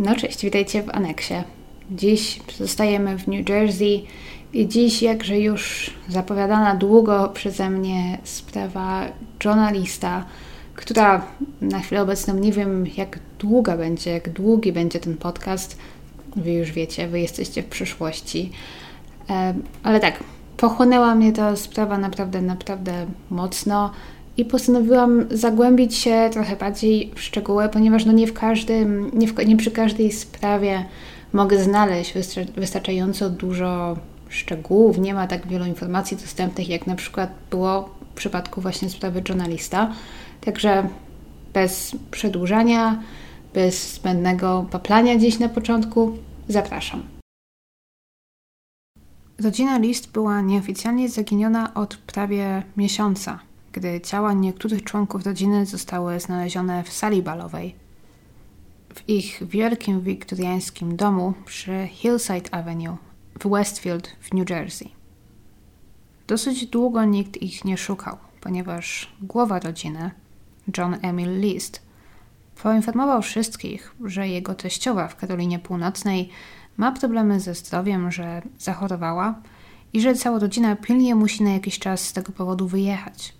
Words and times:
No 0.00 0.16
cześć, 0.16 0.42
witajcie 0.42 0.82
w 0.82 0.88
aneksie. 0.90 1.34
Dziś 1.90 2.40
zostajemy 2.56 3.18
w 3.18 3.28
New 3.28 3.48
Jersey 3.48 4.06
i 4.52 4.68
dziś, 4.68 5.02
jakże 5.02 5.38
już 5.38 5.90
zapowiadana 6.08 6.74
długo 6.74 7.28
przeze 7.28 7.70
mnie 7.70 8.18
sprawa 8.24 9.04
Johna 9.44 9.70
Lista, 9.70 10.24
która 10.74 11.26
na 11.60 11.80
chwilę 11.80 12.02
obecną 12.02 12.34
nie 12.34 12.52
wiem 12.52 12.86
jak 12.96 13.18
długa 13.38 13.76
będzie, 13.76 14.10
jak 14.10 14.30
długi 14.30 14.72
będzie 14.72 15.00
ten 15.00 15.16
podcast. 15.16 15.78
Wy 16.36 16.52
już 16.52 16.72
wiecie, 16.72 17.08
wy 17.08 17.20
jesteście 17.20 17.62
w 17.62 17.66
przyszłości. 17.66 18.50
Ale 19.82 20.00
tak, 20.00 20.24
pochłonęła 20.56 21.14
mnie 21.14 21.32
ta 21.32 21.56
sprawa 21.56 21.98
naprawdę, 21.98 22.42
naprawdę 22.42 23.06
mocno 23.30 23.90
i 24.36 24.44
postanowiłam 24.44 25.24
zagłębić 25.30 25.94
się 25.94 26.30
trochę 26.32 26.56
bardziej 26.56 27.10
w 27.14 27.20
szczegóły, 27.20 27.68
ponieważ 27.68 28.04
no 28.04 28.12
nie 28.12 28.26
w 28.26 28.32
każdym, 28.32 29.10
nie, 29.14 29.28
w, 29.28 29.46
nie 29.46 29.56
przy 29.56 29.70
każdej 29.70 30.12
sprawie 30.12 30.84
mogę 31.32 31.62
znaleźć 31.62 32.14
wystarczająco 32.56 33.30
dużo 33.30 33.96
szczegółów, 34.28 34.98
nie 34.98 35.14
ma 35.14 35.26
tak 35.26 35.46
wielu 35.46 35.64
informacji 35.64 36.16
dostępnych, 36.16 36.68
jak 36.68 36.86
na 36.86 36.94
przykład 36.94 37.30
było 37.50 37.90
w 38.12 38.14
przypadku 38.14 38.60
właśnie 38.60 38.90
sprawy 38.90 39.22
journalista. 39.28 39.92
Także 40.40 40.88
bez 41.52 41.96
przedłużania, 42.10 43.02
bez 43.54 43.94
zbędnego 43.94 44.66
paplania 44.70 45.16
gdzieś 45.16 45.38
na 45.38 45.48
początku, 45.48 46.18
zapraszam. 46.48 47.02
Rodzina 49.42 49.78
List 49.78 50.12
była 50.12 50.40
nieoficjalnie 50.40 51.08
zaginiona 51.08 51.74
od 51.74 51.96
prawie 51.96 52.62
miesiąca 52.76 53.49
gdy 53.72 54.00
ciała 54.00 54.32
niektórych 54.32 54.84
członków 54.84 55.26
rodziny 55.26 55.66
zostały 55.66 56.20
znalezione 56.20 56.84
w 56.84 56.92
sali 56.92 57.22
balowej. 57.22 57.74
W 58.94 59.08
ich 59.08 59.42
wielkim 59.46 60.00
wiktoriańskim 60.00 60.96
domu 60.96 61.34
przy 61.44 61.88
Hillside 61.90 62.54
Avenue 62.54 62.96
w 63.40 63.48
Westfield 63.50 64.16
w 64.20 64.34
New 64.34 64.50
Jersey. 64.50 64.90
Dosyć 66.26 66.66
długo 66.66 67.04
nikt 67.04 67.42
ich 67.42 67.64
nie 67.64 67.76
szukał, 67.76 68.16
ponieważ 68.40 69.12
głowa 69.22 69.58
rodziny, 69.58 70.10
John 70.78 70.96
Emil 71.02 71.40
List, 71.40 71.82
poinformował 72.62 73.22
wszystkich, 73.22 73.94
że 74.04 74.28
jego 74.28 74.54
teściowa 74.54 75.08
w 75.08 75.16
Karolinie 75.16 75.58
Północnej 75.58 76.30
ma 76.76 76.92
problemy 76.92 77.40
ze 77.40 77.54
zdrowiem, 77.54 78.12
że 78.12 78.42
zachorowała 78.58 79.34
i 79.92 80.00
że 80.00 80.14
cała 80.14 80.38
rodzina 80.38 80.76
pilnie 80.76 81.14
musi 81.14 81.42
na 81.42 81.50
jakiś 81.50 81.78
czas 81.78 82.00
z 82.00 82.12
tego 82.12 82.32
powodu 82.32 82.68
wyjechać. 82.68 83.39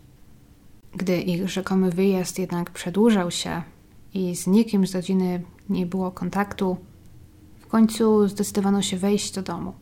Gdy 0.95 1.21
ich 1.21 1.49
rzekomy 1.49 1.91
wyjazd 1.91 2.39
jednak 2.39 2.71
przedłużał 2.71 3.31
się 3.31 3.63
i 4.15 4.37
z 4.37 4.47
nikim 4.47 4.87
z 4.87 4.95
rodziny 4.95 5.43
nie 5.69 5.87
było 5.87 6.11
kontaktu, 6.11 6.77
w 7.61 7.67
końcu 7.67 8.29
zdecydowano 8.29 8.83
się 8.83 8.97
wejść 8.97 9.35
do 9.35 9.43
domu. 9.43 9.73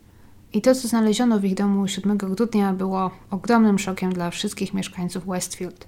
I 0.53 0.61
to, 0.61 0.75
co 0.75 0.87
znaleziono 0.87 1.39
w 1.39 1.45
ich 1.45 1.55
domu 1.55 1.87
7 1.87 2.17
grudnia, 2.17 2.73
było 2.73 3.11
ogromnym 3.31 3.79
szokiem 3.79 4.13
dla 4.13 4.31
wszystkich 4.31 4.73
mieszkańców 4.73 5.25
Westfield. 5.25 5.87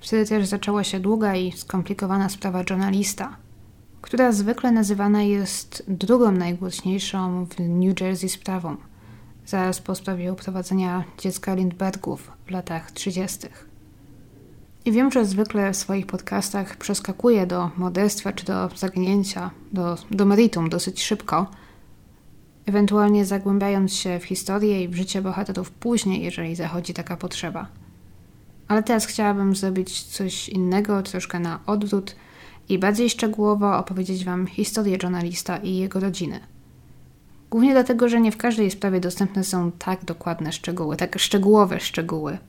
Wtedy 0.00 0.26
też 0.26 0.46
zaczęła 0.46 0.84
się 0.84 1.00
długa 1.00 1.36
i 1.36 1.52
skomplikowana 1.52 2.28
sprawa 2.28 2.64
journalista, 2.70 3.36
która 4.02 4.32
zwykle 4.32 4.72
nazywana 4.72 5.22
jest 5.22 5.84
drugą 5.88 6.32
najgłośniejszą 6.32 7.46
w 7.46 7.60
New 7.60 8.00
Jersey 8.00 8.28
sprawą, 8.28 8.76
zaraz 9.46 9.80
po 9.80 9.94
sprawie 9.94 10.32
uprowadzenia 10.32 11.04
dziecka 11.18 11.54
Lindbergów 11.54 12.30
w 12.46 12.50
latach 12.50 12.90
30. 12.92 13.46
I 14.84 14.92
wiem, 14.92 15.12
że 15.12 15.24
zwykle 15.24 15.72
w 15.72 15.76
swoich 15.76 16.06
podcastach 16.06 16.76
przeskakuję 16.76 17.46
do 17.46 17.70
modestwa 17.76 18.32
czy 18.32 18.44
do 18.44 18.68
zagnięcia, 18.76 19.50
do, 19.72 19.98
do 20.10 20.24
meritum 20.24 20.68
dosyć 20.68 21.02
szybko, 21.02 21.46
ewentualnie 22.66 23.24
zagłębiając 23.24 23.94
się 23.94 24.18
w 24.18 24.24
historię 24.24 24.82
i 24.82 24.88
w 24.88 24.94
życie 24.94 25.22
bohaterów 25.22 25.70
później, 25.70 26.22
jeżeli 26.22 26.56
zachodzi 26.56 26.94
taka 26.94 27.16
potrzeba. 27.16 27.66
Ale 28.68 28.82
teraz 28.82 29.06
chciałabym 29.06 29.56
zrobić 29.56 30.02
coś 30.02 30.48
innego, 30.48 31.02
troszkę 31.02 31.40
na 31.40 31.60
odwrót 31.66 32.16
i 32.68 32.78
bardziej 32.78 33.10
szczegółowo 33.10 33.78
opowiedzieć 33.78 34.24
Wam 34.24 34.46
historię 34.46 34.98
journalista 35.02 35.56
i 35.56 35.76
jego 35.76 36.00
rodziny. 36.00 36.40
Głównie 37.50 37.72
dlatego, 37.72 38.08
że 38.08 38.20
nie 38.20 38.32
w 38.32 38.36
każdej 38.36 38.70
sprawie 38.70 39.00
dostępne 39.00 39.44
są 39.44 39.72
tak 39.72 40.04
dokładne 40.04 40.52
szczegóły, 40.52 40.96
tak 40.96 41.18
szczegółowe 41.18 41.80
szczegóły– 41.80 42.38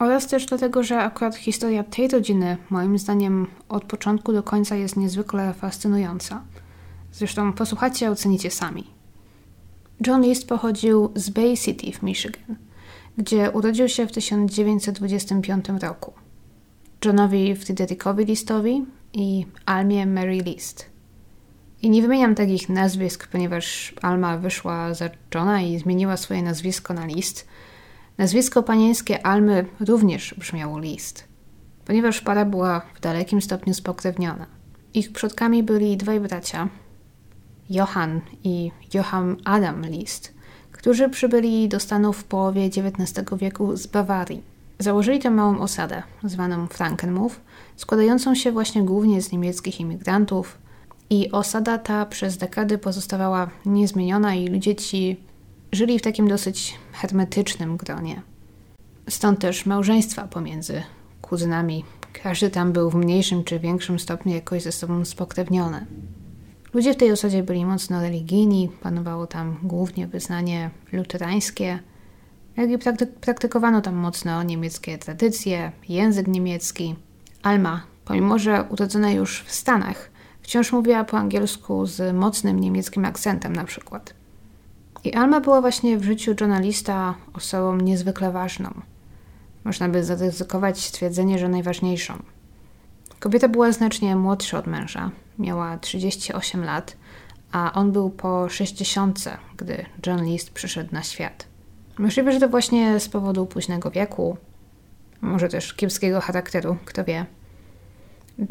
oraz 0.00 0.26
też 0.26 0.46
dlatego, 0.46 0.82
że 0.82 0.98
akurat 0.98 1.36
historia 1.36 1.84
tej 1.84 2.08
rodziny, 2.08 2.56
moim 2.70 2.98
zdaniem, 2.98 3.46
od 3.68 3.84
początku 3.84 4.32
do 4.32 4.42
końca 4.42 4.76
jest 4.76 4.96
niezwykle 4.96 5.54
fascynująca. 5.54 6.42
Zresztą 7.12 7.52
posłuchajcie, 7.52 8.10
ocenicie 8.10 8.50
sami. 8.50 8.84
John 10.06 10.22
List 10.22 10.48
pochodził 10.48 11.12
z 11.14 11.30
Bay 11.30 11.56
City 11.56 11.92
w 11.92 12.02
Michigan, 12.02 12.56
gdzie 13.18 13.50
urodził 13.50 13.88
się 13.88 14.06
w 14.06 14.12
1925 14.12 15.64
roku. 15.82 16.12
Johnowi 17.04 17.56
Fryderykowi 17.56 18.24
Listowi 18.24 18.84
i 19.12 19.46
Almie 19.66 20.06
Mary 20.06 20.38
List. 20.38 20.86
I 21.82 21.90
nie 21.90 22.02
wymieniam 22.02 22.34
takich 22.34 22.68
nazwisk, 22.68 23.28
ponieważ 23.28 23.94
Alma 24.02 24.38
wyszła 24.38 24.94
za 24.94 25.10
Johna 25.34 25.62
i 25.62 25.78
zmieniła 25.78 26.16
swoje 26.16 26.42
nazwisko 26.42 26.94
na 26.94 27.06
List– 27.06 27.46
Nazwisko 28.20 28.62
panieńskie 28.62 29.26
Almy 29.26 29.66
również 29.80 30.34
brzmiało 30.38 30.78
list, 30.78 31.24
ponieważ 31.84 32.20
para 32.20 32.44
była 32.44 32.80
w 32.94 33.00
dalekim 33.00 33.42
stopniu 33.42 33.74
spokrewniona. 33.74 34.46
Ich 34.94 35.12
przodkami 35.12 35.62
byli 35.62 35.96
dwaj 35.96 36.20
bracia, 36.20 36.68
Johann 37.70 38.20
i 38.44 38.70
Johann 38.94 39.36
Adam 39.44 39.86
List, 39.86 40.34
którzy 40.72 41.08
przybyli 41.08 41.68
do 41.68 41.80
Stanów 41.80 42.16
w 42.16 42.24
połowie 42.24 42.64
XIX 42.64 43.28
wieku 43.38 43.76
z 43.76 43.86
Bawarii. 43.86 44.42
Założyli 44.78 45.18
tę 45.18 45.30
małą 45.30 45.58
osadę, 45.58 46.02
zwaną 46.24 46.66
Frankenmuth, 46.66 47.40
składającą 47.76 48.34
się 48.34 48.52
właśnie 48.52 48.82
głównie 48.82 49.22
z 49.22 49.32
niemieckich 49.32 49.80
imigrantów, 49.80 50.58
i 51.10 51.30
osada 51.30 51.78
ta 51.78 52.06
przez 52.06 52.36
dekady 52.36 52.78
pozostawała 52.78 53.50
niezmieniona 53.66 54.34
i 54.34 54.48
ludzie 54.48 54.74
ci 54.74 55.16
żyli 55.72 55.98
w 55.98 56.02
takim 56.02 56.28
dosyć 56.28 56.78
hermetycznym 57.00 57.76
gronie. 57.76 58.22
Stąd 59.08 59.40
też 59.40 59.66
małżeństwa 59.66 60.28
pomiędzy 60.28 60.82
kuzynami. 61.22 61.84
Każdy 62.22 62.50
tam 62.50 62.72
był 62.72 62.90
w 62.90 62.94
mniejszym 62.94 63.44
czy 63.44 63.58
większym 63.58 63.98
stopniu 63.98 64.34
jakoś 64.34 64.62
ze 64.62 64.72
sobą 64.72 65.04
spokrewniony. 65.04 65.86
Ludzie 66.74 66.94
w 66.94 66.96
tej 66.96 67.12
osadzie 67.12 67.42
byli 67.42 67.64
mocno 67.64 68.00
religijni, 68.00 68.70
panowało 68.82 69.26
tam 69.26 69.56
głównie 69.62 70.06
wyznanie 70.06 70.70
luterańskie, 70.92 71.78
jak 72.56 72.70
i 72.70 72.78
praktykowano 73.20 73.80
tam 73.80 73.94
mocno 73.94 74.42
niemieckie 74.42 74.98
tradycje, 74.98 75.72
język 75.88 76.28
niemiecki. 76.28 76.94
Alma, 77.42 77.82
pomimo 78.04 78.38
że 78.38 78.64
urodzona 78.70 79.10
już 79.10 79.42
w 79.42 79.52
Stanach, 79.52 80.10
wciąż 80.42 80.72
mówiła 80.72 81.04
po 81.04 81.18
angielsku 81.18 81.86
z 81.86 82.16
mocnym 82.16 82.60
niemieckim 82.60 83.04
akcentem 83.04 83.56
na 83.56 83.64
przykład. 83.64 84.19
I 85.04 85.14
Alma 85.14 85.40
była 85.40 85.60
właśnie 85.60 85.98
w 85.98 86.04
życiu 86.04 86.34
journalista 86.40 87.14
osobą 87.34 87.76
niezwykle 87.76 88.32
ważną. 88.32 88.70
Można 89.64 89.88
by 89.88 90.04
zaryzykować 90.04 90.84
stwierdzenie, 90.84 91.38
że 91.38 91.48
najważniejszą. 91.48 92.22
Kobieta 93.20 93.48
była 93.48 93.72
znacznie 93.72 94.16
młodsza 94.16 94.58
od 94.58 94.66
męża, 94.66 95.10
miała 95.38 95.78
38 95.78 96.64
lat, 96.64 96.96
a 97.52 97.72
on 97.72 97.92
był 97.92 98.10
po 98.10 98.48
60, 98.48 99.24
gdy 99.56 99.86
John 100.06 100.24
List 100.24 100.50
przyszedł 100.50 100.94
na 100.94 101.02
świat. 101.02 101.46
Możliwe, 101.98 102.32
że 102.32 102.40
to 102.40 102.48
właśnie 102.48 103.00
z 103.00 103.08
powodu 103.08 103.46
późnego 103.46 103.90
wieku, 103.90 104.36
może 105.20 105.48
też 105.48 105.74
kiepskiego 105.74 106.20
charakteru, 106.20 106.76
kto 106.84 107.04
wie. 107.04 107.26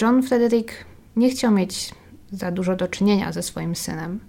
John 0.01 0.23
Frederick 0.23 0.73
nie 1.15 1.29
chciał 1.29 1.51
mieć 1.51 1.93
za 2.31 2.51
dużo 2.51 2.75
do 2.75 2.87
czynienia 2.87 3.31
ze 3.31 3.43
swoim 3.43 3.75
synem. 3.75 4.19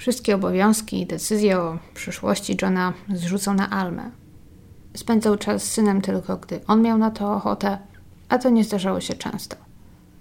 Wszystkie 0.00 0.34
obowiązki 0.34 1.00
i 1.00 1.06
decyzje 1.06 1.58
o 1.58 1.78
przyszłości 1.94 2.56
Johna 2.62 2.92
zrzucał 3.14 3.54
na 3.54 3.70
Almę. 3.70 4.10
Spędzał 4.96 5.36
czas 5.36 5.62
z 5.62 5.70
synem 5.70 6.00
tylko, 6.00 6.36
gdy 6.36 6.60
on 6.66 6.82
miał 6.82 6.98
na 6.98 7.10
to 7.10 7.32
ochotę, 7.32 7.78
a 8.28 8.38
to 8.38 8.50
nie 8.50 8.64
zdarzało 8.64 9.00
się 9.00 9.14
często. 9.14 9.56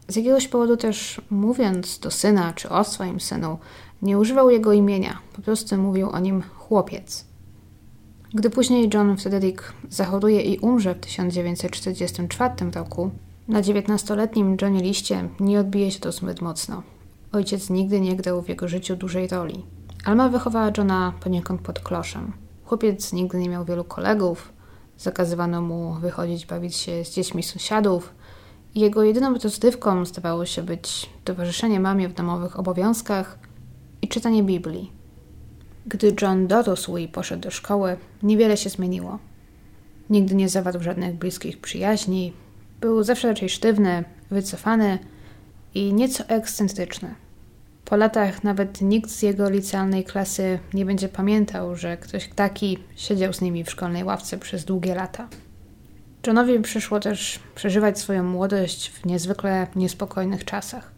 Z 0.08 0.16
jakiegoś 0.16 0.48
powodu 0.48 0.78
też, 0.78 1.22
mówiąc 1.30 2.00
do 2.00 2.12
syna 2.12 2.54
czy 2.54 2.70
o 2.70 2.84
swoim 2.84 3.20
synu, 3.20 3.58
nie 4.02 4.18
używał 4.18 4.50
jego 4.50 4.74
imienia, 4.74 5.20
po 5.36 5.42
prostu 5.42 5.78
mówił 5.78 6.10
o 6.10 6.20
nim 6.20 6.42
chłopiec. 6.42 7.26
Gdy 8.34 8.50
później 8.50 8.90
John 8.94 9.18
Frederick 9.18 9.74
zachoruje 9.90 10.42
i 10.42 10.60
umrze 10.60 10.96
w 10.96 11.00
1944 11.00 12.72
roku, 12.72 13.12
na 13.48 13.62
19-letnim 13.62 14.58
Johnie 14.62 14.82
Liście 14.82 15.30
nie 15.40 15.60
odbije 15.60 15.92
się 15.92 16.00
to 16.00 16.12
zbyt 16.12 16.42
mocno. 16.42 16.84
Ojciec 17.32 17.70
nigdy 17.70 18.02
nie 18.02 18.16
grał 18.16 18.42
w 18.42 18.50
jego 18.50 18.68
życiu 18.68 18.96
dużej 18.96 19.28
roli. 19.28 19.66
Alma 20.06 20.30
wychowała 20.30 20.72
Johna 20.78 21.14
poniekąd 21.20 21.62
pod 21.62 21.80
kloszem. 21.80 22.34
Chłopiec 22.66 23.14
nigdy 23.14 23.38
nie 23.38 23.50
miał 23.50 23.66
wielu 23.66 23.84
kolegów, 23.84 24.54
zakazywano 24.98 25.62
mu 25.62 25.94
wychodzić 25.94 26.46
bawić 26.46 26.76
się 26.76 27.06
z 27.06 27.12
dziećmi 27.12 27.44
sąsiadów 27.44 28.14
Jego 28.76 29.04
jedyną 29.04 29.34
rozrywką 29.34 30.06
zdawało 30.06 30.46
się 30.46 30.64
być 30.64 31.10
towarzyszenie 31.24 31.80
mamie 31.80 32.10
w 32.10 32.14
domowych 32.14 32.60
obowiązkach 32.60 33.40
i 34.02 34.08
czytanie 34.08 34.44
Biblii. 34.44 34.92
Gdy 35.86 36.16
John 36.22 36.48
dorósł 36.48 36.98
i 36.98 37.08
poszedł 37.08 37.42
do 37.42 37.52
szkoły, 37.52 37.98
niewiele 38.24 38.58
się 38.58 38.70
zmieniło. 38.70 39.20
Nigdy 40.10 40.36
nie 40.36 40.50
zawarł 40.50 40.84
żadnych 40.84 41.16
bliskich 41.16 41.62
przyjaźni, 41.62 42.34
był 42.82 43.04
zawsze 43.04 43.28
raczej 43.28 43.50
sztywny, 43.50 44.04
wycofany 44.32 45.00
i 45.74 45.94
nieco 45.94 46.24
ekscentryczny. 46.28 47.16
Po 47.86 47.96
latach 47.96 48.44
nawet 48.44 48.82
nikt 48.82 49.10
z 49.10 49.22
jego 49.22 49.50
licealnej 49.50 50.04
klasy 50.04 50.60
nie 50.74 50.86
będzie 50.86 51.10
pamiętał, 51.10 51.76
że 51.76 51.98
ktoś 51.98 52.30
taki 52.36 52.78
siedział 52.96 53.34
z 53.34 53.42
nimi 53.42 53.64
w 53.64 53.72
szkolnej 53.72 54.04
ławce 54.04 54.38
przez 54.38 54.66
długie 54.66 54.96
lata. 54.96 55.28
Johnowi 56.28 56.60
przyszło 56.60 57.00
też 57.00 57.40
przeżywać 57.56 58.00
swoją 58.00 58.24
młodość 58.24 58.90
w 58.90 59.06
niezwykle 59.06 59.68
niespokojnych 59.76 60.46
czasach. 60.46 60.92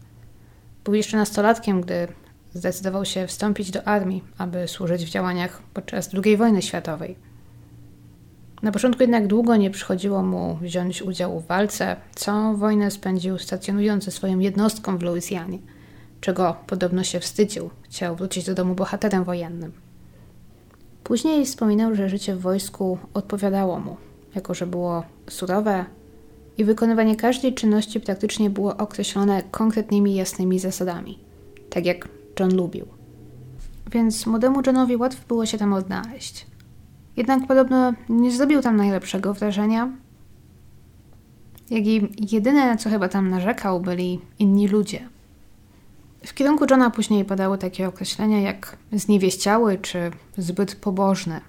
Był 0.84 0.94
jeszcze 0.94 1.16
nastolatkiem, 1.16 1.80
gdy 1.80 2.08
zdecydował 2.54 3.04
się 3.04 3.26
wstąpić 3.26 3.70
do 3.70 3.84
armii, 3.84 4.24
aby 4.38 4.68
służyć 4.68 5.04
w 5.04 5.10
działaniach 5.10 5.62
podczas 5.74 6.10
II 6.24 6.36
wojny 6.36 6.62
światowej. 6.62 7.31
Na 8.62 8.72
początku 8.72 9.02
jednak 9.02 9.26
długo 9.26 9.56
nie 9.56 9.70
przychodziło 9.70 10.22
mu 10.22 10.58
wziąć 10.60 11.02
udziału 11.02 11.40
w 11.40 11.46
walce, 11.46 11.96
co 12.14 12.54
wojnę 12.54 12.90
spędził 12.90 13.38
stacjonując 13.38 14.04
ze 14.04 14.10
swoją 14.10 14.38
jednostką 14.38 14.98
w 14.98 15.02
Luizjanie, 15.02 15.58
czego 16.20 16.56
podobno 16.66 17.04
się 17.04 17.20
wstydził, 17.20 17.70
chciał 17.82 18.16
wrócić 18.16 18.44
do 18.44 18.54
domu 18.54 18.74
bohaterem 18.74 19.24
wojennym. 19.24 19.72
Później 21.04 21.46
wspominał, 21.46 21.94
że 21.94 22.08
życie 22.08 22.36
w 22.36 22.40
wojsku 22.40 22.98
odpowiadało 23.14 23.80
mu, 23.80 23.96
jako 24.34 24.54
że 24.54 24.66
było 24.66 25.04
surowe 25.30 25.84
i 26.58 26.64
wykonywanie 26.64 27.16
każdej 27.16 27.54
czynności 27.54 28.00
praktycznie 28.00 28.50
było 28.50 28.76
określone 28.76 29.42
konkretnymi, 29.50 30.14
jasnymi 30.14 30.58
zasadami, 30.58 31.18
tak 31.70 31.86
jak 31.86 32.08
John 32.40 32.56
lubił. 32.56 32.86
Więc 33.92 34.26
młodemu 34.26 34.62
Johnowi 34.66 34.96
łatwo 34.96 35.22
było 35.28 35.46
się 35.46 35.58
tam 35.58 35.72
odnaleźć. 35.72 36.51
Jednak 37.16 37.46
podobno 37.46 37.92
nie 38.08 38.30
zrobił 38.30 38.62
tam 38.62 38.76
najlepszego 38.76 39.34
wrażenia. 39.34 39.92
Jak 41.70 41.86
i 41.86 42.08
jedyne, 42.32 42.66
na 42.66 42.76
co 42.76 42.90
chyba 42.90 43.08
tam 43.08 43.30
narzekał, 43.30 43.80
byli 43.80 44.20
inni 44.38 44.68
ludzie. 44.68 45.08
W 46.26 46.34
kierunku 46.34 46.66
Johna 46.70 46.90
później 46.90 47.24
padały 47.24 47.58
takie 47.58 47.88
określenia 47.88 48.40
jak 48.40 48.76
zniewieściały 48.92 49.78
czy 49.78 50.10
zbyt 50.38 50.74
pobożny. 50.74 51.40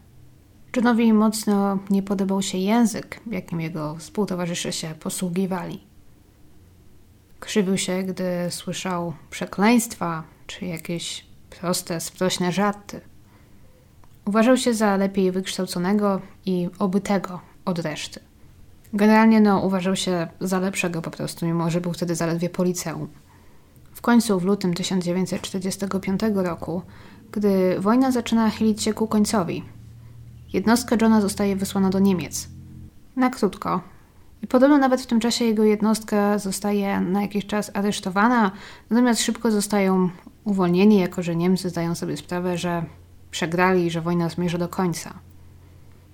Johnowi 0.75 1.13
mocno 1.13 1.79
nie 1.89 2.03
podobał 2.03 2.41
się 2.41 2.57
język, 2.57 3.19
jakim 3.31 3.61
jego 3.61 3.95
współtowarzysze 3.95 4.73
się 4.73 4.95
posługiwali. 4.99 5.79
Krzywił 7.39 7.77
się, 7.77 8.03
gdy 8.03 8.25
słyszał 8.49 9.13
przekleństwa 9.29 10.23
czy 10.47 10.65
jakieś 10.65 11.25
proste, 11.49 11.99
sprośne 11.99 12.51
żarty. 12.51 13.01
Uważał 14.25 14.57
się 14.57 14.73
za 14.73 14.97
lepiej 14.97 15.31
wykształconego 15.31 16.21
i 16.45 16.69
obytego 16.79 17.39
od 17.65 17.79
reszty. 17.79 18.19
Generalnie 18.93 19.41
no, 19.41 19.59
uważał 19.59 19.95
się 19.95 20.27
za 20.39 20.59
lepszego 20.59 21.01
po 21.01 21.11
prostu, 21.11 21.45
mimo 21.45 21.69
że 21.69 21.81
był 21.81 21.93
wtedy 21.93 22.15
zaledwie 22.15 22.49
po 22.49 22.63
liceum. 22.63 23.07
W 23.93 24.01
końcu 24.01 24.39
w 24.39 24.43
lutym 24.43 24.73
1945 24.73 26.21
roku, 26.35 26.81
gdy 27.31 27.79
wojna 27.79 28.11
zaczyna 28.11 28.49
chylić 28.49 28.83
się 28.83 28.93
ku 28.93 29.07
końcowi, 29.07 29.63
jednostka 30.53 30.95
Johna 31.01 31.21
zostaje 31.21 31.55
wysłana 31.55 31.89
do 31.89 31.99
Niemiec. 31.99 32.47
Na 33.15 33.29
krótko. 33.29 33.81
I 34.41 34.47
podobno 34.47 34.77
nawet 34.77 35.01
w 35.01 35.05
tym 35.05 35.19
czasie 35.19 35.45
jego 35.45 35.63
jednostka 35.63 36.39
zostaje 36.39 36.99
na 36.99 37.21
jakiś 37.21 37.45
czas 37.45 37.71
aresztowana, 37.73 38.51
natomiast 38.89 39.21
szybko 39.21 39.51
zostają 39.51 40.09
uwolnieni, 40.43 40.99
jako 40.99 41.23
że 41.23 41.35
Niemcy 41.35 41.69
zdają 41.69 41.95
sobie 41.95 42.17
sprawę, 42.17 42.57
że 42.57 42.85
przegrali 43.33 43.85
i 43.85 43.91
że 43.91 44.01
wojna 44.01 44.29
zmierza 44.29 44.57
do 44.57 44.67
końca. 44.67 45.13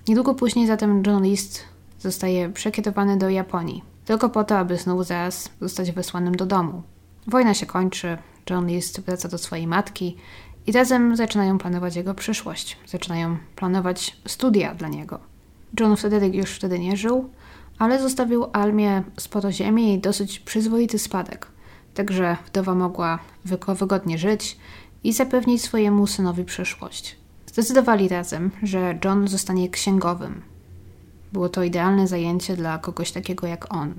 Niedługo 0.07 0.35
później 0.35 0.67
zatem 0.67 1.03
John 1.07 1.23
List 1.23 1.63
zostaje 1.99 2.49
przekierowany 2.49 3.17
do 3.17 3.29
Japonii, 3.29 3.83
tylko 4.05 4.29
po 4.29 4.43
to, 4.43 4.57
aby 4.57 4.77
znowu 4.77 5.03
zaraz 5.03 5.49
zostać 5.61 5.91
wysłanym 5.91 6.35
do 6.35 6.45
domu. 6.45 6.83
Wojna 7.27 7.53
się 7.53 7.65
kończy, 7.65 8.17
John 8.49 8.67
List 8.67 9.01
wraca 9.01 9.29
do 9.29 9.37
swojej 9.37 9.67
matki 9.67 10.17
i 10.67 10.71
razem 10.71 11.15
zaczynają 11.15 11.57
planować 11.57 11.95
jego 11.95 12.13
przyszłość. 12.13 12.77
Zaczynają 12.87 13.37
planować 13.55 14.17
studia 14.27 14.75
dla 14.75 14.87
niego. 14.87 15.19
John 15.79 15.97
Frederick 15.97 16.35
już 16.35 16.51
wtedy 16.51 16.79
nie 16.79 16.97
żył, 16.97 17.29
ale 17.79 18.01
zostawił 18.01 18.45
Almie 18.53 19.03
sporo 19.17 19.51
ziemi 19.51 19.93
i 19.93 19.99
dosyć 19.99 20.39
przyzwoity 20.39 20.99
spadek. 20.99 21.47
Także 21.93 22.37
wdowa 22.47 22.75
mogła 22.75 23.19
wygodnie 23.75 24.17
żyć 24.17 24.57
i 25.03 25.13
zapewnić 25.13 25.61
swojemu 25.61 26.07
synowi 26.07 26.43
przyszłość. 26.43 27.15
Zdecydowali 27.45 28.07
razem, 28.07 28.51
że 28.63 28.99
John 29.05 29.27
zostanie 29.27 29.69
księgowym. 29.69 30.41
Było 31.33 31.49
to 31.49 31.63
idealne 31.63 32.07
zajęcie 32.07 32.55
dla 32.55 32.77
kogoś 32.77 33.11
takiego 33.11 33.47
jak 33.47 33.73
on. 33.73 33.93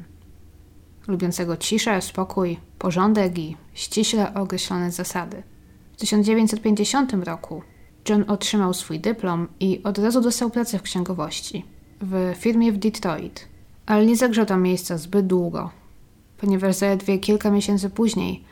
Lubiącego 1.09 1.57
ciszę, 1.57 2.03
spokój, 2.03 2.59
porządek 2.79 3.39
i 3.39 3.57
ściśle 3.75 4.35
określone 4.35 4.91
zasady. 4.91 5.43
W 5.93 5.97
1950 5.97 7.13
roku 7.13 7.63
John 8.09 8.25
otrzymał 8.29 8.75
swój 8.75 9.01
dyplom 9.01 9.49
i 9.61 9.83
od 9.83 9.99
razu 9.99 10.21
dostał 10.21 10.51
pracę 10.51 10.79
w 10.79 10.83
księgowości 10.83 11.65
w 12.01 12.35
firmie 12.39 12.73
w 12.73 12.79
Detroit, 12.79 13.49
ale 13.87 14.07
nie 14.07 14.17
zagrzał 14.17 14.47
tam 14.47 14.63
miejsca 14.63 14.99
zbyt 14.99 15.27
długo, 15.27 15.71
ponieważ 16.39 16.77
zaledwie 16.77 17.19
kilka 17.19 17.51
miesięcy 17.51 17.91
później 17.91 18.45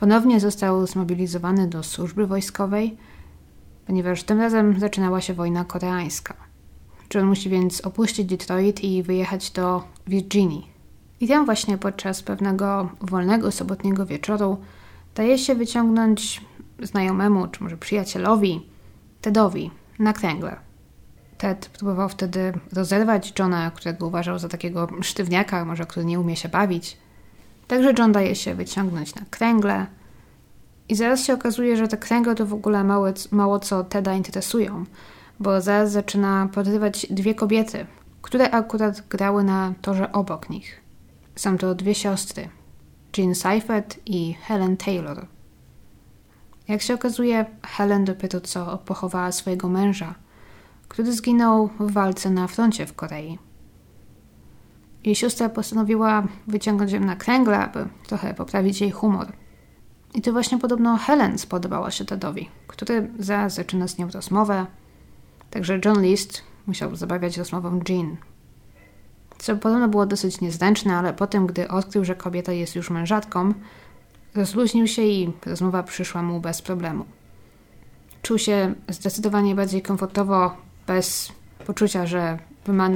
Ponownie 0.00 0.40
został 0.40 0.86
zmobilizowany 0.86 1.68
do 1.68 1.82
służby 1.82 2.26
wojskowej, 2.26 2.96
ponieważ 3.86 4.22
tym 4.22 4.40
razem 4.40 4.80
zaczynała 4.80 5.20
się 5.20 5.34
wojna 5.34 5.64
koreańska. 5.64 6.34
John 7.14 7.26
musi 7.26 7.50
więc 7.50 7.80
opuścić 7.80 8.26
Detroit 8.26 8.84
i 8.84 9.02
wyjechać 9.02 9.50
do 9.50 9.84
Virginii. 10.06 10.70
I 11.20 11.28
tam 11.28 11.44
właśnie 11.44 11.78
podczas 11.78 12.22
pewnego 12.22 12.88
wolnego 13.00 13.52
sobotniego 13.52 14.06
wieczoru 14.06 14.58
daje 15.14 15.38
się 15.38 15.54
wyciągnąć 15.54 16.44
znajomemu, 16.82 17.46
czy 17.46 17.62
może 17.62 17.76
przyjacielowi, 17.76 18.66
Tedowi, 19.20 19.70
na 19.98 20.12
kręgle. 20.12 20.56
Ted 21.38 21.68
próbował 21.68 22.08
wtedy 22.08 22.52
rozerwać 22.72 23.32
Johna, 23.38 23.70
którego 23.70 24.06
uważał 24.06 24.38
za 24.38 24.48
takiego 24.48 24.88
sztywniaka, 25.02 25.64
może 25.64 25.86
który 25.86 26.06
nie 26.06 26.20
umie 26.20 26.36
się 26.36 26.48
bawić. 26.48 26.96
Także 27.70 27.92
John 27.98 28.12
daje 28.12 28.34
się 28.34 28.54
wyciągnąć 28.54 29.14
na 29.14 29.22
kręgle 29.30 29.86
i 30.88 30.94
zaraz 30.94 31.24
się 31.24 31.34
okazuje, 31.34 31.76
że 31.76 31.88
te 31.88 31.96
kręgle 31.96 32.34
to 32.34 32.46
w 32.46 32.54
ogóle 32.54 32.84
mało, 32.84 33.06
mało 33.30 33.58
co 33.58 33.84
Teda 33.84 34.14
interesują, 34.14 34.84
bo 35.40 35.60
zaraz 35.60 35.92
zaczyna 35.92 36.48
podrywać 36.52 37.06
dwie 37.10 37.34
kobiety, 37.34 37.86
które 38.22 38.50
akurat 38.50 39.08
grały 39.08 39.44
na 39.44 39.74
torze 39.82 40.12
obok 40.12 40.50
nich. 40.50 40.80
Są 41.36 41.58
to 41.58 41.74
dwie 41.74 41.94
siostry, 41.94 42.48
Jean 43.18 43.34
Seifert 43.34 43.98
i 44.06 44.32
Helen 44.32 44.76
Taylor. 44.76 45.26
Jak 46.68 46.82
się 46.82 46.94
okazuje, 46.94 47.46
Helen 47.62 48.04
dopiero 48.04 48.40
co 48.40 48.78
pochowała 48.78 49.32
swojego 49.32 49.68
męża, 49.68 50.14
który 50.88 51.12
zginął 51.12 51.70
w 51.80 51.92
walce 51.92 52.30
na 52.30 52.46
froncie 52.46 52.86
w 52.86 52.94
Korei. 52.94 53.38
Jej 55.04 55.14
siostra 55.14 55.48
postanowiła 55.48 56.22
wyciągnąć 56.46 56.92
ją 56.92 57.00
na 57.00 57.16
kręgle, 57.16 57.58
aby 57.58 57.88
trochę 58.06 58.34
poprawić 58.34 58.80
jej 58.80 58.90
humor. 58.90 59.32
I 60.14 60.22
to 60.22 60.32
właśnie 60.32 60.58
podobno 60.58 60.96
Helen 60.96 61.38
spodobała 61.38 61.90
się 61.90 62.04
Tedowi, 62.04 62.48
który 62.66 63.10
zaraz 63.18 63.54
zaczyna 63.54 63.88
z 63.88 63.98
nią 63.98 64.10
rozmowę. 64.10 64.66
Także 65.50 65.80
John 65.84 66.02
List 66.02 66.42
musiał 66.66 66.96
zabawiać 66.96 67.36
rozmową 67.36 67.80
Jean. 67.88 68.16
Co 69.38 69.56
podobno 69.56 69.88
było 69.88 70.06
dosyć 70.06 70.40
niezręczne, 70.40 70.96
ale 70.96 71.14
potem, 71.14 71.46
gdy 71.46 71.68
odkrył, 71.68 72.04
że 72.04 72.14
kobieta 72.14 72.52
jest 72.52 72.76
już 72.76 72.90
mężatką, 72.90 73.54
rozluźnił 74.34 74.86
się 74.86 75.02
i 75.02 75.32
rozmowa 75.46 75.82
przyszła 75.82 76.22
mu 76.22 76.40
bez 76.40 76.62
problemu. 76.62 77.04
Czuł 78.22 78.38
się 78.38 78.74
zdecydowanie 78.88 79.54
bardziej 79.54 79.82
komfortowo, 79.82 80.56
bez 80.86 81.32
poczucia, 81.66 82.06
że 82.06 82.38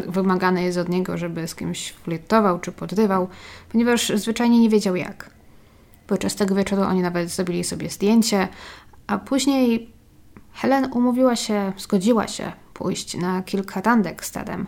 wymagane 0.06 0.62
jest 0.62 0.78
od 0.78 0.88
niego, 0.88 1.18
żeby 1.18 1.49
z 1.49 1.54
kimś 1.54 1.92
flirtował 1.92 2.61
czy 2.61 2.73
podrywał, 2.73 3.28
ponieważ 3.73 4.12
zwyczajnie 4.14 4.61
nie 4.61 4.68
wiedział 4.68 4.97
jak. 4.97 5.30
Podczas 6.06 6.37
tego 6.37 6.54
wieczoru 6.54 6.83
oni 6.83 7.02
nawet 7.02 7.30
zrobili 7.30 7.64
sobie 7.64 7.90
zdjęcie, 7.90 8.49
a 9.06 9.18
później 9.18 9.92
Helen 10.52 10.92
umówiła 10.92 11.37
się, 11.37 11.73
zgodziła 11.76 12.28
się 12.28 12.52
pójść 12.75 13.16
na 13.16 13.42
kilka 13.42 13.80
randek 13.80 14.25
z 14.25 14.30
Tedem, 14.30 14.66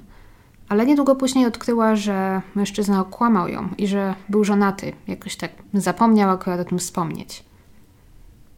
ale 0.68 0.86
niedługo 0.86 1.16
później 1.16 1.46
odkryła, 1.46 1.96
że 1.96 2.42
mężczyzna 2.54 3.00
okłamał 3.00 3.48
ją 3.48 3.68
i 3.78 3.86
że 3.86 4.14
był 4.28 4.44
żonaty. 4.44 4.92
Jakoś 5.08 5.36
tak 5.36 5.50
zapomniał 5.74 6.30
akurat 6.30 6.60
o 6.60 6.64
tym 6.64 6.78
wspomnieć. 6.78 7.44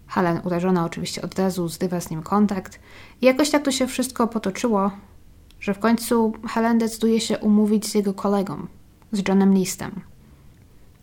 Helen, 0.06 0.40
urażona 0.44 0.84
oczywiście 0.84 1.22
od 1.22 1.38
razu, 1.38 1.68
zrywa 1.68 2.00
z 2.00 2.10
nim 2.10 2.22
kontakt 2.22 2.80
i 3.20 3.26
jakoś 3.26 3.50
tak 3.50 3.62
to 3.64 3.72
się 3.72 3.86
wszystko 3.86 4.26
potoczyło, 4.26 4.90
że 5.60 5.74
w 5.74 5.78
końcu 5.78 6.32
Helen 6.48 6.78
decyduje 6.78 7.20
się 7.20 7.38
umówić 7.38 7.86
z 7.86 7.94
jego 7.94 8.14
kolegą, 8.14 8.66
z 9.12 9.28
Johnem 9.28 9.54
Listem. 9.54 10.00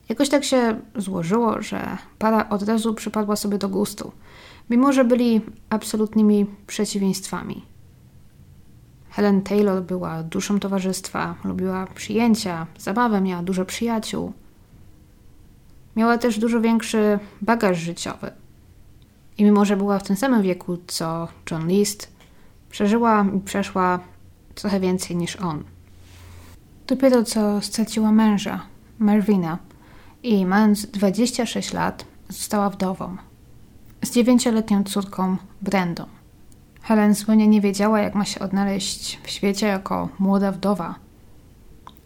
Jakoś 0.10 0.30
tak 0.30 0.44
się 0.44 0.80
złożyło, 0.96 1.62
że 1.62 1.98
para 2.20 2.50
od 2.50 2.64
razu 2.64 2.94
przypadła 2.94 3.36
sobie 3.36 3.58
do 3.58 3.70
gustu, 3.70 4.12
mimo 4.70 4.94
że 4.94 5.06
byli 5.06 5.42
absolutnymi 5.70 6.46
przeciwieństwami. 6.68 7.66
Helen 9.10 9.42
Taylor 9.42 9.84
była 9.84 10.24
duszą 10.24 10.60
towarzystwa, 10.60 11.36
lubiła 11.44 11.88
przyjęcia, 11.88 12.68
zabawę, 12.78 13.22
miała 13.22 13.44
dużo 13.44 13.66
przyjaciół. 13.66 14.34
Miała 15.96 16.18
też 16.18 16.40
dużo 16.40 16.62
większy 16.62 17.20
bagaż 17.42 17.78
życiowy. 17.78 18.32
I 19.38 19.44
mimo, 19.44 19.66
że 19.66 19.78
była 19.78 20.00
w 20.00 20.04
tym 20.04 20.16
samym 20.16 20.42
wieku 20.42 20.78
co 20.88 21.28
John 21.52 21.68
List, 21.68 22.12
przeżyła 22.70 23.26
i 23.38 23.40
przeszła 23.40 24.00
trochę 24.56 24.80
więcej 24.80 25.16
niż 25.16 25.36
on. 25.36 25.64
Dopiero 26.88 27.24
co 27.24 27.62
straciła 27.62 28.12
męża, 28.12 28.62
Marvina, 29.00 29.58
i 30.24 30.46
mając 30.46 30.86
26 30.86 31.74
lat, 31.74 32.06
została 32.30 32.70
wdową 32.70 33.18
z 34.04 34.12
dziewięcioletnią 34.12 34.84
córką 34.84 35.38
Brendą. 35.62 36.06
Helen 36.82 37.16
zupełnie 37.16 37.48
nie 37.48 37.62
wiedziała, 37.62 38.00
jak 38.00 38.16
ma 38.16 38.26
się 38.26 38.40
odnaleźć 38.40 39.20
w 39.24 39.30
świecie 39.30 39.68
jako 39.68 40.10
młoda 40.20 40.52
wdowa, 40.52 40.96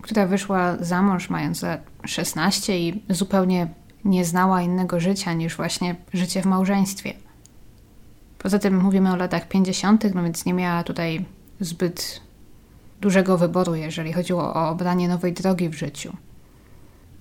która 0.01 0.27
wyszła 0.27 0.77
za 0.79 1.01
mąż 1.01 1.29
mając 1.29 1.62
lat 1.62 1.82
16 2.06 2.79
i 2.79 3.03
zupełnie 3.10 3.68
nie 4.06 4.25
znała 4.25 4.62
innego 4.62 5.00
życia 5.00 5.34
niż 5.34 5.56
właśnie 5.56 5.96
życie 6.13 6.41
w 6.41 6.46
małżeństwie. 6.46 7.13
Poza 8.38 8.60
tym 8.60 8.77
mówimy 8.77 9.12
o 9.12 9.15
latach 9.15 9.48
50., 9.48 10.15
no 10.15 10.24
więc 10.24 10.46
nie 10.46 10.53
miała 10.53 10.84
tutaj 10.84 11.25
zbyt 11.60 12.22
dużego 13.01 13.38
wyboru, 13.38 13.75
jeżeli 13.75 14.13
chodziło 14.13 14.53
o 14.53 14.70
obranie 14.70 15.08
nowej 15.08 15.34
drogi 15.34 15.70
w 15.70 15.74
życiu. 15.74 16.13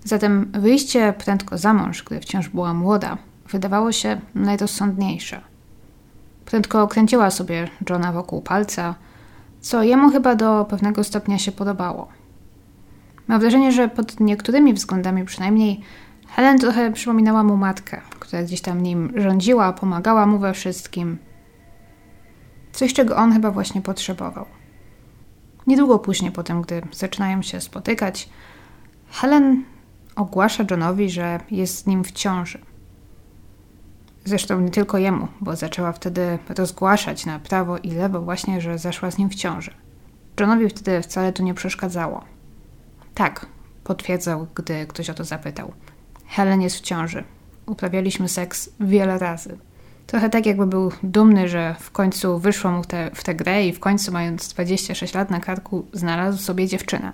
Zatem 0.04 0.52
wyjście 0.54 1.14
prędko 1.18 1.58
za 1.58 1.74
mąż, 1.74 2.02
gdy 2.02 2.20
wciąż 2.20 2.48
była 2.48 2.74
młoda, 2.74 3.18
wydawało 3.50 3.92
się 3.92 4.20
najrozsądniejsze. 4.34 5.40
Prędko 6.44 6.82
okręciła 6.82 7.30
sobie 7.30 7.68
Johna 7.90 8.12
wokół 8.12 8.42
palca, 8.42 8.94
co 9.60 9.82
jemu 9.82 10.10
chyba 10.10 10.34
do 10.34 10.66
pewnego 10.70 11.04
stopnia 11.04 11.38
się 11.38 11.52
podobało. 11.52 12.08
Mam 13.28 13.40
wrażenie, 13.40 13.72
że 13.72 13.88
pod 13.88 14.20
niektórymi 14.20 14.74
względami 14.74 15.24
przynajmniej 15.24 15.80
Helen 16.28 16.58
trochę 16.58 16.92
przypominała 16.92 17.42
mu 17.42 17.56
matkę, 17.56 18.00
która 18.20 18.42
gdzieś 18.42 18.60
tam 18.60 18.82
nim 18.82 19.12
rządziła, 19.16 19.72
pomagała 19.72 20.26
mu 20.26 20.38
we 20.38 20.52
wszystkim. 20.52 21.18
Coś, 22.72 22.92
czego 22.92 23.16
on 23.16 23.32
chyba 23.32 23.50
właśnie 23.50 23.82
potrzebował. 23.82 24.57
Niedługo 25.68 25.98
później, 25.98 26.32
potem, 26.32 26.62
gdy 26.62 26.82
zaczynają 26.92 27.42
się 27.42 27.60
spotykać, 27.60 28.28
Helen 29.10 29.64
ogłasza 30.16 30.64
Johnowi, 30.70 31.10
że 31.10 31.40
jest 31.50 31.78
z 31.78 31.86
nim 31.86 32.04
w 32.04 32.12
ciąży. 32.12 32.58
Zresztą 34.24 34.60
nie 34.60 34.70
tylko 34.70 34.98
jemu, 34.98 35.28
bo 35.40 35.56
zaczęła 35.56 35.92
wtedy 35.92 36.38
rozgłaszać 36.48 37.26
na 37.26 37.38
prawo 37.38 37.78
i 37.78 37.90
lewo 37.90 38.20
właśnie, 38.20 38.60
że 38.60 38.78
zeszła 38.78 39.10
z 39.10 39.18
nim 39.18 39.30
w 39.30 39.34
ciąży. 39.34 39.70
Johnowi 40.40 40.68
wtedy 40.68 41.02
wcale 41.02 41.32
to 41.32 41.42
nie 41.42 41.54
przeszkadzało. 41.54 42.24
Tak, 43.14 43.46
potwierdzał, 43.84 44.46
gdy 44.54 44.86
ktoś 44.86 45.10
o 45.10 45.14
to 45.14 45.24
zapytał. 45.24 45.72
Helen 46.26 46.60
jest 46.62 46.76
w 46.76 46.80
ciąży. 46.80 47.24
Uprawialiśmy 47.66 48.28
seks 48.28 48.70
wiele 48.80 49.18
razy. 49.18 49.58
Trochę 50.08 50.30
tak, 50.30 50.46
jakby 50.46 50.66
był 50.66 50.92
dumny, 51.02 51.48
że 51.48 51.74
w 51.80 51.90
końcu 51.90 52.38
wyszło 52.38 52.70
mu 52.70 52.84
te, 52.84 53.10
w 53.14 53.24
tę 53.24 53.34
grę 53.34 53.66
i 53.66 53.72
w 53.72 53.80
końcu, 53.80 54.12
mając 54.12 54.48
26 54.48 55.14
lat 55.14 55.30
na 55.30 55.40
karku, 55.40 55.86
znalazł 55.92 56.42
sobie 56.42 56.66
dziewczynę. 56.66 57.12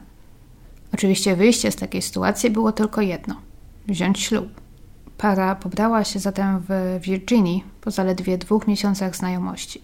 Oczywiście 0.94 1.36
wyjście 1.36 1.70
z 1.70 1.76
takiej 1.76 2.02
sytuacji 2.02 2.50
było 2.50 2.72
tylko 2.72 3.00
jedno 3.00 3.34
wziąć 3.88 4.20
ślub. 4.20 4.60
Para 5.18 5.54
pobrała 5.54 6.04
się 6.04 6.18
zatem 6.18 6.62
w 6.68 6.98
Virginii 7.00 7.64
po 7.80 7.90
zaledwie 7.90 8.38
dwóch 8.38 8.66
miesiącach 8.66 9.16
znajomości. 9.16 9.82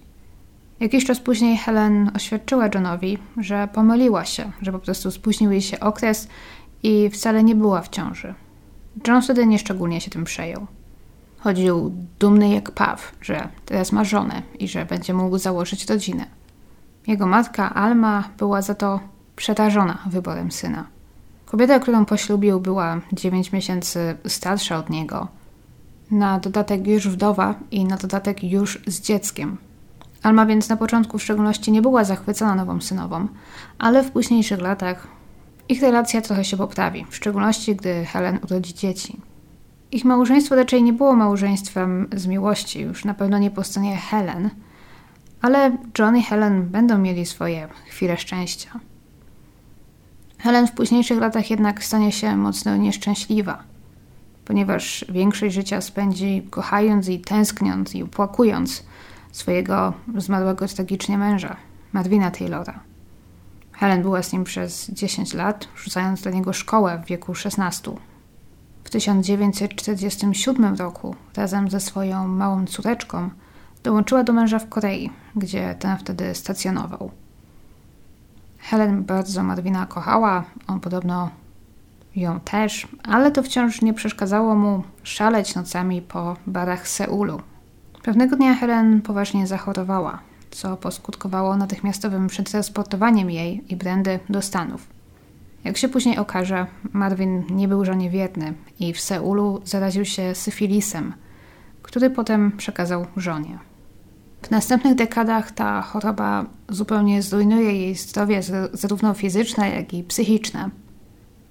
Jakiś 0.81 1.05
czas 1.05 1.21
później 1.21 1.57
Helen 1.57 2.11
oświadczyła 2.17 2.69
Johnowi, 2.75 3.19
że 3.37 3.69
pomyliła 3.73 4.25
się, 4.25 4.53
że 4.63 4.73
po 4.73 4.79
prostu 4.79 5.11
spóźnił 5.11 5.51
jej 5.51 5.63
się 5.63 5.81
okres 5.81 6.29
i 6.83 7.11
wcale 7.11 7.45
nie 7.45 7.55
była 7.55 7.83
w 7.83 7.89
ciąży. 7.89 8.35
John 9.09 9.23
wtedy 9.23 9.47
nieszczególnie 9.47 10.01
się 10.01 10.11
tym 10.11 10.25
przejął. 10.25 10.67
Chodził 11.41 11.95
dumny 12.19 12.49
jak 12.49 12.71
paw, 12.71 13.13
że 13.21 13.49
teraz 13.67 13.93
ma 13.93 14.05
żonę 14.05 14.43
i 14.59 14.69
że 14.69 14.87
będzie 14.87 15.15
mógł 15.15 15.39
założyć 15.39 15.87
rodzinę. 15.87 16.27
Jego 17.07 17.27
matka 17.27 17.75
Alma 17.75 18.29
była 18.39 18.63
za 18.63 18.75
to 18.75 19.01
przerażona 19.37 19.99
wyborem 20.07 20.53
syna. 20.53 20.87
Kobieta, 21.47 21.79
którą 21.79 22.05
poślubił, 22.05 22.61
była 22.61 23.01
9 23.13 23.53
miesięcy 23.53 24.17
starsza 24.27 24.77
od 24.77 24.91
niego. 24.91 25.29
Na 26.11 26.39
dodatek 26.39 26.87
już 26.87 27.09
wdowa 27.09 27.55
i 27.71 27.85
na 27.85 27.97
dodatek 27.97 28.45
już 28.45 28.83
z 28.87 29.01
dzieckiem. 29.01 29.57
Alma 30.23 30.47
więc 30.47 30.69
na 30.69 30.77
początku 30.77 31.19
w 31.19 31.23
szczególności 31.23 31.73
nie 31.73 31.83
była 31.83 32.05
zachwycona 32.05 32.55
nową 32.55 32.81
synową, 32.81 33.29
ale 33.79 34.05
w 34.05 34.11
późniejszych 34.11 34.61
latach 34.61 35.07
ich 35.69 35.83
relacja 35.83 36.21
trochę 36.21 36.45
się 36.45 36.57
poprawi, 36.57 37.07
w 37.11 37.17
szczególności 37.17 37.77
gdy 37.77 38.05
Helen 38.05 38.39
urodzi 38.45 38.75
dzieci. 38.75 39.30
Ich 39.93 40.05
małżeństwo 40.05 40.55
raczej 40.55 40.83
nie 40.83 40.93
było 40.93 41.17
małżeństwem 41.17 42.09
z 42.17 42.27
miłości, 42.27 42.81
już 42.81 43.05
na 43.05 43.15
pewno 43.15 43.39
nie 43.39 43.51
po 43.51 43.65
stronie 43.65 43.97
Helen, 43.97 44.51
ale 45.43 45.77
John 45.99 46.17
i 46.17 46.23
Helen 46.23 46.69
będą 46.69 46.99
mieli 46.99 47.27
swoje 47.27 47.69
chwile 47.89 48.17
szczęścia. 48.17 48.71
Helen 50.39 50.67
w 50.67 50.73
późniejszych 50.73 51.19
latach 51.19 51.51
jednak 51.51 51.85
stanie 51.85 52.13
się 52.13 52.37
mocno 52.37 52.77
nieszczęśliwa, 52.77 53.63
ponieważ 54.45 55.05
większość 55.09 55.55
życia 55.55 55.81
spędzi 55.81 56.47
kochając 56.51 57.09
i 57.09 57.21
tęskniąc 57.21 57.95
i 57.95 58.03
upłakując 58.03 58.85
swojego 59.33 59.93
zmarłego 60.17 60.69
tragicznie 60.69 61.19
męża, 61.19 61.57
Marvina 61.93 62.31
Taylora. 62.31 62.81
Helen 63.73 64.03
była 64.03 64.23
z 64.23 64.33
nim 64.33 64.45
przez 64.45 64.91
10 64.91 65.35
lat, 65.35 65.69
rzucając 65.77 66.23
dla 66.23 66.31
niego 66.31 66.53
szkołę 66.53 67.03
w 67.05 67.09
wieku 67.09 67.35
16. 67.35 67.93
W 68.91 68.93
1947 68.93 70.77
roku 70.77 71.15
razem 71.37 71.71
ze 71.71 71.81
swoją 71.81 72.29
małą 72.29 72.67
córeczką 72.67 73.31
dołączyła 73.83 74.25
do 74.25 74.33
męża 74.33 74.59
w 74.59 74.69
Korei, 74.69 75.11
gdzie 75.37 75.75
ten 75.79 75.99
wtedy 75.99 76.35
stacjonował. 76.35 77.11
Helen 78.59 79.05
bardzo 79.05 79.43
Marvina 79.43 79.87
kochała, 79.87 80.45
on 80.67 80.81
podobno 80.81 81.31
ją 82.17 82.41
też, 82.41 82.89
ale 83.03 83.31
to 83.31 83.43
wciąż 83.43 83.83
nie 83.83 83.95
przeszkadzało 83.95 84.55
mu 84.55 84.83
szaleć 85.03 85.55
nocami 85.55 86.03
po 86.03 86.37
barach 86.47 86.89
Seulu. 86.89 87.41
Pewnego 88.03 88.37
dnia 88.37 88.55
Helen 88.55 89.03
poważnie 89.03 89.47
zachorowała, 89.47 90.19
co 90.51 90.77
poskutkowało 90.77 91.57
natychmiastowym 91.57 92.27
przetransportowaniem 92.27 93.31
jej 93.31 93.73
i 93.73 93.77
Brandy 93.77 94.21
do 94.29 94.43
Stanów. 94.43 95.00
Jak 95.65 95.77
się 95.77 95.89
później 95.89 96.19
okaże, 96.19 96.67
Marvin 96.93 97.45
nie 97.51 97.69
był 97.69 97.85
żonie 97.85 98.11
wierny 98.11 98.55
i 98.81 98.93
w 98.93 99.01
Seulu 99.01 99.61
zaraził 99.65 100.05
się 100.05 100.35
syfilisem, 100.35 101.15
który 101.83 102.11
potem 102.11 102.53
przekazał 102.57 103.07
żonie. 103.17 103.59
W 104.43 104.51
następnych 104.51 104.95
dekadach 104.95 105.53
ta 105.53 105.83
choroba 105.83 106.47
zupełnie 106.69 107.23
zrujnuje 107.23 107.73
jej 107.73 107.95
zdrowie 107.95 108.41
zarówno 108.73 109.15
fizyczne, 109.15 109.71
jak 109.71 109.95
i 109.95 110.05
psychiczne. 110.05 110.71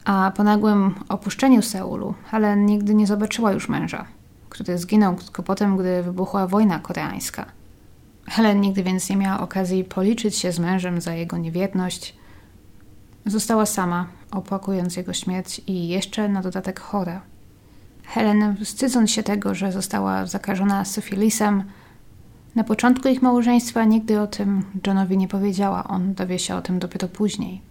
A 0.06 0.32
po 0.36 0.44
nagłym 0.44 0.96
opuszczeniu 1.10 1.62
Seulu 1.62 2.14
Helen 2.26 2.66
nigdy 2.66 2.96
nie 2.96 3.08
zobaczyła 3.08 3.52
już 3.52 3.70
męża, 3.70 4.06
który 4.50 4.78
zginął 4.78 5.16
krótko 5.16 5.44
potem, 5.44 5.78
gdy 5.78 6.04
wybuchła 6.04 6.48
wojna 6.48 6.80
koreańska. 6.80 7.46
Helen 8.28 8.62
nigdy 8.62 8.84
więc 8.84 9.10
nie 9.10 9.18
miała 9.18 9.40
okazji 9.40 9.84
policzyć 9.84 10.36
się 10.36 10.52
z 10.52 10.60
mężem 10.60 11.02
za 11.02 11.14
jego 11.14 11.38
niewierność. 11.38 12.19
Została 13.26 13.66
sama, 13.66 14.08
opłakując 14.32 14.96
jego 14.96 15.14
śmierć 15.14 15.62
i 15.68 15.88
jeszcze 15.88 16.30
na 16.30 16.42
dodatek 16.42 16.80
chora. 16.80 17.22
Helen, 18.04 18.56
wstydząc 18.66 19.12
się 19.12 19.24
tego, 19.24 19.56
że 19.56 19.72
została 19.72 20.26
zakażona 20.26 20.86
syfilisem, 20.86 21.64
na 22.56 22.64
początku 22.64 23.08
ich 23.08 23.22
małżeństwa 23.22 23.84
nigdy 23.84 24.22
o 24.22 24.28
tym 24.28 24.64
Johnowi 24.88 25.18
nie 25.18 25.28
powiedziała, 25.28 25.84
on 25.84 26.14
dowie 26.14 26.40
się 26.40 26.56
o 26.56 26.62
tym 26.62 26.80
dopiero 26.80 27.08
później. 27.08 27.62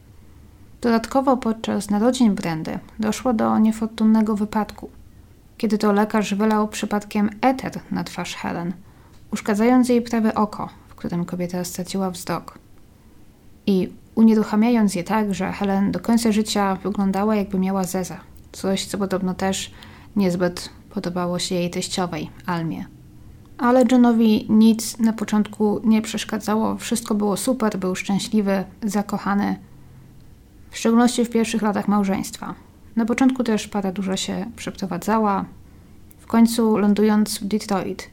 Dodatkowo 0.80 1.36
podczas 1.36 1.90
narodzin 1.90 2.34
Brandy 2.34 2.78
doszło 2.98 3.32
do 3.32 3.58
niefortunnego 3.58 4.36
wypadku, 4.36 4.90
kiedy 5.56 5.78
to 5.78 5.92
lekarz 5.92 6.34
wylał 6.34 6.68
przypadkiem 6.68 7.30
eter 7.40 7.80
na 7.90 8.04
twarz 8.04 8.34
Helen, 8.34 8.72
uszkadzając 9.32 9.88
jej 9.88 10.02
prawe 10.02 10.34
oko, 10.34 10.68
w 10.88 10.94
którym 10.94 11.24
kobieta 11.24 11.64
straciła 11.64 12.10
wzrok. 12.10 12.58
I 13.66 13.92
unieruchamiając 14.18 14.94
je 14.94 15.04
tak, 15.04 15.34
że 15.34 15.52
Helen 15.52 15.92
do 15.92 16.00
końca 16.00 16.32
życia 16.32 16.78
wyglądała 16.82 17.36
jakby 17.36 17.58
miała 17.58 17.84
zeza, 17.84 18.20
coś 18.52 18.84
co 18.84 18.98
podobno 18.98 19.34
też 19.34 19.70
niezbyt 20.16 20.68
podobało 20.90 21.38
się 21.38 21.54
jej 21.54 21.70
teściowej, 21.70 22.30
Almie. 22.46 22.86
Ale 23.58 23.84
Johnowi 23.92 24.46
nic 24.48 24.98
na 24.98 25.12
początku 25.12 25.80
nie 25.84 26.02
przeszkadzało. 26.02 26.76
Wszystko 26.76 27.14
było 27.14 27.36
super, 27.36 27.78
był 27.78 27.94
szczęśliwy, 27.94 28.64
zakochany. 28.82 29.56
W 30.70 30.78
szczególności 30.78 31.24
w 31.24 31.30
pierwszych 31.30 31.62
latach 31.62 31.88
małżeństwa. 31.88 32.54
Na 32.96 33.04
początku 33.04 33.44
też 33.44 33.68
para 33.68 33.92
dużo 33.92 34.16
się 34.16 34.46
przeprowadzała, 34.56 35.44
w 36.18 36.26
końcu 36.26 36.78
lądując 36.78 37.38
w 37.38 37.44
Detroit, 37.44 38.10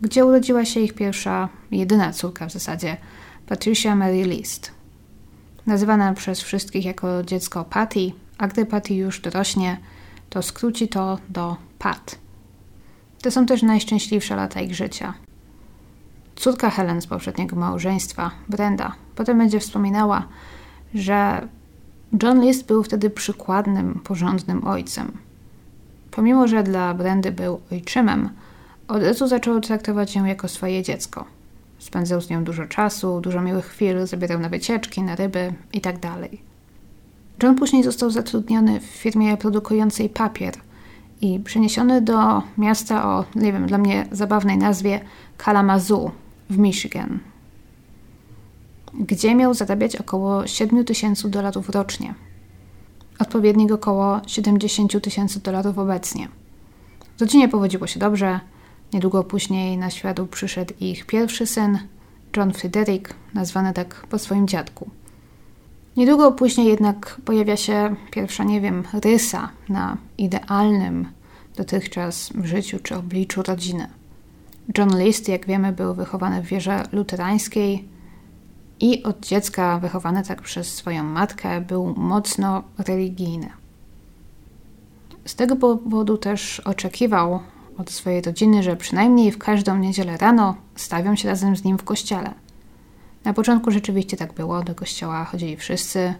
gdzie 0.00 0.24
urodziła 0.24 0.64
się 0.64 0.80
ich 0.80 0.94
pierwsza, 0.94 1.48
jedyna 1.70 2.12
córka 2.12 2.46
w 2.46 2.52
zasadzie, 2.52 2.96
Patricia 3.46 3.96
Mary 3.96 4.22
List. 4.22 4.79
Nazywana 5.70 6.14
przez 6.14 6.40
wszystkich 6.40 6.84
jako 6.84 7.22
dziecko 7.22 7.64
Patty, 7.64 8.12
a 8.38 8.48
gdy 8.48 8.66
Patty 8.66 8.94
już 8.94 9.20
dorośnie, 9.20 9.78
to 10.30 10.42
skróci 10.42 10.88
to 10.88 11.18
do 11.28 11.56
Pat. 11.78 12.18
To 13.22 13.30
są 13.30 13.46
też 13.46 13.62
najszczęśliwsze 13.62 14.36
lata 14.36 14.60
ich 14.60 14.74
życia. 14.74 15.14
Córka 16.36 16.70
Helen 16.70 17.02
z 17.02 17.06
poprzedniego 17.06 17.56
małżeństwa, 17.56 18.30
Brenda, 18.48 18.92
potem 19.14 19.38
będzie 19.38 19.60
wspominała, 19.60 20.28
że 20.94 21.48
John 22.22 22.40
List 22.40 22.66
był 22.66 22.82
wtedy 22.82 23.10
przykładnym, 23.10 24.00
porządnym 24.04 24.66
ojcem. 24.66 25.12
Pomimo, 26.10 26.48
że 26.48 26.62
dla 26.62 26.94
Brendy 26.94 27.32
był 27.32 27.60
ojczymem, 27.72 28.30
od 28.88 29.02
razu 29.02 29.26
zaczął 29.26 29.60
traktować 29.60 30.14
ją 30.14 30.24
jako 30.24 30.48
swoje 30.48 30.82
dziecko. 30.82 31.39
Spędzał 31.80 32.20
z 32.20 32.30
nią 32.30 32.44
dużo 32.44 32.66
czasu, 32.66 33.20
dużo 33.20 33.42
miłych 33.42 33.66
chwil, 33.66 34.06
zabierał 34.06 34.40
na 34.40 34.48
wycieczki, 34.48 35.02
na 35.02 35.16
ryby 35.16 35.52
itd. 35.72 36.00
Tak 36.00 36.30
John 37.42 37.54
później 37.54 37.82
został 37.82 38.10
zatrudniony 38.10 38.80
w 38.80 38.84
firmie 38.84 39.36
produkującej 39.36 40.08
papier 40.08 40.54
i 41.20 41.40
przeniesiony 41.40 42.02
do 42.02 42.42
miasta 42.58 43.08
o, 43.08 43.24
nie 43.34 43.52
wiem, 43.52 43.66
dla 43.66 43.78
mnie 43.78 44.06
zabawnej 44.12 44.58
nazwie 44.58 45.00
Kalamazoo 45.36 46.10
w 46.50 46.58
Michigan, 46.58 47.18
gdzie 48.94 49.34
miał 49.34 49.54
zarabiać 49.54 49.96
około 49.96 50.46
7 50.46 50.84
tysięcy 50.84 51.30
dolarów 51.30 51.68
rocznie. 51.68 52.14
Odpowiednik 53.18 53.72
około 53.72 54.20
70 54.26 55.02
tysięcy 55.02 55.40
dolarów 55.40 55.78
obecnie. 55.78 56.28
Rodzinie 57.20 57.48
powodziło 57.48 57.86
się 57.86 58.00
dobrze. 58.00 58.40
Niedługo 58.92 59.24
później 59.24 59.78
na 59.78 59.90
świat 59.90 60.20
przyszedł 60.30 60.74
ich 60.80 61.06
pierwszy 61.06 61.46
syn, 61.46 61.78
John 62.36 62.52
Frederick, 62.52 63.14
nazwany 63.34 63.72
tak 63.72 64.06
po 64.10 64.18
swoim 64.18 64.48
dziadku. 64.48 64.90
Niedługo 65.96 66.32
później 66.32 66.66
jednak 66.66 67.20
pojawia 67.24 67.56
się 67.56 67.96
pierwsza, 68.10 68.44
nie 68.44 68.60
wiem, 68.60 68.84
rysa 69.04 69.50
na 69.68 69.96
idealnym 70.18 71.08
dotychczas 71.56 72.32
życiu 72.44 72.78
czy 72.82 72.96
obliczu 72.96 73.42
rodziny. 73.42 73.88
John 74.78 75.02
List, 75.02 75.28
jak 75.28 75.46
wiemy, 75.46 75.72
był 75.72 75.94
wychowany 75.94 76.42
w 76.42 76.46
wierze 76.46 76.82
luterańskiej 76.92 77.88
i 78.80 79.02
od 79.02 79.20
dziecka 79.26 79.78
wychowany 79.78 80.22
tak 80.22 80.42
przez 80.42 80.74
swoją 80.74 81.02
matkę 81.02 81.60
był 81.60 81.94
mocno 81.96 82.62
religijny. 82.78 83.50
Z 85.24 85.34
tego 85.34 85.56
powodu 85.56 86.18
też 86.18 86.60
oczekiwał 86.60 87.40
od 87.80 87.90
swojej 87.90 88.22
rodziny, 88.22 88.62
że 88.62 88.76
przynajmniej 88.76 89.32
w 89.32 89.38
każdą 89.38 89.76
niedzielę 89.76 90.16
rano 90.16 90.56
stawią 90.76 91.16
się 91.16 91.28
razem 91.28 91.56
z 91.56 91.64
nim 91.64 91.78
w 91.78 91.84
kościele. 91.84 92.34
Na 93.24 93.32
początku 93.32 93.70
rzeczywiście 93.70 94.16
tak 94.16 94.32
było, 94.32 94.62
do 94.62 94.74
kościoła 94.74 95.24
chodzili 95.24 95.56
wszyscy. 95.56 96.14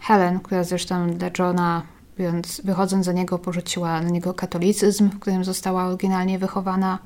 Helen, 0.00 0.40
która 0.40 0.64
zresztą 0.64 1.10
dla 1.10 1.30
Johna, 1.38 1.82
więc 2.18 2.60
wychodząc 2.64 3.06
za 3.06 3.12
niego, 3.12 3.38
porzuciła 3.38 4.00
na 4.00 4.08
niego 4.08 4.34
katolicyzm, 4.34 5.10
w 5.10 5.18
którym 5.18 5.44
została 5.44 5.84
oryginalnie 5.84 6.38
wychowana. 6.38 6.98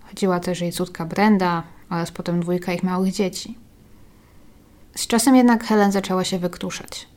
Chodziła 0.00 0.40
też 0.40 0.60
jej 0.60 0.72
córka 0.72 1.04
Brenda 1.04 1.62
oraz 1.90 2.10
potem 2.10 2.40
dwójka 2.40 2.72
ich 2.72 2.82
małych 2.82 3.12
dzieci. 3.12 3.58
Z 4.96 5.06
czasem 5.06 5.36
jednak 5.36 5.64
Helen 5.64 5.92
zaczęła 5.92 6.24
się 6.24 6.38
wykruszać. 6.38 7.11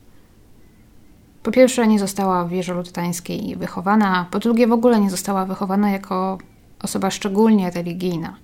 Po 1.45 1.51
pierwsze, 1.51 1.87
nie 1.87 1.99
została 1.99 2.45
w 2.45 2.49
wieży 2.49 2.73
luterańskiej 2.73 3.55
wychowana, 3.55 4.25
po 4.31 4.39
drugie, 4.39 4.67
w 4.67 4.71
ogóle 4.71 4.99
nie 4.99 5.09
została 5.09 5.45
wychowana 5.45 5.91
jako 5.91 6.37
osoba 6.81 7.11
szczególnie 7.11 7.71
religijna. 7.71 8.35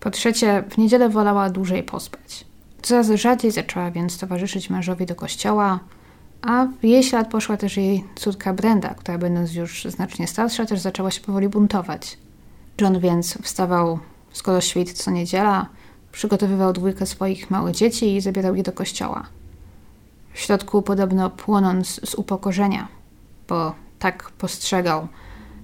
Po 0.00 0.10
trzecie, 0.10 0.64
w 0.70 0.78
niedzielę 0.78 1.08
wolała 1.08 1.50
dłużej 1.50 1.82
pospać. 1.82 2.44
Coraz 2.82 3.10
rzadziej 3.10 3.50
zaczęła 3.50 3.90
więc 3.90 4.18
towarzyszyć 4.18 4.70
mężowi 4.70 5.06
do 5.06 5.14
kościoła, 5.14 5.80
a 6.42 6.66
w 6.80 6.84
jej 6.84 7.02
ślad 7.02 7.30
poszła 7.30 7.56
też 7.56 7.76
jej 7.76 8.04
córka 8.14 8.52
Brenda, 8.52 8.88
która 8.88 9.18
będąc 9.18 9.54
już 9.54 9.84
znacznie 9.84 10.26
starsza, 10.26 10.66
też 10.66 10.80
zaczęła 10.80 11.10
się 11.10 11.20
powoli 11.20 11.48
buntować. 11.48 12.18
John 12.80 13.00
więc 13.00 13.38
wstawał 13.42 13.98
skoro 14.32 14.60
świt 14.60 14.92
co 14.92 15.10
niedziela, 15.10 15.66
przygotowywał 16.12 16.72
dwójkę 16.72 17.06
swoich 17.06 17.50
małych 17.50 17.74
dzieci 17.74 18.16
i 18.16 18.20
zabierał 18.20 18.54
je 18.54 18.62
do 18.62 18.72
kościoła. 18.72 19.26
W 20.34 20.40
środku 20.40 20.82
podobno 20.82 21.30
płonąc 21.30 22.00
z 22.04 22.14
upokorzenia, 22.14 22.88
bo 23.48 23.74
tak 23.98 24.30
postrzegał 24.30 25.08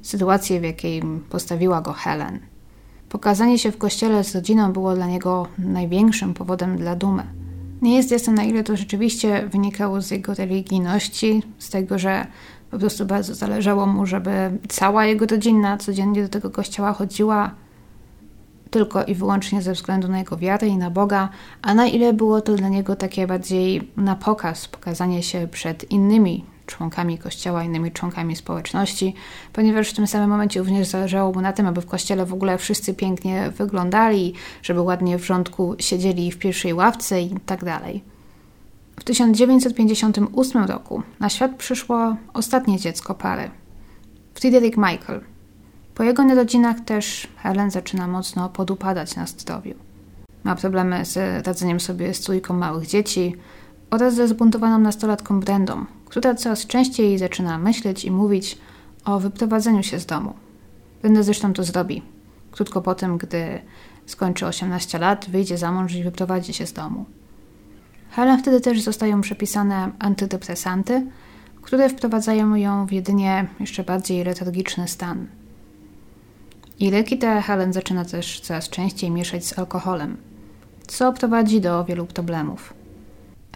sytuację, 0.02 0.60
w 0.60 0.64
jakiej 0.64 1.02
postawiła 1.30 1.80
go 1.80 1.92
Helen. 1.92 2.38
Pokazanie 3.08 3.58
się 3.58 3.72
w 3.72 3.78
kościele 3.78 4.24
z 4.24 4.34
rodziną 4.34 4.72
było 4.72 4.94
dla 4.94 5.06
niego 5.06 5.46
największym 5.58 6.34
powodem 6.34 6.76
dla 6.76 6.96
dumy. 6.96 7.22
Nie 7.82 7.96
jest 7.96 8.10
jasne, 8.10 8.32
na 8.32 8.42
ile 8.42 8.64
to 8.64 8.76
rzeczywiście 8.76 9.48
wynikało 9.48 10.02
z 10.02 10.10
jego 10.10 10.34
religijności, 10.34 11.42
z 11.58 11.70
tego, 11.70 11.98
że 11.98 12.26
po 12.70 12.78
prostu 12.78 13.06
bardzo 13.06 13.34
zależało 13.34 13.86
mu, 13.86 14.06
żeby 14.06 14.30
cała 14.68 15.06
jego 15.06 15.26
rodzina 15.26 15.78
codziennie 15.78 16.22
do 16.22 16.28
tego 16.28 16.50
kościoła 16.50 16.92
chodziła 16.92 17.50
tylko 18.70 19.04
i 19.04 19.14
wyłącznie 19.14 19.62
ze 19.62 19.72
względu 19.72 20.08
na 20.08 20.18
jego 20.18 20.36
wiarę 20.36 20.68
i 20.68 20.76
na 20.76 20.90
Boga, 20.90 21.28
a 21.62 21.74
na 21.74 21.86
ile 21.86 22.12
było 22.12 22.40
to 22.40 22.54
dla 22.54 22.68
niego 22.68 22.96
takie 22.96 23.26
bardziej 23.26 23.90
na 23.96 24.16
pokaz, 24.16 24.68
pokazanie 24.68 25.22
się 25.22 25.48
przed 25.50 25.90
innymi 25.90 26.44
członkami 26.66 27.18
kościoła, 27.18 27.64
innymi 27.64 27.92
członkami 27.92 28.36
społeczności, 28.36 29.14
ponieważ 29.52 29.90
w 29.90 29.94
tym 29.94 30.06
samym 30.06 30.30
momencie 30.30 30.60
również 30.60 30.88
zależało 30.88 31.32
mu 31.32 31.40
na 31.40 31.52
tym, 31.52 31.66
aby 31.66 31.80
w 31.80 31.86
kościele 31.86 32.26
w 32.26 32.32
ogóle 32.32 32.58
wszyscy 32.58 32.94
pięknie 32.94 33.50
wyglądali, 33.56 34.34
żeby 34.62 34.80
ładnie 34.80 35.18
w 35.18 35.26
rządku 35.26 35.74
siedzieli 35.78 36.32
w 36.32 36.38
pierwszej 36.38 36.74
ławce 36.74 37.22
i 37.22 37.40
tak 37.46 37.64
dalej. 37.64 38.04
W 39.00 39.04
1958 39.04 40.64
roku 40.64 41.02
na 41.20 41.28
świat 41.28 41.56
przyszło 41.56 42.16
ostatnie 42.34 42.78
dziecko 42.78 43.14
pary, 43.14 43.50
Friedrich 44.34 44.76
Michael. 44.76 45.20
Po 46.00 46.04
jego 46.04 46.24
narodzinach 46.24 46.80
też 46.80 47.28
Helen 47.36 47.70
zaczyna 47.70 48.06
mocno 48.06 48.48
podupadać 48.48 49.16
na 49.16 49.26
zdrowiu. 49.26 49.74
Ma 50.44 50.56
problemy 50.56 51.04
z 51.04 51.46
radzeniem 51.46 51.80
sobie 51.80 52.14
z 52.14 52.20
trójką 52.20 52.54
małych 52.54 52.86
dzieci 52.86 53.36
oraz 53.90 54.14
ze 54.14 54.28
zbuntowaną 54.28 54.78
nastolatką 54.78 55.40
Brendą, 55.40 55.84
która 56.04 56.34
coraz 56.34 56.66
częściej 56.66 57.18
zaczyna 57.18 57.58
myśleć 57.58 58.04
i 58.04 58.10
mówić 58.10 58.58
o 59.04 59.20
wyprowadzeniu 59.20 59.82
się 59.82 59.98
z 59.98 60.06
domu. 60.06 60.34
Brenda 61.02 61.22
zresztą 61.22 61.52
to 61.52 61.64
zrobi. 61.64 62.02
Krótko 62.50 62.82
po 62.82 62.94
tym, 62.94 63.18
gdy 63.18 63.60
skończy 64.06 64.46
18 64.46 64.98
lat, 64.98 65.30
wyjdzie 65.30 65.58
za 65.58 65.72
mąż 65.72 65.94
i 65.94 66.04
wyprowadzi 66.04 66.54
się 66.54 66.66
z 66.66 66.72
domu. 66.72 67.04
Helen 68.10 68.38
wtedy 68.38 68.60
też 68.60 68.80
zostają 68.80 69.20
przepisane 69.20 69.90
antydepresanty, 69.98 71.06
które 71.62 71.88
wprowadzają 71.88 72.54
ją 72.54 72.86
w 72.86 72.92
jedynie 72.92 73.46
jeszcze 73.60 73.84
bardziej 73.84 74.24
letargiczny 74.24 74.88
stan. 74.88 75.39
I 76.80 76.90
leki 76.90 77.18
Helen 77.42 77.72
zaczyna 77.72 78.04
też 78.04 78.40
coraz 78.40 78.68
częściej 78.68 79.10
mieszać 79.10 79.46
z 79.46 79.58
alkoholem, 79.58 80.16
co 80.86 81.12
prowadzi 81.12 81.60
do 81.60 81.84
wielu 81.84 82.06
problemów. 82.06 82.74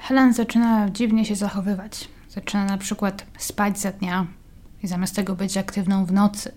Helen 0.01 0.33
zaczyna 0.35 0.91
dziwnie 0.91 1.25
się 1.25 1.35
zachowywać. 1.35 2.09
Zaczyna 2.29 2.65
na 2.65 2.79
przykład 2.79 3.27
spać 3.39 3.79
za 3.79 3.93
dnia 3.93 4.27
i 4.83 4.89
zamiast 4.89 5.17
tego 5.17 5.35
być 5.35 5.57
aktywną 5.57 6.05
w 6.05 6.13
nocy. 6.13 6.53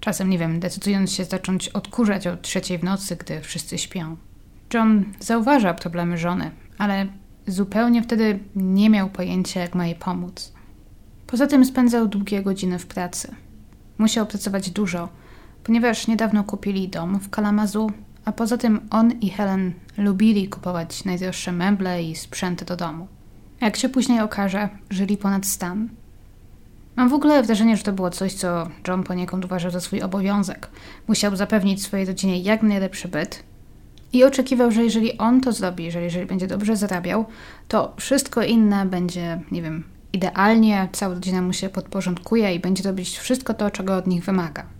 Czasem, 0.00 0.30
nie 0.30 0.38
wiem, 0.38 0.60
decydując 0.60 1.12
się 1.12 1.24
zacząć 1.24 1.68
odkurzać 1.68 2.26
o 2.26 2.36
trzeciej 2.36 2.78
w 2.78 2.84
nocy, 2.84 3.16
gdy 3.16 3.40
wszyscy 3.40 3.78
śpią. 3.78 4.16
John 4.74 5.04
zauważa 5.20 5.74
problemy 5.74 6.18
żony, 6.18 6.50
ale 6.78 7.06
zupełnie 7.46 8.02
wtedy 8.02 8.38
nie 8.56 8.90
miał 8.90 9.10
pojęcia, 9.10 9.60
jak 9.60 9.74
ma 9.74 9.86
jej 9.86 9.94
pomóc. 9.94 10.52
Poza 11.26 11.46
tym 11.46 11.64
spędzał 11.64 12.08
długie 12.08 12.42
godziny 12.42 12.78
w 12.78 12.86
pracy. 12.86 13.34
Musiał 13.98 14.26
pracować 14.26 14.70
dużo, 14.70 15.08
ponieważ 15.64 16.06
niedawno 16.06 16.44
kupili 16.44 16.88
dom 16.88 17.20
w 17.20 17.30
Kalamazoo, 17.30 17.90
a 18.24 18.32
poza 18.32 18.56
tym 18.56 18.80
on 18.90 19.12
i 19.12 19.30
Helen 19.30 19.72
lubili 19.98 20.48
kupować 20.48 21.04
najdroższe 21.04 21.52
meble 21.52 22.02
i 22.02 22.16
sprzęty 22.16 22.64
do 22.64 22.76
domu. 22.76 23.06
Jak 23.60 23.76
się 23.76 23.88
później 23.88 24.20
okaże, 24.20 24.68
żyli 24.90 25.16
ponad 25.16 25.46
stan. 25.46 25.88
Mam 26.96 27.08
w 27.08 27.14
ogóle 27.14 27.42
wrażenie, 27.42 27.76
że 27.76 27.82
to 27.82 27.92
było 27.92 28.10
coś, 28.10 28.34
co 28.34 28.66
John 28.88 29.02
poniekąd 29.02 29.44
uważał 29.44 29.70
za 29.70 29.80
swój 29.80 30.02
obowiązek. 30.02 30.70
Musiał 31.08 31.36
zapewnić 31.36 31.82
swojej 31.82 32.06
rodzinie 32.06 32.40
jak 32.40 32.62
najlepszy 32.62 33.08
byt 33.08 33.42
i 34.12 34.24
oczekiwał, 34.24 34.70
że 34.70 34.84
jeżeli 34.84 35.18
on 35.18 35.40
to 35.40 35.52
zrobi, 35.52 35.90
że 35.90 36.02
jeżeli 36.02 36.26
będzie 36.26 36.46
dobrze 36.46 36.76
zarabiał, 36.76 37.24
to 37.68 37.94
wszystko 37.96 38.42
inne 38.42 38.86
będzie, 38.86 39.40
nie 39.50 39.62
wiem, 39.62 39.84
idealnie, 40.12 40.88
cała 40.92 41.14
rodzina 41.14 41.42
mu 41.42 41.52
się 41.52 41.68
podporządkuje 41.68 42.54
i 42.54 42.60
będzie 42.60 42.82
robić 42.82 43.18
wszystko 43.18 43.54
to, 43.54 43.70
czego 43.70 43.96
od 43.96 44.06
nich 44.06 44.24
wymaga. 44.24 44.79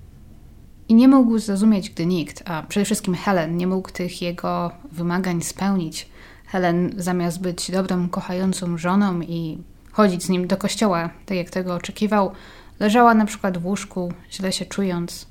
I 0.90 0.94
nie 0.94 1.09
mógł 1.09 1.38
zrozumieć, 1.38 1.90
gdy 1.90 2.07
nikt, 2.07 2.42
a 2.46 2.62
przede 2.62 2.85
wszystkim 2.85 3.14
Helen, 3.14 3.57
nie 3.57 3.66
mógł 3.66 3.90
tych 3.90 4.22
jego 4.22 4.70
wymagań 4.92 5.42
spełnić. 5.42 6.09
Helen, 6.46 6.90
zamiast 6.96 7.40
być 7.40 7.70
dobrą, 7.70 8.09
kochającą 8.09 8.79
żoną 8.79 9.20
i 9.20 9.59
chodzić 9.92 10.24
z 10.24 10.29
nim 10.29 10.46
do 10.46 10.57
kościoła, 10.57 11.11
tak 11.26 11.37
jak 11.37 11.50
tego 11.50 11.74
oczekiwał, 11.74 12.33
leżała 12.81 13.14
na 13.14 13.26
przykład 13.26 13.59
w 13.59 13.66
łóżku, 13.66 14.12
źle 14.33 14.53
się 14.53 14.66
czując, 14.66 15.26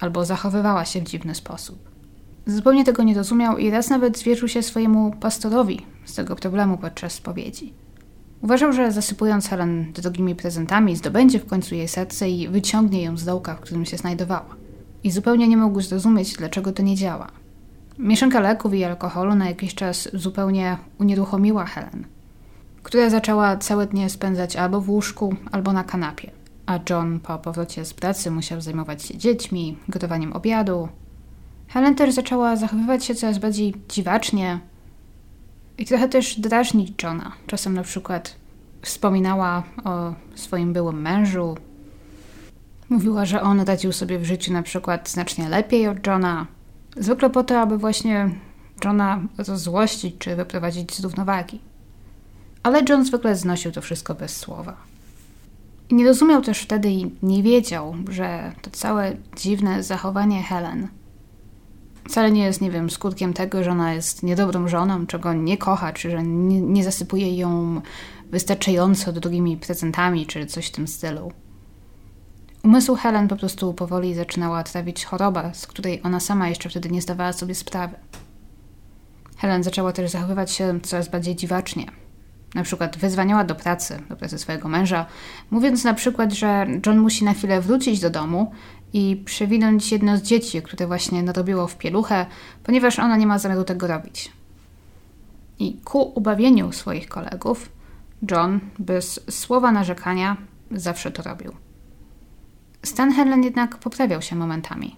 albo 0.00 0.24
zachowywała 0.24 0.84
się 0.84 1.00
w 1.00 1.04
dziwny 1.04 1.34
sposób. 1.34 1.90
Zupełnie 2.46 2.84
tego 2.84 3.02
nie 3.02 3.14
rozumiał 3.14 3.58
i 3.58 3.70
raz 3.70 3.90
nawet 3.90 4.18
zwierzył 4.18 4.48
się 4.48 4.62
swojemu 4.62 5.14
pastorowi 5.20 5.86
z 6.04 6.14
tego 6.14 6.36
problemu 6.36 6.78
podczas 6.78 7.12
spowiedzi. 7.12 7.72
Uważał, 8.42 8.72
że 8.72 8.92
zasypując 8.92 9.48
Helen 9.48 9.92
drogimi 9.92 10.34
prezentami, 10.34 10.96
zdobędzie 10.96 11.38
w 11.38 11.46
końcu 11.46 11.74
jej 11.74 11.88
serce 11.88 12.30
i 12.30 12.48
wyciągnie 12.48 13.02
ją 13.02 13.16
z 13.16 13.24
dołka, 13.24 13.54
w 13.54 13.60
którym 13.60 13.84
się 13.84 13.96
znajdowała. 13.96 14.60
I 15.04 15.10
zupełnie 15.10 15.48
nie 15.48 15.56
mógł 15.56 15.80
zrozumieć, 15.80 16.36
dlaczego 16.36 16.72
to 16.72 16.82
nie 16.82 16.96
działa. 16.96 17.26
Mieszanka 17.98 18.40
leków 18.40 18.74
i 18.74 18.84
alkoholu 18.84 19.34
na 19.34 19.48
jakiś 19.48 19.74
czas 19.74 20.08
zupełnie 20.12 20.78
unieruchomiła 20.98 21.64
Helen, 21.64 22.06
która 22.82 23.10
zaczęła 23.10 23.56
całe 23.56 23.86
dnie 23.86 24.10
spędzać 24.10 24.56
albo 24.56 24.80
w 24.80 24.90
łóżku, 24.90 25.34
albo 25.52 25.72
na 25.72 25.84
kanapie. 25.84 26.30
A 26.66 26.78
John 26.90 27.20
po 27.20 27.38
powrocie 27.38 27.84
z 27.84 27.94
pracy 27.94 28.30
musiał 28.30 28.60
zajmować 28.60 29.02
się 29.02 29.18
dziećmi, 29.18 29.78
gotowaniem 29.88 30.32
obiadu. 30.32 30.88
Helen 31.68 31.94
też 31.94 32.14
zaczęła 32.14 32.56
zachowywać 32.56 33.04
się 33.04 33.14
coraz 33.14 33.38
bardziej 33.38 33.74
dziwacznie 33.88 34.60
i 35.78 35.84
trochę 35.84 36.08
też 36.08 36.40
drażnić 36.40 37.02
Johna. 37.02 37.32
Czasem 37.46 37.74
na 37.74 37.82
przykład 37.82 38.36
wspominała 38.82 39.62
o 39.84 40.14
swoim 40.34 40.72
byłym 40.72 41.02
mężu. 41.02 41.56
Mówiła, 42.90 43.24
że 43.24 43.42
on 43.42 43.60
radził 43.60 43.92
sobie 43.92 44.18
w 44.18 44.24
życiu 44.24 44.52
na 44.52 44.62
przykład 44.62 45.08
znacznie 45.08 45.48
lepiej 45.48 45.88
od 45.88 46.06
Johna, 46.06 46.46
Zwykle 46.96 47.30
po 47.30 47.44
to, 47.44 47.60
aby 47.60 47.78
właśnie 47.78 48.30
Johna 48.84 49.20
rozzłościć 49.38 50.14
czy 50.18 50.36
wyprowadzić 50.36 50.94
z 50.94 51.00
równowagi. 51.00 51.60
Ale 52.62 52.82
John 52.88 53.04
zwykle 53.04 53.36
znosił 53.36 53.72
to 53.72 53.80
wszystko 53.80 54.14
bez 54.14 54.36
słowa. 54.36 54.76
I 55.88 55.94
nie 55.94 56.06
rozumiał 56.06 56.42
też 56.42 56.58
wtedy 56.58 56.90
i 56.90 57.10
nie 57.22 57.42
wiedział, 57.42 57.94
że 58.08 58.52
to 58.62 58.70
całe 58.70 59.16
dziwne 59.36 59.82
zachowanie 59.82 60.42
Helen 60.42 60.88
wcale 62.08 62.30
nie 62.30 62.44
jest, 62.44 62.60
nie 62.60 62.70
wiem, 62.70 62.90
skutkiem 62.90 63.32
tego, 63.32 63.64
że 63.64 63.70
ona 63.70 63.94
jest 63.94 64.22
niedobrą 64.22 64.68
żoną, 64.68 65.06
czego 65.06 65.32
nie 65.32 65.58
kocha, 65.58 65.92
czy 65.92 66.10
że 66.10 66.22
nie, 66.22 66.60
nie 66.60 66.84
zasypuje 66.84 67.36
ją 67.36 67.80
wystarczająco 68.30 69.12
drugimi 69.12 69.56
prezentami, 69.56 70.26
czy 70.26 70.46
coś 70.46 70.66
w 70.66 70.70
tym 70.70 70.88
stylu. 70.88 71.32
Umysł 72.64 72.94
Helen 72.96 73.28
po 73.28 73.36
prostu 73.36 73.74
powoli 73.74 74.14
zaczynała 74.14 74.62
trawić 74.62 75.04
choroba, 75.04 75.54
z 75.54 75.66
której 75.66 76.00
ona 76.04 76.20
sama 76.20 76.48
jeszcze 76.48 76.68
wtedy 76.68 76.90
nie 76.90 77.02
zdawała 77.02 77.32
sobie 77.32 77.54
sprawy. 77.54 77.96
Helen 79.36 79.62
zaczęła 79.62 79.92
też 79.92 80.10
zachowywać 80.10 80.50
się 80.50 80.80
coraz 80.80 81.08
bardziej 81.08 81.36
dziwacznie. 81.36 81.86
Na 82.54 82.62
przykład 82.62 82.98
wyzwaniała 82.98 83.44
do 83.44 83.54
pracy, 83.54 84.02
do 84.08 84.16
pracy 84.16 84.38
swojego 84.38 84.68
męża, 84.68 85.06
mówiąc 85.50 85.84
na 85.84 85.94
przykład, 85.94 86.32
że 86.32 86.66
John 86.86 86.98
musi 86.98 87.24
na 87.24 87.34
chwilę 87.34 87.60
wrócić 87.60 88.00
do 88.00 88.10
domu 88.10 88.52
i 88.92 89.22
przewinąć 89.24 89.92
jedno 89.92 90.16
z 90.16 90.22
dzieci, 90.22 90.62
które 90.62 90.86
właśnie 90.86 91.22
narobiło 91.22 91.66
w 91.66 91.76
pieluchę, 91.76 92.26
ponieważ 92.62 92.98
ona 92.98 93.16
nie 93.16 93.26
ma 93.26 93.38
zamiaru 93.38 93.64
tego 93.64 93.86
robić. 93.86 94.32
I 95.58 95.80
ku 95.84 96.02
ubawieniu 96.02 96.72
swoich 96.72 97.08
kolegów, 97.08 97.68
John, 98.30 98.60
bez 98.78 99.20
słowa 99.30 99.72
narzekania, 99.72 100.36
zawsze 100.70 101.10
to 101.10 101.22
robił. 101.22 101.52
Stan 102.82 103.12
Helen 103.12 103.44
jednak 103.44 103.76
poprawiał 103.76 104.22
się 104.22 104.36
momentami. 104.36 104.96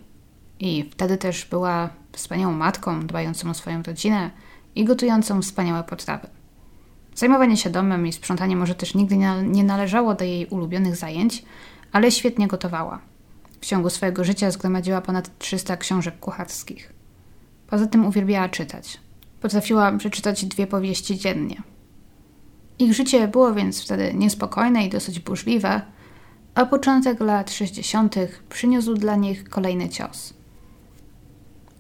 I 0.61 0.91
wtedy 0.91 1.19
też 1.19 1.45
była 1.45 1.91
wspaniałą 2.13 2.53
matką, 2.53 3.07
dbającą 3.07 3.51
o 3.51 3.55
swoją 3.55 3.83
rodzinę 3.83 4.31
i 4.75 4.85
gotującą 4.85 5.43
wspaniałe 5.43 5.85
potrawy. 5.85 6.29
Zajmowanie 7.15 7.57
się 7.57 7.71
domem 7.71 8.07
i 8.07 8.13
sprzątanie 8.13 8.57
może 8.57 8.75
też 8.75 8.95
nigdy 8.95 9.17
nie 9.43 9.65
należało 9.65 10.15
do 10.15 10.25
jej 10.25 10.47
ulubionych 10.47 10.97
zajęć, 10.97 11.45
ale 11.93 12.11
świetnie 12.11 12.49
gotowała. 12.49 13.01
W 13.61 13.67
ciągu 13.67 13.91
swojego 13.91 14.25
życia 14.25 14.51
zgromadziła 14.51 15.01
ponad 15.01 15.39
300 15.39 15.77
książek 15.77 16.19
kucharskich. 16.21 16.93
Poza 17.67 17.87
tym 17.87 18.07
uwielbiała 18.07 18.49
czytać. 18.49 19.01
Potrafiła 19.41 19.93
przeczytać 19.93 20.45
dwie 20.45 20.67
powieści 20.67 21.19
dziennie. 21.19 21.63
Ich 22.79 22.95
życie 22.95 23.29
było 23.29 23.55
więc 23.55 23.85
wtedy 23.85 24.15
niespokojne 24.15 24.87
i 24.87 24.89
dosyć 24.89 25.21
burzliwe, 25.21 25.83
a 26.55 26.67
początek 26.67 27.21
lat 27.21 27.51
60. 27.51 28.17
przyniósł 28.49 28.95
dla 28.95 29.17
nich 29.17 29.49
kolejny 29.49 29.89
cios. 29.89 30.35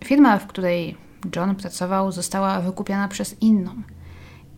Firma, 0.04 0.38
w 0.38 0.46
której 0.46 0.96
John 1.36 1.54
pracował, 1.54 2.12
została 2.12 2.60
wykupiona 2.60 3.08
przez 3.08 3.42
inną. 3.42 3.82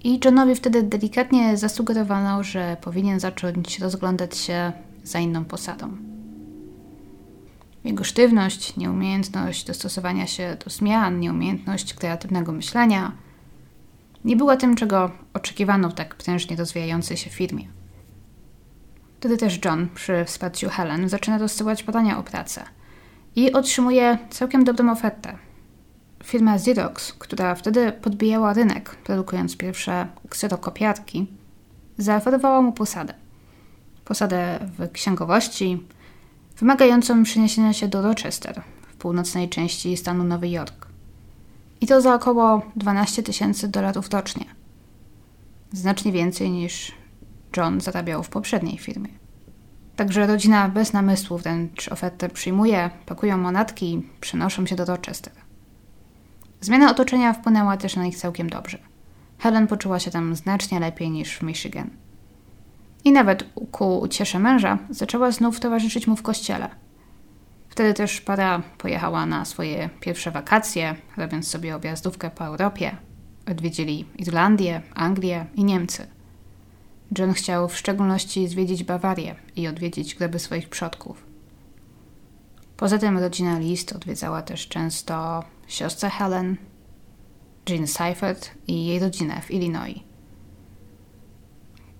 I 0.05 0.21
Johnowi 0.25 0.55
wtedy 0.55 0.83
delikatnie 0.83 1.57
zasugerowano, 1.57 2.43
że 2.43 2.77
powinien 2.81 3.21
zacząć 3.21 3.79
rozglądać 3.79 4.37
się 4.37 4.73
za 5.05 5.19
inną 5.19 5.45
posadą. 5.45 5.97
Jego 7.85 8.05
sztywność, 8.05 8.77
nieumiejętność 8.77 9.65
dostosowania 9.65 10.27
się 10.27 10.57
do 10.65 10.71
zmian, 10.71 11.21
nieumiejętność 11.21 11.95
kreatywnego 11.95 12.53
myślenia 12.53 13.13
nie 14.25 14.37
była 14.37 14.57
tym, 14.57 14.77
czego 14.77 15.11
oczekiwano 15.35 15.91
w 15.91 15.95
tak 15.95 16.15
prężnie 16.15 16.57
rozwijającej 16.57 17.17
się 17.17 17.31
firmie. 17.31 17.74
Wtedy 19.25 19.37
też 19.37 19.61
John 19.65 19.89
przy 19.95 20.25
wsparciu 20.25 20.69
Helen 20.71 21.09
zaczyna 21.09 21.39
dosyłać 21.39 21.83
podania 21.83 22.19
o 22.19 22.23
pracę 22.23 22.65
i 23.37 23.53
otrzymuje 23.53 24.19
całkiem 24.31 24.65
dobrą 24.65 24.93
ofertę. 24.93 25.39
Firma 26.25 26.55
Xerox, 26.55 27.13
która 27.13 27.55
wtedy 27.55 27.93
podbijała 27.93 28.53
rynek, 28.53 28.97
produkując 28.97 29.57
pierwsze 29.57 30.07
kserokopiarki, 30.29 31.27
zaoferowała 31.99 32.63
mu 32.63 32.73
posadę. 32.73 33.15
Posadę 34.05 34.59
w 34.79 34.93
księgowości, 34.93 35.83
wymagającą 36.59 37.23
przeniesienia 37.23 37.73
się 37.73 37.89
do 37.89 38.03
Rochester, 38.03 38.63
w 38.89 38.97
północnej 38.97 39.49
części 39.49 39.97
stanu 39.97 40.25
Nowy 40.25 40.49
Jork. 40.49 40.87
I 41.81 41.87
to 41.87 42.01
za 42.01 42.15
około 42.15 42.63
12 42.77 43.23
tysięcy 43.23 43.69
dolarów 43.69 44.11
rocznie. 44.11 44.45
Znacznie 45.73 46.13
więcej 46.13 46.51
niż 46.51 47.04
John 47.57 47.81
zarabiał 47.81 48.23
w 48.23 48.29
poprzedniej 48.29 48.79
firmie. 48.79 49.09
Także 49.97 50.27
rodzina 50.27 50.69
bez 50.69 50.93
namysłu 50.93 51.39
wręcz 51.39 51.89
ofertę 51.89 52.29
przyjmuje, 52.29 52.91
pakują 53.07 53.39
monatki 53.39 53.95
i 53.95 54.03
przenoszą 54.21 54.67
się 54.67 54.77
do 54.77 54.85
Rochester. 54.85 55.33
Zmiana 56.61 56.91
otoczenia 56.91 57.33
wpłynęła 57.33 57.77
też 57.77 57.97
na 57.97 58.05
nich 58.05 58.17
całkiem 58.17 58.51
dobrze. 58.51 58.79
Helen 59.39 59.67
poczuła 59.67 59.99
się 59.99 60.11
tam 60.11 60.37
znacznie 60.37 60.81
lepiej 60.81 61.11
niż 61.11 61.37
w 61.37 61.43
Michigan. 61.43 61.91
I 63.05 63.13
nawet 63.13 63.45
ku 63.73 63.99
uciesze 63.99 64.39
męża 64.39 64.79
zaczęła 64.91 65.31
znów 65.31 65.61
towarzyszyć 65.61 66.07
mu 66.07 66.17
w 66.17 66.23
kościele. 66.23 66.69
Wtedy 67.69 67.95
też 67.95 68.21
para 68.21 68.63
pojechała 68.79 69.27
na 69.27 69.45
swoje 69.45 69.91
pierwsze 70.01 70.31
wakacje, 70.31 70.95
robiąc 71.17 71.49
sobie 71.49 71.77
objazdówkę 71.77 72.31
po 72.31 72.45
Europie. 72.45 72.97
Odwiedzili 73.51 74.05
Irlandię, 74.19 74.83
Anglię 74.95 75.47
i 75.55 75.65
Niemcy. 75.65 76.14
John 77.19 77.33
chciał 77.33 77.69
w 77.69 77.77
szczególności 77.77 78.49
zwiedzić 78.49 78.85
Bawarię 78.85 79.35
i 79.57 79.69
odwiedzić 79.69 80.15
groby 80.15 80.39
swoich 80.39 80.69
przodków. 80.69 81.27
Poza 82.77 82.99
tym 82.99 83.19
rodzina 83.19 83.59
List 83.59 83.93
odwiedzała 83.93 84.43
też 84.43 84.69
często 84.69 85.45
siostrę 85.67 86.11
Helen, 86.11 86.57
Jean 87.69 87.87
Seifert 87.87 88.51
i 88.67 88.87
jej 88.87 88.99
rodzinę 88.99 89.41
w 89.41 89.51
Illinois. 89.51 90.01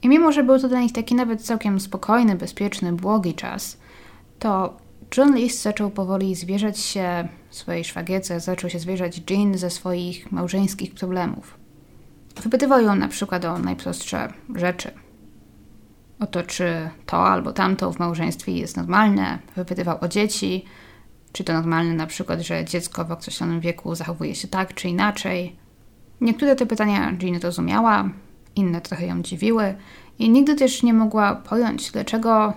I 0.03 0.09
mimo, 0.09 0.33
że 0.33 0.45
był 0.45 0.59
to 0.59 0.69
dla 0.69 0.81
nich 0.81 0.93
taki 0.93 1.15
nawet 1.15 1.43
całkiem 1.43 1.81
spokojny, 1.81 2.35
bezpieczny, 2.35 2.93
błogi 2.93 3.35
czas, 3.35 3.79
to 4.39 4.77
John 5.17 5.37
List 5.37 5.63
zaczął 5.63 5.91
powoli 5.91 6.35
zwierzać 6.35 6.79
się 6.79 7.29
swojej 7.51 7.85
szwagierce, 7.85 8.41
zaczął 8.41 8.71
się 8.71 8.79
zwierzać 8.79 9.23
Jean 9.31 9.59
ze 9.59 9.71
swoich 9.71 10.33
małżeńskich 10.33 10.95
problemów. 10.95 11.64
Wypytywał 12.43 12.83
ją 12.83 12.97
na 12.97 13.09
przykład 13.09 13.45
o 13.45 13.59
najprostsze 13.59 14.33
rzeczy. 14.55 14.91
O 16.21 16.27
to, 16.27 16.43
czy 16.43 16.91
to 17.07 17.29
albo 17.29 17.53
tamto 17.53 17.93
w 17.93 17.99
małżeństwie 17.99 18.53
jest 18.53 18.77
normalne. 18.77 19.39
Wypytywał 19.57 19.99
o 20.01 20.09
dzieci, 20.09 20.65
czy 21.33 21.45
to 21.45 21.53
normalne 21.53 21.95
na 21.95 22.07
przykład, 22.07 22.41
że 22.41 22.65
dziecko 22.65 23.05
w 23.05 23.13
określonym 23.13 23.61
wieku 23.61 23.95
zachowuje 23.95 24.35
się 24.35 24.49
tak 24.49 24.75
czy 24.75 24.89
inaczej. 24.89 25.57
Niektóre 26.21 26.57
te 26.57 26.67
pytania 26.67 27.13
Jean 27.23 27.41
rozumiała, 27.43 28.11
inne 28.57 28.81
trochę 28.81 29.07
ją 29.07 29.23
dziwiły 29.23 29.75
i 30.19 30.31
nigdy 30.31 30.55
też 30.55 30.83
nie 30.83 30.95
mogła 30.95 31.35
pojąć, 31.35 31.91
dlaczego 31.91 32.53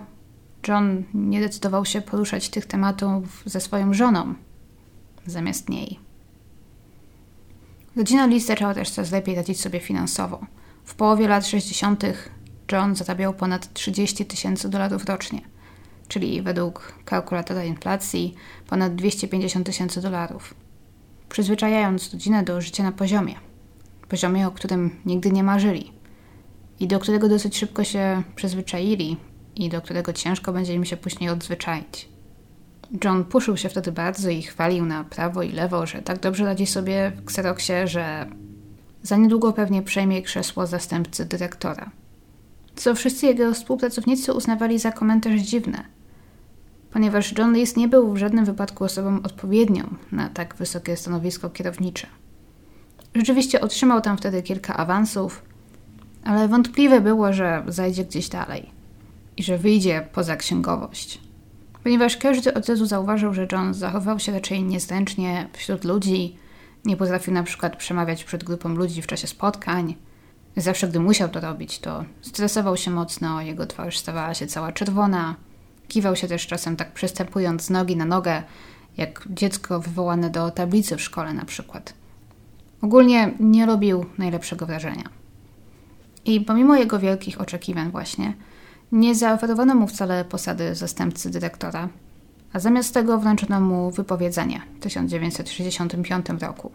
John 0.67 1.03
nie 1.13 1.41
decydował 1.41 1.85
się 1.85 2.01
poruszać 2.01 2.49
tych 2.49 2.65
tematów 2.65 3.43
ze 3.45 3.61
swoją 3.61 3.93
żoną 3.93 4.33
zamiast 5.25 5.69
niej. 5.69 6.06
Rodzina 7.97 8.25
Liz 8.25 8.45
zaczęła 8.45 8.73
też 8.73 8.89
coraz 8.89 9.11
lepiej 9.11 9.35
radzić 9.35 9.61
sobie 9.61 9.79
finansowo. 9.79 10.45
W 10.85 10.95
połowie 10.95 11.27
lat 11.27 11.47
60. 11.47 12.03
John 12.71 12.95
zarabiał 12.95 13.33
ponad 13.33 13.73
30 13.73 14.25
tysięcy 14.25 14.69
dolarów 14.69 15.05
rocznie, 15.05 15.41
czyli 16.07 16.41
według 16.41 16.93
kalkulatora 17.05 17.63
inflacji 17.63 18.35
ponad 18.67 18.95
250 18.95 19.65
tysięcy 19.65 20.01
dolarów. 20.01 20.53
Przyzwyczajając 21.29 22.13
rodzinę 22.13 22.43
do 22.43 22.61
życia 22.61 22.83
na 22.83 22.91
poziomie, 22.91 23.35
poziomie, 24.09 24.47
o 24.47 24.51
którym 24.51 24.99
nigdy 25.05 25.31
nie 25.31 25.43
marzyli. 25.43 25.91
i 26.79 26.87
do 26.87 26.99
którego 26.99 27.29
dosyć 27.29 27.57
szybko 27.57 27.83
się 27.83 28.23
przyzwyczaili 28.35 29.17
i 29.55 29.69
do 29.69 29.81
którego 29.81 30.13
ciężko 30.13 30.53
będzie 30.53 30.73
im 30.73 30.85
się 30.85 30.97
później 30.97 31.29
odzwyczaić. 31.29 32.09
John 33.03 33.25
puszył 33.25 33.57
się 33.57 33.69
wtedy 33.69 33.91
bardzo 33.91 34.29
i 34.29 34.41
chwalił 34.41 34.85
na 34.85 35.03
prawo 35.03 35.43
i 35.43 35.51
lewo, 35.51 35.85
że 35.85 36.01
tak 36.01 36.19
dobrze 36.19 36.45
radzi 36.45 36.65
sobie 36.65 37.11
w 37.15 37.19
Xeroxie, 37.19 37.87
że 37.87 38.27
za 39.03 39.17
niedługo 39.17 39.53
pewnie 39.53 39.81
przejmie 39.81 40.21
krzesło 40.21 40.67
zastępcy 40.67 41.25
dyrektora. 41.25 41.91
Co 42.75 42.95
wszyscy 42.95 43.25
jego 43.25 43.53
współpracownicy 43.53 44.33
uznawali 44.33 44.79
za 44.79 44.91
komentarz 44.91 45.41
dziwny, 45.41 45.83
ponieważ 46.91 47.37
John 47.37 47.53
List 47.53 47.77
nie 47.77 47.87
był 47.87 48.13
w 48.13 48.17
żadnym 48.17 48.45
wypadku 48.45 48.83
osobą 48.83 49.19
odpowiednią 49.23 49.95
na 50.11 50.29
tak 50.29 50.55
wysokie 50.55 50.97
stanowisko 50.97 51.49
kierownicze. 51.49 52.07
Rzeczywiście 53.15 53.61
otrzymał 53.61 54.01
tam 54.01 54.17
wtedy 54.17 54.43
kilka 54.43 54.77
awansów, 54.77 55.41
ale 56.23 56.47
wątpliwe 56.47 57.01
było, 57.01 57.33
że 57.33 57.63
zajdzie 57.67 58.05
gdzieś 58.05 58.29
dalej 58.29 58.69
i 59.37 59.43
że 59.43 59.57
wyjdzie 59.57 60.07
poza 60.13 60.35
księgowość. 60.35 61.26
Ponieważ 61.83 62.17
każdy 62.17 62.53
od 62.53 62.69
razu 62.69 62.85
zauważył, 62.85 63.33
że 63.33 63.47
John 63.51 63.73
zachował 63.73 64.19
się 64.19 64.31
raczej 64.31 64.63
niezręcznie 64.63 65.49
wśród 65.53 65.83
ludzi, 65.83 66.37
nie 66.85 66.97
potrafił 66.97 67.33
na 67.33 67.43
przykład 67.43 67.75
przemawiać 67.75 68.23
przed 68.23 68.43
grupą 68.43 68.69
ludzi 68.69 69.01
w 69.01 69.07
czasie 69.07 69.27
spotkań. 69.27 69.95
Zawsze, 70.57 70.87
gdy 70.87 70.99
musiał 70.99 71.29
to 71.29 71.39
robić, 71.39 71.79
to 71.79 72.05
stresował 72.21 72.77
się 72.77 72.91
mocno, 72.91 73.41
jego 73.41 73.65
twarz 73.65 73.97
stawała 73.97 74.33
się 74.33 74.47
cała 74.47 74.71
czerwona. 74.71 75.35
Kiwał 75.87 76.15
się 76.15 76.27
też 76.27 76.47
czasem 76.47 76.75
tak 76.75 76.93
przystępując 76.93 77.61
z 77.61 77.69
nogi 77.69 77.95
na 77.95 78.05
nogę, 78.05 78.43
jak 78.97 79.27
dziecko 79.29 79.79
wywołane 79.79 80.29
do 80.29 80.51
tablicy 80.51 80.97
w 80.97 81.01
szkole 81.01 81.33
na 81.33 81.45
przykład. 81.45 81.93
Ogólnie 82.81 83.33
nie 83.39 83.65
robił 83.65 84.05
najlepszego 84.17 84.65
wrażenia. 84.65 85.09
I 86.25 86.41
pomimo 86.41 86.75
jego 86.75 86.99
wielkich 86.99 87.41
oczekiwań 87.41 87.91
właśnie, 87.91 88.33
nie 88.91 89.15
zaoferowano 89.15 89.75
mu 89.75 89.87
wcale 89.87 90.25
posady 90.25 90.75
zastępcy 90.75 91.29
dyrektora, 91.29 91.89
a 92.53 92.59
zamiast 92.59 92.93
tego 92.93 93.17
wręczono 93.17 93.61
mu 93.61 93.91
wypowiedzenie 93.91 94.61
w 94.75 94.79
1965 94.79 96.25
roku, 96.41 96.71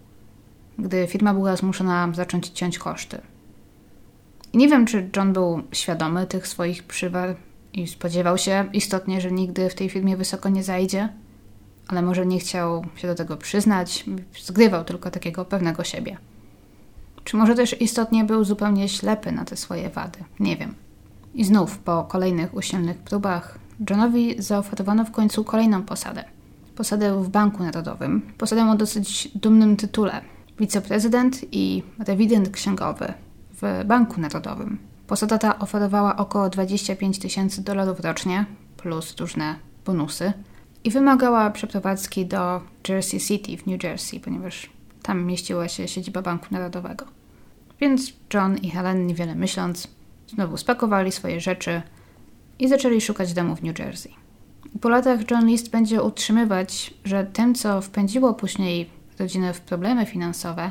gdy 0.79 1.07
firma 1.07 1.35
była 1.35 1.57
zmuszona 1.57 2.09
zacząć 2.15 2.49
ciąć 2.49 2.79
koszty. 2.79 3.21
I 4.53 4.59
nie 4.59 4.69
wiem, 4.69 4.87
czy 4.87 5.11
John 5.17 5.33
był 5.33 5.63
świadomy 5.73 6.27
tych 6.27 6.47
swoich 6.47 6.83
przywar 6.83 7.37
i 7.73 7.87
spodziewał 7.87 8.39
się 8.39 8.69
istotnie, 8.73 9.21
że 9.21 9.33
nigdy 9.33 9.71
w 9.71 9.75
tej 9.75 9.89
firmie 9.89 10.17
wysoko 10.17 10.49
nie 10.49 10.63
zajdzie, 10.63 11.09
ale 11.89 12.03
może 12.03 12.27
nie 12.27 12.39
chciał 12.39 12.85
się 12.97 13.09
do 13.09 13.15
tego 13.15 13.37
przyznać, 13.37 14.05
zgrywał 14.43 14.85
tylko 14.85 15.11
takiego 15.11 15.45
pewnego 15.45 15.85
siebie. 15.85 16.17
Czy 17.25 17.37
może 17.37 17.55
też 17.55 17.81
istotnie 17.81 18.25
był 18.25 18.45
zupełnie 18.45 18.89
ślepy 18.89 19.33
na 19.33 19.45
te 19.45 19.57
swoje 19.57 19.91
wady? 19.91 20.19
Nie 20.41 20.57
wiem. 20.57 20.75
I 21.35 21.45
znów 21.45 21.79
po 21.79 22.05
kolejnych 22.05 22.55
usilnych 22.55 22.99
próbach 22.99 23.59
Johnowi 23.91 24.43
zaoferowano 24.43 25.05
w 25.05 25.11
końcu 25.11 25.45
kolejną 25.45 25.83
posadę. 25.83 26.25
Posadę 26.77 27.23
w 27.23 27.29
Banku 27.29 27.63
Narodowym. 27.63 28.23
Posadę 28.39 28.71
o 28.71 28.75
dosyć 28.75 29.29
dumnym 29.35 29.77
tytule. 29.77 30.21
Wiceprezydent 30.61 31.41
i 31.53 31.83
rewident 31.99 32.51
księgowy 32.51 33.13
w 33.63 33.85
Banku 33.87 34.21
Narodowym. 34.21 34.79
Posada 35.07 35.39
ta 35.39 35.59
oferowała 35.59 36.17
około 36.17 36.49
25 36.49 37.19
tysięcy 37.19 37.63
dolarów 37.63 38.01
rocznie, 38.01 38.45
plus 38.77 39.17
różne 39.21 39.55
bonusy. 39.87 40.33
I 40.85 40.91
wymagała 40.91 41.51
przeprowadzki 41.51 42.27
do 42.27 42.61
Jersey 42.89 43.21
City 43.21 43.57
w 43.57 43.67
New 43.67 43.83
Jersey, 43.85 44.21
ponieważ 44.21 44.71
tam 45.03 45.25
mieściła 45.25 45.69
się 45.69 45.89
siedziba 45.89 46.23
Banku 46.23 46.47
Narodowego. 46.51 47.07
Więc 47.81 48.13
John 48.35 48.57
i 48.57 48.71
Helen, 48.71 49.07
niewiele 49.07 49.35
myśląc, 49.35 49.89
znowu 50.35 50.57
spakowali 50.57 51.13
swoje 51.13 51.41
rzeczy 51.41 51.83
i 52.59 52.69
zaczęli 52.69 53.01
szukać 53.01 53.33
domu 53.33 53.57
w 53.57 53.63
New 53.63 53.79
Jersey. 53.79 54.15
Po 54.81 54.89
latach 54.89 55.31
John 55.31 55.47
List 55.47 55.71
będzie 55.71 56.03
utrzymywać, 56.03 56.95
że 57.05 57.25
tym, 57.25 57.55
co 57.55 57.81
wpędziło 57.81 58.35
później 58.35 58.91
rodzinę 59.19 59.55
w 59.55 59.61
problemy 59.61 60.07
finansowe, 60.07 60.71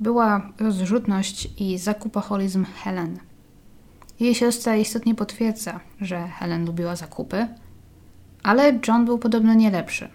była 0.00 0.52
rozrzutność 0.58 1.48
i 1.58 1.78
zakupoholizm 1.78 2.64
Helen. 2.64 3.18
Jej 4.20 4.34
siostra 4.34 4.76
istotnie 4.76 5.14
potwierdza, 5.14 5.80
że 6.00 6.28
Helen 6.28 6.66
lubiła 6.66 6.96
zakupy, 6.96 7.48
ale 8.42 8.78
John 8.88 9.04
był 9.04 9.18
podobno 9.18 9.54
nie 9.54 9.70
lepszy. 9.70 10.08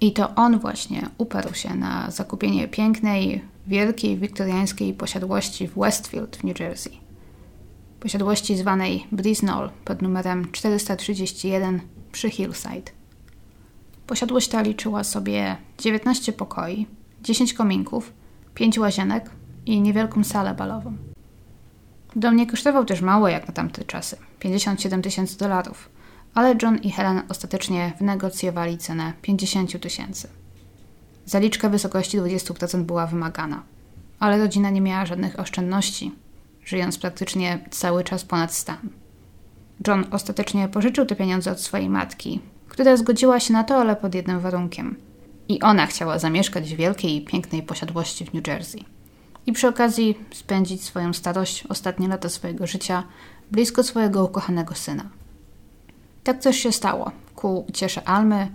I 0.00 0.12
to 0.12 0.34
on 0.34 0.58
właśnie 0.58 1.08
uparł 1.18 1.54
się 1.54 1.74
na 1.74 2.10
zakupienie 2.10 2.68
pięknej, 2.68 3.44
wielkiej 3.66 4.16
wiktoriańskiej 4.16 4.94
posiadłości 4.94 5.68
w 5.68 5.78
Westfield 5.78 6.36
w 6.36 6.44
New 6.44 6.60
Jersey 6.60 7.01
posiadłości 8.02 8.56
zwanej 8.56 9.06
Brisnall 9.12 9.70
pod 9.84 10.02
numerem 10.02 10.52
431 10.52 11.80
przy 12.12 12.30
Hillside. 12.30 12.92
Posiadłość 14.06 14.48
ta 14.48 14.62
liczyła 14.62 15.04
sobie 15.04 15.56
19 15.78 16.32
pokoi, 16.32 16.86
10 17.20 17.54
kominków, 17.54 18.12
5 18.54 18.78
łazienek 18.78 19.30
i 19.66 19.80
niewielką 19.80 20.24
salę 20.24 20.54
balową. 20.54 20.96
Dom 22.16 22.36
nie 22.36 22.46
kosztował 22.46 22.84
też 22.84 23.00
mało 23.00 23.28
jak 23.28 23.46
na 23.48 23.54
tamte 23.54 23.84
czasy 23.84 24.16
57 24.38 25.02
tysięcy 25.02 25.38
dolarów, 25.38 25.88
ale 26.34 26.56
John 26.62 26.78
i 26.78 26.90
Helen 26.90 27.22
ostatecznie 27.28 27.92
wynegocjowali 27.98 28.78
cenę 28.78 29.12
50 29.22 29.80
tysięcy. 29.80 30.28
Zaliczka 31.26 31.68
wysokości 31.68 32.20
20% 32.20 32.82
była 32.82 33.06
wymagana, 33.06 33.62
ale 34.18 34.38
rodzina 34.38 34.70
nie 34.70 34.80
miała 34.80 35.06
żadnych 35.06 35.40
oszczędności 35.40 36.21
żyjąc 36.64 36.98
praktycznie 36.98 37.58
cały 37.70 38.04
czas 38.04 38.24
ponad 38.24 38.54
stan. 38.54 38.88
John 39.86 40.04
ostatecznie 40.10 40.68
pożyczył 40.68 41.06
te 41.06 41.16
pieniądze 41.16 41.52
od 41.52 41.60
swojej 41.60 41.88
matki, 41.88 42.40
która 42.68 42.96
zgodziła 42.96 43.40
się 43.40 43.52
na 43.52 43.64
to, 43.64 43.76
ale 43.76 43.96
pod 43.96 44.14
jednym 44.14 44.40
warunkiem. 44.40 44.96
I 45.48 45.60
ona 45.60 45.86
chciała 45.86 46.18
zamieszkać 46.18 46.74
w 46.74 46.76
wielkiej 46.76 47.16
i 47.16 47.24
pięknej 47.24 47.62
posiadłości 47.62 48.26
w 48.26 48.34
New 48.34 48.46
Jersey. 48.46 48.84
I 49.46 49.52
przy 49.52 49.68
okazji 49.68 50.18
spędzić 50.30 50.84
swoją 50.84 51.12
starość, 51.12 51.66
ostatnie 51.66 52.08
lata 52.08 52.28
swojego 52.28 52.66
życia 52.66 53.02
blisko 53.50 53.82
swojego 53.82 54.24
ukochanego 54.24 54.74
syna. 54.74 55.08
Tak 56.24 56.38
też 56.38 56.56
się 56.56 56.72
stało, 56.72 57.10
ku 57.34 57.66
ciesze 57.72 58.08
Almy 58.08 58.48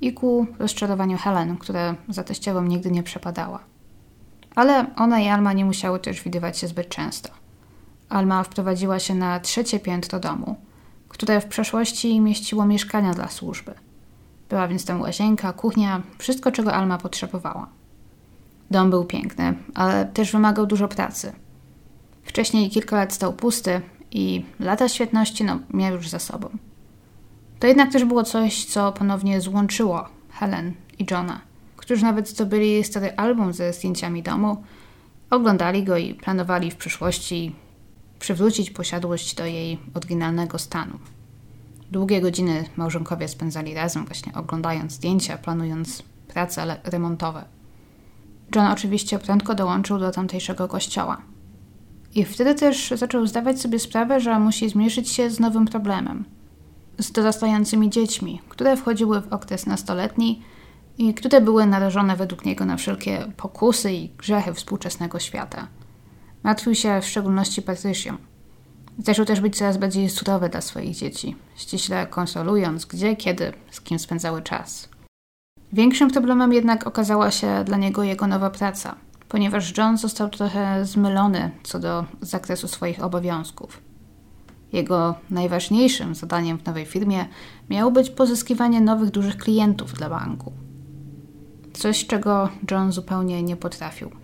i 0.00 0.12
ku 0.12 0.46
rozczarowaniu 0.58 1.18
Helen, 1.18 1.56
która 1.56 1.94
za 2.08 2.24
teściową 2.24 2.62
nigdy 2.62 2.90
nie 2.90 3.02
przepadała. 3.02 3.58
Ale 4.54 4.86
ona 4.96 5.20
i 5.20 5.28
Alma 5.28 5.52
nie 5.52 5.64
musiały 5.64 6.00
też 6.00 6.22
widywać 6.22 6.58
się 6.58 6.68
zbyt 6.68 6.88
często– 6.88 7.30
Alma 8.08 8.42
wprowadziła 8.42 8.98
się 8.98 9.14
na 9.14 9.40
trzecie 9.40 9.80
piętro 9.80 10.20
domu, 10.20 10.56
które 11.08 11.40
w 11.40 11.46
przeszłości 11.46 12.20
mieściło 12.20 12.66
mieszkania 12.66 13.14
dla 13.14 13.28
służby. 13.28 13.74
Była 14.48 14.68
więc 14.68 14.84
tam 14.84 15.00
łazienka, 15.00 15.52
kuchnia, 15.52 16.02
wszystko 16.18 16.52
czego 16.52 16.74
Alma 16.74 16.98
potrzebowała. 16.98 17.68
Dom 18.70 18.90
był 18.90 19.04
piękny, 19.04 19.54
ale 19.74 20.06
też 20.06 20.32
wymagał 20.32 20.66
dużo 20.66 20.88
pracy. 20.88 21.32
Wcześniej 22.24 22.70
kilka 22.70 22.96
lat 22.96 23.12
stał 23.12 23.32
pusty 23.32 23.80
i 24.10 24.44
lata 24.60 24.88
świetności 24.88 25.44
no, 25.44 25.58
miał 25.70 25.94
już 25.94 26.08
za 26.08 26.18
sobą. 26.18 26.48
To 27.60 27.66
jednak 27.66 27.92
też 27.92 28.04
było 28.04 28.22
coś, 28.22 28.64
co 28.64 28.92
ponownie 28.92 29.40
złączyło 29.40 30.08
Helen 30.30 30.74
i 30.98 31.06
Johna, 31.10 31.40
którzy 31.76 32.02
nawet 32.02 32.28
zdobyli 32.28 32.84
stary 32.84 33.16
album 33.16 33.52
ze 33.52 33.72
zdjęciami 33.72 34.22
domu, 34.22 34.62
oglądali 35.30 35.84
go 35.84 35.96
i 35.96 36.14
planowali 36.14 36.70
w 36.70 36.76
przyszłości 36.76 37.54
przywrócić 38.24 38.70
posiadłość 38.70 39.34
do 39.34 39.46
jej 39.46 39.78
oryginalnego 39.94 40.58
stanu. 40.58 40.98
Długie 41.90 42.20
godziny 42.20 42.64
małżonkowie 42.76 43.28
spędzali 43.28 43.74
razem, 43.74 44.04
właśnie 44.04 44.34
oglądając 44.34 44.92
zdjęcia, 44.92 45.38
planując 45.38 46.02
prace 46.28 46.76
remontowe. 46.84 47.44
John 48.54 48.66
oczywiście 48.66 49.18
prędko 49.18 49.54
dołączył 49.54 49.98
do 49.98 50.10
tamtejszego 50.10 50.68
kościoła. 50.68 51.22
I 52.14 52.24
wtedy 52.24 52.54
też 52.54 52.92
zaczął 52.96 53.26
zdawać 53.26 53.60
sobie 53.60 53.78
sprawę, 53.78 54.20
że 54.20 54.38
musi 54.38 54.68
zmierzyć 54.68 55.08
się 55.08 55.30
z 55.30 55.40
nowym 55.40 55.66
problemem. 55.66 56.24
Z 56.98 57.12
dorastającymi 57.12 57.90
dziećmi, 57.90 58.40
które 58.48 58.76
wchodziły 58.76 59.20
w 59.20 59.32
okres 59.32 59.66
nastoletni 59.66 60.42
i 60.98 61.14
które 61.14 61.40
były 61.40 61.66
narażone 61.66 62.16
według 62.16 62.44
niego 62.44 62.64
na 62.64 62.76
wszelkie 62.76 63.32
pokusy 63.36 63.92
i 63.92 64.08
grzechy 64.08 64.54
współczesnego 64.54 65.18
świata– 65.18 65.66
Martwił 66.44 66.74
się 66.74 67.00
w 67.00 67.06
szczególności 67.06 67.62
Patrycją. 67.62 68.16
Zaczął 68.98 69.24
też 69.24 69.40
być 69.40 69.56
coraz 69.56 69.76
bardziej 69.76 70.10
surowy 70.10 70.48
dla 70.48 70.60
swoich 70.60 70.96
dzieci, 70.96 71.36
ściśle 71.56 72.06
konsolując, 72.06 72.84
gdzie, 72.84 73.16
kiedy, 73.16 73.52
z 73.70 73.80
kim 73.80 73.98
spędzały 73.98 74.42
czas. 74.42 74.88
Większym 75.72 76.10
problemem 76.10 76.52
jednak 76.52 76.86
okazała 76.86 77.30
się 77.30 77.64
dla 77.64 77.76
niego 77.76 78.02
jego 78.02 78.26
nowa 78.26 78.50
praca, 78.50 78.94
ponieważ 79.28 79.78
John 79.78 79.98
został 79.98 80.28
trochę 80.28 80.84
zmylony 80.84 81.50
co 81.62 81.78
do 81.78 82.04
zakresu 82.20 82.68
swoich 82.68 83.04
obowiązków. 83.04 83.82
Jego 84.72 85.14
najważniejszym 85.30 86.14
zadaniem 86.14 86.58
w 86.58 86.66
nowej 86.66 86.86
firmie 86.86 87.26
miało 87.70 87.90
być 87.90 88.10
pozyskiwanie 88.10 88.80
nowych 88.80 89.10
dużych 89.10 89.36
klientów 89.36 89.92
dla 89.92 90.10
banku. 90.10 90.52
Coś, 91.72 92.06
czego 92.06 92.48
John 92.70 92.92
zupełnie 92.92 93.42
nie 93.42 93.56
potrafił 93.56 94.23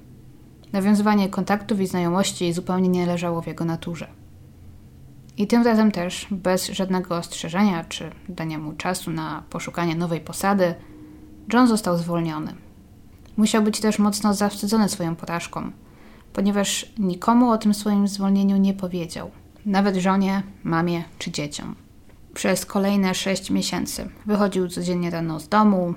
Nawiązywanie 0.73 1.29
kontaktów 1.29 1.81
i 1.81 1.87
znajomości 1.87 2.53
zupełnie 2.53 2.89
nie 2.89 3.07
leżało 3.07 3.43
w 3.43 3.47
jego 3.47 3.65
naturze. 3.65 4.07
I 5.37 5.47
tym 5.47 5.63
razem 5.63 5.93
też, 5.93 6.27
bez 6.31 6.69
żadnego 6.69 7.17
ostrzeżenia 7.17 7.85
czy 7.85 8.11
dania 8.29 8.59
mu 8.59 8.73
czasu 8.73 9.11
na 9.11 9.43
poszukanie 9.51 9.95
nowej 9.97 10.21
posady, 10.21 10.75
John 11.53 11.69
został 11.69 11.99
zwolniony. 11.99 12.55
Musiał 13.37 13.63
być 13.63 13.81
też 13.81 13.99
mocno 13.99 14.35
zawstydzony 14.35 14.89
swoją 14.89 15.17
porażką, 15.17 15.71
ponieważ 16.33 16.93
nikomu 16.99 17.51
o 17.51 17.59
tym 17.59 17.75
swoim 17.75 18.09
zwolnieniu 18.09 18.57
nie 18.57 18.75
powiedział, 18.75 19.31
nawet 19.67 19.97
żonie, 19.97 20.43
mamie 20.65 21.05
czy 21.19 21.31
dzieciom. 21.31 21.75
Przez 22.35 22.67
kolejne 22.67 23.15
sześć 23.15 23.51
miesięcy 23.51 24.09
wychodził 24.27 24.69
codziennie 24.69 25.11
rano 25.11 25.41
z 25.41 25.49
domu, 25.49 25.95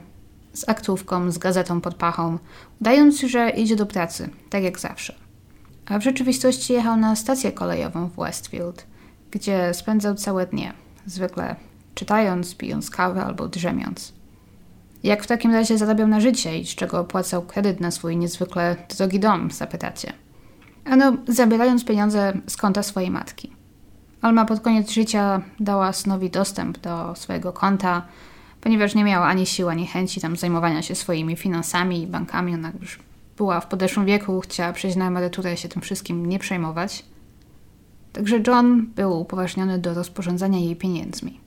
z 0.54 0.70
aktówką, 0.70 1.32
z 1.32 1.38
gazetą 1.38 1.82
pod 1.82 1.96
pachą, 1.96 2.38
udając, 2.82 3.20
że 3.20 3.50
idzie 3.50 3.76
do 3.76 3.86
pracy, 3.86 4.30
tak 4.50 4.64
jak 4.64 4.80
zawsze. 4.80 5.16
A 5.86 6.00
w 6.00 6.04
rzeczywistości 6.04 6.74
jechał 6.74 6.98
na 6.98 7.16
stację 7.16 7.52
kolejową 7.52 8.10
w 8.10 8.16
Westfield, 8.16 8.88
gdzie 9.32 9.74
spędzał 9.74 10.16
całe 10.16 10.48
dnie, 10.48 10.74
zwykle 11.06 11.56
czytając, 11.96 12.56
pijąc 12.56 12.90
kawę 12.90 13.26
albo 13.26 13.48
drzemiąc. 13.48 14.14
Jak 15.04 15.24
w 15.24 15.28
takim 15.28 15.52
razie 15.52 15.78
zarabiał 15.78 16.08
na 16.08 16.20
życie 16.20 16.60
i 16.60 16.66
z 16.66 16.76
czego 16.76 17.00
opłacał 17.00 17.42
kredyt 17.42 17.80
na 17.80 17.92
swój 17.92 18.18
niezwykle 18.18 18.76
drogi 18.98 19.20
dom, 19.20 19.52
zapytacie? 19.52 20.14
Ano, 20.86 21.18
zabierając 21.28 21.86
pieniądze 21.86 22.34
z 22.48 22.58
konta 22.58 22.84
swojej 22.84 23.12
matki. 23.12 23.54
Alma 24.22 24.46
pod 24.46 24.60
koniec 24.60 24.92
życia 24.92 25.42
dała 25.60 25.94
synowi 25.94 26.30
dostęp 26.30 26.78
do 26.78 27.16
swojego 27.16 27.54
konta, 27.54 28.02
ponieważ 28.64 28.96
nie 28.96 29.04
miała 29.04 29.28
ani 29.28 29.46
sił, 29.46 29.70
ani 29.70 29.88
chęci 29.88 30.22
tam 30.22 30.36
zajmowania 30.36 30.82
się 30.82 30.96
swoimi 30.96 31.36
finansami 31.36 32.02
i 32.02 32.08
bankami. 32.08 32.54
Ona 32.54 32.72
już 32.82 33.00
była 33.38 33.60
w 33.60 33.68
podeszłym 33.68 34.06
wieku, 34.06 34.42
chciała 34.42 34.74
przejść 34.74 34.98
na 34.98 35.08
emeryturę 35.08 35.54
i 35.54 35.58
się 35.58 35.70
tym 35.70 35.82
wszystkim 35.82 36.26
nie 36.26 36.40
przejmować. 36.40 37.06
Także 38.14 38.40
John 38.48 38.86
był 38.96 39.22
upoważniony 39.22 39.80
do 39.80 39.94
rozporządzania 39.94 40.60
jej 40.60 40.76
pieniędzmi. 40.76 41.40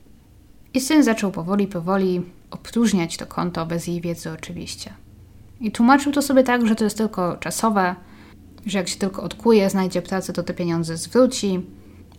I 0.74 0.80
syn 0.80 1.02
zaczął 1.02 1.32
powoli, 1.32 1.66
powoli 1.66 2.22
opróżniać 2.50 3.16
to 3.16 3.26
konto, 3.26 3.66
bez 3.66 3.86
jej 3.86 4.00
wiedzy 4.00 4.32
oczywiście. 4.32 4.92
I 5.60 5.72
tłumaczył 5.72 6.12
to 6.12 6.22
sobie 6.22 6.42
tak, 6.42 6.66
że 6.66 6.74
to 6.74 6.84
jest 6.84 6.96
tylko 6.96 7.36
czasowe, 7.36 7.94
że 8.66 8.78
jak 8.78 8.88
się 8.88 8.98
tylko 8.98 9.22
odkuje, 9.22 9.70
znajdzie 9.70 10.02
pracę, 10.02 10.32
to 10.32 10.42
te 10.42 10.54
pieniądze 10.54 10.96
zwróci. 10.96 11.60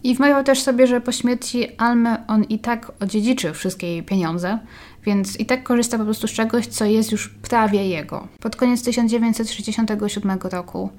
I 0.04 0.16
wmawiał 0.16 0.44
też 0.44 0.62
sobie, 0.62 0.88
że 0.88 1.02
po 1.02 1.12
śmierci 1.12 1.76
Almy 1.78 2.28
on 2.28 2.44
i 2.44 2.60
tak 2.60 2.92
odziedziczy 3.00 3.54
wszystkie 3.54 3.88
jej 3.88 4.04
pieniądze, 4.04 4.60
więc 5.08 5.40
i 5.40 5.46
tak 5.46 5.64
korzysta 5.64 5.98
po 5.98 6.04
prostu 6.04 6.28
z 6.28 6.32
czegoś, 6.32 6.68
co 6.68 6.86
jest 6.86 7.12
już 7.12 7.30
prawie 7.30 7.88
jego. 7.88 8.28
Pod 8.40 8.56
koniec 8.56 8.84
1967 8.84 10.40
roku 10.52 10.90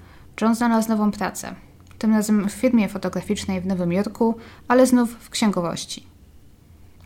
John 0.41 0.55
znalazł 0.55 0.89
nową 0.89 1.11
pracę. 1.11 1.55
Tym 1.99 2.15
razem 2.15 2.49
w 2.49 2.53
firmie 2.53 2.89
fotograficznej 2.89 3.61
w 3.61 3.67
Nowym 3.67 3.93
Jorku, 3.93 4.35
ale 4.69 4.87
znów 4.87 5.11
w 5.11 5.31
księgowości. 5.31 6.07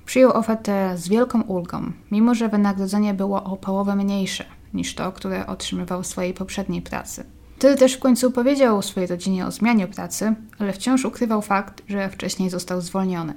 Przyjął 0.04 0.32
ofertę 0.32 0.98
z 0.98 1.08
wielką 1.08 1.42
ulgą, 1.42 1.92
mimo 2.10 2.34
że 2.34 2.48
wynagrodzenie 2.48 3.14
było 3.14 3.44
o 3.44 3.56
połowę 3.56 3.96
mniejsze 3.96 4.44
niż 4.74 4.94
to, 4.94 5.12
które 5.12 5.46
otrzymywał 5.46 6.02
w 6.02 6.06
swojej 6.06 6.34
poprzedniej 6.34 6.82
pracy. 6.82 7.24
Wtedy 7.56 7.76
też 7.76 7.92
w 7.94 7.98
końcu 7.98 8.30
powiedział 8.30 8.82
swojej 8.82 9.06
rodzinie 9.06 9.46
o 9.46 9.50
zmianie 9.50 9.86
pracy, 9.86 10.34
ale 10.58 10.72
wciąż 10.72 11.04
ukrywał 11.04 11.42
fakt, 11.42 11.82
że 11.88 12.08
wcześniej 12.08 12.50
został 12.50 12.80
zwolniony. 12.80 13.34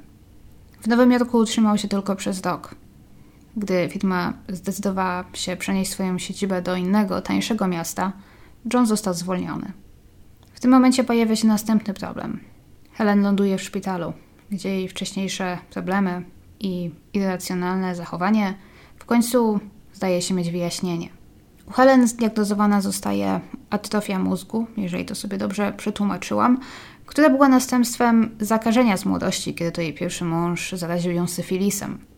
W 0.82 0.88
Nowym 0.88 1.12
Jorku 1.12 1.38
utrzymał 1.38 1.78
się 1.78 1.88
tylko 1.88 2.16
przez 2.16 2.42
rok. 2.42 2.76
Gdy 3.58 3.90
firma 3.90 4.34
zdecydowała 4.50 5.26
się 5.34 5.58
przenieść 5.58 5.92
swoją 5.92 6.18
siedzibę 6.18 6.62
do 6.62 6.76
innego, 6.76 7.22
tańszego 7.22 7.68
miasta, 7.68 8.14
John 8.74 8.86
został 8.86 9.14
zwolniony. 9.14 9.72
W 10.54 10.60
tym 10.60 10.72
momencie 10.72 11.04
pojawia 11.04 11.36
się 11.36 11.48
następny 11.48 11.94
problem. 11.94 12.40
Helen 12.92 13.22
ląduje 13.22 13.58
w 13.58 13.62
szpitalu, 13.62 14.14
gdzie 14.52 14.70
jej 14.70 14.88
wcześniejsze 14.88 15.58
problemy 15.70 16.24
i 16.60 16.92
irracjonalne 17.14 17.96
zachowanie 17.96 18.54
w 18.98 19.06
końcu 19.06 19.60
zdaje 19.94 20.22
się 20.22 20.34
mieć 20.34 20.52
wyjaśnienie. 20.52 21.10
U 21.68 21.72
Helen 21.72 22.08
zdiagnozowana 22.08 22.82
zostaje 22.82 23.40
atrofia 23.70 24.20
mózgu, 24.20 24.68
jeżeli 24.78 25.06
to 25.06 25.16
sobie 25.16 25.38
dobrze 25.38 25.74
przetłumaczyłam, 25.78 26.60
która 27.06 27.30
była 27.30 27.50
następstwem 27.50 28.36
zakażenia 28.40 28.98
z 28.98 29.06
młodości, 29.06 29.54
kiedy 29.54 29.72
to 29.72 29.82
jej 29.82 29.94
pierwszy 29.94 30.26
mąż 30.26 30.72
zaraził 30.72 31.12
ją 31.12 31.28
syfilisem. 31.28 32.15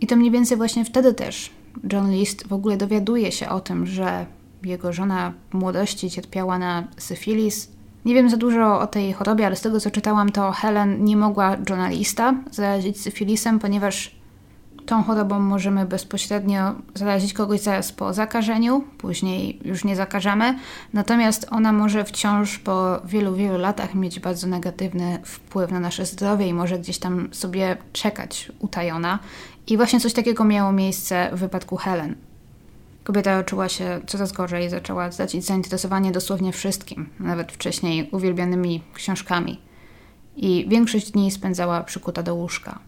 I 0.00 0.06
to 0.06 0.16
mniej 0.16 0.30
więcej 0.30 0.56
właśnie 0.56 0.84
wtedy 0.84 1.14
też 1.14 1.50
John 1.92 2.10
List 2.10 2.48
w 2.48 2.52
ogóle 2.52 2.76
dowiaduje 2.76 3.32
się 3.32 3.48
o 3.48 3.60
tym, 3.60 3.86
że 3.86 4.26
jego 4.62 4.92
żona 4.92 5.32
w 5.50 5.54
młodości 5.54 6.10
cierpiała 6.10 6.58
na 6.58 6.88
syfilis. 6.96 7.68
Nie 8.04 8.14
wiem 8.14 8.30
za 8.30 8.36
dużo 8.36 8.80
o 8.80 8.86
tej 8.86 9.12
chorobie, 9.12 9.46
ale 9.46 9.56
z 9.56 9.60
tego 9.60 9.80
co 9.80 9.90
czytałam, 9.90 10.32
to 10.32 10.52
Helen 10.52 11.04
nie 11.04 11.16
mogła 11.16 11.56
Johna 11.68 11.88
Lista 11.88 12.34
zarazić 12.50 13.00
syfilisem, 13.00 13.58
ponieważ 13.58 14.17
Tą 14.88 15.02
chorobą 15.02 15.40
możemy 15.40 15.86
bezpośrednio 15.86 16.74
zarazić 16.94 17.32
kogoś 17.32 17.60
zaraz 17.60 17.92
po 17.92 18.14
zakażeniu, 18.14 18.84
później 18.98 19.60
już 19.64 19.84
nie 19.84 19.96
zakażemy, 19.96 20.58
natomiast 20.92 21.46
ona 21.50 21.72
może 21.72 22.04
wciąż 22.04 22.58
po 22.58 23.00
wielu, 23.04 23.34
wielu 23.34 23.58
latach 23.58 23.94
mieć 23.94 24.20
bardzo 24.20 24.46
negatywny 24.46 25.18
wpływ 25.24 25.70
na 25.70 25.80
nasze 25.80 26.06
zdrowie 26.06 26.46
i 26.46 26.54
może 26.54 26.78
gdzieś 26.78 26.98
tam 26.98 27.28
sobie 27.32 27.76
czekać 27.92 28.52
utajona. 28.58 29.18
I 29.66 29.76
właśnie 29.76 30.00
coś 30.00 30.12
takiego 30.12 30.44
miało 30.44 30.72
miejsce 30.72 31.30
w 31.32 31.38
wypadku 31.38 31.76
Helen. 31.76 32.14
Kobieta 33.04 33.44
czuła 33.44 33.68
się 33.68 34.00
coraz 34.06 34.32
gorzej, 34.32 34.70
zaczęła 34.70 35.12
stracić 35.12 35.44
zainteresowanie 35.44 36.12
dosłownie 36.12 36.52
wszystkim, 36.52 37.08
nawet 37.20 37.52
wcześniej 37.52 38.08
uwielbianymi 38.12 38.82
książkami. 38.94 39.60
I 40.36 40.66
większość 40.68 41.10
dni 41.10 41.30
spędzała 41.30 41.80
przykuta 41.84 42.22
do 42.22 42.34
łóżka. 42.34 42.87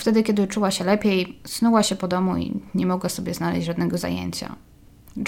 Wtedy, 0.00 0.22
kiedy 0.22 0.46
czuła 0.46 0.70
się 0.70 0.84
lepiej, 0.84 1.38
snuła 1.46 1.82
się 1.82 1.96
po 1.96 2.08
domu 2.08 2.36
i 2.36 2.60
nie 2.74 2.86
mogła 2.86 3.08
sobie 3.08 3.34
znaleźć 3.34 3.66
żadnego 3.66 3.98
zajęcia. 3.98 4.56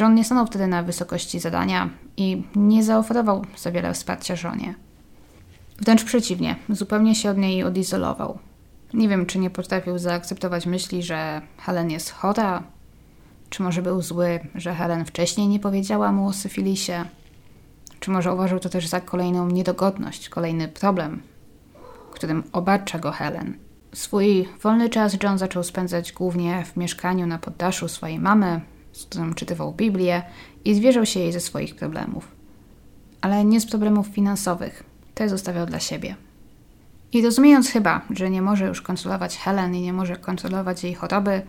John 0.01 0.15
nie 0.15 0.25
stanął 0.25 0.47
wtedy 0.47 0.67
na 0.67 0.83
wysokości 0.83 1.41
zadania 1.41 1.91
i 2.17 2.43
nie 2.57 2.85
zaoferował 2.85 3.45
za 3.57 3.71
wiele 3.71 3.95
wsparcia 3.95 4.37
żonie. 4.37 4.75
Wręcz 5.81 6.05
przeciwnie, 6.05 6.57
zupełnie 6.69 7.15
się 7.15 7.31
od 7.31 7.39
niej 7.39 7.65
odizolował. 7.65 8.39
Nie 8.95 9.09
wiem, 9.09 9.27
czy 9.27 9.39
nie 9.39 9.51
potrafił 9.51 9.99
zaakceptować 9.99 10.67
myśli, 10.67 11.03
że 11.03 11.43
Helen 11.59 11.91
jest 11.91 12.11
chora, 12.11 12.63
czy 13.51 13.63
może 13.63 13.83
był 13.83 14.03
zły, 14.03 14.41
że 14.55 14.75
Helen 14.75 15.05
wcześniej 15.05 15.49
nie 15.49 15.61
powiedziała 15.61 16.13
mu 16.13 16.27
o 16.27 16.33
syfilisie, 16.33 17.05
czy 18.01 18.11
może 18.11 18.35
uważał 18.35 18.61
to 18.61 18.69
też 18.69 18.87
za 18.87 19.01
kolejną 19.01 19.49
niedogodność, 19.49 20.29
kolejny 20.29 20.69
problem, 20.69 21.23
którym 22.13 22.43
obarcza 22.53 22.99
go 22.99 23.11
Helen. 23.11 23.59
Swój 23.95 24.49
wolny 24.63 24.89
czas 24.89 25.17
John 25.23 25.39
zaczął 25.39 25.63
spędzać 25.63 26.13
głównie 26.13 26.65
w 26.65 26.77
mieszkaniu 26.77 27.27
na 27.27 27.39
poddaszu 27.39 27.89
swojej 27.89 28.19
mamy, 28.19 28.61
z 28.93 29.05
którą 29.05 29.35
czytywał 29.35 29.73
Biblię 29.73 30.23
i 30.65 30.75
zwierzał 30.75 31.07
się 31.07 31.21
jej 31.21 31.33
ze 31.33 31.41
swoich 31.41 31.77
problemów. 31.77 32.29
Ale 33.21 33.45
nie 33.45 33.61
z 33.61 33.67
problemów 33.67 34.07
finansowych. 34.07 34.85
Te 35.15 35.29
zostawiał 35.29 35.67
dla 35.67 35.81
siebie. 35.81 36.17
I 37.13 37.23
rozumiejąc 37.23 37.71
chyba, 37.71 38.01
że 38.11 38.31
nie 38.31 38.43
może 38.43 38.67
już 38.67 38.83
kontrolować 38.83 39.39
Helen 39.39 39.75
i 39.75 39.81
nie 39.81 39.93
może 39.93 40.17
kontrolować 40.17 40.85
jej 40.85 40.95
choroby, 40.95 41.43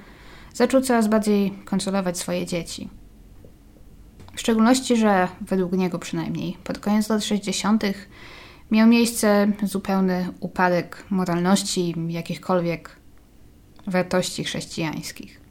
zaczął 0.53 0.81
coraz 0.81 1.07
bardziej 1.07 1.51
kontrolować 1.51 2.17
swoje 2.17 2.45
dzieci. 2.45 2.89
W 4.35 4.39
szczególności, 4.39 4.97
że 4.97 5.27
według 5.41 5.71
niego 5.71 5.99
przynajmniej 5.99 6.57
pod 6.63 6.79
koniec 6.79 7.09
lat 7.09 7.23
60 7.23 7.83
miał 8.71 8.87
miejsce 8.87 9.47
zupełny 9.63 10.27
upadek 10.39 11.05
moralności 11.09 11.95
jakichkolwiek 12.07 12.95
wartości 13.87 14.43
chrześcijańskich. 14.43 15.41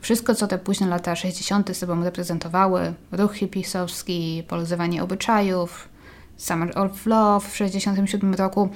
Wszystko, 0.00 0.34
co 0.34 0.46
te 0.46 0.58
późne 0.58 0.86
lata 0.86 1.16
60. 1.16 1.76
sobą 1.76 2.04
reprezentowały, 2.04 2.94
ruch 3.12 3.34
hipisowski, 3.34 4.42
poluzowanie 4.48 5.02
obyczajów, 5.02 5.88
Summer 6.36 6.78
of 6.78 7.06
Love 7.06 7.48
w 7.48 7.56
67 7.56 8.34
roku, 8.34 8.68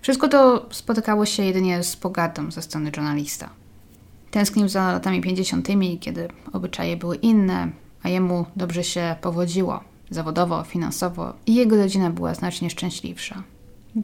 wszystko 0.00 0.28
to 0.28 0.66
spotykało 0.70 1.26
się 1.26 1.42
jedynie 1.42 1.82
z 1.82 1.96
pogardą 1.96 2.50
ze 2.50 2.62
strony 2.62 2.90
journalista. 2.96 3.50
Tęsknił 4.30 4.68
za 4.68 4.92
latami 4.92 5.20
50., 5.20 5.68
kiedy 6.00 6.28
obyczaje 6.52 6.96
były 6.96 7.16
inne, 7.16 7.68
a 8.02 8.08
jemu 8.08 8.46
dobrze 8.56 8.84
się 8.84 9.16
powodziło 9.20 9.91
zawodowo, 10.14 10.64
finansowo 10.64 11.32
i 11.46 11.54
jego 11.54 11.76
rodzina 11.76 12.10
była 12.10 12.34
znacznie 12.34 12.70
szczęśliwsza. 12.70 13.42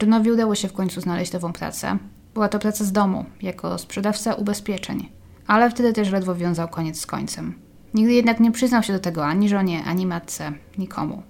Johnowi 0.03 0.33
udało 0.33 0.55
się 0.55 0.69
w 0.69 0.73
końcu 0.73 1.01
znaleźć 1.01 1.33
nową 1.33 1.53
pracę. 1.53 1.99
Była 2.35 2.49
to 2.49 2.59
praca 2.59 2.85
z 2.85 2.93
domu, 2.93 3.25
jako 3.43 3.79
sprzedawca 3.79 4.35
ubezpieczeń, 4.35 5.09
ale 5.47 5.71
wtedy 5.71 5.93
też 5.93 6.11
ledwo 6.11 6.35
wiązał 6.35 6.69
koniec 6.69 7.01
z 7.01 7.07
końcem. 7.07 7.55
Nigdy 7.95 8.13
jednak 8.13 8.41
nie 8.41 8.53
przyznał 8.53 8.83
się 8.83 8.93
do 8.93 8.99
tego 8.99 9.27
ani 9.27 9.49
żonie, 9.49 9.85
ani 9.85 10.07
matce, 10.07 10.53
nikomu. 10.79 11.23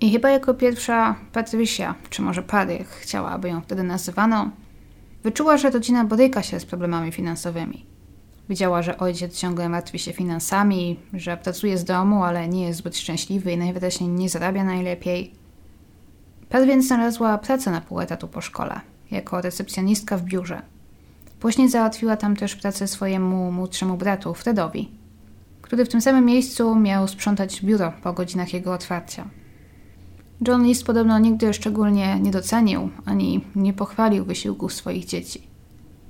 I 0.00 0.12
chyba 0.12 0.30
jako 0.30 0.54
pierwsza 0.54 1.14
Patrycja, 1.32 1.94
czy 2.10 2.22
może 2.22 2.42
Pary, 2.42 2.84
chciała, 3.00 3.30
aby 3.30 3.48
ją 3.48 3.60
wtedy 3.60 3.82
nazywano, 3.82 4.50
wyczuła, 5.24 5.56
że 5.56 5.70
rodzina 5.70 6.04
boryka 6.04 6.42
się 6.42 6.60
z 6.60 6.64
problemami 6.64 7.12
finansowymi. 7.12 7.91
Widziała, 8.48 8.82
że 8.82 8.98
ojciec 8.98 9.38
ciągle 9.38 9.68
martwi 9.68 9.98
się 9.98 10.12
finansami, 10.12 11.00
że 11.12 11.36
pracuje 11.36 11.78
z 11.78 11.84
domu, 11.84 12.24
ale 12.24 12.48
nie 12.48 12.66
jest 12.66 12.78
zbyt 12.78 12.96
szczęśliwy 12.96 13.52
i 13.52 13.58
najwyraźniej 13.58 14.10
nie 14.10 14.28
zarabia 14.28 14.64
najlepiej. 14.64 15.34
Pat 16.48 16.64
więc 16.64 16.86
znalazła 16.86 17.38
pracę 17.38 17.70
na 17.70 17.80
pół 17.80 18.00
etatu 18.00 18.28
po 18.28 18.40
szkole, 18.40 18.80
jako 19.10 19.40
recepcjonistka 19.40 20.16
w 20.16 20.22
biurze. 20.22 20.62
Później 21.40 21.68
załatwiła 21.68 22.16
tam 22.16 22.36
też 22.36 22.56
pracę 22.56 22.88
swojemu 22.88 23.52
młodszemu 23.52 23.96
bratu, 23.96 24.34
Fredowi, 24.34 24.90
który 25.62 25.84
w 25.84 25.88
tym 25.88 26.00
samym 26.00 26.24
miejscu 26.24 26.74
miał 26.74 27.08
sprzątać 27.08 27.64
biuro 27.64 27.92
po 28.02 28.12
godzinach 28.12 28.52
jego 28.52 28.72
otwarcia. 28.72 29.28
John 30.48 30.64
List 30.64 30.86
podobno 30.86 31.18
nigdy 31.18 31.54
szczególnie 31.54 32.20
nie 32.20 32.30
docenił 32.30 32.90
ani 33.04 33.44
nie 33.54 33.72
pochwalił 33.72 34.24
wysiłków 34.24 34.72
swoich 34.72 35.04
dzieci. 35.04 35.51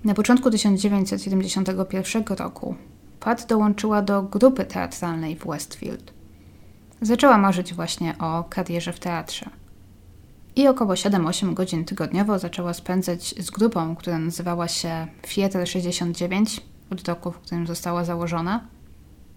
Na 0.05 0.15
początku 0.15 0.51
1971 0.51 2.25
roku 2.39 2.75
Pat 3.21 3.47
dołączyła 3.47 4.03
do 4.03 4.23
grupy 4.23 4.65
teatralnej 4.65 5.37
w 5.37 5.47
Westfield. 5.47 6.13
Zaczęła 7.01 7.39
marzyć 7.39 7.75
właśnie 7.75 8.19
o 8.19 8.45
karierze 8.45 8.93
w 8.93 9.01
teatrze. 9.01 9.51
I 10.57 10.69
około 10.69 10.95
7-8 10.95 11.55
godzin 11.55 11.85
tygodniowo 11.85 12.39
zaczęła 12.39 12.75
spędzać 12.75 13.35
z 13.39 13.51
grupą, 13.51 13.97
która 13.97 14.19
nazywała 14.19 14.69
się 14.69 15.07
Theater 15.35 15.69
69, 15.69 16.61
od 16.91 17.09
roku, 17.09 17.33
w 17.33 17.39
którym 17.39 17.67
została 17.67 18.05
założona, 18.05 18.67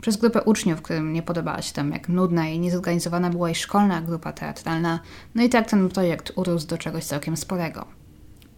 przez 0.01 0.17
grupę 0.17 0.43
uczniów, 0.43 0.81
którym 0.81 1.13
nie 1.13 1.23
podobała 1.23 1.61
się 1.61 1.73
tam, 1.73 1.91
jak 1.91 2.09
nudna 2.09 2.49
i 2.49 2.59
niezorganizowana 2.59 3.29
była 3.29 3.49
jej 3.49 3.55
szkolna 3.55 4.01
grupa 4.01 4.33
teatralna, 4.33 4.99
no 5.35 5.43
i 5.43 5.49
tak 5.49 5.69
ten 5.69 5.89
projekt 5.89 6.31
urósł 6.35 6.67
do 6.67 6.77
czegoś 6.77 7.03
całkiem 7.03 7.37
sporego. 7.37 8.04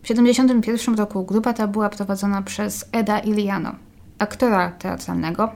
W 0.08 0.10
1971 0.10 0.96
roku 0.96 1.26
grupa 1.26 1.54
ta 1.54 1.68
była 1.68 1.90
prowadzona 1.90 2.42
przez 2.42 2.86
Eda 2.92 3.20
Iliano, 3.20 3.76
aktora 4.20 4.72
teatralnego, 4.72 5.52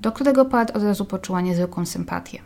do 0.00 0.12
którego 0.12 0.44
Pat 0.44 0.76
od 0.76 0.82
razu 0.82 1.04
poczuła 1.04 1.40
niezwykłą 1.40 1.86
sympatię. 1.86 2.42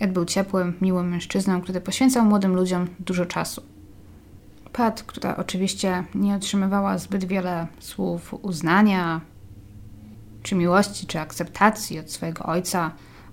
Ed 0.00 0.12
był 0.12 0.24
ciepłym, 0.24 0.74
miłym 0.80 1.08
mężczyzną, 1.08 1.60
który 1.60 1.80
poświęcał 1.80 2.24
młodym 2.24 2.54
ludziom 2.54 2.86
dużo 2.98 3.26
czasu. 3.26 3.62
Pat, 4.72 5.02
która 5.02 5.36
oczywiście 5.36 6.04
nie 6.14 6.34
otrzymywała 6.34 6.98
zbyt 6.98 7.24
wiele 7.24 7.66
słów 7.78 8.34
uznania, 8.42 9.20
czy 10.42 10.54
miłości, 10.54 11.06
czy 11.06 11.20
akceptacji 11.20 11.98
od 11.98 12.10
swojego 12.10 12.44
ojca, 12.44 12.90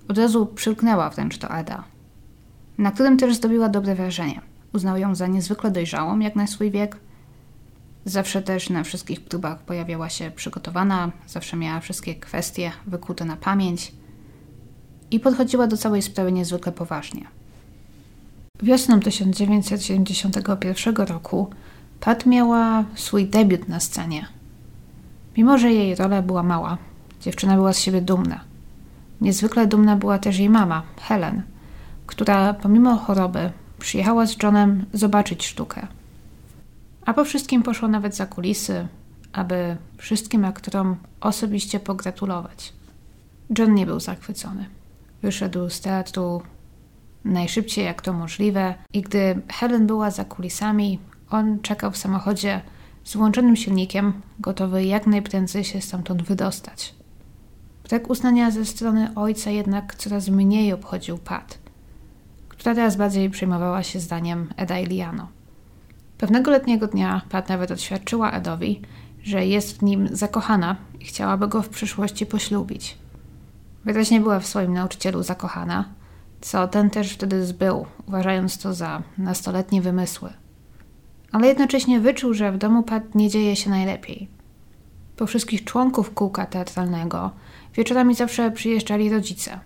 od 0.08 0.18
razu 0.18 0.46
przylknęła 0.46 1.10
wręcz 1.10 1.38
do 1.38 1.48
Eda, 1.48 1.84
na 2.78 2.90
którym 2.90 3.16
też 3.16 3.34
zdobiła 3.34 3.68
dobre 3.68 3.94
wrażenie. 3.94 4.40
Uznał 4.74 4.96
ją 4.96 5.14
za 5.14 5.26
niezwykle 5.26 5.70
dojrzałą, 5.70 6.18
jak 6.18 6.36
na 6.36 6.46
swój 6.46 6.70
wiek. 6.70 7.07
Zawsze 8.08 8.42
też 8.42 8.70
na 8.70 8.84
wszystkich 8.84 9.20
próbach 9.20 9.58
pojawiała 9.58 10.08
się 10.08 10.30
przygotowana, 10.30 11.10
zawsze 11.26 11.56
miała 11.56 11.80
wszystkie 11.80 12.14
kwestie 12.14 12.72
wykute 12.86 13.24
na 13.24 13.36
pamięć 13.36 13.92
i 15.10 15.20
podchodziła 15.20 15.66
do 15.66 15.76
całej 15.76 16.02
sprawy 16.02 16.32
niezwykle 16.32 16.72
poważnie. 16.72 17.24
Wiosną 18.62 19.00
1971 19.00 20.96
roku 20.96 21.50
Pat 22.00 22.26
miała 22.26 22.84
swój 22.94 23.26
debiut 23.26 23.68
na 23.68 23.80
scenie. 23.80 24.26
Mimo, 25.36 25.58
że 25.58 25.72
jej 25.72 25.94
rola 25.94 26.22
była 26.22 26.42
mała, 26.42 26.78
Dziewczyna 27.20 27.54
była 27.54 27.72
z 27.72 27.78
siebie 27.78 28.00
dumna. 28.00 28.40
Niezwykle 29.20 29.66
dumna 29.66 29.96
była 29.96 30.18
też 30.18 30.38
jej 30.38 30.50
mama, 30.50 30.82
Helen, 31.00 31.42
która 32.06 32.54
pomimo 32.54 32.96
choroby 32.96 33.50
przyjechała 33.78 34.26
z 34.26 34.42
Johnem 34.42 34.84
zobaczyć 34.92 35.46
sztukę. 35.46 35.86
A 37.08 37.14
po 37.14 37.24
wszystkim 37.24 37.62
poszła 37.62 37.88
nawet 37.88 38.16
za 38.16 38.26
kulisy, 38.26 38.88
aby 39.32 39.76
wszystkim 39.96 40.44
aktorom 40.44 40.96
osobiście 41.20 41.80
pogratulować. 41.80 42.72
John 43.58 43.74
nie 43.74 43.86
był 43.86 44.00
zachwycony. 44.00 44.66
Wyszedł 45.22 45.70
z 45.70 45.80
teatru 45.80 46.42
najszybciej 47.24 47.84
jak 47.84 48.02
to 48.02 48.12
możliwe 48.12 48.74
i 48.92 49.02
gdy 49.02 49.42
Helen 49.48 49.86
była 49.86 50.10
za 50.10 50.24
kulisami, 50.24 50.98
on 51.30 51.60
czekał 51.60 51.90
w 51.90 51.96
samochodzie 51.96 52.60
z 53.04 53.16
włączonym 53.16 53.56
silnikiem, 53.56 54.12
gotowy 54.40 54.84
jak 54.84 55.06
najprędzej 55.06 55.64
się 55.64 55.80
stamtąd 55.80 56.22
wydostać. 56.22 56.94
Brak 57.88 58.10
uznania 58.10 58.50
ze 58.50 58.64
strony 58.64 59.10
ojca 59.14 59.50
jednak 59.50 59.94
coraz 59.94 60.28
mniej 60.28 60.72
obchodził 60.72 61.18
Pat, 61.18 61.58
która 62.48 62.74
teraz 62.74 62.96
bardziej 62.96 63.30
przejmowała 63.30 63.82
się 63.82 64.00
zdaniem 64.00 64.48
Eda 64.56 64.78
i 64.78 64.86
Liano. 64.86 65.37
Pewnego 66.18 66.50
letniego 66.50 66.86
dnia 66.86 67.22
Pat 67.28 67.48
nawet 67.48 67.70
oświadczyła 67.70 68.30
Edowi, 68.30 68.82
że 69.22 69.46
jest 69.46 69.78
w 69.78 69.82
nim 69.82 70.08
zakochana 70.12 70.76
i 71.00 71.04
chciałaby 71.04 71.48
go 71.48 71.62
w 71.62 71.68
przyszłości 71.68 72.26
poślubić. 72.26 72.98
Wyraźnie 73.84 74.20
była 74.20 74.40
w 74.40 74.46
swoim 74.46 74.72
nauczycielu 74.74 75.22
zakochana, 75.22 75.84
co 76.40 76.68
ten 76.68 76.90
też 76.90 77.12
wtedy 77.12 77.46
zbył, 77.46 77.86
uważając 78.06 78.58
to 78.58 78.74
za 78.74 79.02
nastoletnie 79.18 79.82
wymysły. 79.82 80.32
Ale 81.32 81.46
jednocześnie 81.46 82.00
wyczuł, 82.00 82.34
że 82.34 82.52
w 82.52 82.58
domu 82.58 82.82
Pat 82.82 83.14
nie 83.14 83.30
dzieje 83.30 83.56
się 83.56 83.70
najlepiej. 83.70 84.28
Po 85.16 85.26
wszystkich 85.26 85.64
członków 85.64 86.14
kółka 86.14 86.46
teatralnego 86.46 87.30
Wieczorami 87.74 88.14
zawsze 88.14 88.50
przyjeżdżali 88.50 89.10
rodzice. 89.10 89.60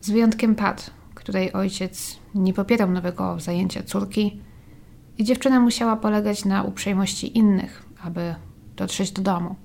Z 0.00 0.10
wyjątkiem 0.10 0.54
Pat, 0.54 0.90
której 1.14 1.52
ojciec 1.52 2.18
nie 2.34 2.54
popierał 2.54 2.90
nowego 2.90 3.40
zajęcia 3.40 3.82
córki 3.82 4.40
i 5.20 5.24
dziewczyna 5.24 5.60
musiała 5.60 5.96
polegać 5.96 6.44
na 6.44 6.62
uprzejmości 6.62 7.38
innych, 7.38 7.82
aby 8.02 8.34
dotrzeć 8.76 9.10
do 9.10 9.22
domu. 9.22 9.56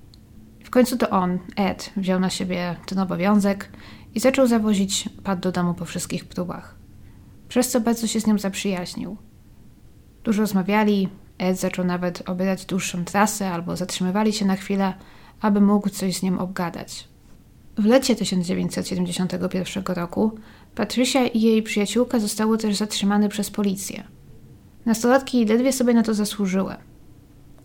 W 0.64 0.70
końcu 0.70 0.98
to 0.98 1.10
on, 1.10 1.38
Ed, 1.56 1.92
wziął 1.96 2.20
na 2.20 2.30
siebie 2.30 2.76
ten 2.86 2.98
obowiązek 2.98 3.70
i 4.14 4.20
zaczął 4.20 4.46
zawozić 4.46 5.08
Pat 5.24 5.40
do 5.40 5.52
domu 5.52 5.74
po 5.74 5.84
wszystkich 5.84 6.24
próbach. 6.24 6.74
Przez 7.48 7.68
co 7.70 7.80
bardzo 7.80 8.06
się 8.06 8.20
z 8.20 8.26
nią 8.26 8.38
zaprzyjaźnił. 8.38 9.16
Dużo 10.24 10.42
rozmawiali, 10.42 11.08
Ed 11.38 11.58
zaczął 11.58 11.84
nawet 11.84 12.28
obierać 12.28 12.66
dłuższą 12.66 13.04
trasę 13.04 13.50
albo 13.50 13.76
zatrzymywali 13.76 14.32
się 14.32 14.44
na 14.44 14.56
chwilę, 14.56 14.94
aby 15.40 15.60
mógł 15.60 15.88
coś 15.88 16.16
z 16.16 16.22
nim 16.22 16.38
obgadać. 16.38 17.08
W 17.78 17.84
lecie 17.84 18.16
1971 18.16 19.84
roku 19.86 20.32
Patricia 20.74 21.26
i 21.26 21.40
jej 21.40 21.62
przyjaciółka 21.62 22.18
zostały 22.18 22.58
też 22.58 22.76
zatrzymane 22.76 23.28
przez 23.28 23.50
policję. 23.50 24.15
Nastolatki 24.86 25.44
ledwie 25.44 25.72
sobie 25.72 25.94
na 25.94 26.02
to 26.02 26.14
zasłużyły. 26.14 26.74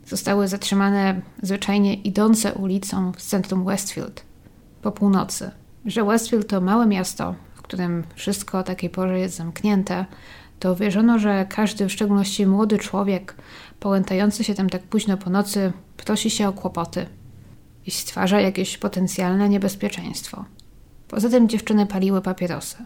Zostały 0.05 0.47
zatrzymane 0.47 1.21
zwyczajnie 1.41 1.93
idące 1.93 2.53
ulicą 2.53 3.11
w 3.11 3.21
centrum 3.21 3.65
Westfield 3.65 4.25
po 4.81 4.91
północy. 4.91 5.51
Że 5.85 6.03
Westfield 6.03 6.47
to 6.47 6.61
małe 6.61 6.87
miasto, 6.87 7.35
w 7.55 7.61
którym 7.61 8.03
wszystko 8.15 8.59
o 8.59 8.63
takiej 8.63 8.89
porze 8.89 9.19
jest 9.19 9.35
zamknięte, 9.35 10.05
to 10.59 10.75
wierzono, 10.75 11.19
że 11.19 11.45
każdy, 11.49 11.85
w 11.85 11.91
szczególności 11.91 12.47
młody 12.47 12.77
człowiek, 12.77 13.35
połętający 13.79 14.43
się 14.43 14.55
tam 14.55 14.69
tak 14.69 14.83
późno 14.83 15.17
po 15.17 15.29
nocy, 15.29 15.73
prosi 15.97 16.29
się 16.29 16.47
o 16.47 16.53
kłopoty– 16.53 17.05
i 17.85 17.91
stwarza 17.91 18.41
jakieś 18.41 18.77
potencjalne 18.77 19.49
niebezpieczeństwo. 19.49 20.45
Poza 21.07 21.29
tym 21.29 21.49
dziewczyny 21.49 21.85
paliły 21.85 22.21
papierosy. 22.21 22.77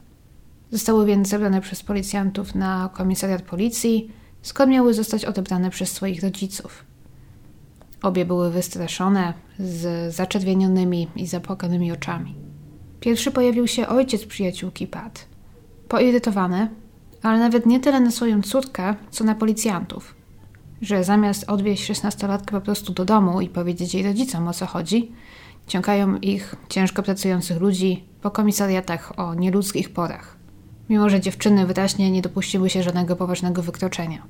Zostały 0.71 1.05
więc 1.05 1.29
zabrane 1.29 1.61
przez 1.61 1.83
policjantów 1.83 2.55
na 2.55 2.89
komisariat 2.93 3.41
policji, 3.41 4.11
skąd 4.45 4.71
miały 4.71 4.93
zostać 4.93 5.25
odebrane 5.25 5.69
przez 5.69 5.91
swoich 5.91 6.23
rodziców. 6.23 6.85
Obie 8.01 8.25
były 8.25 8.51
wystraszone, 8.51 9.33
z 9.59 10.15
zaczerwienionymi 10.15 11.07
i 11.15 11.27
zapłakanymi 11.27 11.91
oczami. 11.91 12.35
Pierwszy 12.99 13.31
pojawił 13.31 13.67
się 13.67 13.87
ojciec 13.87 14.25
przyjaciółki 14.25 14.87
Pat. 14.87 15.25
Poirytowany, 15.87 16.69
ale 17.21 17.39
nawet 17.39 17.65
nie 17.65 17.79
tyle 17.79 17.99
na 17.99 18.11
swoją 18.11 18.41
córkę, 18.41 18.95
co 19.11 19.23
na 19.23 19.35
policjantów 19.35 20.15
że 20.81 21.03
zamiast 21.03 21.49
odwieźć 21.49 21.85
szesnastolatkę 21.85 22.51
po 22.51 22.61
prostu 22.61 22.93
do 22.93 23.05
domu 23.05 23.41
i 23.41 23.49
powiedzieć 23.49 23.93
jej 23.93 24.03
rodzicom 24.03 24.47
o 24.47 24.53
co 24.53 24.65
chodzi, 24.65 25.11
ciągają 25.67 26.15
ich 26.15 26.55
ciężko 26.69 27.03
pracujących 27.03 27.61
ludzi 27.61 28.03
po 28.21 28.31
komisariatach 28.31 29.19
o 29.19 29.33
nieludzkich 29.33 29.93
porach. 29.93 30.34
Mimo, 30.89 31.09
że 31.09 31.21
dziewczyny 31.21 31.65
wyraźnie 31.65 32.11
nie 32.11 32.21
dopuściły 32.21 32.69
się 32.69 32.83
żadnego 32.83 33.15
poważnego 33.15 33.61
wykroczenia. 33.61 34.23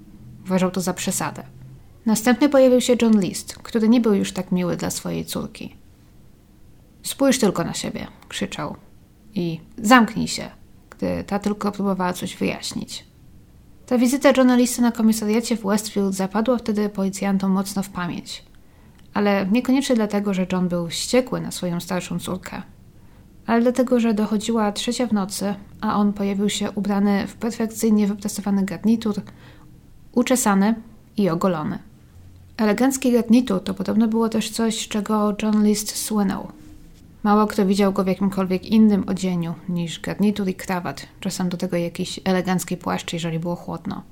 Uważał 0.45 0.71
to 0.71 0.81
za 0.81 0.93
przesadę. 0.93 1.43
Następny 2.05 2.49
pojawił 2.49 2.81
się 2.81 2.95
John 3.01 3.21
List, 3.21 3.55
który 3.55 3.89
nie 3.89 4.01
był 4.01 4.13
już 4.13 4.31
tak 4.31 4.51
miły 4.51 4.77
dla 4.77 4.89
swojej 4.89 5.25
córki. 5.25 5.75
Spójrz 7.03 7.39
tylko 7.39 7.63
na 7.63 7.73
siebie, 7.73 8.07
krzyczał. 8.27 8.75
I 9.33 9.59
zamknij 9.77 10.27
się, 10.27 10.49
gdy 10.89 11.23
ta 11.23 11.39
tylko 11.39 11.71
próbowała 11.71 12.13
coś 12.13 12.35
wyjaśnić. 12.35 13.05
Ta 13.85 13.97
wizyta 13.97 14.31
journalisty 14.37 14.81
na 14.81 14.91
komisariacie 14.91 15.57
w 15.57 15.61
Westfield 15.65 16.13
zapadła 16.13 16.57
wtedy 16.57 16.89
policjantom 16.89 17.51
mocno 17.51 17.83
w 17.83 17.89
pamięć. 17.89 18.43
Ale 19.13 19.47
niekoniecznie 19.51 19.95
dlatego, 19.95 20.33
że 20.33 20.47
John 20.51 20.67
był 20.67 20.87
wściekły 20.87 21.41
na 21.41 21.51
swoją 21.51 21.79
starszą 21.79 22.19
córkę, 22.19 22.61
ale 23.47 23.61
dlatego, 23.61 23.99
że 23.99 24.13
dochodziła 24.13 24.71
trzecia 24.71 25.07
w 25.07 25.13
nocy, 25.13 25.55
a 25.81 25.95
on 25.95 26.13
pojawił 26.13 26.49
się 26.49 26.71
ubrany 26.71 27.27
w 27.27 27.35
perfekcyjnie 27.35 28.07
wyprasowany 28.07 28.65
garnitur, 28.65 29.15
uczesany 30.11 30.75
i 31.17 31.29
ogolony. 31.29 31.79
Elegancki 32.57 33.11
garnitur 33.11 33.63
to 33.63 33.73
podobno 33.73 34.07
było 34.07 34.29
też 34.29 34.49
coś, 34.49 34.87
czego 34.87 35.35
John 35.43 35.65
List 35.65 35.95
słynął. 35.95 36.47
Mało 37.23 37.47
kto 37.47 37.65
widział 37.65 37.93
go 37.93 38.03
w 38.03 38.07
jakimkolwiek 38.07 38.65
innym 38.65 39.03
odzieniu 39.09 39.53
niż 39.69 39.99
garnitur 39.99 40.47
i 40.47 40.53
krawat, 40.53 41.07
czasem 41.19 41.49
do 41.49 41.57
tego 41.57 41.77
jakiś 41.77 42.19
elegancki 42.23 42.77
płaszcz, 42.77 43.13
jeżeli 43.13 43.39
było 43.39 43.55
chłodno. 43.55 44.03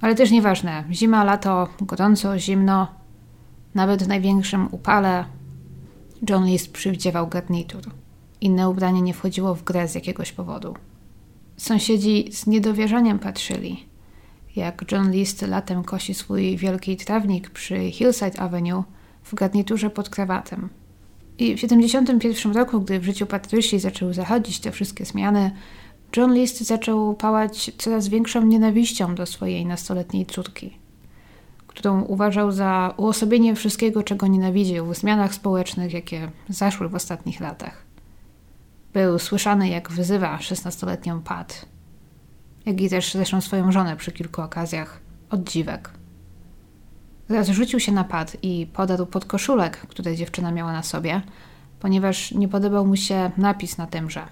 Ale 0.00 0.14
też 0.14 0.30
nieważne, 0.30 0.84
zima, 0.90 1.24
lato, 1.24 1.68
gorąco, 1.80 2.38
zimno, 2.38 2.88
nawet 3.74 4.02
w 4.02 4.08
największym 4.08 4.68
upale 4.70 5.24
John 6.30 6.46
List 6.46 6.72
przywdziewał 6.72 7.28
garnitur. 7.28 7.82
Inne 8.46 8.68
ubranie 8.68 9.02
nie 9.02 9.14
wchodziło 9.14 9.54
w 9.54 9.64
grę 9.64 9.88
z 9.88 9.94
jakiegoś 9.94 10.32
powodu. 10.32 10.74
Sąsiedzi 11.56 12.28
z 12.32 12.46
niedowierzaniem 12.46 13.18
patrzyli, 13.18 13.86
jak 14.56 14.92
John 14.92 15.10
List 15.10 15.42
latem 15.42 15.84
kosi 15.84 16.14
swój 16.14 16.56
wielki 16.56 16.96
trawnik 16.96 17.50
przy 17.50 17.90
Hillside 17.90 18.40
Avenue 18.40 18.84
w 19.22 19.34
garniturze 19.34 19.90
pod 19.90 20.08
krawatem. 20.08 20.68
I 21.38 21.56
w 21.56 21.60
1971 21.60 22.52
roku, 22.52 22.80
gdy 22.80 23.00
w 23.00 23.04
życiu 23.04 23.26
Patrycji 23.26 23.78
zaczęły 23.78 24.14
zachodzić 24.14 24.60
te 24.60 24.72
wszystkie 24.72 25.04
zmiany, 25.04 25.50
John 26.16 26.34
List 26.34 26.60
zaczął 26.60 27.14
pałać 27.14 27.70
coraz 27.78 28.08
większą 28.08 28.42
nienawiścią 28.42 29.14
do 29.14 29.26
swojej 29.26 29.66
nastoletniej 29.66 30.26
córki, 30.26 30.78
którą 31.66 32.02
uważał 32.02 32.52
za 32.52 32.94
uosobienie 32.96 33.54
wszystkiego, 33.54 34.02
czego 34.02 34.26
nienawidził 34.26 34.86
w 34.86 34.96
zmianach 34.96 35.34
społecznych, 35.34 35.92
jakie 35.92 36.30
zaszły 36.48 36.88
w 36.88 36.94
ostatnich 36.94 37.40
latach. 37.40 37.86
Był 38.96 39.18
słyszany, 39.18 39.68
jak 39.68 39.90
wyzywa 39.90 40.38
szesnastoletnią 40.38 41.22
Pat, 41.22 41.66
jak 42.66 42.80
i 42.80 42.90
też 42.90 43.12
zresztą 43.12 43.40
swoją 43.40 43.72
żonę 43.72 43.96
przy 43.96 44.12
kilku 44.12 44.42
okazjach, 44.42 45.00
od 45.30 45.44
dziwek. 45.44 45.90
Zaraz 47.28 47.48
rzucił 47.48 47.80
się 47.80 47.92
na 47.92 48.04
Pat 48.04 48.36
i 48.42 48.66
podarł 48.72 49.06
podkoszulek, 49.06 49.76
który 49.76 50.16
dziewczyna 50.16 50.52
miała 50.52 50.72
na 50.72 50.82
sobie, 50.82 51.22
ponieważ 51.80 52.32
nie 52.32 52.48
podobał 52.48 52.86
mu 52.86 52.96
się 52.96 53.30
napis 53.36 53.78
na 53.78 53.86
tymże. 53.86 54.26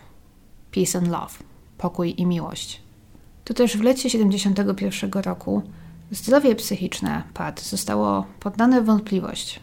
Peace 0.70 0.98
and 0.98 1.08
love. 1.08 1.34
Pokój 1.78 2.14
i 2.20 2.26
miłość. 2.26 2.82
To 3.44 3.54
też 3.54 3.76
w 3.76 3.82
lecie 3.82 4.10
71 4.10 5.10
roku 5.22 5.62
zdrowie 6.10 6.54
psychiczne 6.54 7.22
Pat 7.34 7.60
zostało 7.60 8.26
poddane 8.40 8.82
wątpliwość. 8.82 9.60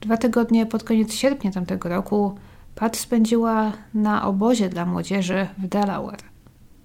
Dwa 0.00 0.16
tygodnie 0.16 0.66
pod 0.66 0.84
koniec 0.84 1.14
sierpnia 1.14 1.50
tamtego 1.50 1.88
roku 1.88 2.36
Pat 2.74 2.96
spędziła 2.96 3.72
na 3.94 4.26
obozie 4.26 4.68
dla 4.68 4.86
młodzieży 4.86 5.46
w 5.58 5.66
Delaware. 5.66 6.22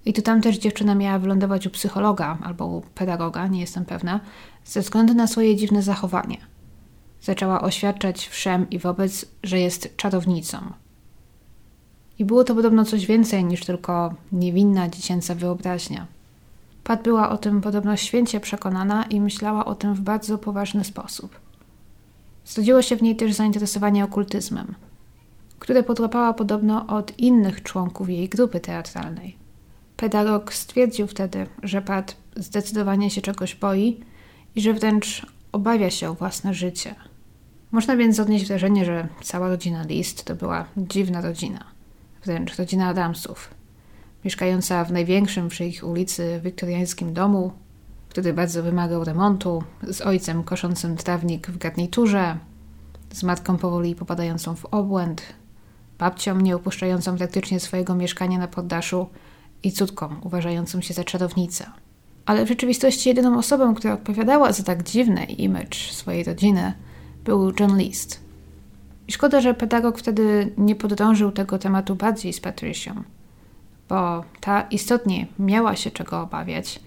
I 0.05 0.13
tu 0.13 0.21
tam 0.21 0.41
też 0.41 0.57
dziewczyna 0.57 0.95
miała 0.95 1.19
wylądować 1.19 1.67
u 1.67 1.69
psychologa 1.69 2.38
albo 2.43 2.65
u 2.65 2.81
pedagoga, 2.81 3.47
nie 3.47 3.59
jestem 3.59 3.85
pewna, 3.85 4.19
ze 4.65 4.81
względu 4.81 5.13
na 5.13 5.27
swoje 5.27 5.55
dziwne 5.55 5.81
zachowanie. 5.81 6.38
Zaczęła 7.21 7.61
oświadczać 7.61 8.27
wszem 8.27 8.69
i 8.69 8.79
wobec, 8.79 9.25
że 9.43 9.59
jest 9.59 9.97
czarownicą. 9.97 10.57
I 12.19 12.25
było 12.25 12.43
to 12.43 12.55
podobno 12.55 12.85
coś 12.85 13.05
więcej 13.05 13.45
niż 13.45 13.65
tylko 13.65 14.13
niewinna 14.31 14.89
dziecięca 14.89 15.35
wyobraźnia. 15.35 16.05
Pat 16.83 17.03
była 17.03 17.29
o 17.29 17.38
tym 17.38 17.61
podobno 17.61 17.97
święcie 17.97 18.39
przekonana 18.39 19.03
i 19.03 19.21
myślała 19.21 19.65
o 19.65 19.75
tym 19.75 19.93
w 19.93 20.01
bardzo 20.01 20.38
poważny 20.38 20.83
sposób. 20.83 21.39
Zrodziło 22.45 22.81
się 22.81 22.95
w 22.95 23.01
niej 23.01 23.15
też 23.15 23.33
zainteresowanie 23.33 24.03
okultyzmem– 24.03 24.75
które 25.60 25.84
podłapała 25.84 26.34
podobno 26.34 26.88
od 26.88 27.20
innych 27.20 27.64
członków 27.64 28.10
jej 28.10 28.30
grupy 28.30 28.60
teatralnej. 28.60 29.38
Pedagog 29.97 30.53
stwierdził 30.53 31.08
wtedy, 31.08 31.47
że 31.64 31.82
Pat 31.82 32.16
zdecydowanie 32.36 33.10
się 33.10 33.22
czegoś 33.22 33.55
boi 33.55 33.99
i 34.55 34.62
że 34.62 34.74
wręcz 34.74 35.26
obawia 35.51 35.89
się 35.89 36.10
o 36.10 36.14
własne 36.14 36.53
życie. 36.53 36.95
Można 37.72 37.97
więc 37.97 38.20
odnieść 38.20 38.47
wrażenie, 38.47 38.86
że 38.86 39.08
cała 39.22 39.47
rodzina 39.47 39.84
List 39.84 40.26
to 40.26 40.36
była 40.36 40.66
dziwna 40.78 41.22
rodzina, 41.22 41.64
wręcz 42.26 42.55
rodzina 42.58 42.88
Adamsów, 42.88 43.53
mieszkająca 44.26 44.84
w 44.84 44.91
największym 44.91 45.49
przy 45.49 45.66
ich 45.66 45.84
ulicy 45.84 46.41
wiktoriańskim 46.43 47.14
domu, 47.14 47.51
który 48.10 48.34
bardzo 48.34 48.64
wymagał 48.64 49.03
remontu, 49.03 49.64
z 49.84 50.01
ojcem 50.01 50.43
koszącym 50.43 50.97
trawnik 50.97 51.47
w 51.47 51.58
garniturze, 51.58 52.38
z 53.14 53.24
matką 53.24 53.58
powoli 53.58 53.95
popadającą 53.95 54.55
w 54.55 54.66
obłęd, 54.66 55.22
babcią 56.00 56.39
nie 56.39 56.56
opuszczającą 56.56 57.18
praktycznie 57.18 57.60
swojego 57.60 57.95
mieszkania 57.95 58.38
na 58.38 58.48
poddaszu 58.48 59.08
i 59.64 59.72
córką 59.72 60.16
uważającą 60.24 60.82
się 60.82 60.93
za 60.93 61.04
czarownicę. 61.04 61.66
Ale 62.26 62.45
w 62.45 62.48
rzeczywistości 62.48 63.10
jedyną 63.10 63.38
osobą, 63.38 63.76
która 63.76 63.93
odpowiadała 63.93 64.54
za 64.54 64.64
tak 64.64 64.84
dziwny 64.84 65.24
image 65.24 65.78
swojej 65.91 66.24
rodziny, 66.24 66.74
był 67.26 67.54
John 67.60 67.78
List. 67.78 68.20
I 69.08 69.12
szkoda, 69.12 69.41
że 69.41 69.54
pedagog 69.54 70.00
wtedy 70.00 70.54
nie 70.58 70.76
podrążył 70.76 71.32
tego 71.32 71.60
tematu 71.60 71.95
bardziej 71.95 72.34
z 72.34 72.39
Patricią, 72.39 73.04
bo 73.89 74.24
ta 74.39 74.62
istotnie 74.62 75.28
miała 75.39 75.76
się 75.76 75.91
czego 75.91 76.22
obawiać 76.22 76.80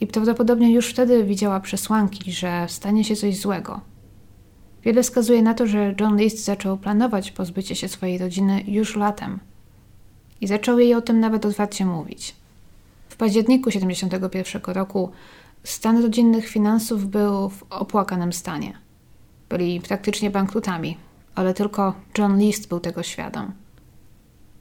i 0.00 0.06
prawdopodobnie 0.06 0.72
już 0.72 0.90
wtedy 0.90 1.24
widziała 1.24 1.60
przesłanki, 1.60 2.32
że 2.32 2.66
stanie 2.68 3.04
się 3.04 3.16
coś 3.16 3.38
złego– 3.38 3.80
Wiele 4.84 5.02
wskazuje 5.02 5.42
na 5.42 5.54
to, 5.54 5.66
że 5.66 5.94
John 6.00 6.16
List 6.16 6.44
zaczął 6.44 6.76
planować 6.76 7.30
pozbycie 7.30 7.76
się 7.76 7.88
swojej 7.88 8.18
rodziny 8.18 8.64
już 8.66 8.96
latem 8.96 9.38
i 10.40 10.46
zaczął 10.46 10.78
jej 10.78 10.94
o 10.94 11.02
tym 11.02 11.20
nawet 11.20 11.46
otwarcie 11.46 11.86
mówić. 11.86 12.34
W 13.08 13.16
październiku 13.16 13.70
1971 13.70 14.74
roku 14.74 15.10
stan 15.64 16.02
rodzinnych 16.02 16.48
finansów 16.48 17.06
był 17.06 17.48
w 17.48 17.62
opłakanym 17.70 18.32
stanie. 18.32 18.78
Byli 19.48 19.80
praktycznie 19.80 20.30
bankrutami, 20.30 20.96
ale 21.34 21.54
tylko 21.54 21.94
John 22.18 22.38
List 22.38 22.68
był 22.68 22.80
tego 22.80 23.02
świadom. 23.02 23.52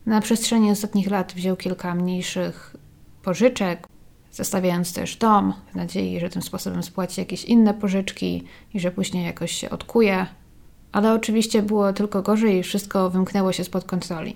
Na 0.05 0.21
przestrzeni 0.21 0.71
ostatnich 0.71 1.11
lat 1.11 1.33
wziął 1.33 1.55
kilka 1.55 1.95
mniejszych 1.95 2.75
pożyczek, 3.23 3.87
zostawiając 4.33 4.93
też 4.93 5.15
dom, 5.15 5.53
w 5.71 5.75
nadziei, 5.75 6.19
że 6.19 6.29
tym 6.29 6.41
sposobem 6.41 6.83
spłaci 6.83 7.21
jakieś 7.21 7.45
inne 7.45 7.73
pożyczki 7.73 8.43
i 8.73 8.79
że 8.79 8.91
później 8.91 9.25
jakoś 9.25 9.51
się 9.51 9.69
odkuje. 9.69 10.25
Ale 10.91 11.13
oczywiście 11.13 11.61
było 11.61 11.93
tylko 11.93 12.21
gorzej 12.21 12.57
i 12.57 12.63
wszystko 12.63 13.09
wymknęło 13.09 13.51
się 13.51 13.63
spod 13.63 13.83
kontroli. 13.83 14.35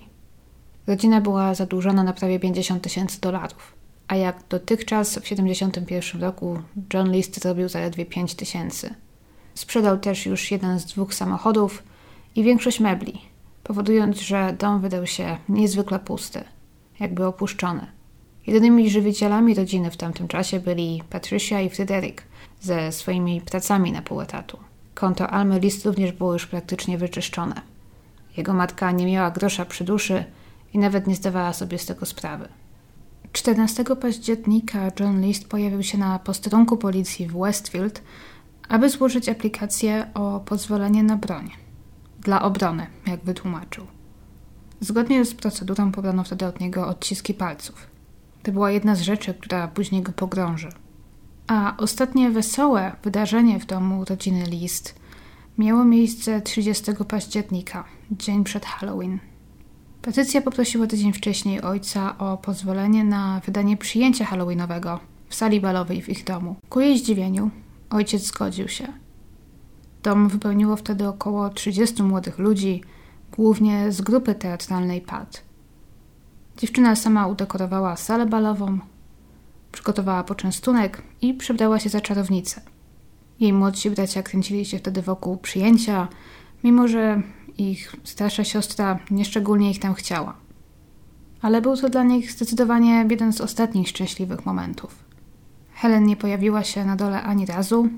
Rodzina 0.86 1.20
była 1.20 1.54
zadłużona 1.54 2.02
na 2.02 2.12
prawie 2.12 2.40
50 2.40 2.82
tysięcy 2.82 3.20
dolarów, 3.20 3.74
a 4.08 4.16
jak 4.16 4.42
dotychczas 4.48 5.18
w 5.18 5.28
71 5.28 6.20
roku 6.20 6.58
John 6.94 7.12
List 7.12 7.40
zrobił 7.42 7.68
zaledwie 7.68 8.06
5 8.06 8.34
tysięcy. 8.34 8.94
Sprzedał 9.54 9.98
też 9.98 10.26
już 10.26 10.50
jeden 10.50 10.80
z 10.80 10.84
dwóch 10.84 11.14
samochodów 11.14 11.82
i 12.36 12.42
większość 12.42 12.80
mebli, 12.80 13.20
powodując, 13.64 14.20
że 14.20 14.56
dom 14.58 14.80
wydał 14.80 15.06
się 15.06 15.36
niezwykle 15.48 15.98
pusty, 15.98 16.44
jakby 17.00 17.26
opuszczony. 17.26 17.97
Jedynymi 18.48 18.90
żywicielami 18.90 19.54
rodziny 19.54 19.90
w 19.90 19.96
tamtym 19.96 20.28
czasie 20.28 20.60
byli 20.60 21.02
Patricia 21.10 21.60
i 21.60 21.70
Fryderyk 21.70 22.22
ze 22.60 22.92
swoimi 22.92 23.40
pracami 23.40 23.92
na 23.92 24.02
pół 24.02 24.20
etatu. 24.20 24.58
Konto 24.94 25.30
Almy 25.30 25.60
List 25.60 25.86
również 25.86 26.12
było 26.12 26.32
już 26.32 26.46
praktycznie 26.46 26.98
wyczyszczone. 26.98 27.60
Jego 28.36 28.52
matka 28.52 28.90
nie 28.90 29.06
miała 29.06 29.30
grosza 29.30 29.64
przy 29.64 29.84
duszy 29.84 30.24
i 30.74 30.78
nawet 30.78 31.06
nie 31.06 31.14
zdawała 31.14 31.52
sobie 31.52 31.78
z 31.78 31.86
tego 31.86 32.06
sprawy. 32.06 32.48
14 33.32 33.84
października 33.84 34.90
John 35.00 35.20
List 35.20 35.48
pojawił 35.48 35.82
się 35.82 35.98
na 35.98 36.18
posterunku 36.18 36.76
policji 36.76 37.26
w 37.26 37.38
Westfield, 37.38 38.02
aby 38.68 38.90
złożyć 38.90 39.28
aplikację 39.28 40.10
o 40.14 40.40
pozwolenie 40.40 41.02
na 41.02 41.16
broń. 41.16 41.50
Dla 42.20 42.42
obrony, 42.42 42.86
jak 43.06 43.20
wytłumaczył. 43.20 43.86
Zgodnie 44.80 45.24
z 45.24 45.34
procedurą 45.34 45.92
pobrano 45.92 46.24
wtedy 46.24 46.46
od 46.46 46.60
niego 46.60 46.88
odciski 46.88 47.34
palców. 47.34 47.97
To 48.48 48.52
była 48.52 48.70
jedna 48.70 48.94
z 48.94 49.00
rzeczy, 49.00 49.34
która 49.34 49.68
później 49.68 50.02
go 50.02 50.12
pogrąży. 50.12 50.68
A 51.46 51.74
ostatnie 51.78 52.30
wesołe 52.30 52.96
wydarzenie 53.02 53.60
w 53.60 53.66
domu 53.66 54.04
rodziny 54.04 54.44
List 54.44 54.94
miało 55.58 55.84
miejsce 55.84 56.40
30 56.40 56.92
października, 57.08 57.84
dzień 58.10 58.44
przed 58.44 58.66
Halloween. 58.66 59.18
Patrycja 60.02 60.42
poprosiła 60.42 60.86
tydzień 60.86 61.12
wcześniej 61.12 61.62
ojca 61.62 62.18
o 62.18 62.36
pozwolenie 62.36 63.04
na 63.04 63.40
wydanie 63.46 63.76
przyjęcia 63.76 64.24
halloweenowego 64.24 65.00
w 65.28 65.34
sali 65.34 65.60
balowej 65.60 66.02
w 66.02 66.08
ich 66.08 66.24
domu. 66.24 66.56
Ku 66.68 66.80
jej 66.80 66.98
zdziwieniu 66.98 67.50
ojciec 67.90 68.22
zgodził 68.22 68.68
się. 68.68 68.88
Dom 70.02 70.28
wypełniło 70.28 70.76
wtedy 70.76 71.08
około 71.08 71.50
30 71.50 72.02
młodych 72.02 72.38
ludzi, 72.38 72.82
głównie 73.32 73.92
z 73.92 74.00
grupy 74.00 74.34
teatralnej 74.34 75.00
PAD. 75.00 75.47
Dziewczyna 76.58 76.96
sama 76.96 77.26
udekorowała 77.26 77.96
salę 77.96 78.26
balową, 78.26 78.78
przygotowała 79.72 80.24
poczęstunek 80.24 81.02
i 81.22 81.34
przebrała 81.34 81.78
się 81.78 81.88
za 81.88 82.00
czarownicę. 82.00 82.60
Jej 83.40 83.52
młodsi 83.52 83.90
bracia 83.90 84.22
kręcili 84.22 84.64
się 84.64 84.78
wtedy 84.78 85.02
wokół 85.02 85.36
przyjęcia, 85.36 86.08
mimo 86.64 86.88
że 86.88 87.22
ich 87.58 87.96
starsza 88.04 88.44
siostra 88.44 88.98
nieszczególnie 89.10 89.70
ich 89.70 89.80
tam 89.80 89.94
chciała. 89.94 90.34
Ale 91.42 91.62
był 91.62 91.76
to 91.76 91.88
dla 91.88 92.02
nich 92.02 92.32
zdecydowanie 92.32 93.06
jeden 93.10 93.32
z 93.32 93.40
ostatnich 93.40 93.88
szczęśliwych 93.88 94.46
momentów. 94.46 95.04
Helen 95.72 96.06
nie 96.06 96.16
pojawiła 96.16 96.64
się 96.64 96.84
na 96.84 96.96
dole 96.96 97.22
ani 97.22 97.46
razu, 97.46 97.88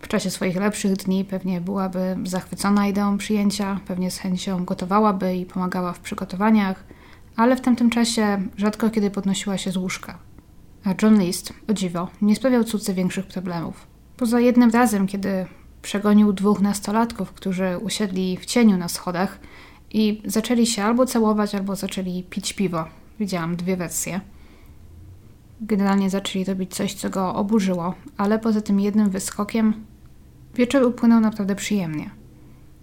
W 0.00 0.08
czasie 0.08 0.30
swoich 0.30 0.56
lepszych 0.56 0.92
dni 0.96 1.24
pewnie 1.24 1.60
byłaby 1.60 2.16
zachwycona 2.24 2.86
ideą 2.86 3.18
przyjęcia, 3.18 3.80
pewnie 3.86 4.10
z 4.10 4.18
chęcią 4.18 4.64
gotowałaby 4.64 5.36
i 5.36 5.46
pomagała 5.46 5.92
w 5.92 6.00
przygotowaniach, 6.00 6.84
ale 7.40 7.56
w 7.56 7.60
tamtym 7.60 7.90
czasie 7.90 8.42
rzadko 8.56 8.90
kiedy 8.90 9.10
podnosiła 9.10 9.58
się 9.58 9.70
z 9.70 9.76
łóżka. 9.76 10.18
A 10.84 10.94
John 11.02 11.20
List, 11.20 11.52
o 11.68 11.74
dziwo, 11.74 12.08
nie 12.22 12.36
sprawiał 12.36 12.64
córce 12.64 12.94
większych 12.94 13.26
problemów. 13.26 13.86
Poza 14.16 14.40
jednym 14.40 14.70
razem, 14.70 15.06
kiedy 15.06 15.46
przegonił 15.82 16.32
dwóch 16.32 16.60
nastolatków, 16.60 17.32
którzy 17.32 17.78
usiedli 17.82 18.36
w 18.36 18.46
cieniu 18.46 18.76
na 18.76 18.88
schodach 18.88 19.40
i 19.90 20.22
zaczęli 20.24 20.66
się 20.66 20.84
albo 20.84 21.06
całować, 21.06 21.54
albo 21.54 21.76
zaczęli 21.76 22.22
pić 22.30 22.52
piwo. 22.52 22.84
Widziałam 23.20 23.56
dwie 23.56 23.76
wersje. 23.76 24.20
Generalnie 25.60 26.10
zaczęli 26.10 26.44
robić 26.44 26.74
coś, 26.74 26.94
co 26.94 27.10
go 27.10 27.34
oburzyło, 27.34 27.94
ale 28.16 28.38
poza 28.38 28.60
tym 28.60 28.80
jednym 28.80 29.10
wyskokiem 29.10 29.74
wieczór 30.54 30.82
upłynął 30.82 31.20
naprawdę 31.20 31.54
przyjemnie. 31.54 32.10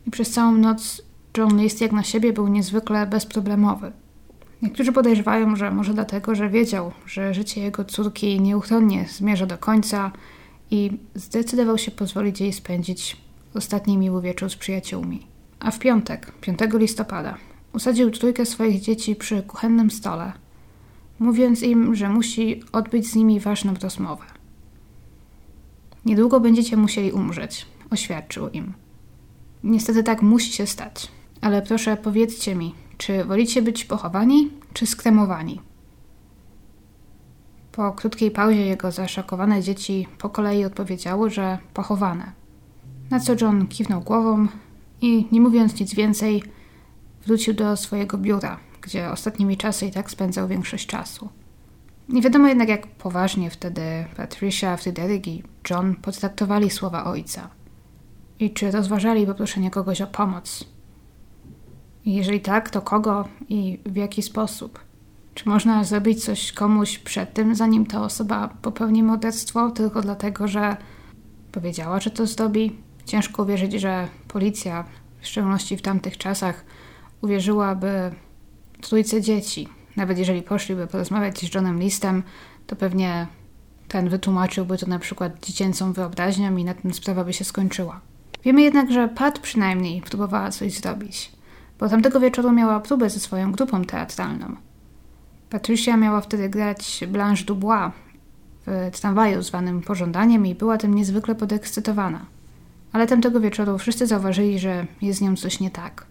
I 0.07 0.11
przez 0.11 0.31
całą 0.31 0.51
noc 0.51 1.01
John 1.37 1.57
List 1.61 1.81
jak 1.81 1.91
na 1.91 2.03
siebie 2.03 2.33
był 2.33 2.47
niezwykle 2.47 3.07
bezproblemowy. 3.07 3.91
Niektórzy 4.61 4.91
podejrzewają, 4.91 5.55
że 5.55 5.71
może 5.71 5.93
dlatego, 5.93 6.35
że 6.35 6.49
wiedział, 6.49 6.91
że 7.05 7.33
życie 7.33 7.61
jego 7.61 7.85
córki 7.85 8.41
nieuchronnie 8.41 9.05
zmierza 9.09 9.45
do 9.45 9.57
końca 9.57 10.11
i 10.71 10.91
zdecydował 11.15 11.77
się 11.77 11.91
pozwolić 11.91 12.41
jej 12.41 12.53
spędzić 12.53 13.17
ostatni 13.53 13.97
miły 13.97 14.21
wieczór 14.21 14.49
z 14.49 14.55
przyjaciółmi. 14.55 15.27
A 15.59 15.71
w 15.71 15.79
piątek, 15.79 16.31
5 16.41 16.59
listopada, 16.73 17.37
usadził 17.73 18.11
trójkę 18.11 18.45
swoich 18.45 18.81
dzieci 18.81 19.15
przy 19.15 19.43
kuchennym 19.43 19.91
stole, 19.91 20.33
mówiąc 21.19 21.63
im, 21.63 21.95
że 21.95 22.09
musi 22.09 22.63
odbyć 22.71 23.07
z 23.11 23.15
nimi 23.15 23.39
ważną 23.39 23.73
rozmowę. 23.81 24.23
Niedługo 26.05 26.39
będziecie 26.39 26.77
musieli 26.77 27.11
umrzeć, 27.11 27.65
oświadczył 27.89 28.49
im. 28.49 28.73
Niestety 29.63 30.03
tak 30.03 30.21
musi 30.21 30.53
się 30.53 30.67
stać, 30.67 31.07
ale 31.41 31.61
proszę 31.61 31.97
powiedzcie 31.97 32.55
mi, 32.55 32.73
czy 32.97 33.23
wolicie 33.23 33.61
być 33.61 33.85
pochowani, 33.85 34.51
czy 34.73 34.85
skremowani? 34.85 35.61
Po 37.71 37.91
krótkiej 37.91 38.31
pauzie 38.31 38.65
jego 38.65 38.91
zaszokowane 38.91 39.61
dzieci 39.61 40.07
po 40.17 40.29
kolei 40.29 40.65
odpowiedziały, 40.65 41.29
że 41.29 41.57
pochowane. 41.73 42.31
Na 43.09 43.19
co 43.19 43.33
John 43.41 43.67
kiwnął 43.67 44.01
głową 44.01 44.47
i, 45.01 45.27
nie 45.31 45.41
mówiąc 45.41 45.79
nic 45.79 45.93
więcej, 45.93 46.43
wrócił 47.25 47.53
do 47.53 47.77
swojego 47.77 48.17
biura, 48.17 48.59
gdzie 48.81 49.11
ostatnimi 49.11 49.57
czasy 49.57 49.85
i 49.85 49.91
tak 49.91 50.11
spędzał 50.11 50.47
większość 50.47 50.87
czasu. 50.87 51.29
Nie 52.09 52.21
wiadomo 52.21 52.47
jednak, 52.47 52.69
jak 52.69 52.87
poważnie 52.87 53.49
wtedy 53.49 53.81
Patricia, 54.17 54.77
Fryderyk 54.77 55.27
i 55.27 55.43
John 55.69 55.95
potraktowali 55.95 56.69
słowa 56.69 57.03
ojca 57.03 57.49
i 58.39 58.51
czy 58.51 58.71
rozważali 58.71 59.25
poproszenie 59.25 59.71
kogoś 59.71 60.01
o 60.01 60.07
pomoc. 60.07 60.76
Jeżeli 62.07 62.39
tak, 62.39 62.69
to 62.69 62.81
kogo 62.81 63.27
i 63.49 63.79
w 63.85 63.95
jaki 63.95 64.21
sposób? 64.21 64.79
Czy 65.33 65.49
można 65.49 65.83
zrobić 65.83 66.25
coś 66.25 66.51
komuś 66.51 66.99
przed 66.99 67.33
tym, 67.33 67.55
zanim 67.55 67.85
ta 67.85 68.01
osoba 68.01 68.47
popełni 68.61 69.03
morderstwo, 69.03 69.71
tylko 69.71 70.01
dlatego, 70.01 70.47
że 70.47 70.77
powiedziała, 71.51 71.99
że 71.99 72.09
to 72.09 72.25
zrobi? 72.25 72.75
Ciężko 73.05 73.43
uwierzyć, 73.43 73.73
że 73.73 74.07
policja, 74.27 74.85
w 75.21 75.27
szczególności 75.27 75.77
w 75.77 75.81
tamtych 75.81 76.17
czasach, 76.17 76.65
uwierzyłaby 77.21 78.11
trójce 78.81 79.21
dzieci. 79.21 79.67
Nawet 79.95 80.17
jeżeli 80.17 80.41
poszliby 80.41 80.87
porozmawiać 80.87 81.39
z 81.39 81.55
Johnem 81.55 81.79
Listem, 81.79 82.23
to 82.67 82.75
pewnie 82.75 83.27
ten 83.87 84.09
wytłumaczyłby 84.09 84.77
to 84.77 84.85
na 84.85 84.99
przykład 84.99 85.45
dziecięcą 85.45 85.93
wyobraźnią 85.93 86.57
i 86.57 86.63
na 86.63 86.73
tym 86.73 86.93
sprawa 86.93 87.23
by 87.23 87.33
się 87.33 87.43
skończyła. 87.43 88.01
Wiemy 88.43 88.61
jednak, 88.61 88.91
że 88.91 89.07
Pat 89.07 89.39
przynajmniej 89.39 90.01
próbowała 90.01 90.51
coś 90.51 90.73
zrobić, 90.73 91.36
bo 91.79 91.89
tamtego 91.89 92.19
wieczoru 92.19 92.51
miała 92.51 92.79
próbę 92.79 93.09
ze 93.09 93.19
swoją 93.19 93.51
grupą 93.51 93.85
teatralną. 93.85 94.55
Patricia 95.49 95.97
miała 95.97 96.21
wtedy 96.21 96.49
grać 96.49 97.03
Blanche 97.07 97.45
Dubois 97.45 97.91
w 98.67 98.99
tramwaju 98.99 99.41
zwanym 99.41 99.81
Pożądaniem 99.81 100.45
i 100.45 100.55
była 100.55 100.77
tym 100.77 100.93
niezwykle 100.93 101.35
podekscytowana. 101.35 102.25
Ale 102.93 103.07
tamtego 103.07 103.39
wieczoru 103.39 103.77
wszyscy 103.77 104.07
zauważyli, 104.07 104.59
że 104.59 104.85
jest 105.01 105.19
z 105.19 105.21
nią 105.21 105.35
coś 105.35 105.59
nie 105.59 105.71
tak. 105.71 106.05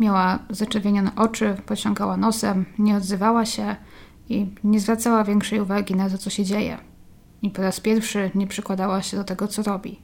Miała 0.00 0.38
zaczerwienione 0.50 1.10
oczy, 1.16 1.56
pociągała 1.66 2.16
nosem, 2.16 2.64
nie 2.78 2.96
odzywała 2.96 3.44
się 3.44 3.76
i 4.28 4.46
nie 4.64 4.80
zwracała 4.80 5.24
większej 5.24 5.60
uwagi 5.60 5.94
na 5.94 6.10
to, 6.10 6.18
co 6.18 6.30
się 6.30 6.44
dzieje. 6.44 6.78
I 7.42 7.50
po 7.50 7.62
raz 7.62 7.80
pierwszy 7.80 8.30
nie 8.34 8.46
przykładała 8.46 9.02
się 9.02 9.16
do 9.16 9.24
tego, 9.24 9.48
co 9.48 9.62
robi. 9.62 9.98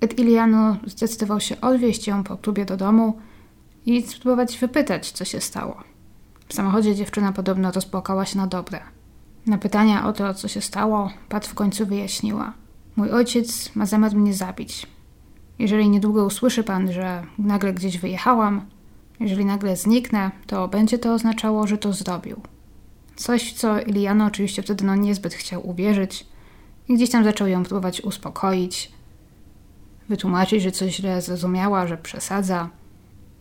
Ed 0.00 0.18
Iliano 0.18 0.76
zdecydował 0.86 1.40
się 1.40 1.60
odwieźć 1.60 2.06
ją 2.06 2.24
po 2.24 2.36
próbie 2.36 2.64
do 2.64 2.76
domu 2.76 3.18
i 3.88 4.02
spróbować 4.02 4.58
wypytać, 4.58 5.10
co 5.12 5.24
się 5.24 5.40
stało. 5.40 5.82
W 6.48 6.54
samochodzie 6.54 6.94
dziewczyna 6.94 7.32
podobno 7.32 7.72
rozpłakała 7.72 8.26
się 8.26 8.38
na 8.38 8.46
dobre. 8.46 8.80
Na 9.46 9.58
pytania 9.58 10.06
o 10.06 10.12
to, 10.12 10.34
co 10.34 10.48
się 10.48 10.60
stało, 10.60 11.10
Pat 11.28 11.46
w 11.46 11.54
końcu 11.54 11.86
wyjaśniła. 11.86 12.52
Mój 12.96 13.10
ojciec 13.10 13.76
ma 13.76 13.86
zamiar 13.86 14.14
mnie 14.14 14.34
zabić. 14.34 14.86
Jeżeli 15.58 15.88
niedługo 15.88 16.24
usłyszy 16.24 16.64
pan, 16.64 16.92
że 16.92 17.22
nagle 17.38 17.72
gdzieś 17.72 17.98
wyjechałam, 17.98 18.66
jeżeli 19.20 19.44
nagle 19.44 19.76
zniknę, 19.76 20.30
to 20.46 20.68
będzie 20.68 20.98
to 20.98 21.12
oznaczało, 21.14 21.66
że 21.66 21.78
to 21.78 21.92
zrobił. 21.92 22.40
Coś, 23.16 23.52
co 23.52 23.80
Iliano 23.80 24.24
oczywiście 24.24 24.62
wtedy 24.62 24.84
no 24.84 24.96
niezbyt 24.96 25.34
chciał 25.34 25.68
uwierzyć 25.68 26.26
i 26.88 26.94
gdzieś 26.94 27.10
tam 27.10 27.24
zaczął 27.24 27.48
ją 27.48 27.64
próbować 27.64 28.00
uspokoić, 28.00 28.92
wytłumaczyć, 30.08 30.62
że 30.62 30.72
coś 30.72 30.96
źle 30.96 31.22
zrozumiała, 31.22 31.86
że 31.86 31.96
przesadza, 31.96 32.70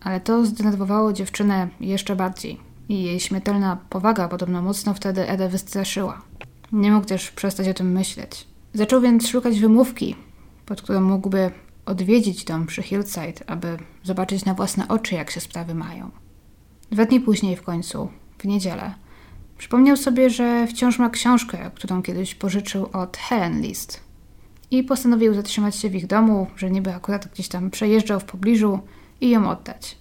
ale 0.01 0.19
to 0.19 0.45
zdenerwowało 0.45 1.13
dziewczynę 1.13 1.67
jeszcze 1.79 2.15
bardziej 2.15 2.59
i 2.89 3.03
jej 3.03 3.19
śmiertelna 3.19 3.77
powaga 3.89 4.27
podobno 4.27 4.61
mocno 4.61 4.93
wtedy 4.93 5.29
Edę 5.29 5.49
wystraszyła. 5.49 6.21
Nie 6.71 6.91
mógł 6.91 7.05
też 7.05 7.31
przestać 7.31 7.67
o 7.67 7.73
tym 7.73 7.91
myśleć. 7.91 8.47
Zaczął 8.73 9.01
więc 9.01 9.27
szukać 9.27 9.59
wymówki, 9.59 10.15
pod 10.65 10.81
którą 10.81 11.01
mógłby 11.01 11.51
odwiedzić 11.85 12.43
dom 12.43 12.65
przy 12.65 12.83
Hillside, 12.83 13.43
aby 13.47 13.77
zobaczyć 14.03 14.45
na 14.45 14.53
własne 14.53 14.87
oczy, 14.87 15.15
jak 15.15 15.31
się 15.31 15.41
sprawy 15.41 15.75
mają. 15.75 16.11
Dwa 16.91 17.05
dni 17.05 17.19
później 17.19 17.55
w 17.55 17.63
końcu, 17.63 18.09
w 18.37 18.45
niedzielę, 18.45 18.93
przypomniał 19.57 19.97
sobie, 19.97 20.29
że 20.29 20.67
wciąż 20.67 20.99
ma 20.99 21.09
książkę, 21.09 21.71
którą 21.75 22.01
kiedyś 22.01 22.35
pożyczył 22.35 22.89
od 22.93 23.17
Helen 23.17 23.61
List. 23.61 24.01
I 24.71 24.83
postanowił 24.83 25.33
zatrzymać 25.33 25.75
się 25.75 25.89
w 25.89 25.95
ich 25.95 26.07
domu, 26.07 26.47
że 26.55 26.71
niby 26.71 26.93
akurat 26.93 27.27
gdzieś 27.27 27.47
tam 27.47 27.69
przejeżdżał 27.69 28.19
w 28.19 28.25
pobliżu 28.25 28.79
i 29.21 29.29
ją 29.29 29.49
oddać. 29.49 29.97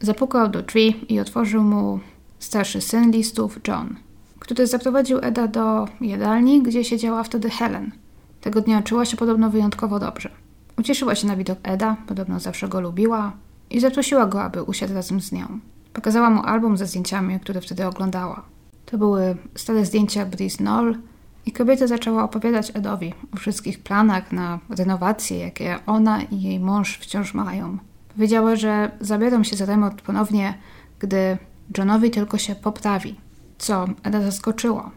Zapukał 0.00 0.48
do 0.48 0.62
drzwi 0.62 1.12
i 1.14 1.20
otworzył 1.20 1.62
mu 1.62 2.00
starszy 2.38 2.80
syn 2.80 3.10
listów, 3.10 3.58
John, 3.68 3.96
który 4.38 4.66
zaprowadził 4.66 5.18
Eda 5.22 5.48
do 5.48 5.88
jadalni, 6.00 6.62
gdzie 6.62 6.84
siedziała 6.84 7.22
wtedy 7.22 7.50
Helen. 7.50 7.92
Tego 8.40 8.60
dnia 8.60 8.82
czuła 8.82 9.04
się 9.04 9.16
podobno 9.16 9.50
wyjątkowo 9.50 9.98
dobrze. 9.98 10.30
Ucieszyła 10.78 11.14
się 11.14 11.26
na 11.26 11.36
widok 11.36 11.58
Eda, 11.62 11.96
podobno 12.06 12.40
zawsze 12.40 12.68
go 12.68 12.80
lubiła 12.80 13.32
i 13.70 13.80
zaprosiła 13.80 14.26
go, 14.26 14.42
aby 14.42 14.62
usiadł 14.62 14.94
razem 14.94 15.20
z 15.20 15.32
nią. 15.32 15.60
Pokazała 15.92 16.30
mu 16.30 16.42
album 16.42 16.76
ze 16.76 16.86
zdjęciami, 16.86 17.40
które 17.40 17.60
wtedy 17.60 17.86
oglądała. 17.86 18.42
To 18.86 18.98
były 18.98 19.36
stare 19.54 19.84
zdjęcia 19.84 20.26
Breeze 20.26 20.56
Knoll 20.56 20.98
i 21.46 21.52
kobieta 21.52 21.86
zaczęła 21.86 22.24
opowiadać 22.24 22.72
Edowi 22.74 23.14
o 23.34 23.36
wszystkich 23.36 23.82
planach 23.82 24.32
na 24.32 24.58
renowacje, 24.68 25.38
jakie 25.38 25.78
ona 25.86 26.22
i 26.22 26.42
jej 26.42 26.60
mąż 26.60 26.98
wciąż 26.98 27.34
mają. 27.34 27.78
Powiedziała, 28.16 28.56
że 28.56 28.90
zabiorą 29.00 29.44
się 29.44 29.56
za 29.56 29.66
remont 29.66 30.02
ponownie, 30.02 30.58
gdy 30.98 31.38
Johnowi 31.78 32.10
tylko 32.10 32.38
się 32.38 32.54
poprawi, 32.54 33.20
co 33.58 33.86
Eda 34.02 34.22
zaskoczyło. 34.22 34.90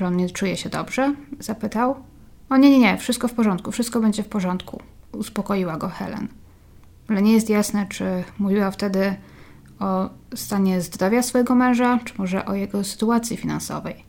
John 0.00 0.16
nie 0.16 0.30
czuje 0.30 0.56
się 0.56 0.68
dobrze? 0.68 1.14
zapytał. 1.38 1.96
O 2.50 2.56
nie, 2.56 2.70
nie, 2.70 2.78
nie, 2.78 2.98
wszystko 2.98 3.28
w 3.28 3.32
porządku, 3.32 3.72
wszystko 3.72 4.00
będzie 4.00 4.22
w 4.22 4.28
porządku, 4.28 4.82
uspokoiła 5.12 5.76
go 5.76 5.88
Helen. 5.88 6.28
Ale 7.08 7.22
nie 7.22 7.32
jest 7.32 7.50
jasne, 7.50 7.86
czy 7.88 8.24
mówiła 8.38 8.70
wtedy 8.70 9.16
o 9.78 10.10
stanie 10.34 10.80
zdrowia 10.80 11.22
swojego 11.22 11.54
męża, 11.54 11.98
czy 12.04 12.14
może 12.18 12.44
o 12.44 12.54
jego 12.54 12.84
sytuacji 12.84 13.36
finansowej. 13.36 14.04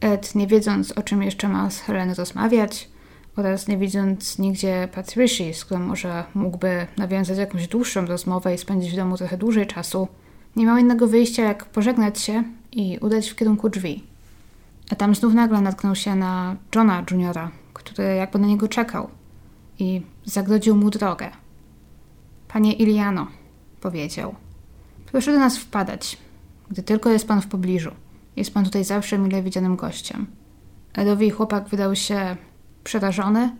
Ed, 0.00 0.34
nie 0.34 0.46
wiedząc 0.46 0.92
o 0.92 1.02
czym 1.02 1.22
jeszcze 1.22 1.48
ma 1.48 1.70
z 1.70 1.80
Helen 1.80 2.12
rozmawiać 2.12 2.95
oraz 3.36 3.68
nie 3.68 3.78
widząc 3.78 4.38
nigdzie 4.38 4.88
Patricia, 4.94 5.44
z 5.52 5.64
którą 5.64 5.80
może 5.80 6.24
mógłby 6.34 6.86
nawiązać 6.96 7.38
jakąś 7.38 7.68
dłuższą 7.68 8.06
rozmowę 8.06 8.54
i 8.54 8.58
spędzić 8.58 8.92
w 8.92 8.96
domu 8.96 9.16
trochę 9.16 9.36
dłużej 9.36 9.66
czasu, 9.66 10.08
nie 10.56 10.66
miał 10.66 10.76
innego 10.76 11.06
wyjścia 11.06 11.42
jak 11.42 11.64
pożegnać 11.64 12.20
się 12.20 12.44
i 12.72 12.98
udać 13.00 13.30
w 13.30 13.36
kierunku 13.36 13.68
drzwi. 13.68 14.04
A 14.90 14.94
tam 14.94 15.14
znów 15.14 15.34
nagle 15.34 15.60
natknął 15.60 15.94
się 15.94 16.14
na 16.14 16.56
Johna 16.74 17.04
Juniora, 17.10 17.50
który 17.74 18.04
jakby 18.04 18.38
na 18.38 18.46
niego 18.46 18.68
czekał 18.68 19.08
i 19.78 20.02
zagrodził 20.24 20.76
mu 20.76 20.90
drogę. 20.90 21.30
Panie 22.48 22.72
Iliano, 22.72 23.26
powiedział, 23.80 24.34
proszę 25.12 25.32
do 25.32 25.38
nas 25.38 25.58
wpadać, 25.58 26.18
gdy 26.70 26.82
tylko 26.82 27.10
jest 27.10 27.28
pan 27.28 27.42
w 27.42 27.46
pobliżu. 27.46 27.90
Jest 28.36 28.54
pan 28.54 28.64
tutaj 28.64 28.84
zawsze 28.84 29.18
mile 29.18 29.42
widzianym 29.42 29.76
gościem. 29.76 30.26
Edowi 30.94 31.30
chłopak 31.30 31.68
wydał 31.68 31.96
się 31.96 32.36
przerażony 32.86 33.56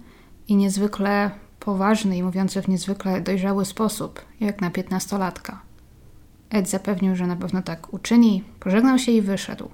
i 0.48 0.56
niezwykle 0.56 1.30
poważny 1.60 2.16
i 2.16 2.22
mówiący 2.22 2.62
w 2.62 2.68
niezwykle 2.68 3.20
dojrzały 3.20 3.64
sposób, 3.64 4.20
jak 4.40 4.60
na 4.60 4.70
piętnastolatka. 4.70 5.60
Ed 6.50 6.68
zapewnił, 6.68 7.16
że 7.16 7.26
na 7.26 7.36
pewno 7.36 7.62
tak 7.62 7.94
uczyni, 7.94 8.44
pożegnał 8.60 8.98
się 8.98 9.12
i 9.12 9.22
wyszedł. 9.22 9.68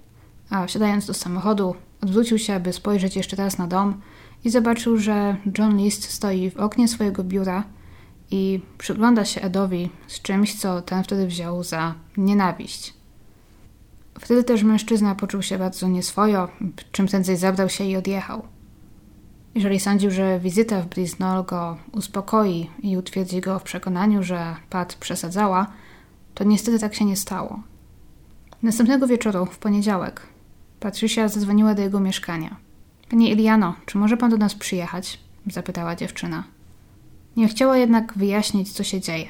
A 0.51 0.67
wsiadając 0.67 1.07
do 1.07 1.15
samochodu, 1.15 1.75
odwrócił 2.03 2.39
się, 2.39 2.55
aby 2.55 2.73
spojrzeć 2.73 3.17
jeszcze 3.17 3.37
raz 3.37 3.59
na 3.59 3.67
dom 3.67 4.01
i 4.45 4.51
zobaczył, 4.51 4.97
że 4.97 5.37
John 5.59 5.77
List 5.77 6.11
stoi 6.11 6.51
w 6.51 6.57
oknie 6.57 6.89
swojego 6.89 7.25
biura 7.25 7.65
i 8.31 8.61
przygląda 8.79 9.25
się 9.25 9.41
Edowi 9.41 9.91
z 10.07 10.23
czymś, 10.23 10.61
co 10.61 10.83
ten 10.83 11.05
wtedy 11.05 11.27
wziął 11.27 11.63
za 11.63 11.95
nienawiść. 12.17 12.95
Wtedy 14.21 14.45
też 14.45 14.63
mężczyzna 14.63 15.15
poczuł 15.15 15.43
się 15.43 15.59
bardzo 15.59 15.89
nieswojo, 15.89 16.49
czym 16.93 17.07
prędzej 17.07 17.37
zabrał 17.37 17.69
się 17.69 17.85
i 17.85 17.97
odjechał. 17.97 18.43
Jeżeli 19.55 19.81
sądził, 19.81 20.11
że 20.11 20.41
wizyta 20.41 20.83
w 20.83 20.87
Brisnol 20.87 21.45
go 21.45 21.77
uspokoi 21.93 22.71
i 22.83 22.97
utwierdzi 22.97 23.41
go 23.41 23.59
w 23.59 23.63
przekonaniu, 23.63 24.23
że 24.23 24.57
Pat 24.71 24.95
przesadzała, 24.95 25.67
to 26.35 26.45
niestety 26.45 26.79
tak 26.79 26.95
się 26.95 27.05
nie 27.05 27.17
stało. 27.17 27.61
Następnego 28.63 29.07
wieczoru, 29.07 29.47
w 29.47 29.59
poniedziałek, 29.59 30.23
Patricia 30.81 31.29
zadzwoniła 31.29 31.75
do 31.75 31.83
jego 31.83 32.01
mieszkania. 32.01 32.57
Panie 33.11 33.33
Iliano, 33.33 33.75
czy 33.87 33.99
może 33.99 34.17
pan 34.17 34.31
do 34.31 34.37
nas 34.37 34.55
przyjechać? 34.55 35.21
zapytała 35.47 35.97
dziewczyna. 35.97 36.45
Nie 37.37 37.49
chciała 37.49 37.77
jednak 37.77 38.13
wyjaśnić, 38.17 38.73
co 38.73 38.85
się 38.85 39.01
dzieje. 39.01 39.27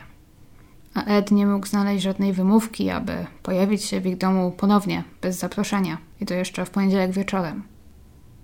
A 0.95 1.05
Ed 1.05 1.31
nie 1.31 1.47
mógł 1.47 1.66
znaleźć 1.66 2.03
żadnej 2.03 2.33
wymówki, 2.33 2.91
aby 2.91 3.27
pojawić 3.43 3.85
się 3.85 4.01
w 4.01 4.07
ich 4.07 4.16
domu 4.18 4.53
ponownie, 4.57 5.05
bez 5.23 5.39
zaproszenia, 5.39 5.99
i 6.20 6.27
to 6.27 6.35
jeszcze 6.35 6.64
w 6.64 6.70
poniedziałek 6.70 7.12
wieczorem. 7.12 7.62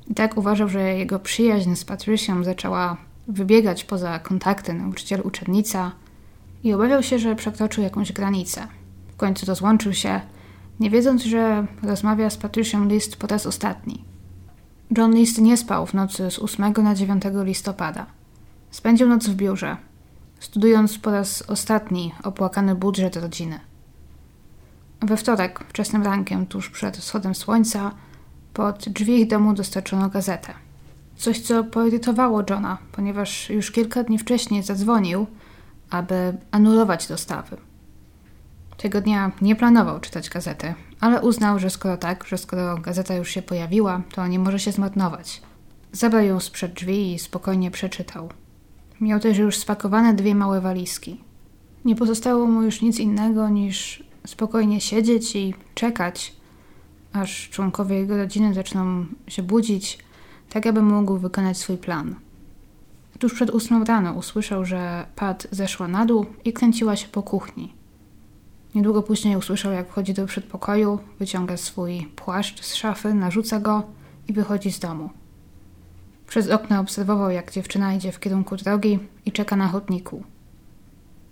I 0.09 0.15
tak 0.15 0.37
uważał, 0.37 0.69
że 0.69 0.95
jego 0.95 1.19
przyjaźń 1.19 1.75
z 1.75 1.85
Patrycją 1.85 2.45
zaczęła 2.45 2.97
wybiegać 3.29 3.85
poza 3.85 4.19
kontakty 4.19 4.73
nauczyciel-uczennica 4.73 5.91
i 6.65 6.73
obawiał 6.73 7.03
się, 7.03 7.19
że 7.19 7.37
przekroczył 7.37 7.85
jakąś 7.85 8.13
granicę. 8.13 8.67
W 9.13 9.17
końcu 9.17 9.47
rozłączył 9.47 9.93
się, 9.93 10.21
nie 10.81 10.91
wiedząc, 10.91 11.25
że 11.25 11.67
rozmawia 11.83 12.31
z 12.31 12.37
Patrycją 12.37 12.89
List 12.89 13.17
po 13.17 13.27
raz 13.27 13.47
ostatni. 13.47 14.05
John 14.99 15.15
List 15.15 15.39
nie 15.39 15.57
spał 15.57 15.87
w 15.87 15.95
nocy 15.95 16.31
z 16.31 16.39
8 16.39 16.73
na 16.83 16.95
9 16.95 17.23
listopada. 17.45 18.07
Spędził 18.71 19.09
noc 19.09 19.27
w 19.27 19.35
biurze, 19.35 19.77
studiując 20.41 20.99
po 20.99 21.11
raz 21.11 21.43
ostatni 21.43 22.15
opłakany 22.23 22.75
budżet 22.75 23.17
rodziny. 23.17 23.61
We 25.01 25.17
wtorek, 25.17 25.65
wczesnym 25.69 26.03
rankiem, 26.03 26.47
tuż 26.47 26.71
przed 26.71 26.97
wschodem 26.97 27.35
słońca, 27.35 27.93
pod 28.53 28.89
drzwi 28.89 29.21
ich 29.21 29.29
domu 29.29 29.55
dostarczono 29.55 30.09
gazetę. 30.09 30.55
Coś, 31.17 31.41
co 31.41 31.65
poirytowało 31.65 32.43
Johna, 32.51 32.79
ponieważ 32.93 33.51
już 33.51 33.71
kilka 33.71 34.05
dni 34.05 34.19
wcześniej 34.19 34.63
zadzwonił, 34.63 35.27
aby 35.91 36.37
anulować 36.51 37.09
dostawy. 37.09 37.57
Tego 38.77 39.01
dnia 39.01 39.33
nie 39.43 39.57
planował 39.57 40.01
czytać 40.01 40.31
gazety, 40.31 40.75
ale 41.01 41.23
uznał, 41.23 41.59
że 41.59 41.71
skoro 41.71 41.97
tak, 41.97 42.25
że 42.25 42.39
skoro 42.39 42.79
gazeta 42.79 43.15
już 43.15 43.31
się 43.31 43.43
pojawiła, 43.43 44.03
to 44.15 44.27
nie 44.27 44.39
może 44.39 44.59
się 44.59 44.73
zmarnować. 44.73 45.43
Zabrał 45.93 46.25
ją 46.25 46.41
sprzed 46.41 46.73
drzwi 46.73 47.15
i 47.15 47.19
spokojnie 47.19 47.71
przeczytał. 47.71 48.29
Miał 49.01 49.21
też 49.21 49.39
już 49.39 49.57
spakowane 49.59 50.15
dwie 50.15 50.35
małe 50.35 50.61
walizki. 50.61 51.21
Nie 51.85 51.97
pozostało 51.97 52.47
mu 52.47 52.63
już 52.63 52.83
nic 52.83 52.99
innego 52.99 53.49
niż 53.49 54.03
spokojnie 54.27 54.81
siedzieć 54.81 55.37
i 55.37 55.55
czekać, 55.75 56.37
aż 57.13 57.51
członkowie 57.51 57.97
jego 57.97 58.17
rodziny 58.17 58.55
zaczną 58.55 59.07
się 59.27 59.43
budzić, 59.43 59.99
tak 60.51 60.67
aby 60.67 60.83
mógł 60.83 61.19
wykonać 61.19 61.59
swój 61.59 61.77
plan. 61.77 62.15
Tuż 63.19 63.35
przed 63.35 63.51
ósmą 63.51 63.85
rano 63.85 64.13
usłyszał, 64.13 64.65
że 64.65 65.07
Pat 65.17 65.47
zeszła 65.51 65.89
na 65.89 66.07
dół 66.07 66.27
i 66.45 66.53
kręciła 66.53 66.97
się 66.97 67.09
po 67.09 67.23
kuchni. 67.23 67.75
Niedługo 68.75 69.03
później 69.03 69.37
usłyszał, 69.37 69.73
jak 69.73 69.89
wchodzi 69.89 70.15
do 70.15 70.27
przedpokoju, 70.27 70.99
wyciąga 71.19 71.57
swój 71.57 72.09
płaszcz 72.17 72.63
z 72.63 72.75
szafy, 72.75 73.15
narzuca 73.15 73.61
go 73.61 73.83
i 74.29 74.33
wychodzi 74.33 74.73
z 74.73 74.79
domu. 74.79 75.11
Przez 76.27 76.49
okno 76.49 76.81
obserwował, 76.81 77.31
jak 77.31 77.53
dziewczyna 77.53 77.95
idzie 77.95 78.13
w 78.13 78.21
kierunku 78.21 78.57
drogi 78.57 78.99
i 79.27 79.33
czeka 79.33 79.57
na 79.57 79.69
chodniku. 79.69 80.23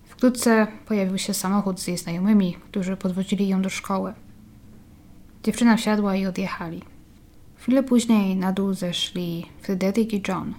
Wkrótce 0.04 0.66
pojawił 0.86 1.18
się 1.18 1.34
samochód 1.34 1.80
z 1.80 1.86
jej 1.86 1.98
znajomymi, 1.98 2.54
którzy 2.54 2.96
podwozili 2.96 3.48
ją 3.48 3.62
do 3.62 3.70
szkoły. 3.70 4.14
Dziewczyna 5.46 5.76
wsiadła 5.76 6.16
i 6.16 6.26
odjechali. 6.26 6.82
Chwilę 7.56 7.82
później 7.82 8.36
na 8.36 8.52
dół 8.52 8.74
zeszli 8.74 9.46
Fryderyk 9.62 10.12
i 10.12 10.22
John. 10.28 10.54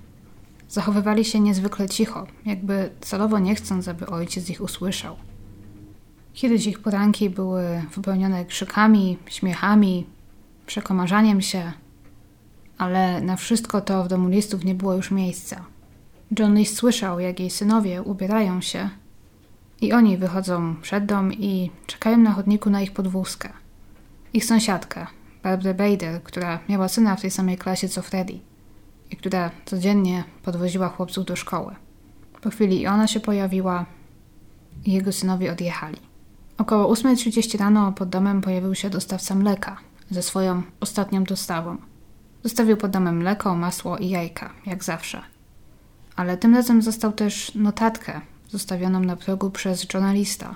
Zachowywali 0.69 1.25
się 1.25 1.39
niezwykle 1.39 1.89
cicho, 1.89 2.27
jakby 2.45 2.89
celowo 3.01 3.39
nie 3.39 3.55
chcąc, 3.55 3.87
aby 3.87 4.05
ojciec 4.05 4.49
ich 4.49 4.61
usłyszał. 4.61 5.15
Kiedyś 6.33 6.67
ich 6.67 6.79
poranki 6.79 7.29
były 7.29 7.83
wypełnione 7.95 8.45
krzykami, 8.45 9.17
śmiechami, 9.25 10.05
przekomarzaniem 10.65 11.41
się, 11.41 11.71
ale 12.77 13.21
na 13.21 13.35
wszystko 13.35 13.81
to 13.81 14.03
w 14.03 14.07
domu 14.07 14.29
listów 14.29 14.65
nie 14.65 14.75
było 14.75 14.93
już 14.93 15.11
miejsca. 15.11 15.65
John 16.39 16.55
List 16.55 16.75
słyszał, 16.77 17.19
jak 17.19 17.39
jej 17.39 17.49
synowie 17.49 18.01
ubierają 18.01 18.61
się 18.61 18.89
i 19.81 19.93
oni 19.93 20.17
wychodzą 20.17 20.75
przed 20.81 21.05
dom 21.05 21.33
i 21.33 21.71
czekają 21.87 22.17
na 22.17 22.31
chodniku 22.31 22.69
na 22.69 22.81
ich 22.81 22.91
podwózkę. 22.91 23.66
Ich 24.37 24.45
sąsiadkę, 24.45 25.07
Barbara 25.43 25.73
Bader, 25.73 26.23
która 26.23 26.59
miała 26.69 26.87
syna 26.87 27.15
w 27.15 27.21
tej 27.21 27.31
samej 27.31 27.57
klasie 27.57 27.89
co 27.89 28.01
Freddy 28.01 28.39
i 29.11 29.15
która 29.15 29.51
codziennie 29.65 30.23
podwoziła 30.43 30.89
chłopców 30.89 31.25
do 31.25 31.35
szkoły. 31.35 31.75
Po 32.41 32.49
chwili 32.49 32.81
i 32.81 32.87
ona 32.87 33.07
się 33.07 33.19
pojawiła 33.19 33.85
i 34.85 34.91
jego 34.91 35.11
synowie 35.11 35.51
odjechali. 35.51 35.97
Około 36.57 36.93
8.30 36.93 37.59
rano 37.59 37.91
pod 37.91 38.09
domem 38.09 38.41
pojawił 38.41 38.75
się 38.75 38.89
dostawca 38.89 39.35
mleka 39.35 39.77
ze 40.09 40.21
swoją 40.21 40.61
ostatnią 40.79 41.23
dostawą. 41.23 41.77
Zostawił 42.43 42.77
pod 42.77 42.91
domem 42.91 43.17
mleko, 43.17 43.55
masło 43.55 43.97
i 43.97 44.09
jajka, 44.09 44.53
jak 44.65 44.83
zawsze. 44.83 45.21
Ale 46.15 46.37
tym 46.37 46.55
razem 46.55 46.81
został 46.81 47.11
też 47.11 47.55
notatkę 47.55 48.21
zostawioną 48.49 48.99
na 48.99 49.15
progu 49.15 49.51
przez 49.51 49.93
journalista 49.93 50.55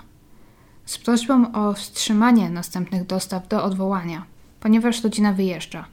z 0.92 0.98
prośbą 0.98 1.52
o 1.52 1.74
wstrzymanie 1.74 2.50
następnych 2.50 3.06
dostaw 3.06 3.48
do 3.48 3.64
odwołania, 3.64 4.26
ponieważ 4.60 5.04
rodzina 5.04 5.34
wyjeżdża. 5.34 5.86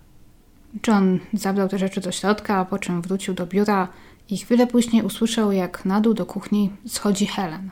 John 0.86 1.18
zabrał 1.32 1.68
te 1.68 1.78
rzeczy 1.78 2.01
do 2.01 2.12
środka, 2.12 2.64
po 2.64 2.78
czym 2.78 3.03
wrócił 3.03 3.34
do 3.34 3.46
biura 3.46 3.88
i 4.30 4.38
chwilę 4.38 4.66
później 4.66 5.03
usłyszał, 5.03 5.53
jak 5.53 5.84
na 5.84 6.01
dół 6.01 6.14
do 6.14 6.26
kuchni 6.26 6.70
schodzi 6.86 7.26
Helen. 7.26 7.70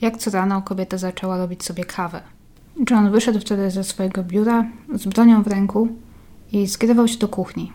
Jak 0.00 0.16
co 0.16 0.30
rano 0.30 0.62
kobieta 0.62 0.98
zaczęła 0.98 1.38
robić 1.38 1.64
sobie 1.64 1.84
kawę. 1.84 2.22
John 2.90 3.10
wyszedł 3.10 3.40
wtedy 3.40 3.70
ze 3.70 3.84
swojego 3.84 4.22
biura 4.22 4.64
z 4.94 5.06
bronią 5.06 5.42
w 5.42 5.46
ręku 5.46 5.88
i 6.52 6.68
skierował 6.68 7.08
się 7.08 7.18
do 7.18 7.28
kuchni. 7.28 7.72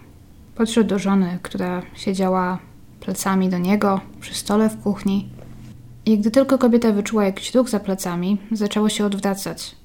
Podszedł 0.56 0.90
do 0.90 1.00
żony, 1.00 1.40
która 1.42 1.82
siedziała 1.96 2.60
plecami 3.00 3.50
do 3.50 3.58
niego 3.58 4.02
przy 4.20 4.36
stole 4.36 4.70
w 4.70 4.82
kuchni 4.82 5.30
i 6.06 6.20
gdy 6.20 6.32
tylko 6.32 6.58
kobieta 6.58 6.92
wyczuła 6.92 7.26
jakiś 7.26 7.56
ruch 7.56 7.70
za 7.70 7.80
plecami, 7.80 8.38
zaczęło 8.52 8.90
się 8.90 9.06
odwracać. 9.06 9.76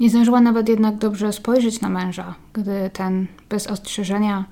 Nie 0.00 0.10
zdążyła 0.10 0.40
nawet 0.40 0.68
jednak 0.68 0.96
dobrze 0.96 1.32
spojrzeć 1.32 1.80
na 1.80 1.88
męża, 1.88 2.34
gdy 2.52 2.90
ten 2.92 3.26
bez 3.48 3.66
ostrzeżenia 3.66 4.44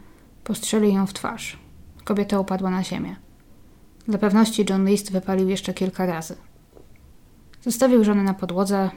postrzelił 0.45 0.91
ją 0.91 1.07
w 1.07 1.12
twarz. 1.12 1.59
Kobieta 2.05 2.41
upadła 2.41 2.70
na 2.70 2.85
ziemię. 2.85 3.16
Dla 4.09 4.18
pewności 4.18 4.66
John 4.70 4.87
List 4.89 5.12
wypalił 5.12 5.49
jeszcze 5.49 5.74
kilka 5.74 6.07
razy. 6.07 6.37
Zostawił 7.62 8.05
żonę 8.05 8.22
na 8.22 8.35
podłodze, 8.35 8.91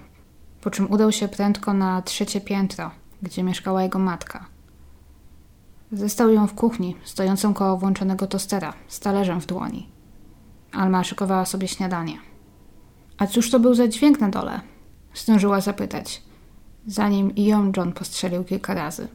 po 0.62 0.70
czym 0.72 0.92
udał 0.92 1.12
się 1.12 1.28
prędko 1.28 1.74
na 1.74 2.02
trzecie 2.02 2.42
piętro, 2.42 2.92
gdzie 3.22 3.44
mieszkała 3.44 3.84
jego 3.84 4.00
matka. 4.00 4.46
Zastał 5.92 6.32
ją 6.32 6.48
w 6.48 6.54
kuchni, 6.54 6.96
stojącą 7.04 7.54
koło 7.54 7.78
włączonego 7.78 8.28
tostera, 8.28 8.74
z 8.88 9.00
talerzem 9.00 9.42
w 9.42 9.46
dłoni. 9.46 9.90
Alma 10.72 11.04
szykowała 11.04 11.46
sobie 11.46 11.68
śniadanie. 11.68 12.18
A 13.18 13.28
cóż 13.28 13.52
to 13.52 13.60
był 13.60 13.74
za 13.74 13.88
dźwięk 13.88 14.20
na 14.20 14.30
dole? 14.30 14.62
Zdążyła 15.14 15.62
zapytać, 15.62 16.22
zanim 16.88 17.36
i 17.36 17.46
ją 17.46 17.72
John 17.78 17.94
postrzelił 17.94 18.44
kilka 18.44 18.74
razy. 18.74 19.08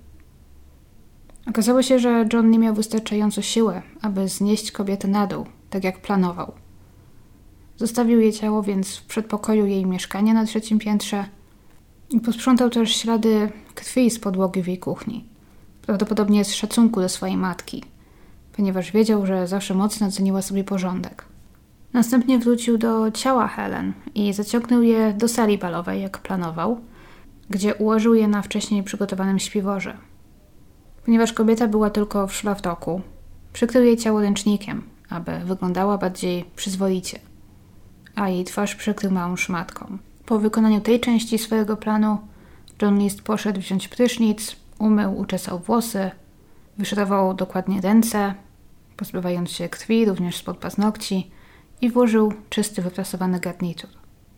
Okazało 1.48 1.82
się, 1.82 1.98
że 1.98 2.28
John 2.32 2.50
nie 2.50 2.58
miał 2.58 2.74
wystarczająco 2.74 3.42
siły, 3.42 3.82
aby 4.02 4.28
znieść 4.28 4.72
kobietę 4.72 5.08
na 5.08 5.26
dół, 5.26 5.46
tak 5.70 5.84
jak 5.84 6.02
planował. 6.02 6.52
Zostawił 7.76 8.20
jej 8.20 8.32
ciało 8.32 8.62
więc 8.62 8.96
w 8.96 9.06
przedpokoju 9.06 9.66
jej 9.66 9.86
mieszkania 9.86 10.34
na 10.34 10.44
trzecim 10.44 10.78
piętrze 10.78 11.24
i 12.10 12.20
posprzątał 12.20 12.70
też 12.70 12.96
ślady 12.96 13.52
krwi 13.74 14.10
z 14.10 14.18
podłogi 14.18 14.62
w 14.62 14.66
jej 14.66 14.78
kuchni. 14.78 15.24
Prawdopodobnie 15.82 16.44
z 16.44 16.54
szacunku 16.54 17.00
do 17.00 17.08
swojej 17.08 17.36
matki, 17.36 17.84
ponieważ 18.52 18.92
wiedział, 18.92 19.26
że 19.26 19.48
zawsze 19.48 19.74
mocno 19.74 20.10
ceniła 20.10 20.42
sobie 20.42 20.64
porządek. 20.64 21.24
Następnie 21.96 22.38
wrócił 22.38 22.78
do 22.78 23.10
ciała 23.10 23.48
Helen 23.48 23.92
i 24.14 24.32
zaciągnął 24.32 24.82
je 24.82 25.12
do 25.12 25.28
sali 25.28 25.58
balowej, 25.58 26.02
jak 26.02 26.18
planował, 26.18 26.80
gdzie 27.50 27.74
ułożył 27.74 28.14
je 28.14 28.28
na 28.28 28.42
wcześniej 28.42 28.82
przygotowanym 28.82 29.38
śpiworze. 29.38 29.96
Ponieważ 31.04 31.32
kobieta 31.32 31.68
była 31.68 31.90
tylko 31.90 32.26
w 32.26 32.34
szlafroku, 32.34 33.00
przykrył 33.52 33.84
jej 33.84 33.96
ciało 33.96 34.20
ręcznikiem 34.20 34.82
aby 35.10 35.38
wyglądała 35.38 35.98
bardziej 35.98 36.44
przyzwoicie, 36.56 37.18
a 38.14 38.28
jej 38.28 38.44
twarz 38.44 38.74
przykrył 38.74 39.10
małą 39.10 39.36
szmatką. 39.36 39.98
Po 40.26 40.38
wykonaniu 40.38 40.80
tej 40.80 41.00
części 41.00 41.38
swojego 41.38 41.76
planu, 41.76 42.18
John 42.82 42.98
List 42.98 43.22
poszedł 43.22 43.60
wziąć 43.60 43.88
prysznic, 43.88 44.56
umył, 44.78 45.18
uczesał 45.18 45.58
włosy, 45.58 46.10
wyszorował 46.78 47.34
dokładnie 47.34 47.80
ręce, 47.80 48.34
pozbywając 48.96 49.50
się 49.50 49.68
krwi 49.68 50.04
również 50.04 50.36
spod 50.36 50.56
paznokci 50.56 51.30
i 51.80 51.90
włożył 51.90 52.32
czysty, 52.48 52.82
wyprasowany 52.82 53.40
garnitur. 53.40 53.90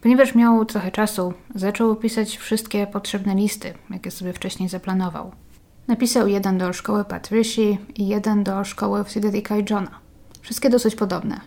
Ponieważ 0.03 0.35
miał 0.35 0.65
trochę 0.65 0.91
czasu, 0.91 1.35
zaczął 1.55 1.97
pisać 1.97 2.37
wszystkie 2.37 2.87
potrzebne 2.87 3.35
listy, 3.35 3.75
jakie 3.91 4.11
sobie 4.11 4.33
wcześniej 4.33 4.69
zaplanował. 4.69 5.33
Napisał 5.89 6.29
jeden 6.29 6.59
do 6.59 6.73
szkoły 6.73 7.05
Patrycji 7.05 7.79
i 7.97 8.09
jeden 8.09 8.45
do 8.45 8.65
szkoły 8.65 9.05
Fryderyka 9.05 9.57
i 9.57 9.65
Johna. 9.71 9.91
Wszystkie 10.41 10.71
dosyć 10.71 10.95
podobne. 10.95 11.41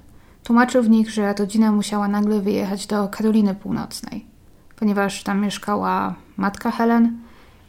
Tłumaczył 0.43 0.83
w 0.83 0.89
nich, 0.89 1.09
że 1.11 1.33
rodzina 1.33 1.71
musiała 1.71 2.07
nagle 2.07 2.41
wyjechać 2.41 2.87
do 2.87 3.07
Karoliny 3.07 3.55
Północnej, 3.55 4.25
ponieważ 4.75 5.23
tam 5.23 5.41
mieszkała 5.41 6.15
matka 6.37 6.71
Helen, 6.71 7.19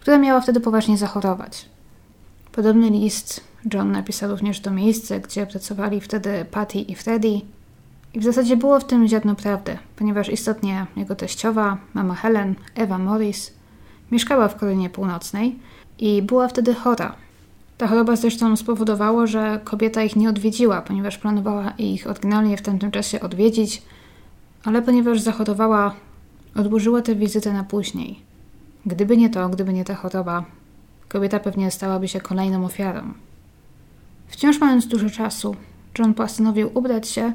która 0.01 0.19
miała 0.19 0.41
wtedy 0.41 0.61
poważnie 0.61 0.99
zachorować. 0.99 1.69
Podobny 2.53 2.91
list 2.91 3.41
John 3.75 3.93
napisał 3.93 4.31
również 4.31 4.61
do 4.61 4.71
miejsca, 4.71 5.19
gdzie 5.19 5.47
pracowali 5.47 6.01
wtedy 6.01 6.45
Patty 6.51 6.79
i 6.79 6.95
Freddy. 6.95 7.41
I 8.15 8.21
w 8.21 8.25
zasadzie 8.25 8.57
było 8.57 8.81
w 8.81 8.85
tym 8.85 9.09
ziarno 9.09 9.35
prawdy, 9.35 9.79
ponieważ 9.97 10.29
istotnie 10.29 10.87
jego 10.97 11.15
teściowa, 11.15 11.79
mama 11.95 12.15
Helen, 12.15 12.55
Ewa 12.75 12.99
Morris, 12.99 13.53
mieszkała 14.11 14.49
w 14.49 14.57
Karolinie 14.57 14.91
Północnej 14.91 15.59
i 15.99 16.23
była 16.23 16.49
wtedy 16.49 16.75
chora. 16.75 17.15
Ta 17.79 17.87
choroba 17.87 18.17
zresztą 18.17 18.57
spowodowała, 18.57 19.27
że 19.27 19.61
kobieta 19.65 20.03
ich 20.03 20.17
nie 20.17 20.29
odwiedziła, 20.29 20.83
ponieważ 20.83 21.19
planowała 21.19 21.71
ich 21.71 22.07
oryginalnie 22.07 22.57
w 22.57 22.63
tamtym 22.63 22.91
czasie 22.91 23.21
odwiedzić, 23.21 23.83
ale 24.65 24.83
ponieważ 24.83 25.21
zachorowała, 25.21 25.95
odłożyła 26.55 27.03
tę 27.03 27.15
wizytę 27.15 27.53
na 27.53 27.65
później. 27.65 28.21
Gdyby 28.87 29.17
nie 29.17 29.31
to, 29.31 29.49
gdyby 29.49 29.73
nie 29.73 29.85
ta 29.85 29.95
choroba, 29.95 30.45
kobieta 31.09 31.41
pewnie 31.41 31.71
stałaby 31.71 32.09
się 32.09 32.21
kolejną 32.21 32.65
ofiarą. 32.65 33.13
Wciąż 34.29 34.61
mając 34.61 34.87
dużo 34.87 35.11
czasu, 35.11 35.57
John 35.99 36.15
postanowił 36.15 36.71
ubrać 36.75 37.09
się 37.09 37.33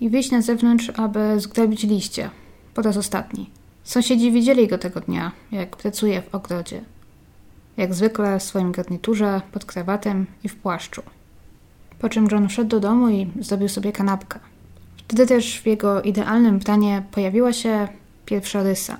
i 0.00 0.10
wyjść 0.10 0.30
na 0.30 0.42
zewnątrz, 0.42 0.90
aby 0.96 1.40
zgrabić 1.40 1.82
liście. 1.82 2.30
Po 2.74 2.82
raz 2.82 2.96
ostatni. 2.96 3.50
Sąsiedzi 3.84 4.32
widzieli 4.32 4.68
go 4.68 4.78
tego 4.78 5.00
dnia, 5.00 5.32
jak 5.52 5.76
pracuje 5.76 6.22
w 6.22 6.34
ogrodzie. 6.34 6.80
Jak 7.76 7.94
zwykle 7.94 8.38
w 8.38 8.42
swoim 8.42 8.72
garniturze, 8.72 9.40
pod 9.52 9.64
krawatem 9.64 10.26
i 10.44 10.48
w 10.48 10.56
płaszczu. 10.56 11.02
Po 11.98 12.08
czym 12.08 12.28
John 12.32 12.48
wszedł 12.48 12.70
do 12.70 12.80
domu 12.80 13.08
i 13.08 13.30
zrobił 13.40 13.68
sobie 13.68 13.92
kanapkę. 13.92 14.38
Wtedy 15.08 15.26
też 15.26 15.60
w 15.60 15.66
jego 15.66 16.02
idealnym 16.02 16.60
planie 16.60 17.02
pojawiła 17.10 17.52
się 17.52 17.88
pierwsza 18.26 18.62
rysa. 18.62 18.96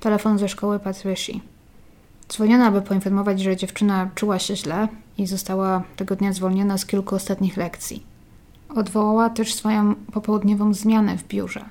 Telefon 0.00 0.38
ze 0.38 0.48
szkoły 0.48 0.78
Patrici. 0.78 1.42
Dzwoniono, 2.28 2.64
aby 2.64 2.82
poinformować, 2.82 3.40
że 3.40 3.56
dziewczyna 3.56 4.10
czuła 4.14 4.38
się 4.38 4.56
źle 4.56 4.88
i 5.18 5.26
została 5.26 5.82
tego 5.96 6.16
dnia 6.16 6.32
zwolniona 6.32 6.78
z 6.78 6.86
kilku 6.86 7.14
ostatnich 7.14 7.56
lekcji. 7.56 8.11
Odwołała 8.74 9.30
też 9.30 9.54
swoją 9.54 9.94
popołudniową 9.94 10.74
zmianę 10.74 11.18
w 11.18 11.28
biurze. 11.28 11.64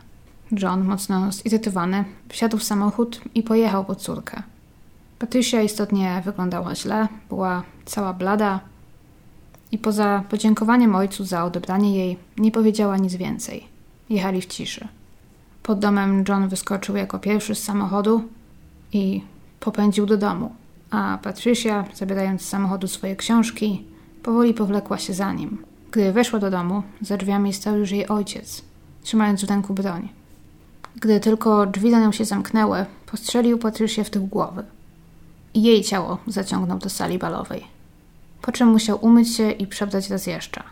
John, 0.52 0.84
mocno 0.84 1.32
zirytowany, 1.32 2.06
wsiadł 2.30 2.58
w 2.58 2.64
samochód 2.64 3.22
i 3.36 3.44
pojechał 3.44 3.86
po 3.86 3.96
córkę. 3.96 4.44
Patricia 5.20 5.62
istotnie 5.62 6.22
wyglądała 6.26 6.76
źle, 6.76 7.08
była 7.30 7.64
cała 7.86 8.14
blada 8.14 8.60
i 9.72 9.78
poza 9.78 10.24
podziękowaniem 10.30 10.96
ojcu 10.96 11.26
za 11.26 11.44
odebranie 11.44 11.98
jej 11.98 12.18
nie 12.38 12.52
powiedziała 12.52 12.98
nic 12.98 13.16
więcej. 13.16 13.68
Jechali 14.10 14.42
w 14.42 14.46
ciszy. 14.46 14.88
Pod 15.64 15.80
domem 15.80 16.24
John 16.28 16.48
wyskoczył 16.48 16.96
jako 16.96 17.20
pierwszy 17.20 17.56
z 17.56 17.64
samochodu 17.64 18.24
i 18.94 19.22
popędził 19.60 20.06
do 20.06 20.18
domu, 20.18 20.56
a 20.90 21.20
Patricia, 21.24 21.86
zabierając 21.94 22.42
z 22.42 22.50
samochodu 22.50 22.88
swoje 22.88 23.16
książki, 23.16 23.84
powoli 24.24 24.54
powlekła 24.54 24.98
się 24.98 25.14
za 25.14 25.34
nim. 25.34 25.71
Gdy 25.92 26.12
weszła 26.12 26.40
do 26.40 26.52
domu, 26.52 26.84
za 27.02 27.18
drzwiami 27.18 27.54
stał 27.54 27.78
już 27.78 27.92
jej 27.92 28.08
ojciec, 28.08 28.62
trzymając 29.04 29.46
w 29.46 29.50
ręku 29.50 29.74
broń. 29.74 30.10
Gdy 30.96 31.20
tylko 31.20 31.66
drzwi 31.66 31.92
za 31.92 32.00
nią 32.00 32.12
się 32.12 32.26
zamknęły, 32.26 32.86
postrzelił 33.06 33.58
Patricię 33.58 34.04
w 34.04 34.10
tył 34.10 34.28
głowy. 34.28 34.64
Jej 35.54 35.84
ciało 35.84 36.18
zaciągnął 36.28 36.80
do 36.80 36.90
sali 36.90 37.18
balowej. 37.18 37.64
Po 38.42 38.52
czym 38.52 38.68
musiał 38.68 39.06
umyć 39.06 39.36
się 39.36 39.52
i 39.52 39.68
przebrać 39.68 40.10
raz 40.10 40.28
jeszcze. 40.28 40.64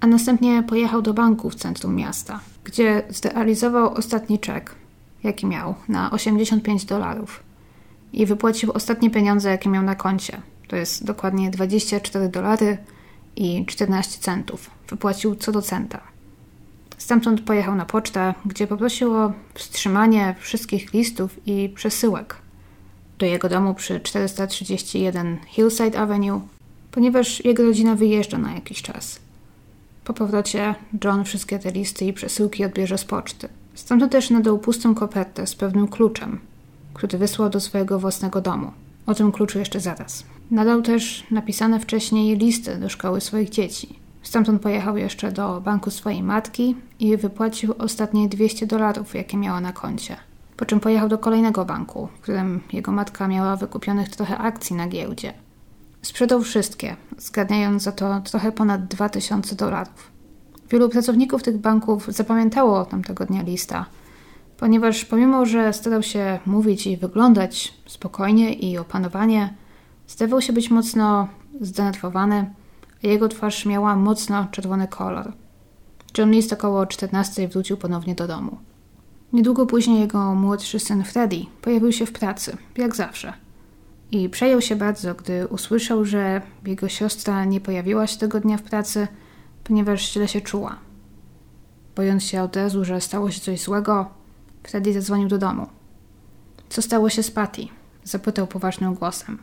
A 0.00 0.06
następnie 0.06 0.62
pojechał 0.62 1.02
do 1.02 1.14
banku 1.14 1.50
w 1.50 1.54
centrum 1.54 1.96
miasta, 1.96 2.40
gdzie 2.64 3.02
zrealizował 3.08 3.94
ostatni 3.94 4.38
czek, 4.38 4.74
jaki 5.22 5.46
miał, 5.46 5.74
na 5.88 6.10
85 6.10 6.84
dolarów 6.84 7.42
i 8.12 8.26
wypłacił 8.26 8.72
ostatnie 8.72 9.10
pieniądze, 9.10 9.50
jakie 9.50 9.70
miał 9.70 9.82
na 9.82 9.94
koncie. 9.94 10.40
To 10.68 10.76
jest 10.76 11.04
dokładnie 11.04 11.50
24 11.50 12.28
dolary 12.28 12.78
i 13.36 13.66
14 13.66 14.18
centów. 14.20 14.70
Wypłacił 14.88 15.34
co 15.34 15.52
do 15.52 15.62
centa. 15.62 16.00
Stamtąd 16.98 17.40
pojechał 17.40 17.74
na 17.74 17.84
pocztę, 17.84 18.34
gdzie 18.46 18.66
poprosił 18.66 19.14
o 19.14 19.32
wstrzymanie 19.54 20.34
wszystkich 20.38 20.92
listów 20.92 21.40
i 21.46 21.68
przesyłek 21.68 22.36
do 23.20 23.26
jego 23.26 23.48
domu 23.48 23.74
przy 23.74 24.00
431 24.00 25.38
Hillside 25.46 25.98
Avenue, 25.98 26.40
ponieważ 26.90 27.44
jego 27.44 27.62
rodzina 27.62 27.94
wyjeżdża 27.94 28.38
na 28.38 28.54
jakiś 28.54 28.82
czas. 28.82 29.20
Po 30.04 30.14
powrocie 30.14 30.74
John 31.04 31.24
wszystkie 31.24 31.58
te 31.58 31.72
listy 31.72 32.04
i 32.04 32.12
przesyłki 32.12 32.64
odbierze 32.64 32.98
z 32.98 33.04
poczty. 33.04 33.48
Stamtąd 33.74 34.12
też 34.12 34.30
nadał 34.30 34.58
pustą 34.58 34.94
kopertę 34.94 35.46
z 35.46 35.54
pewnym 35.54 35.88
kluczem, 35.88 36.40
który 36.94 37.18
wysłał 37.18 37.50
do 37.50 37.60
swojego 37.60 37.98
własnego 37.98 38.40
domu. 38.40 38.72
O 39.06 39.14
tym 39.14 39.32
kluczu 39.32 39.58
jeszcze 39.58 39.80
zaraz. 39.80 40.24
Nadał 40.50 40.82
też 40.82 41.26
napisane 41.30 41.80
wcześniej 41.80 42.36
listy 42.36 42.76
do 42.76 42.88
szkoły 42.88 43.20
swoich 43.20 43.50
dzieci. 43.50 43.98
Stamtąd 44.22 44.62
pojechał 44.62 44.96
jeszcze 44.96 45.32
do 45.32 45.60
banku 45.60 45.90
swojej 45.90 46.22
matki 46.22 46.76
i 46.98 47.16
wypłacił 47.16 47.74
ostatnie 47.78 48.28
200 48.28 48.66
dolarów, 48.66 49.14
jakie 49.14 49.36
miała 49.36 49.60
na 49.60 49.72
koncie. 49.72 50.16
Po 50.56 50.66
czym 50.66 50.80
pojechał 50.80 51.08
do 51.08 51.18
kolejnego 51.18 51.64
banku, 51.64 52.08
w 52.16 52.20
którym 52.20 52.60
jego 52.72 52.92
matka 52.92 53.28
miała 53.28 53.56
wykupionych 53.56 54.08
trochę 54.08 54.38
akcji 54.38 54.76
na 54.76 54.88
giełdzie. 54.88 55.32
Sprzedał 56.02 56.42
wszystkie, 56.42 56.96
zgadniając 57.18 57.82
za 57.82 57.92
to 57.92 58.20
trochę 58.20 58.52
ponad 58.52 58.86
2000 58.86 59.56
dolarów. 59.56 60.10
Wielu 60.70 60.88
pracowników 60.88 61.42
tych 61.42 61.58
banków 61.58 62.06
zapamiętało 62.08 62.84
tamtego 62.84 63.26
dnia 63.26 63.42
lista– 63.42 63.86
ponieważ 64.60 65.04
pomimo, 65.04 65.46
że 65.46 65.72
starał 65.72 66.02
się 66.02 66.38
mówić 66.46 66.86
i 66.86 66.96
wyglądać 66.96 67.74
spokojnie 67.86 68.52
i 68.52 68.78
opanowanie, 68.78 69.54
zdawał 70.12 70.40
się 70.40 70.52
być 70.52 70.70
mocno 70.70 71.28
zdenerwowany, 71.60 72.54
a 73.04 73.06
jego 73.06 73.28
twarz 73.28 73.66
miała 73.66 73.96
mocno 73.96 74.46
czerwony 74.50 74.88
kolor. 74.88 75.32
John 76.18 76.30
List 76.30 76.52
około 76.52 76.86
14 76.86 77.48
wrócił 77.48 77.76
ponownie 77.76 78.14
do 78.14 78.26
domu. 78.26 78.58
Niedługo 79.32 79.66
później 79.66 80.00
jego 80.00 80.34
młodszy 80.34 80.78
syn 80.78 81.04
Freddy 81.04 81.46
pojawił 81.62 81.92
się 81.92 82.06
w 82.06 82.12
pracy, 82.12 82.56
jak 82.76 82.96
zawsze. 82.96 83.32
I 84.10 84.28
przejął 84.28 84.60
się 84.60 84.76
bardzo, 84.76 85.14
gdy 85.14 85.48
usłyszał, 85.48 86.04
że 86.04 86.42
jego 86.66 86.88
siostra 86.88 87.44
nie 87.44 87.60
pojawiła 87.60 88.06
się 88.06 88.18
tego 88.18 88.40
dnia 88.40 88.56
w 88.56 88.62
pracy, 88.62 89.08
ponieważ 89.64 90.12
źle 90.12 90.28
się 90.28 90.40
czuła. 90.40 90.76
Bojąc 91.96 92.24
się 92.24 92.42
od 92.42 92.56
razu, 92.56 92.84
że 92.84 93.00
stało 93.00 93.30
się 93.30 93.40
coś 93.40 93.60
złego, 93.60 94.20
Wtedy 94.62 94.92
zadzwonił 94.92 95.28
do 95.28 95.38
domu. 95.38 95.66
Co 96.68 96.82
stało 96.82 97.10
się 97.10 97.22
z 97.22 97.30
Patty? 97.30 97.62
Zapytał 98.04 98.46
poważnym 98.46 98.94
głosem, 98.94 99.38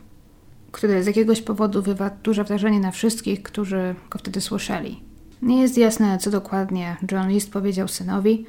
który 0.72 1.02
z 1.02 1.06
jakiegoś 1.06 1.42
powodu 1.42 1.82
wywarł 1.82 2.14
duże 2.22 2.44
wrażenie 2.44 2.80
na 2.80 2.90
wszystkich, 2.90 3.42
którzy 3.42 3.94
go 4.10 4.18
wtedy 4.18 4.40
słyszeli. 4.40 5.02
Nie 5.42 5.62
jest 5.62 5.78
jasne, 5.78 6.18
co 6.18 6.30
dokładnie 6.30 6.96
John 7.12 7.28
List 7.28 7.52
powiedział 7.52 7.88
synowi, 7.88 8.46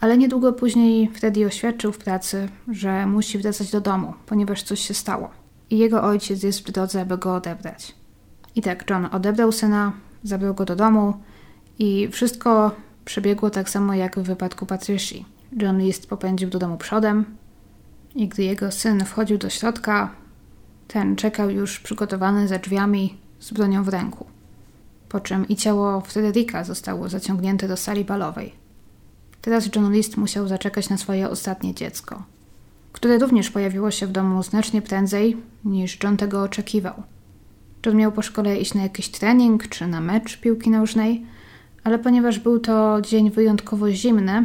ale 0.00 0.18
niedługo 0.18 0.52
później 0.52 1.08
Freddy 1.08 1.46
oświadczył 1.46 1.92
w 1.92 1.98
pracy, 1.98 2.48
że 2.68 3.06
musi 3.06 3.38
wracać 3.38 3.70
do 3.70 3.80
domu, 3.80 4.14
ponieważ 4.26 4.62
coś 4.62 4.80
się 4.80 4.94
stało. 4.94 5.30
I 5.70 5.78
jego 5.78 6.02
ojciec 6.02 6.42
jest 6.42 6.68
w 6.68 6.72
drodze, 6.72 7.00
aby 7.00 7.18
go 7.18 7.34
odebrać. 7.34 7.94
I 8.54 8.62
tak 8.62 8.90
John 8.90 9.08
odebrał 9.12 9.52
syna, 9.52 9.92
zabrał 10.24 10.54
go 10.54 10.64
do 10.64 10.76
domu 10.76 11.14
i 11.78 12.08
wszystko 12.08 12.70
przebiegło 13.04 13.50
tak 13.50 13.70
samo 13.70 13.94
jak 13.94 14.18
w 14.18 14.22
wypadku 14.22 14.66
Patricia. 14.66 15.24
John 15.62 15.78
List 15.78 16.08
popędził 16.08 16.50
do 16.50 16.58
domu 16.58 16.76
przodem 16.76 17.24
i 18.14 18.28
gdy 18.28 18.42
jego 18.42 18.70
syn 18.70 19.04
wchodził 19.04 19.38
do 19.38 19.50
środka, 19.50 20.10
ten 20.88 21.16
czekał 21.16 21.50
już 21.50 21.80
przygotowany 21.80 22.48
za 22.48 22.58
drzwiami 22.58 23.16
z 23.40 23.52
bronią 23.52 23.84
w 23.84 23.88
ręku. 23.88 24.26
Po 25.08 25.20
czym 25.20 25.48
i 25.48 25.56
ciało 25.56 26.00
Fryderyka 26.00 26.64
zostało 26.64 27.08
zaciągnięte 27.08 27.68
do 27.68 27.76
sali 27.76 28.04
balowej. 28.04 28.52
Teraz 29.42 29.68
John 29.76 29.92
List 29.92 30.16
musiał 30.16 30.48
zaczekać 30.48 30.88
na 30.88 30.98
swoje 30.98 31.30
ostatnie 31.30 31.74
dziecko, 31.74 32.22
które 32.92 33.18
również 33.18 33.50
pojawiło 33.50 33.90
się 33.90 34.06
w 34.06 34.12
domu 34.12 34.42
znacznie 34.42 34.82
prędzej 34.82 35.36
niż 35.64 35.98
John 36.02 36.16
tego 36.16 36.42
oczekiwał. 36.42 37.02
John 37.86 37.96
miał 37.96 38.12
po 38.12 38.22
szkole 38.22 38.56
iść 38.56 38.74
na 38.74 38.82
jakiś 38.82 39.08
trening 39.08 39.68
czy 39.68 39.86
na 39.86 40.00
mecz 40.00 40.40
piłki 40.40 40.70
nożnej– 40.70 41.22
ale 41.88 41.98
ponieważ 41.98 42.38
był 42.38 42.58
to 42.58 43.00
dzień 43.00 43.30
wyjątkowo 43.30 43.90
zimny, 43.90 44.44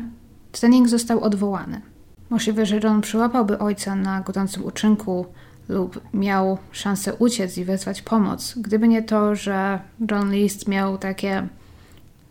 trening 0.52 0.90
został 0.90 1.24
odwołany. 1.24 1.82
Możliwe, 2.30 2.66
że 2.66 2.80
John 2.84 3.02
przyłapałby 3.02 3.60
ojca 3.60 3.96
na 3.96 4.22
gorącym 4.22 4.66
uczynku 4.66 5.26
lub 5.74 6.02
miał 6.14 6.58
szansę 6.72 7.14
uciec 7.14 7.58
i 7.58 7.66
wezwać 7.66 8.02
pomoc, 8.02 8.54
gdyby 8.58 8.88
nie 8.88 9.04
to, 9.04 9.36
że 9.36 9.80
John 10.12 10.32
List 10.32 10.68
miał 10.68 10.98
takie, 10.98 11.48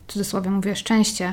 w 0.07 0.13
cudzysłowie 0.13 0.51
mówię, 0.51 0.77
szczęście, 0.77 1.33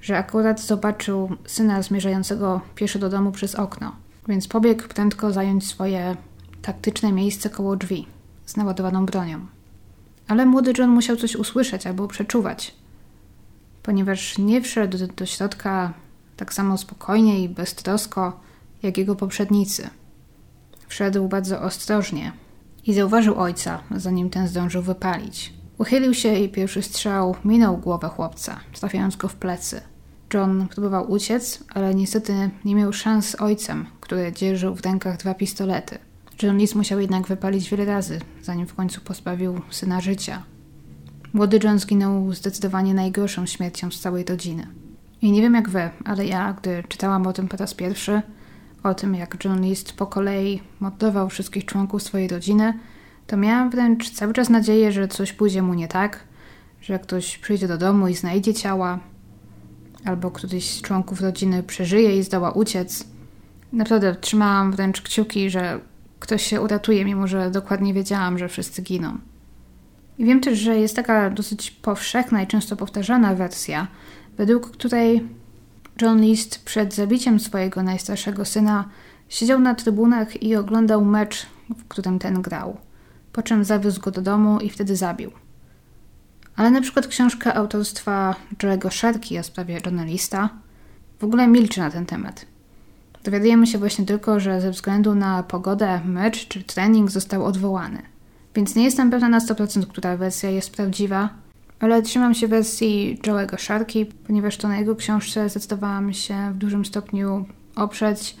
że 0.00 0.18
akurat 0.18 0.60
zobaczył 0.60 1.36
syna 1.46 1.82
zmierzającego 1.82 2.60
pieszo 2.74 2.98
do 2.98 3.08
domu 3.08 3.32
przez 3.32 3.54
okno, 3.54 3.92
więc 4.28 4.48
pobiegł 4.48 4.88
prędko 4.88 5.32
zająć 5.32 5.66
swoje 5.66 6.16
taktyczne 6.62 7.12
miejsce 7.12 7.50
koło 7.50 7.76
drzwi 7.76 8.06
z 8.46 8.56
naładowaną 8.56 9.06
bronią. 9.06 9.46
Ale 10.28 10.46
młody 10.46 10.72
John 10.78 10.90
musiał 10.90 11.16
coś 11.16 11.36
usłyszeć 11.36 11.86
albo 11.86 12.08
przeczuwać, 12.08 12.74
ponieważ 13.82 14.38
nie 14.38 14.62
wszedł 14.62 14.98
do 15.16 15.26
środka 15.26 15.92
tak 16.36 16.54
samo 16.54 16.78
spokojnie 16.78 17.44
i 17.44 17.48
beztrosko 17.48 18.40
jak 18.82 18.98
jego 18.98 19.16
poprzednicy. 19.16 19.90
Wszedł 20.88 21.28
bardzo 21.28 21.60
ostrożnie 21.60 22.32
i 22.86 22.94
zauważył 22.94 23.40
ojca, 23.40 23.80
zanim 23.90 24.30
ten 24.30 24.48
zdążył 24.48 24.82
wypalić. 24.82 25.52
Uchylił 25.78 26.14
się 26.14 26.34
i 26.34 26.48
pierwszy 26.48 26.82
strzał 26.82 27.36
minął 27.44 27.76
głowę 27.76 28.08
chłopca, 28.08 28.60
trafiając 28.72 29.16
go 29.16 29.28
w 29.28 29.34
plecy. 29.34 29.80
John 30.34 30.68
próbował 30.68 31.10
uciec, 31.10 31.64
ale 31.74 31.94
niestety 31.94 32.50
nie 32.64 32.74
miał 32.74 32.92
szans 32.92 33.28
z 33.28 33.40
ojcem, 33.40 33.86
który 34.00 34.32
dzierżył 34.32 34.74
w 34.74 34.80
rękach 34.80 35.16
dwa 35.16 35.34
pistolety. 35.34 35.98
John 36.42 36.58
Lis 36.58 36.74
musiał 36.74 37.00
jednak 37.00 37.26
wypalić 37.26 37.70
wiele 37.70 37.84
razy, 37.84 38.20
zanim 38.42 38.66
w 38.66 38.74
końcu 38.74 39.00
pozbawił 39.00 39.60
syna 39.70 40.00
życia. 40.00 40.42
Młody 41.32 41.60
John 41.64 41.78
zginął 41.78 42.32
zdecydowanie 42.32 42.94
najgorszą 42.94 43.46
śmiercią 43.46 43.90
z 43.90 44.00
całej 44.00 44.24
rodziny. 44.24 44.66
I 45.22 45.32
nie 45.32 45.42
wiem 45.42 45.54
jak 45.54 45.68
wy, 45.68 45.90
ale 46.04 46.26
ja, 46.26 46.52
gdy 46.52 46.84
czytałam 46.88 47.26
o 47.26 47.32
tym 47.32 47.48
po 47.48 47.56
raz 47.56 47.74
pierwszy, 47.74 48.22
o 48.88 48.94
tym 48.94 49.14
jak 49.14 49.44
John 49.44 49.62
List 49.62 49.92
po 49.92 50.06
kolei 50.06 50.62
mordował 50.80 51.28
wszystkich 51.28 51.64
członków 51.64 52.02
swojej 52.02 52.28
rodziny, 52.28 52.78
to 53.26 53.36
miałam 53.36 53.70
wręcz 53.70 54.10
cały 54.10 54.32
czas 54.32 54.48
nadzieję, 54.48 54.92
że 54.92 55.08
coś 55.08 55.32
pójdzie 55.32 55.62
mu 55.62 55.74
nie 55.74 55.88
tak, 55.88 56.24
że 56.80 56.98
ktoś 56.98 57.38
przyjdzie 57.38 57.68
do 57.68 57.78
domu 57.78 58.08
i 58.08 58.14
znajdzie 58.14 58.54
ciała, 58.54 58.98
albo 60.04 60.30
któryś 60.30 60.70
z 60.70 60.82
członków 60.82 61.20
rodziny 61.20 61.62
przeżyje 61.62 62.18
i 62.18 62.22
zdoła 62.22 62.50
uciec. 62.50 63.06
Naprawdę 63.72 64.16
trzymałam 64.20 64.72
wręcz 64.72 65.02
kciuki, 65.02 65.50
że 65.50 65.80
ktoś 66.20 66.42
się 66.42 66.60
uratuje, 66.60 67.04
mimo 67.04 67.26
że 67.26 67.50
dokładnie 67.50 67.94
wiedziałam, 67.94 68.38
że 68.38 68.48
wszyscy 68.48 68.82
giną. 68.82 69.18
I 70.18 70.24
wiem 70.24 70.40
też, 70.40 70.58
że 70.58 70.78
jest 70.78 70.96
taka 70.96 71.30
dosyć 71.30 71.70
powszechna 71.70 72.42
i 72.42 72.46
często 72.46 72.76
powtarzana 72.76 73.34
wersja, 73.34 73.86
według 74.38 74.70
której 74.70 75.28
John 76.02 76.20
List 76.20 76.64
przed 76.64 76.94
zabiciem 76.94 77.40
swojego 77.40 77.82
najstarszego 77.82 78.44
syna 78.44 78.88
siedział 79.28 79.60
na 79.60 79.74
trybunach 79.74 80.42
i 80.42 80.56
oglądał 80.56 81.04
mecz, 81.04 81.46
w 81.78 81.88
którym 81.88 82.18
ten 82.18 82.42
grał, 82.42 82.76
po 83.32 83.42
czym 83.42 83.64
zawiózł 83.64 84.00
go 84.00 84.10
do 84.10 84.22
domu 84.22 84.60
i 84.60 84.70
wtedy 84.70 84.96
zabił. 84.96 85.30
Ale 86.56 86.70
na 86.70 86.80
przykład 86.80 87.06
książka 87.06 87.54
autorstwa 87.54 88.34
Joe'ego 88.58 88.90
Sherki 88.90 89.38
o 89.38 89.42
sprawie 89.42 89.80
Johna 89.84 90.04
Lista 90.04 90.50
w 91.18 91.24
ogóle 91.24 91.48
milczy 91.48 91.80
na 91.80 91.90
ten 91.90 92.06
temat. 92.06 92.46
Dowiadujemy 93.24 93.66
się 93.66 93.78
właśnie 93.78 94.06
tylko, 94.06 94.40
że 94.40 94.60
ze 94.60 94.70
względu 94.70 95.14
na 95.14 95.42
pogodę 95.42 96.00
mecz 96.04 96.48
czy 96.48 96.64
trening 96.64 97.10
został 97.10 97.44
odwołany. 97.44 98.02
Więc 98.54 98.74
nie 98.74 98.84
jestem 98.84 99.10
pewna 99.10 99.28
na 99.28 99.38
100%, 99.38 99.86
która 99.86 100.16
wersja 100.16 100.50
jest 100.50 100.70
prawdziwa, 100.70 101.28
ale 101.80 102.02
trzymam 102.02 102.34
się 102.34 102.48
wersji 102.48 103.18
Joe'ego 103.22 103.58
Sharki, 103.58 104.06
ponieważ 104.06 104.56
to 104.56 104.68
na 104.68 104.78
jego 104.78 104.96
książce 104.96 105.48
zdecydowałam 105.48 106.12
się 106.12 106.34
w 106.54 106.56
dużym 106.56 106.84
stopniu 106.84 107.46
oprzeć 107.76 108.36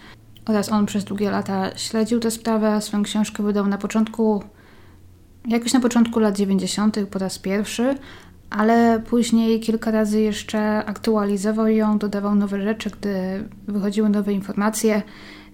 oraz 0.46 0.72
on 0.72 0.86
przez 0.86 1.04
długie 1.04 1.30
lata 1.30 1.78
śledził 1.78 2.20
tę 2.20 2.30
sprawę. 2.30 2.80
Swoją 2.80 3.02
książkę 3.02 3.42
wydał 3.42 3.66
na 3.66 3.78
początku, 3.78 4.42
jakoś 5.48 5.72
na 5.72 5.80
początku 5.80 6.20
lat 6.20 6.36
90. 6.36 6.98
po 7.10 7.18
raz 7.18 7.38
pierwszy, 7.38 7.94
ale 8.50 9.00
później 9.00 9.60
kilka 9.60 9.90
razy 9.90 10.20
jeszcze 10.20 10.84
aktualizował 10.84 11.68
ją, 11.68 11.98
dodawał 11.98 12.34
nowe 12.34 12.62
rzeczy, 12.62 12.90
gdy 12.90 13.12
wychodziły 13.68 14.08
nowe 14.08 14.32
informacje, 14.32 15.02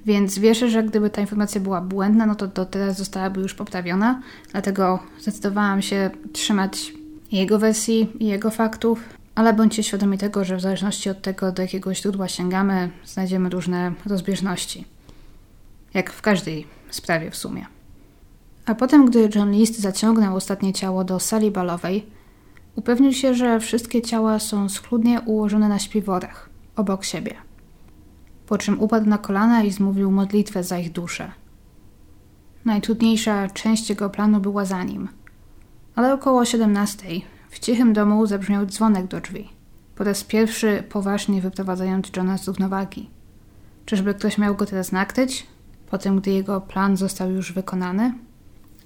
więc 0.07 0.39
wierzę, 0.39 0.71
że 0.71 0.83
gdyby 0.83 1.11
ta 1.11 1.21
informacja 1.21 1.61
była 1.61 1.81
błędna, 1.81 2.27
no 2.27 2.35
to 2.35 2.47
do 2.47 2.67
teraz 2.67 2.99
zostałaby 2.99 3.41
już 3.41 3.55
poprawiona, 3.55 4.23
dlatego 4.53 4.99
zdecydowałam 5.21 5.83
się 5.83 6.11
trzymać 6.33 6.93
jego 7.37 7.59
wersji 7.59 8.09
i 8.21 8.27
jego 8.27 8.51
faktów, 8.51 9.05
ale 9.35 9.53
bądźcie 9.53 9.83
świadomi 9.83 10.19
tego, 10.19 10.45
że 10.45 10.57
w 10.57 10.61
zależności 10.61 11.11
od 11.11 11.23
tego, 11.23 11.53
do 11.53 11.63
jakiego 11.63 11.95
źródła 11.95 12.29
sięgamy, 12.29 12.91
znajdziemy 13.05 13.49
różne 13.49 13.93
rozbieżności. 14.07 14.85
Jak 15.95 16.13
w 16.13 16.23
każdej 16.23 16.67
sprawie 16.91 17.31
w 17.31 17.37
sumie. 17.37 17.67
A 18.67 18.75
potem, 18.75 19.07
gdy 19.07 19.29
John 19.35 19.53
List 19.53 19.81
zaciągnął 19.81 20.37
ostatnie 20.37 20.73
ciało 20.73 21.05
do 21.05 21.21
sali 21.21 21.51
balowej, 21.51 22.07
upewnił 22.77 23.13
się, 23.13 23.35
że 23.35 23.61
wszystkie 23.61 24.03
ciała 24.03 24.39
są 24.39 24.69
schludnie 24.69 25.21
ułożone 25.21 25.69
na 25.69 25.79
śpiworach, 25.79 26.51
obok 26.77 27.05
siebie. 27.05 27.35
Po 28.47 28.59
czym 28.59 28.81
upadł 28.81 29.09
na 29.09 29.19
kolana 29.19 29.63
i 29.63 29.71
zmówił 29.71 30.11
modlitwę 30.11 30.65
za 30.65 30.79
ich 30.79 30.93
dusze. 30.93 31.33
Najtrudniejsza 32.65 33.49
część 33.49 33.91
jego 33.91 34.11
planu 34.11 34.41
była 34.41 34.65
za 34.65 34.83
nim– 34.83 35.09
ale 35.95 36.15
około 36.15 36.45
17 36.45 37.07
w 37.51 37.59
cichym 37.59 37.93
domu 37.93 38.27
zabrzmiał 38.27 38.67
dzwonek 38.67 39.07
do 39.07 39.21
drzwi. 39.21 39.49
Po 39.95 40.05
raz 40.05 40.25
pierwszy 40.25 40.83
poważnie 40.89 41.43
wyprowadzając 41.43 42.07
Johna 42.17 42.39
z 42.39 42.49
równowagi. 42.49 43.11
Czyżby 43.87 44.15
ktoś 44.15 44.39
miał 44.39 44.55
go 44.55 44.67
teraz 44.67 44.93
nakryć? 44.93 45.47
Potem, 45.91 46.21
gdy 46.21 46.31
jego 46.31 46.61
plan 46.61 46.97
został 46.97 47.31
już 47.31 47.53
wykonany? 47.53 48.15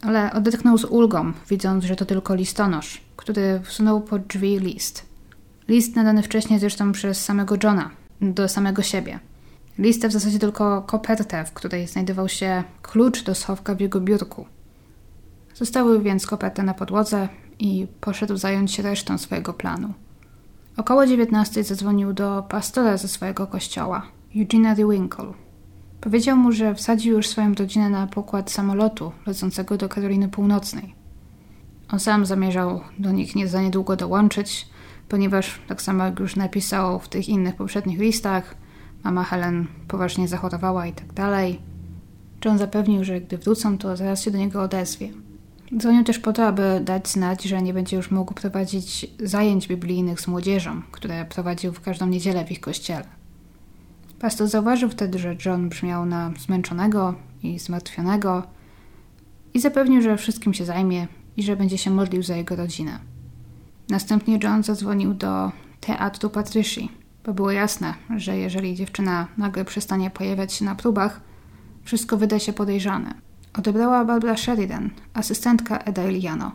Ale 0.02 0.32
odetchnął 0.32 0.78
z 0.78 0.84
ulgą, 0.84 1.32
widząc, 1.50 1.84
że 1.84 1.96
to 1.96 2.04
tylko 2.04 2.34
listonosz, 2.34 3.00
który 3.16 3.60
wsunął 3.64 4.00
pod 4.00 4.26
drzwi 4.26 4.58
list. 4.58 5.06
List 5.68 5.96
nadany 5.96 6.22
wcześniej 6.22 6.58
zresztą 6.58 6.92
przez 6.92 7.24
samego 7.24 7.56
Johna, 7.62 7.90
do 8.20 8.48
samego 8.48 8.82
siebie. 8.82 9.18
List 9.78 10.06
w 10.06 10.12
zasadzie 10.12 10.38
tylko 10.38 10.82
kopertę, 10.82 11.44
w 11.44 11.52
której 11.52 11.86
znajdował 11.86 12.28
się 12.28 12.64
klucz 12.82 13.22
do 13.22 13.34
schowka 13.34 13.74
w 13.74 13.80
jego 13.80 14.00
biurku. 14.00 14.46
Zostały 15.56 16.02
więc 16.02 16.26
kopertę 16.26 16.62
na 16.62 16.74
podłodze 16.74 17.28
i 17.58 17.86
poszedł 18.00 18.36
zająć 18.36 18.72
się 18.72 18.82
resztą 18.82 19.18
swojego 19.18 19.52
planu. 19.52 19.92
Około 20.76 21.06
19 21.06 21.64
zadzwonił 21.64 22.12
do 22.12 22.44
pastora 22.48 22.96
ze 22.96 23.08
swojego 23.08 23.46
kościoła, 23.46 24.02
Eugena 24.36 24.74
de 24.74 24.88
Winkle. 24.88 25.32
Powiedział 26.00 26.36
mu, 26.36 26.52
że 26.52 26.74
wsadził 26.74 27.16
już 27.16 27.28
swoją 27.28 27.54
rodzinę 27.54 27.90
na 27.90 28.06
pokład 28.06 28.50
samolotu 28.50 29.12
lecącego 29.26 29.76
do 29.76 29.88
Karoliny 29.88 30.28
Północnej. 30.28 30.94
On 31.92 32.00
sam 32.00 32.26
zamierzał 32.26 32.80
do 32.98 33.12
nich 33.12 33.36
nie 33.36 33.48
za 33.48 33.62
niedługo 33.62 33.96
dołączyć, 33.96 34.68
ponieważ, 35.08 35.60
tak 35.68 35.82
samo 35.82 36.04
jak 36.04 36.20
już 36.20 36.36
napisał 36.36 36.98
w 36.98 37.08
tych 37.08 37.28
innych 37.28 37.56
poprzednich 37.56 37.98
listach, 37.98 38.54
mama 39.04 39.24
Helen 39.24 39.66
poważnie 39.88 40.28
zachorowała 40.28 40.86
i 40.86 40.92
tak 40.92 41.12
dalej. 41.12 41.60
John 42.44 42.58
zapewnił, 42.58 43.04
że 43.04 43.20
gdy 43.20 43.38
wrócą, 43.38 43.78
to 43.78 43.96
zaraz 43.96 44.22
się 44.22 44.30
do 44.30 44.38
niego 44.38 44.62
odezwie. 44.62 45.25
Dzwonił 45.74 46.04
też 46.04 46.18
po 46.18 46.32
to, 46.32 46.46
aby 46.46 46.80
dać 46.84 47.08
znać, 47.08 47.44
że 47.44 47.62
nie 47.62 47.74
będzie 47.74 47.96
już 47.96 48.10
mógł 48.10 48.34
prowadzić 48.34 49.06
zajęć 49.18 49.68
biblijnych 49.68 50.20
z 50.20 50.28
młodzieżą, 50.28 50.82
które 50.92 51.24
prowadził 51.24 51.72
w 51.72 51.80
każdą 51.80 52.06
niedzielę 52.06 52.44
w 52.44 52.50
ich 52.50 52.60
kościele. 52.60 53.04
Pastor 54.18 54.48
zauważył 54.48 54.88
wtedy, 54.88 55.18
że 55.18 55.36
John 55.46 55.68
brzmiał 55.68 56.06
na 56.06 56.30
zmęczonego 56.38 57.14
i 57.42 57.58
zmartwionego 57.58 58.42
i 59.54 59.60
zapewnił, 59.60 60.02
że 60.02 60.16
wszystkim 60.16 60.54
się 60.54 60.64
zajmie 60.64 61.08
i 61.36 61.42
że 61.42 61.56
będzie 61.56 61.78
się 61.78 61.90
modlił 61.90 62.22
za 62.22 62.36
jego 62.36 62.56
rodzinę. 62.56 62.98
Następnie 63.88 64.38
John 64.42 64.62
zadzwonił 64.62 65.14
do 65.14 65.52
teatru 65.80 66.30
Patrycji, 66.30 66.92
bo 67.24 67.34
było 67.34 67.50
jasne, 67.50 67.94
że 68.16 68.36
jeżeli 68.36 68.74
dziewczyna 68.74 69.28
nagle 69.38 69.64
przestanie 69.64 70.10
pojawiać 70.10 70.52
się 70.52 70.64
na 70.64 70.74
próbach, 70.74 71.20
wszystko 71.84 72.16
wyda 72.16 72.38
się 72.38 72.52
podejrzane 72.52 73.25
odebrała 73.56 74.04
Barbara 74.04 74.36
Sheridan, 74.36 74.90
asystentka 75.14 75.78
Eda 75.78 76.04
Iliano, 76.04 76.52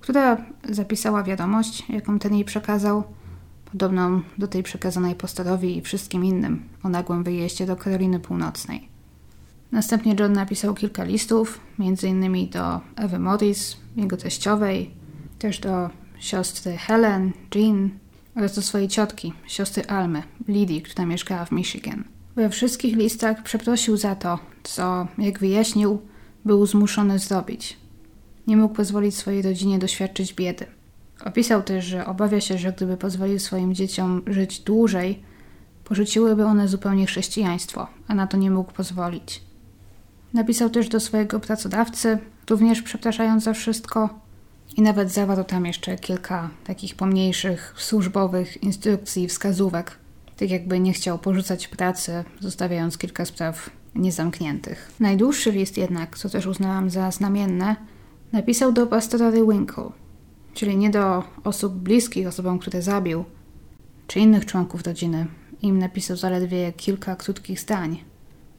która 0.00 0.36
zapisała 0.68 1.22
wiadomość, 1.22 1.84
jaką 1.88 2.18
ten 2.18 2.34
jej 2.34 2.44
przekazał, 2.44 3.04
podobną 3.64 4.22
do 4.38 4.48
tej 4.48 4.62
przekazanej 4.62 5.14
postorowi 5.14 5.76
i 5.76 5.82
wszystkim 5.82 6.24
innym 6.24 6.62
o 6.82 6.88
nagłym 6.88 7.24
wyjeździe 7.24 7.66
do 7.66 7.76
Karoliny 7.76 8.20
Północnej. 8.20 8.88
Następnie 9.72 10.16
John 10.20 10.32
napisał 10.32 10.74
kilka 10.74 11.04
listów, 11.04 11.60
m.in. 11.78 12.48
do 12.50 12.80
Ewy 12.96 13.18
Morris, 13.18 13.76
jego 13.96 14.16
teściowej, 14.16 14.90
też 15.38 15.58
do 15.58 15.90
siostry 16.18 16.76
Helen, 16.76 17.32
Jean 17.54 17.90
oraz 18.36 18.54
do 18.54 18.62
swojej 18.62 18.88
ciotki, 18.88 19.32
siostry 19.46 19.86
Almy, 19.86 20.22
Lidii, 20.48 20.82
która 20.82 21.06
mieszkała 21.06 21.44
w 21.44 21.52
Michigan. 21.52 22.04
We 22.36 22.50
wszystkich 22.50 22.96
listach 22.96 23.42
przeprosił 23.42 23.96
za 23.96 24.14
to, 24.14 24.38
co, 24.62 25.06
jak 25.18 25.38
wyjaśnił, 25.38 26.00
był 26.44 26.66
zmuszony 26.66 27.18
zrobić. 27.18 27.76
Nie 28.46 28.56
mógł 28.56 28.74
pozwolić 28.74 29.16
swojej 29.16 29.42
rodzinie 29.42 29.78
doświadczyć 29.78 30.34
biedy. 30.34 30.66
Opisał 31.24 31.62
też, 31.62 31.84
że 31.84 32.06
obawia 32.06 32.40
się, 32.40 32.58
że 32.58 32.72
gdyby 32.72 32.96
pozwolił 32.96 33.38
swoim 33.38 33.74
dzieciom 33.74 34.22
żyć 34.26 34.60
dłużej, 34.60 35.22
porzuciłyby 35.84 36.44
one 36.44 36.68
zupełnie 36.68 37.06
chrześcijaństwo, 37.06 37.86
a 38.08 38.14
na 38.14 38.26
to 38.26 38.36
nie 38.36 38.50
mógł 38.50 38.72
pozwolić. 38.72 39.42
Napisał 40.32 40.70
też 40.70 40.88
do 40.88 41.00
swojego 41.00 41.40
pracodawcy, 41.40 42.18
również 42.50 42.82
przepraszając 42.82 43.44
za 43.44 43.52
wszystko, 43.52 44.20
i 44.76 44.82
nawet 44.82 45.12
zawarł 45.12 45.44
tam 45.44 45.66
jeszcze 45.66 45.96
kilka 45.96 46.50
takich 46.64 46.94
pomniejszych 46.94 47.74
służbowych 47.76 48.62
instrukcji 48.62 49.22
i 49.22 49.28
wskazówek, 49.28 49.98
tak 50.36 50.50
jakby 50.50 50.80
nie 50.80 50.92
chciał 50.92 51.18
porzucać 51.18 51.68
pracy, 51.68 52.24
zostawiając 52.40 52.98
kilka 52.98 53.24
spraw 53.24 53.70
niezamkniętych. 53.94 54.92
Najdłuższy 55.00 55.52
list 55.52 55.76
jednak, 55.76 56.18
co 56.18 56.28
też 56.28 56.46
uznałam 56.46 56.90
za 56.90 57.10
znamienne, 57.10 57.76
napisał 58.32 58.72
do 58.72 58.86
pastora 58.86 59.32
Winkle, 59.32 59.90
czyli 60.54 60.76
nie 60.76 60.90
do 60.90 61.24
osób 61.44 61.74
bliskich 61.74 62.26
osobom, 62.26 62.58
które 62.58 62.82
zabił, 62.82 63.24
czy 64.06 64.20
innych 64.20 64.46
członków 64.46 64.82
rodziny. 64.82 65.26
Im 65.62 65.78
napisał 65.78 66.16
zaledwie 66.16 66.72
kilka 66.72 67.16
krótkich 67.16 67.60
zdań, 67.60 68.04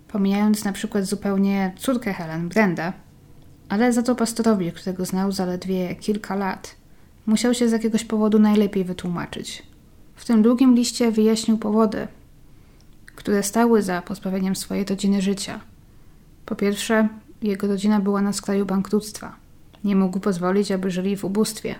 pomijając 0.07 0.63
na 0.63 0.73
przykład 0.73 1.05
zupełnie 1.05 1.73
córkę 1.77 2.13
Helen, 2.13 2.49
Brenda, 2.49 2.93
ale 3.69 3.93
za 3.93 4.03
to 4.03 4.15
pastorowi, 4.15 4.71
którego 4.71 5.05
znał 5.05 5.32
zaledwie 5.32 5.95
kilka 5.95 6.36
lat, 6.36 6.75
musiał 7.25 7.53
się 7.53 7.69
z 7.69 7.71
jakiegoś 7.71 8.05
powodu 8.05 8.39
najlepiej 8.39 8.84
wytłumaczyć. 8.84 9.63
W 10.15 10.25
tym 10.25 10.41
długim 10.41 10.75
liście 10.75 11.11
wyjaśnił 11.11 11.57
powody, 11.57 12.07
które 13.16 13.43
stały 13.43 13.82
za 13.82 14.01
pozbawieniem 14.01 14.55
swojej 14.55 14.86
rodziny 14.86 15.22
życia. 15.22 15.59
Po 16.45 16.55
pierwsze, 16.55 17.07
jego 17.41 17.68
rodzina 17.68 17.99
była 17.99 18.22
na 18.22 18.34
skraju 18.34 18.66
bankructwa. 18.66 19.36
Nie 19.84 19.95
mógł 19.95 20.20
pozwolić, 20.20 20.72
aby 20.72 20.91
żyli 20.91 21.18
w 21.18 21.26
ubóstwie. 21.26 21.76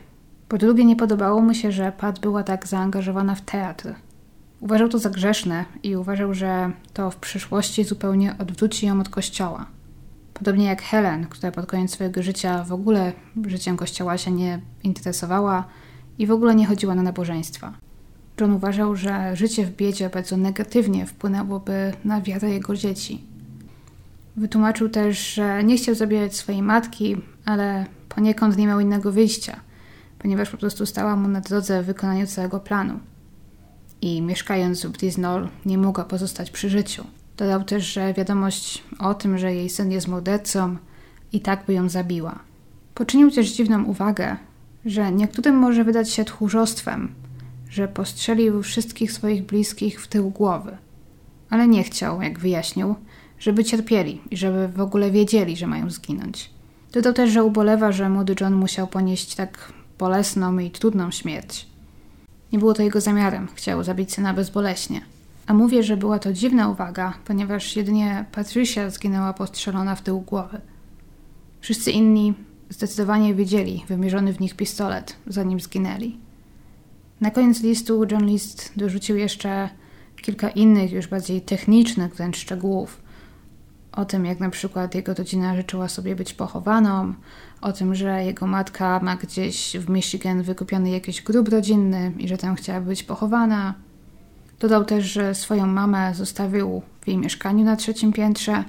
Po 0.48 0.58
drugie, 0.58 0.86
nie 0.86 0.96
podobało 0.96 1.42
mu 1.42 1.54
się, 1.54 1.72
że 1.72 1.92
Pat 1.92 2.20
była 2.20 2.44
tak 2.44 2.68
zaangażowana 2.68 3.36
w 3.36 3.42
teatr. 3.42 3.94
Uważał 4.60 4.90
to 4.90 5.00
za 5.00 5.10
grzeszne 5.10 5.66
i 5.84 5.96
uważał, 5.96 6.34
że 6.34 6.72
to 6.94 7.12
w 7.12 7.16
przyszłości 7.16 7.84
zupełnie 7.84 8.36
odwróci 8.40 8.86
ją 8.86 9.00
od 9.00 9.10
kościoła. 9.10 9.66
Podobnie 10.34 10.66
jak 10.66 10.82
Helen, 10.82 11.28
która 11.28 11.52
pod 11.52 11.66
koniec 11.66 11.92
swojego 11.92 12.24
życia 12.24 12.64
w 12.64 12.74
ogóle 12.74 13.14
życiem 13.48 13.78
kościoła 13.78 14.18
się 14.18 14.32
nie 14.32 14.62
interesowała 14.84 15.64
i 16.18 16.28
w 16.28 16.32
ogóle 16.32 16.56
nie 16.56 16.66
chodziła 16.66 16.96
na 16.96 17.04
nabożeństwa. 17.04 17.74
John 18.40 18.54
uważał, 18.54 18.96
że 18.96 19.36
życie 19.36 19.66
w 19.66 19.76
biedzie 19.76 20.10
bardzo 20.10 20.38
negatywnie 20.38 21.06
wpłynęłoby 21.06 21.94
na 22.06 22.22
wiarę 22.22 22.50
jego 22.50 22.76
dzieci. 22.76 23.24
Wytłumaczył 24.36 24.90
też, 24.90 25.34
że 25.34 25.64
nie 25.64 25.78
chciał 25.78 25.96
zabierać 25.96 26.36
swojej 26.36 26.62
matki, 26.62 27.18
ale 27.46 27.86
poniekąd 28.10 28.58
nie 28.58 28.68
miał 28.68 28.80
innego 28.80 29.12
wyjścia, 29.12 29.60
ponieważ 30.20 30.50
po 30.50 30.58
prostu 30.58 30.86
stała 30.86 31.16
mu 31.16 31.28
na 31.28 31.42
drodze 31.42 31.84
w 31.84 31.86
wykonaniu 31.86 32.28
całego 32.28 32.60
planu. 32.60 33.00
I 34.02 34.22
mieszkając 34.22 34.86
w 34.86 34.92
Brisnol 34.92 35.48
nie 35.66 35.78
mogła 35.78 36.04
pozostać 36.04 36.52
przy 36.52 36.70
życiu. 36.70 37.04
Dodał 37.38 37.64
też, 37.64 37.94
że 37.94 38.14
wiadomość 38.14 38.84
o 39.00 39.14
tym, 39.14 39.38
że 39.38 39.54
jej 39.54 39.70
syn 39.70 39.92
jest 39.92 40.08
mordercą, 40.08 40.78
i 41.34 41.42
tak 41.42 41.66
by 41.66 41.74
ją 41.74 41.90
zabiła. 41.90 42.40
Poczynił 42.96 43.32
też 43.32 43.52
dziwną 43.52 43.84
uwagę, 43.84 44.38
że 44.86 45.12
niektórym 45.12 45.56
może 45.56 45.84
wydać 45.84 46.10
się 46.10 46.26
tchórzostwem, 46.26 47.16
że 47.72 47.88
postrzelił 47.88 48.64
wszystkich 48.64 49.12
swoich 49.12 49.46
bliskich 49.46 50.02
w 50.02 50.08
tył 50.08 50.30
głowy. 50.30 50.78
Ale 51.50 51.68
nie 51.68 51.84
chciał, 51.84 52.22
jak 52.22 52.40
wyjaśnił, 52.40 52.96
żeby 53.40 53.64
cierpieli 53.64 54.22
i 54.32 54.38
żeby 54.38 54.68
w 54.68 54.82
ogóle 54.82 55.12
wiedzieli, 55.12 55.58
że 55.58 55.68
mają 55.68 55.90
zginąć. 55.90 56.50
Dodał 56.92 57.14
też, 57.14 57.30
że 57.30 57.44
ubolewa, 57.44 57.92
że 57.92 58.10
młody 58.10 58.36
John 58.42 58.54
musiał 58.54 58.88
ponieść 58.88 59.36
tak 59.36 59.74
bolesną 60.00 60.60
i 60.60 60.72
trudną 60.72 61.12
śmierć. 61.12 61.68
Nie 62.52 62.60
było 62.60 62.74
to 62.74 62.84
jego 62.84 63.02
zamiarem, 63.02 63.48
chciał 63.56 63.84
zabić 63.84 64.14
syna 64.14 64.34
bezboleśnie. 64.34 65.02
A 65.48 65.54
mówię, 65.54 65.84
że 65.84 65.98
była 65.98 66.20
to 66.20 66.34
dziwna 66.34 66.70
uwaga, 66.70 67.14
ponieważ 67.26 67.76
jedynie 67.76 68.26
Patricia 68.32 68.90
zginęła 68.90 69.34
postrzelona 69.34 69.96
w 69.96 70.02
tył 70.02 70.22
głowy. 70.22 70.62
Wszyscy 71.62 71.92
inni 71.92 72.34
zdecydowanie 72.70 73.36
widzieli 73.36 73.86
wymierzony 73.88 74.34
w 74.34 74.40
nich 74.40 74.56
pistolet, 74.56 75.16
zanim 75.28 75.60
zginęli. 75.60 76.18
Na 77.22 77.32
koniec 77.32 77.64
listu 77.64 78.06
John 78.12 78.26
List 78.26 78.72
dorzucił 78.76 79.18
jeszcze 79.18 79.70
kilka 80.22 80.50
innych, 80.50 80.92
już 80.92 81.08
bardziej 81.08 81.42
technicznych 81.42 82.16
wręcz 82.16 82.38
szczegółów. 82.38 83.02
O 83.92 84.06
tym, 84.06 84.26
jak 84.26 84.40
na 84.40 84.50
przykład 84.50 84.96
jego 84.96 85.14
rodzina 85.14 85.56
życzyła 85.56 85.90
sobie 85.90 86.16
być 86.16 86.34
pochowaną, 86.34 87.14
o 87.62 87.74
tym, 87.74 87.96
że 87.96 88.24
jego 88.24 88.48
matka 88.48 89.00
ma 89.04 89.16
gdzieś 89.16 89.78
w 89.78 89.90
Michigan 89.90 90.44
wykupiony 90.44 90.90
jakiś 90.90 91.22
grób 91.22 91.50
rodzinny 91.50 92.12
i 92.18 92.28
że 92.28 92.38
tam 92.38 92.56
chciała 92.56 92.82
być 92.82 93.04
pochowana. 93.04 93.74
Dodał 94.60 94.86
też, 94.86 95.06
że 95.06 95.36
swoją 95.36 95.68
mamę 95.68 96.16
zostawił 96.16 96.82
w 97.02 97.08
jej 97.08 97.18
mieszkaniu 97.18 97.66
na 97.66 97.76
trzecim 97.76 98.14
piętrze. 98.14 98.64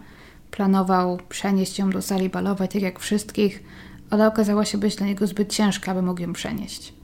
Planował 0.51 1.19
przenieść 1.29 1.79
ją 1.79 1.91
do 1.91 2.03
sali 2.03 2.29
balowej, 2.29 2.69
tak 2.69 2.83
jak 2.83 2.99
wszystkich, 2.99 3.63
ale 4.11 4.27
okazała 4.27 4.65
się 4.65 4.79
być 4.79 4.97
dla 4.97 5.07
niego 5.07 5.27
zbyt 5.27 5.53
ciężka, 5.53 5.93
aby 5.93 6.03
mógł 6.03 6.21
ją 6.21 6.33
przenieść. 6.33 7.02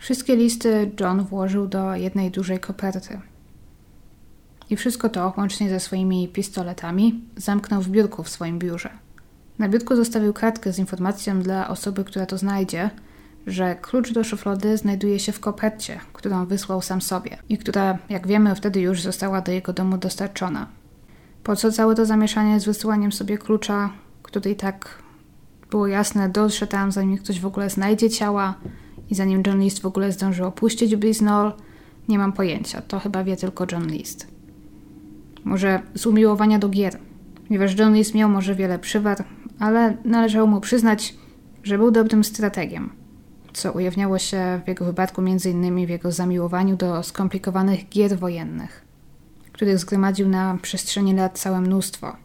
Wszystkie 0.00 0.36
listy 0.36 0.90
John 1.00 1.24
włożył 1.24 1.66
do 1.66 1.94
jednej 1.94 2.30
dużej 2.30 2.60
koperty. 2.60 3.20
I 4.70 4.76
wszystko 4.76 5.08
to, 5.08 5.32
łącznie 5.36 5.70
ze 5.70 5.80
swoimi 5.80 6.28
pistoletami, 6.28 7.24
zamknął 7.36 7.82
w 7.82 7.88
biurku 7.88 8.22
w 8.22 8.28
swoim 8.28 8.58
biurze. 8.58 8.90
Na 9.58 9.68
biurku 9.68 9.96
zostawił 9.96 10.32
kartkę 10.32 10.72
z 10.72 10.78
informacją 10.78 11.42
dla 11.42 11.68
osoby, 11.68 12.04
która 12.04 12.26
to 12.26 12.38
znajdzie, 12.38 12.90
że 13.46 13.74
klucz 13.74 14.12
do 14.12 14.24
szuflady 14.24 14.76
znajduje 14.76 15.18
się 15.18 15.32
w 15.32 15.40
kopercie, 15.40 16.00
którą 16.12 16.46
wysłał 16.46 16.82
sam 16.82 17.02
sobie 17.02 17.36
i 17.48 17.58
która, 17.58 17.98
jak 18.08 18.26
wiemy, 18.26 18.54
wtedy 18.54 18.80
już 18.80 19.02
została 19.02 19.40
do 19.40 19.52
jego 19.52 19.72
domu 19.72 19.98
dostarczona. 19.98 20.66
Po 21.44 21.56
co 21.56 21.72
całe 21.72 21.94
to 21.94 22.06
zamieszanie 22.06 22.60
z 22.60 22.64
wysyłaniem 22.64 23.12
sobie 23.12 23.38
klucza, 23.38 23.90
który 24.22 24.50
i 24.50 24.56
tak 24.56 25.02
było 25.70 25.86
jasne, 25.86 26.28
dotrze 26.28 26.66
tam, 26.66 26.92
zanim 26.92 27.18
ktoś 27.18 27.40
w 27.40 27.46
ogóle 27.46 27.70
znajdzie 27.70 28.10
ciała, 28.10 28.54
i 29.10 29.14
zanim 29.14 29.42
John 29.46 29.60
List 29.60 29.80
w 29.80 29.86
ogóle 29.86 30.12
zdążył 30.12 30.46
opuścić 30.46 30.96
Bliznol, 30.96 31.52
nie 32.08 32.18
mam 32.18 32.32
pojęcia. 32.32 32.82
To 32.82 32.98
chyba 32.98 33.24
wie 33.24 33.36
tylko 33.36 33.66
John 33.72 33.86
List. 33.86 34.26
Może 35.44 35.82
z 35.94 36.06
umiłowania 36.06 36.58
do 36.58 36.68
gier, 36.68 36.98
ponieważ 37.48 37.78
John 37.78 37.94
List 37.94 38.14
miał 38.14 38.28
może 38.28 38.54
wiele 38.54 38.78
przywar, 38.78 39.24
ale 39.58 39.96
należało 40.04 40.46
mu 40.46 40.60
przyznać, 40.60 41.14
że 41.62 41.78
był 41.78 41.90
dobrym 41.90 42.24
strategiem, 42.24 42.90
co 43.52 43.72
ujawniało 43.72 44.18
się 44.18 44.60
w 44.64 44.68
jego 44.68 44.84
wypadku 44.84 45.20
m.in. 45.20 45.86
w 45.86 45.90
jego 45.90 46.12
zamiłowaniu 46.12 46.76
do 46.76 47.02
skomplikowanych 47.02 47.88
gier 47.88 48.18
wojennych, 48.18 48.84
których 49.52 49.78
zgromadził 49.78 50.28
na 50.28 50.58
przestrzeni 50.62 51.14
lat 51.14 51.38
całe 51.38 51.60
mnóstwo. 51.60 52.16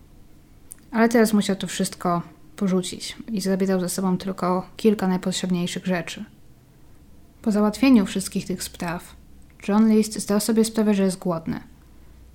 Ale 0.92 1.10
teraz 1.10 1.34
musiał 1.34 1.56
to 1.56 1.68
wszystko 1.68 2.22
porzucić 2.56 3.18
i 3.32 3.42
zabierał 3.42 3.80
ze 3.80 3.90
sobą 3.90 4.18
tylko 4.18 4.66
kilka 4.78 5.08
najpotrzebniejszych 5.08 5.86
rzeczy– 5.86 6.26
po 7.46 7.52
załatwieniu 7.52 8.06
wszystkich 8.06 8.46
tych 8.46 8.64
spraw, 8.64 9.16
John 9.68 9.90
List 9.90 10.20
zdał 10.20 10.40
sobie 10.40 10.66
sprawę, 10.66 10.94
że 10.94 11.04
jest 11.04 11.20
głodny. 11.20 11.60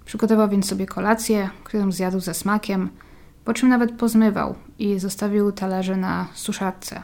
Przygotował 0.05 0.49
więc 0.49 0.69
sobie 0.69 0.87
kolację, 0.87 1.51
którą 1.65 1.93
zjadł 1.93 2.21
ze 2.21 2.35
smakiem, 2.35 2.91
po 3.45 3.55
czym 3.55 3.69
nawet 3.69 3.93
pozmywał 3.93 4.55
i 4.79 4.99
zostawił 4.99 5.53
talerze 5.53 5.97
na 5.97 6.27
suszarce. 6.35 7.03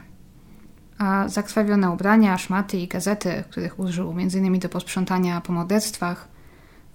A 0.98 1.28
zakrwawione 1.28 1.90
ubrania, 1.90 2.38
szmaty 2.38 2.78
i 2.78 2.88
gazety, 2.88 3.44
których 3.50 3.80
użył 3.80 4.10
m.in. 4.10 4.58
do 4.58 4.68
posprzątania 4.68 5.40
po 5.40 5.52
morderstwach, 5.52 6.28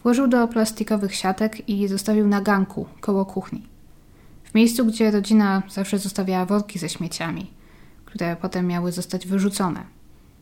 włożył 0.04 0.28
do 0.28 0.48
plastikowych 0.48 1.16
siatek 1.16 1.70
i 1.70 1.88
zostawił 1.88 2.28
na 2.28 2.42
ganku 2.42 2.86
koło 3.02 3.26
kuchni. 3.26 3.68
W 4.44 4.56
miejscu, 4.56 4.86
gdzie 4.86 5.12
rodzina 5.12 5.64
zawsze 5.70 6.00
zostawiała 6.00 6.46
worki 6.46 6.80
ze 6.80 6.90
śmieciami, 6.90 7.52
które 8.06 8.36
potem 8.36 8.68
miały 8.68 8.92
zostać 8.92 9.28
wyrzucone 9.28 10.01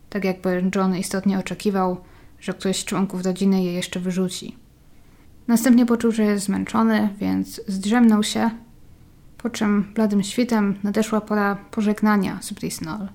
tak 0.10 0.26
jakby 0.26 0.70
John 0.76 0.96
istotnie 0.96 1.40
oczekiwał, 1.40 1.98
że 2.40 2.54
ktoś 2.54 2.78
z 2.78 2.86
członków 2.86 3.26
rodziny 3.26 3.64
je 3.64 3.74
jeszcze 3.74 4.00
wyrzuci. 4.00 4.58
Następnie 5.48 5.86
poczuł, 5.86 6.12
że 6.12 6.24
jest 6.24 6.46
zmęczony, 6.46 7.10
więc 7.20 7.62
zdrzemnął 7.68 8.24
się, 8.24 8.50
po 9.38 9.50
czym 9.50 9.92
bladym 9.96 10.24
świtem 10.24 10.76
nadeszła 10.84 11.22
pora 11.22 11.58
pożegnania 11.72 12.40
z 12.42 12.54
Brisnol. 12.54 13.08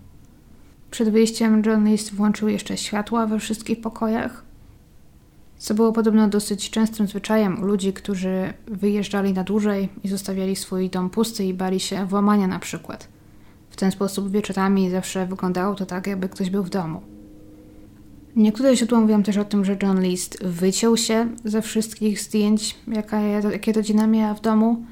Przed 0.90 1.10
wyjściem 1.10 1.62
John 1.66 1.88
List 1.88 2.14
włączył 2.14 2.48
jeszcze 2.48 2.76
światła 2.76 3.26
we 3.26 3.38
wszystkich 3.38 3.80
pokojach, 3.80 4.44
co 5.58 5.74
było 5.74 5.92
podobno 5.92 6.28
dosyć 6.28 6.70
częstym 6.70 7.06
zwyczajem 7.06 7.62
u 7.62 7.64
ludzi, 7.64 7.92
którzy 7.92 8.52
wyjeżdżali 8.66 9.32
na 9.32 9.44
dłużej 9.44 9.88
i 10.04 10.08
zostawiali 10.08 10.56
swój 10.56 10.90
dom 10.90 11.10
pusty 11.10 11.44
i 11.44 11.54
bali 11.54 11.80
się 11.80 12.06
włamania 12.06 12.46
na 12.46 12.58
przykład– 12.58 13.08
w 13.74 13.76
ten 13.76 13.90
sposób 13.90 14.30
wieczorami 14.30 14.90
zawsze 14.90 15.26
wyglądało 15.26 15.74
to 15.74 15.86
tak, 15.86 16.06
jakby 16.06 16.28
ktoś 16.28 16.50
był 16.50 16.62
w 16.62 16.70
domu. 16.70 17.00
Niektóre 18.36 18.76
źródła 18.76 19.00
mówią 19.00 19.22
też 19.22 19.36
o 19.36 19.44
tym, 19.44 19.64
że 19.64 19.76
John 19.82 20.02
List 20.02 20.44
wyciął 20.44 20.96
się 20.96 21.28
ze 21.44 21.62
wszystkich 21.62 22.20
zdjęć, 22.20 22.76
jaka, 22.88 23.20
jakie 23.20 23.72
rodzina 23.72 24.06
miała 24.06 24.34
w 24.34 24.40
domu, 24.40 24.84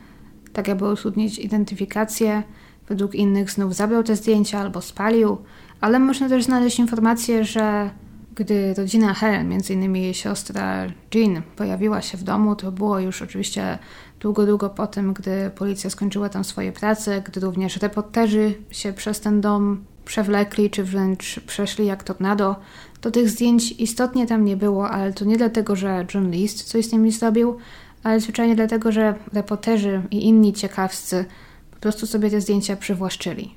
tak 0.52 0.68
aby 0.68 0.92
utrudnić 0.92 1.38
identyfikację. 1.38 2.42
Według 2.88 3.14
innych 3.14 3.50
znów 3.50 3.74
zabrał 3.74 4.02
te 4.02 4.16
zdjęcia 4.16 4.58
albo 4.60 4.80
spalił, 4.80 5.38
Ale 5.80 5.98
można 5.98 6.28
też 6.28 6.44
znaleźć 6.44 6.78
informację, 6.78 7.44
że 7.44 7.90
gdy 8.34 8.74
rodzina 8.74 9.14
Helen, 9.14 9.52
innymi 9.70 10.02
jej 10.02 10.14
siostra 10.14 10.86
Jean, 11.14 11.42
pojawiła 11.56 12.02
się 12.02 12.18
w 12.18 12.22
domu, 12.22 12.56
to 12.56 12.72
było 12.72 13.00
już 13.00 13.22
oczywiście 13.22 13.78
długo, 14.22 14.46
długo 14.46 14.70
po 14.70 14.86
tym, 14.86 15.12
gdy 15.12 15.50
policja 15.54 15.90
skończyła 15.90 16.28
tam 16.28 16.44
swoje 16.44 16.72
prace, 16.72 17.22
gdy 17.22 17.40
również 17.40 17.76
reporterzy 17.76 18.54
się 18.70 18.92
przez 18.92 19.20
ten 19.20 19.40
dom 19.40 19.84
przewlekli, 20.04 20.70
czy 20.70 20.84
wręcz 20.84 21.40
przeszli 21.40 21.86
jak 21.86 22.02
tornado, 22.02 22.56
to 23.00 23.10
tych 23.10 23.30
zdjęć 23.30 23.72
istotnie 23.72 24.26
tam 24.26 24.44
nie 24.44 24.56
było, 24.56 24.90
ale 24.90 25.12
to 25.12 25.24
nie 25.24 25.36
dlatego, 25.36 25.76
że 25.76 26.06
John 26.14 26.30
List 26.30 26.62
coś 26.62 26.86
z 26.86 26.92
nimi 26.92 27.12
zrobił, 27.12 27.58
ale 28.02 28.20
zwyczajnie 28.20 28.56
dlatego, 28.56 28.92
że 28.92 29.14
reporterzy 29.32 30.02
i 30.10 30.26
inni 30.26 30.52
ciekawscy 30.52 31.24
po 31.70 31.76
prostu 31.76 32.06
sobie 32.06 32.30
te 32.30 32.40
zdjęcia 32.40 32.76
przywłaszczyli. 32.76 33.54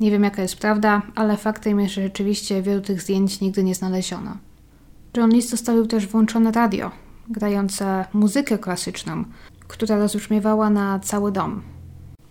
Nie 0.00 0.10
wiem 0.10 0.24
jaka 0.24 0.42
jest 0.42 0.56
prawda, 0.56 1.02
ale 1.14 1.36
faktem 1.36 1.80
jest, 1.80 1.94
że 1.94 2.02
rzeczywiście 2.02 2.62
wielu 2.62 2.80
tych 2.80 3.02
zdjęć 3.02 3.40
nigdy 3.40 3.64
nie 3.64 3.74
znaleziono. 3.74 4.36
John 5.16 5.30
List 5.30 5.50
zostawił 5.50 5.86
też 5.86 6.06
włączone 6.06 6.52
radio, 6.52 6.90
grające 7.28 8.04
muzykę 8.12 8.58
klasyczną, 8.58 9.24
która 9.74 9.98
rozbrzmiewała 9.98 10.70
na 10.70 10.98
cały 10.98 11.32
dom. 11.32 11.62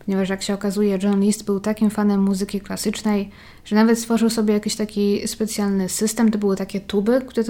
Ponieważ 0.06 0.30
jak 0.30 0.42
się 0.42 0.54
okazuje, 0.54 1.00
John 1.04 1.20
List 1.20 1.46
był 1.46 1.60
takim 1.60 1.90
fanem 1.90 2.24
muzyki 2.24 2.62
klasycznej, 2.62 3.30
że 3.66 3.76
nawet 3.76 4.00
stworzył 4.00 4.30
sobie 4.30 4.54
jakiś 4.54 4.76
taki 4.76 5.28
specjalny 5.28 5.90
system. 5.90 6.32
To 6.32 6.38
były 6.38 6.56
takie 6.56 6.80
tuby, 6.80 7.22
które 7.28 7.44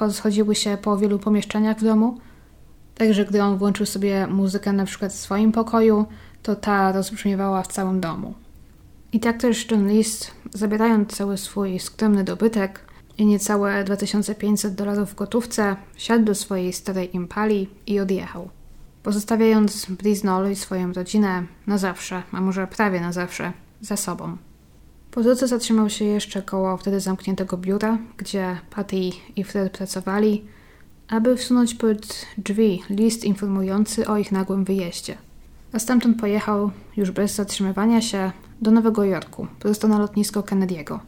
rozchodziły 0.00 0.54
się 0.54 0.78
po 0.82 0.96
wielu 0.96 1.18
pomieszczeniach 1.18 1.78
w 1.78 1.84
domu. 1.84 2.18
Także 2.94 3.24
gdy 3.24 3.42
on 3.42 3.58
włączył 3.58 3.86
sobie 3.86 4.26
muzykę 4.26 4.72
na 4.72 4.84
przykład 4.84 5.12
w 5.12 5.16
swoim 5.16 5.52
pokoju, 5.52 6.04
to 6.42 6.56
ta 6.56 6.92
rozbrzmiewała 6.92 7.62
w 7.62 7.68
całym 7.68 8.00
domu. 8.00 8.34
I 9.12 9.20
tak 9.20 9.40
też 9.40 9.70
John 9.70 9.88
List, 9.88 10.30
zabierając 10.52 11.16
cały 11.16 11.36
swój 11.36 11.78
skromny 11.78 12.24
dobytek 12.24 12.80
i 13.18 13.26
niecałe 13.26 13.84
2500 13.84 14.74
dolarów 14.74 15.10
w 15.10 15.14
gotówce, 15.14 15.76
siadł 15.96 16.24
do 16.24 16.34
swojej 16.34 16.72
starej 16.72 17.16
impali 17.16 17.68
i 17.86 18.00
odjechał. 18.00 18.59
Pozostawiając 19.02 19.86
Bliznol 19.86 20.50
i 20.50 20.56
swoją 20.56 20.92
rodzinę 20.92 21.46
na 21.66 21.78
zawsze, 21.78 22.22
a 22.32 22.40
może 22.40 22.66
prawie 22.66 23.00
na 23.00 23.12
zawsze, 23.12 23.52
za 23.80 23.96
sobą. 23.96 24.36
Po 25.10 25.22
drodze 25.22 25.48
zatrzymał 25.48 25.90
się 25.90 26.04
jeszcze 26.04 26.42
koło 26.42 26.76
wtedy 26.76 27.00
zamkniętego 27.00 27.56
biura, 27.56 27.98
gdzie 28.16 28.60
Patty 28.70 29.10
i 29.36 29.44
Fred 29.44 29.78
pracowali, 29.78 30.44
aby 31.08 31.36
wsunąć 31.36 31.74
pod 31.74 32.26
drzwi 32.38 32.82
list 32.90 33.24
informujący 33.24 34.08
o 34.08 34.16
ich 34.16 34.32
nagłym 34.32 34.64
wyjeździe. 34.64 35.16
A 35.72 35.78
stamtąd 35.78 36.20
pojechał, 36.20 36.70
już 36.96 37.10
bez 37.10 37.34
zatrzymywania 37.34 38.02
się, 38.02 38.32
do 38.60 38.70
Nowego 38.70 39.04
Jorku, 39.04 39.46
prosto 39.58 39.88
na 39.88 39.98
lotnisko 39.98 40.40
Kennedy'ego, 40.40 40.98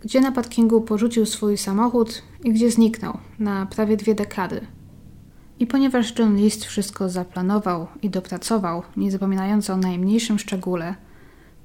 gdzie 0.00 0.20
na 0.20 0.32
parkingu 0.32 0.80
porzucił 0.80 1.26
swój 1.26 1.58
samochód 1.58 2.22
i 2.44 2.52
gdzie 2.52 2.70
zniknął 2.70 3.18
na 3.38 3.66
prawie 3.66 3.96
dwie 3.96 4.14
dekady. 4.14 4.66
I 5.60 5.66
ponieważ 5.66 6.18
John 6.18 6.36
List 6.36 6.64
wszystko 6.64 7.08
zaplanował 7.08 7.86
i 8.02 8.10
dopracował, 8.10 8.82
nie 8.96 9.10
zapominając 9.10 9.70
o 9.70 9.76
najmniejszym 9.76 10.38
szczególe, 10.38 10.94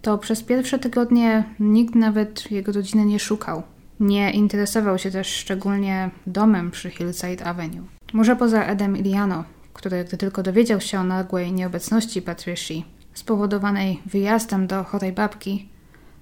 to 0.01 0.17
przez 0.17 0.43
pierwsze 0.43 0.79
tygodnie 0.79 1.43
nikt 1.59 1.95
nawet 1.95 2.51
jego 2.51 2.71
rodziny 2.71 3.05
nie 3.05 3.19
szukał. 3.19 3.63
Nie 3.99 4.31
interesował 4.31 4.97
się 4.97 5.11
też 5.11 5.27
szczególnie 5.27 6.09
domem 6.27 6.71
przy 6.71 6.89
Hillside 6.89 7.45
Avenue. 7.45 7.87
Może 8.13 8.35
poza 8.35 8.63
Edem 8.63 8.97
Iliano, 8.97 9.43
który 9.73 10.03
gdy 10.03 10.17
tylko 10.17 10.43
dowiedział 10.43 10.81
się 10.81 10.99
o 10.99 11.03
nagłej 11.03 11.53
nieobecności 11.53 12.21
Patricia, 12.21 12.73
spowodowanej 13.13 14.01
wyjazdem 14.05 14.67
do 14.67 14.83
chorej 14.83 15.11
babki, 15.11 15.69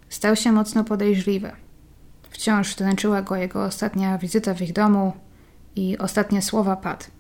stał 0.10 0.36
się 0.36 0.52
mocno 0.52 0.84
podejrzliwy. 0.84 1.52
Wciąż 2.30 2.76
dręczyła 2.76 3.22
go 3.22 3.36
jego 3.36 3.64
ostatnia 3.64 4.18
wizyta 4.18 4.54
w 4.54 4.62
ich 4.62 4.74
domu 4.74 5.14
i 5.76 5.98
ostatnie 5.98 6.42
słowa 6.42 6.76
Pat. 6.76 7.12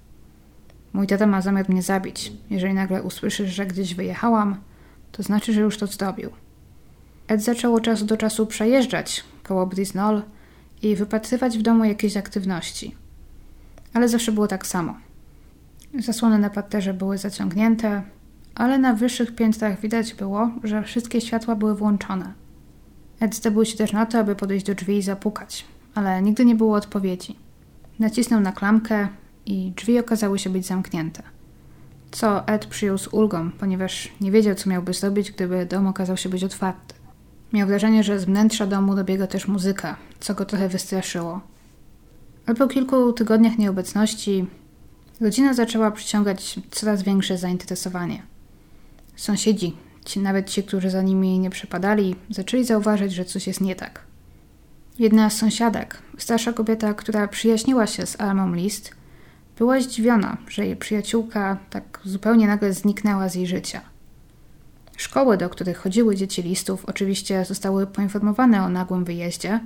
Mój 0.94 1.08
tata 1.08 1.28
ma 1.28 1.42
zamiar 1.42 1.70
mnie 1.70 1.82
zabić. 1.82 2.34
Jeżeli 2.50 2.74
nagle 2.74 3.04
usłyszysz, 3.04 3.50
że 3.50 3.66
gdzieś 3.66 3.96
wyjechałam, 3.96 4.58
to 5.12 5.24
znaczy, 5.24 5.54
że 5.54 5.62
już 5.62 5.78
to 5.78 5.88
zrobił. 5.88 6.30
Ed 7.28 7.44
zaczął 7.44 7.76
od 7.76 7.84
czasu 7.84 8.06
do 8.06 8.18
czasu 8.18 8.46
przejeżdżać 8.46 9.24
koło 9.44 9.66
Brisnol 9.66 10.22
i 10.82 10.96
wypatrywać 10.96 11.58
w 11.58 11.62
domu 11.62 11.86
jakieś 11.86 12.18
aktywności. 12.18 12.96
Ale 13.94 14.10
zawsze 14.10 14.32
było 14.32 14.48
tak 14.48 14.68
samo. 14.68 14.98
Zasłony 16.00 16.40
na 16.40 16.50
parterze 16.50 16.94
były 16.94 17.18
zaciągnięte, 17.18 18.04
ale 18.56 18.78
na 18.78 18.94
wyższych 18.94 19.36
piętrach 19.36 19.80
widać 19.80 20.14
było, 20.14 20.52
że 20.64 20.84
wszystkie 20.84 21.22
światła 21.22 21.56
były 21.56 21.76
włączone. 21.76 22.34
Ed 23.20 23.36
zdobył 23.36 23.66
się 23.66 23.78
też 23.78 23.94
na 23.94 24.06
to, 24.06 24.20
aby 24.20 24.36
podejść 24.36 24.66
do 24.66 24.76
drzwi 24.76 24.98
i 24.98 25.02
zapukać, 25.02 25.66
ale 25.96 26.22
nigdy 26.22 26.46
nie 26.46 26.56
było 26.56 26.76
odpowiedzi. 26.76 27.36
Nacisnął 28.00 28.40
na 28.40 28.52
klamkę 28.52 29.08
i 29.46 29.72
drzwi 29.76 30.00
okazały 30.00 30.40
się 30.40 30.50
być 30.50 30.66
zamknięte. 30.66 31.24
Co 32.12 32.48
Ed 32.48 32.66
przyjął 32.66 32.98
z 32.98 33.08
ulgą, 33.08 33.52
ponieważ 33.52 34.12
nie 34.22 34.32
wiedział, 34.32 34.56
co 34.56 34.70
miałby 34.70 34.94
zrobić, 34.94 35.32
gdyby 35.32 35.66
dom 35.66 35.88
okazał 35.88 36.18
się 36.18 36.30
być 36.30 36.44
otwarty. 36.44 36.96
Miał 37.54 37.68
wrażenie, 37.68 38.04
że 38.04 38.20
z 38.20 38.26
wnętrza 38.26 38.68
domu 38.68 38.96
dobiega 38.96 39.28
też 39.28 39.48
muzyka, 39.48 39.98
co 40.20 40.34
go 40.34 40.46
trochę 40.46 40.70
wystraszyło. 40.70 41.42
Ale 42.46 42.56
po 42.56 42.68
kilku 42.68 43.14
tygodniach 43.14 43.58
nieobecności 43.58 44.46
rodzina 45.22 45.54
zaczęła 45.54 45.92
przyciągać 45.92 46.60
coraz 46.72 47.04
większe 47.04 47.38
zainteresowanie. 47.38 48.24
Sąsiedzi, 49.16 49.76
ci, 50.06 50.20
nawet 50.20 50.50
ci, 50.50 50.64
którzy 50.64 50.90
za 50.90 51.02
nimi 51.02 51.40
nie 51.40 51.50
przepadali, 51.50 52.16
zaczęli 52.30 52.64
zauważyć, 52.64 53.14
że 53.14 53.26
coś 53.26 53.48
jest 53.48 53.62
nie 53.62 53.76
tak. 53.76 54.02
Jedna 55.00 55.30
z 55.30 55.38
sąsiadek, 55.38 56.02
starsza 56.18 56.54
kobieta, 56.54 56.94
która 56.94 57.28
przyjaźniła 57.28 57.88
się 57.88 58.06
z 58.06 58.22
Almą 58.22 58.54
List, 58.54 58.92
była 59.58 59.80
zdziwiona, 59.80 60.38
że 60.48 60.66
jej 60.66 60.76
przyjaciółka 60.76 61.58
tak 61.70 62.00
zupełnie 62.04 62.48
nagle 62.48 62.74
zniknęła 62.74 63.30
z 63.30 63.36
jej 63.36 63.48
życia. 63.48 63.82
Szkoły, 64.98 65.38
do 65.38 65.50
których 65.50 65.78
chodziły 65.78 66.16
dzieci 66.16 66.44
listów, 66.44 66.86
oczywiście 66.86 67.46
zostały 67.46 67.88
poinformowane 67.88 68.64
o 68.64 68.70
nagłym 68.70 69.04
wyjeździe, 69.04 69.60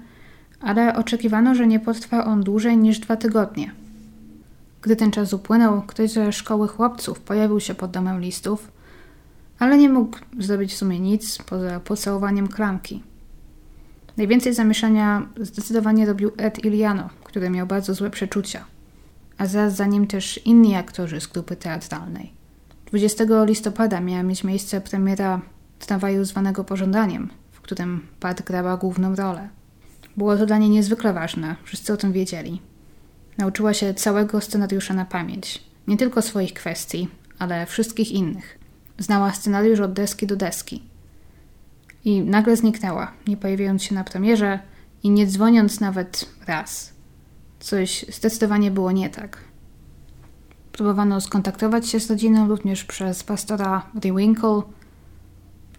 ale 0.61 0.95
oczekiwano, 0.95 1.55
że 1.55 1.67
nie 1.67 1.79
potrwa 1.79 2.25
on 2.25 2.43
dłużej 2.43 2.77
niż 2.77 2.99
dwa 2.99 3.15
tygodnie. 3.15 3.71
Gdy 4.81 4.95
ten 4.95 5.11
czas 5.11 5.33
upłynął, 5.33 5.81
ktoś 5.81 6.11
ze 6.11 6.31
szkoły 6.31 6.67
chłopców 6.67 7.19
pojawił 7.19 7.59
się 7.59 7.75
pod 7.75 7.91
domem 7.91 8.21
listów, 8.21 8.71
ale 9.59 9.77
nie 9.77 9.89
mógł 9.89 10.17
zrobić 10.39 10.73
w 10.73 10.77
sumie 10.77 10.99
nic 10.99 11.37
poza 11.37 11.79
pocałowaniem 11.79 12.47
klamki. 12.47 13.03
Najwięcej 14.17 14.53
zamieszania 14.53 15.27
zdecydowanie 15.41 16.05
robił 16.05 16.31
Ed 16.37 16.65
Iliano, 16.65 17.09
który 17.23 17.49
miał 17.49 17.67
bardzo 17.67 17.93
złe 17.93 18.09
przeczucia, 18.09 18.65
a 19.37 19.69
za 19.69 19.85
nim 19.85 20.07
też 20.07 20.39
inni 20.45 20.75
aktorzy 20.75 21.21
z 21.21 21.27
grupy 21.27 21.55
teatralnej. 21.55 22.33
20 22.85 23.23
listopada 23.45 24.01
miała 24.01 24.23
mieć 24.23 24.43
miejsce 24.43 24.81
premiera 24.81 25.41
tramwaju 25.79 26.25
zwanego 26.25 26.63
Pożądaniem, 26.63 27.29
w 27.51 27.61
którym 27.61 28.07
Pat 28.19 28.41
grała 28.41 28.77
główną 28.77 29.15
rolę. 29.15 29.49
Było 30.17 30.37
to 30.37 30.45
dla 30.45 30.57
niej 30.57 30.69
niezwykle 30.69 31.13
ważne, 31.13 31.55
wszyscy 31.63 31.93
o 31.93 31.97
tym 31.97 32.11
wiedzieli. 32.11 32.61
Nauczyła 33.37 33.73
się 33.73 33.93
całego 33.93 34.41
scenariusza 34.41 34.93
na 34.93 35.05
pamięć, 35.05 35.63
nie 35.87 35.97
tylko 35.97 36.21
swoich 36.21 36.53
kwestii, 36.53 37.07
ale 37.39 37.65
wszystkich 37.65 38.11
innych. 38.11 38.59
Znała 38.99 39.33
scenariusz 39.33 39.79
od 39.79 39.93
deski 39.93 40.27
do 40.27 40.35
deski. 40.35 40.83
I 42.05 42.21
nagle 42.21 42.55
zniknęła, 42.55 43.11
nie 43.27 43.37
pojawiając 43.37 43.83
się 43.83 43.95
na 43.95 44.03
premierze 44.03 44.59
i 45.03 45.09
nie 45.09 45.27
dzwoniąc 45.27 45.79
nawet 45.79 46.29
raz. 46.47 46.96
Coś 47.59 48.05
zdecydowanie 48.09 48.71
było 48.71 48.91
nie 48.91 49.09
tak. 49.09 49.37
Próbowano 50.71 51.21
skontaktować 51.21 51.87
się 51.87 51.99
z 51.99 52.09
rodziną 52.09 52.47
również 52.47 52.83
przez 52.83 53.23
pastora 53.23 53.85
Rewinkle. 54.03 54.61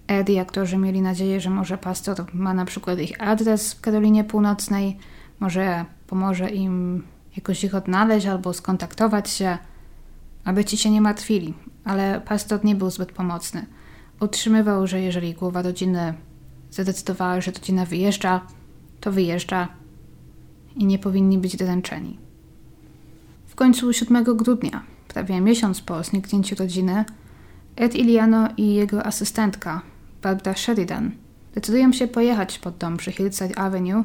Ed 0.06 0.28
i 0.28 0.38
aktorzy 0.38 0.76
mieli 0.76 1.02
nadzieję, 1.02 1.40
że 1.40 1.50
może 1.50 1.78
pastor 1.78 2.34
ma 2.34 2.54
na 2.54 2.64
przykład 2.64 2.98
ich 2.98 3.22
adres 3.22 3.74
w 3.74 3.80
Karolinie 3.80 4.24
Północnej, 4.24 4.98
może 5.40 5.84
pomoże 6.06 6.50
im 6.50 7.02
jakoś 7.36 7.64
ich 7.64 7.74
odnaleźć 7.74 8.26
albo 8.26 8.52
skontaktować 8.52 9.30
się, 9.30 9.58
aby 10.44 10.64
ci 10.64 10.76
się 10.76 10.90
nie 10.90 11.00
martwili, 11.00 11.54
ale 11.84 12.20
pastor 12.20 12.64
nie 12.64 12.74
był 12.74 12.90
zbyt 12.90 13.12
pomocny. 13.12 13.66
Utrzymywał, 14.20 14.86
że 14.86 15.00
jeżeli 15.00 15.34
głowa 15.34 15.62
rodziny 15.62 16.14
zadecydowała, 16.70 17.40
że 17.40 17.50
rodzina 17.50 17.84
wyjeżdża, 17.84 18.40
to 19.00 19.12
wyjeżdża 19.12 19.68
i 20.78 20.86
nie 20.86 20.98
powinni 20.98 21.38
być 21.38 21.56
dręczeni. 21.56 22.18
W 23.46 23.54
końcu 23.54 23.92
7 23.92 24.24
grudnia, 24.24 24.82
prawie 25.08 25.40
miesiąc 25.40 25.80
po 25.80 26.04
zniknięciu 26.04 26.56
rodziny, 26.56 27.04
Ed 27.76 27.94
Iliano 27.94 28.48
i 28.56 28.74
jego 28.74 29.06
asystentka, 29.06 29.82
Barbara 30.22 30.56
Sheridan, 30.56 31.10
decydują 31.54 31.92
się 31.92 32.08
pojechać 32.08 32.58
pod 32.58 32.76
dom 32.76 32.96
przy 32.96 33.12
Hillside 33.12 33.58
Avenue 33.58 34.04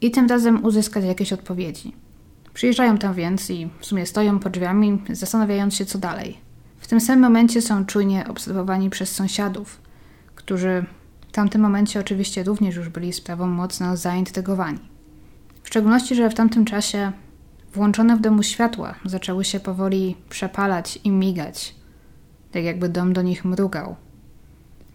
i 0.00 0.10
tym 0.10 0.26
razem 0.26 0.64
uzyskać 0.64 1.04
jakieś 1.04 1.32
odpowiedzi. 1.32 1.92
Przyjeżdżają 2.54 2.98
tam 2.98 3.14
więc 3.14 3.50
i 3.50 3.68
w 3.80 3.86
sumie 3.86 4.06
stoją 4.06 4.38
pod 4.38 4.52
drzwiami, 4.52 5.02
zastanawiając 5.10 5.74
się 5.74 5.84
co 5.84 5.98
dalej. 5.98 6.38
W 6.78 6.86
tym 6.86 7.00
samym 7.00 7.22
momencie 7.22 7.62
są 7.62 7.86
czujnie 7.86 8.28
obserwowani 8.28 8.90
przez 8.90 9.12
sąsiadów, 9.12 9.80
którzy 10.34 10.84
tamtym 11.34 11.60
momencie 11.60 12.00
oczywiście 12.00 12.42
również 12.42 12.76
już 12.76 12.88
byli 12.88 13.12
sprawą 13.12 13.46
mocno 13.46 13.96
zaintrygowani. 13.96 14.93
W 15.64 15.68
szczególności, 15.68 16.14
że 16.14 16.30
w 16.30 16.34
tamtym 16.34 16.64
czasie 16.64 17.12
włączone 17.74 18.16
w 18.16 18.20
domu 18.20 18.42
światła 18.42 18.94
zaczęły 19.04 19.44
się 19.44 19.60
powoli 19.60 20.16
przepalać 20.28 20.98
i 21.04 21.10
migać, 21.10 21.74
tak 22.52 22.64
jakby 22.64 22.88
dom 22.88 23.12
do 23.12 23.22
nich 23.22 23.44
mrugał. 23.44 23.96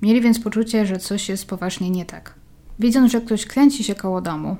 Mieli 0.01 0.21
więc 0.21 0.39
poczucie, 0.39 0.85
że 0.85 0.97
coś 0.97 1.29
jest 1.29 1.45
poważnie 1.45 1.89
nie 1.89 2.05
tak. 2.05 2.33
Widząc, 2.79 3.11
że 3.11 3.21
ktoś 3.21 3.45
kręci 3.45 3.83
się 3.83 3.95
koło 3.95 4.21
domu, 4.21 4.57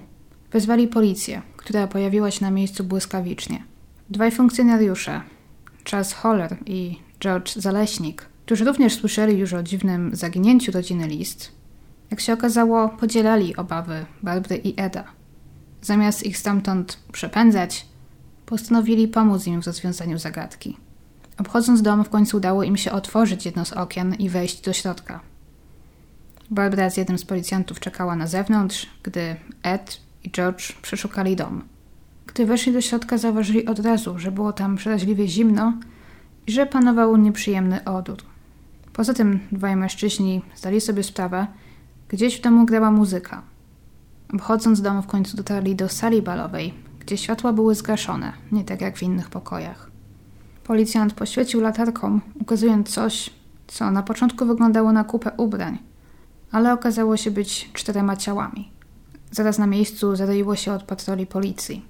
wezwali 0.51 0.87
policję, 0.87 1.41
która 1.57 1.87
pojawiła 1.87 2.31
się 2.31 2.45
na 2.45 2.51
miejscu 2.51 2.83
błyskawicznie. 2.83 3.63
Dwaj 4.09 4.31
funkcjonariusze, 4.31 5.21
Charles 5.91 6.13
Holler 6.13 6.57
i 6.65 6.99
George 7.19 7.53
Zaleśnik, 7.53 8.25
którzy 8.45 8.65
również 8.65 8.93
słyszeli 8.93 9.37
już 9.37 9.53
o 9.53 9.63
dziwnym 9.63 10.15
zaginięciu 10.15 10.71
rodziny 10.71 11.07
List, 11.07 11.51
jak 12.11 12.19
się 12.19 12.33
okazało, 12.33 12.89
podzielali 12.89 13.55
obawy 13.55 14.05
Barbary 14.23 14.57
i 14.57 14.73
Eda. 14.77 15.18
Zamiast 15.81 16.25
ich 16.25 16.37
stamtąd 16.37 16.97
przepędzać, 17.11 17.85
postanowili 18.45 19.07
pomóc 19.07 19.47
im 19.47 19.61
w 19.61 19.65
rozwiązaniu 19.65 20.19
zagadki. 20.19 20.77
Obchodząc 21.37 21.81
dom, 21.81 22.03
w 22.03 22.09
końcu 22.09 22.37
udało 22.37 22.63
im 22.63 22.77
się 22.77 22.91
otworzyć 22.91 23.45
jedno 23.45 23.65
z 23.65 23.73
okien 23.73 24.13
i 24.13 24.29
wejść 24.29 24.61
do 24.61 24.73
środka. 24.73 25.19
Barbara 26.51 26.89
z 26.89 26.97
jednym 26.97 27.17
z 27.17 27.25
policjantów 27.25 27.79
czekała 27.79 28.15
na 28.15 28.27
zewnątrz, 28.27 28.87
gdy 29.03 29.35
Ed 29.63 30.01
i 30.23 30.31
George 30.31 30.73
przeszukali 30.81 31.35
dom. 31.35 31.63
Gdy 32.27 32.45
weszli 32.45 32.73
do 32.73 32.81
środka, 32.81 33.17
zauważyli 33.17 33.65
od 33.65 33.79
razu, 33.79 34.19
że 34.19 34.31
było 34.31 34.53
tam 34.53 34.75
przeraźliwie 34.75 35.27
zimno 35.27 35.73
i 36.47 36.51
że 36.51 36.65
panował 36.65 37.17
nieprzyjemny 37.17 37.83
odór. 37.83 38.17
Poza 38.93 39.13
tym 39.13 39.39
dwaj 39.51 39.75
mężczyźni 39.75 40.41
zdali 40.55 40.81
sobie 40.81 41.03
sprawę, 41.03 41.47
gdzieś 42.09 42.37
w 42.37 42.41
domu 42.41 42.65
grała 42.65 42.91
muzyka. 42.91 43.41
Obchodząc 44.33 44.81
dom 44.81 45.01
w 45.01 45.07
końcu 45.07 45.37
dotarli 45.37 45.75
do 45.75 45.89
sali 45.89 46.21
balowej, 46.21 46.73
gdzie 46.99 47.17
światła 47.17 47.53
były 47.53 47.75
zgaszone, 47.75 48.33
nie 48.51 48.63
tak 48.63 48.81
jak 48.81 48.97
w 48.97 49.03
innych 49.03 49.29
pokojach. 49.29 49.91
Policjant 50.63 51.13
poświecił 51.13 51.61
latarką, 51.61 52.19
ukazując 52.41 52.89
coś, 52.89 53.29
co 53.67 53.91
na 53.91 54.03
początku 54.03 54.45
wyglądało 54.45 54.91
na 54.91 55.03
kupę 55.03 55.31
ubrań, 55.37 55.77
ale 56.51 56.73
okazało 56.73 57.17
się 57.17 57.31
być 57.31 57.69
czterema 57.73 58.17
ciałami. 58.17 58.71
Zaraz 59.31 59.57
na 59.57 59.67
miejscu 59.67 60.15
zadoiło 60.15 60.55
się 60.55 60.73
od 60.73 60.83
patroli 60.83 61.27
policji. 61.27 61.85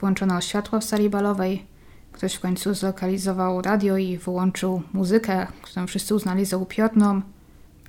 Włączono 0.00 0.40
światło 0.40 0.80
w 0.80 0.84
sali 0.84 1.10
balowej, 1.10 1.66
ktoś 2.12 2.34
w 2.34 2.40
końcu 2.40 2.74
zlokalizował 2.74 3.62
radio 3.62 3.96
i 3.96 4.18
wyłączył 4.18 4.82
muzykę, 4.92 5.46
którą 5.62 5.86
wszyscy 5.86 6.14
uznali 6.14 6.44
za 6.44 6.56
upiorną 6.56 7.20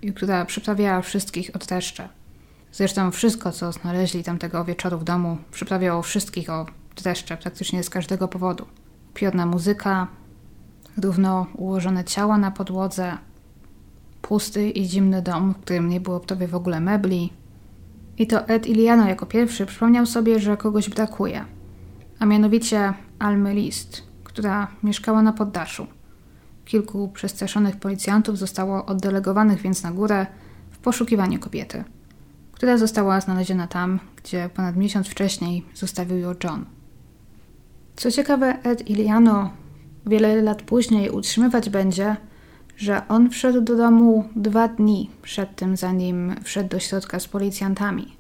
i 0.02 0.14
która 0.14 0.46
przyprawiała 0.46 1.02
wszystkich 1.02 1.52
od 1.56 1.66
dreszcze. 1.66 2.10
Zresztą 2.76 3.12
wszystko, 3.12 3.52
co 3.52 3.72
znaleźli 3.72 4.24
tamtego 4.24 4.66
wieczoru 4.66 5.00
w 5.00 5.04
domu, 5.04 5.38
przyprawiało 5.52 6.02
wszystkich 6.02 6.50
o 6.50 6.66
dreszcze 6.96 7.38
praktycznie 7.38 7.84
z 7.84 7.90
każdego 7.90 8.28
powodu. 8.28 8.66
Piorna 9.14 9.46
muzyka, 9.46 10.08
równo 10.98 11.48
ułożone 11.58 12.04
ciała 12.04 12.38
na 12.38 12.52
podłodze, 12.52 13.18
pusty 14.22 14.70
i 14.70 14.86
zimny 14.86 15.22
dom, 15.22 15.54
w 15.54 15.58
którym 15.58 15.90
nie 15.90 16.00
było 16.00 16.20
prawie 16.20 16.48
w 16.48 16.56
ogóle 16.56 16.80
mebli. 16.80 17.34
I 18.18 18.28
to 18.28 18.48
Ed 18.48 18.68
Iliano 18.68 19.08
jako 19.08 19.26
pierwszy 19.26 19.66
przypomniał 19.66 20.06
sobie, 20.06 20.40
że 20.40 20.58
kogoś 20.58 20.90
brakuje, 20.90 21.46
a 22.20 22.26
mianowicie 22.26 22.94
Almy 23.20 23.54
List, 23.54 24.04
która 24.24 24.68
mieszkała 24.84 25.22
na 25.22 25.34
poddaszu. 25.34 25.88
Kilku 26.66 27.08
przestraszonych 27.08 27.76
policjantów 27.76 28.38
zostało 28.38 28.86
oddelegowanych 28.86 29.62
więc 29.62 29.84
na 29.84 29.92
górę 29.92 30.26
w 30.72 30.78
poszukiwaniu 30.78 31.40
kobiety, 31.40 31.84
która 32.66 32.78
została 32.78 33.22
znaleziona 33.22 33.68
tam, 33.68 34.00
gdzie 34.16 34.50
ponad 34.54 34.76
miesiąc 34.76 35.08
wcześniej 35.08 35.66
zostawił 35.74 36.18
ją 36.18 36.34
John. 36.44 36.66
Co 37.96 38.12
ciekawe, 38.12 38.58
Ed 38.64 38.90
Iliano 38.90 39.52
wiele 40.06 40.42
lat 40.42 40.62
później 40.62 41.10
utrzymywać 41.10 41.70
będzie, 41.70 42.16
że 42.78 43.08
on 43.08 43.30
wszedł 43.30 43.62
do 43.62 43.76
domu 43.76 44.30
dwa 44.36 44.68
dni 44.68 45.10
przed 45.22 45.56
tym, 45.56 45.78
zanim 45.78 46.36
wszedł 46.44 46.70
do 46.70 46.80
środka 46.80 47.20
z 47.20 47.28
policjantami. 47.28 48.16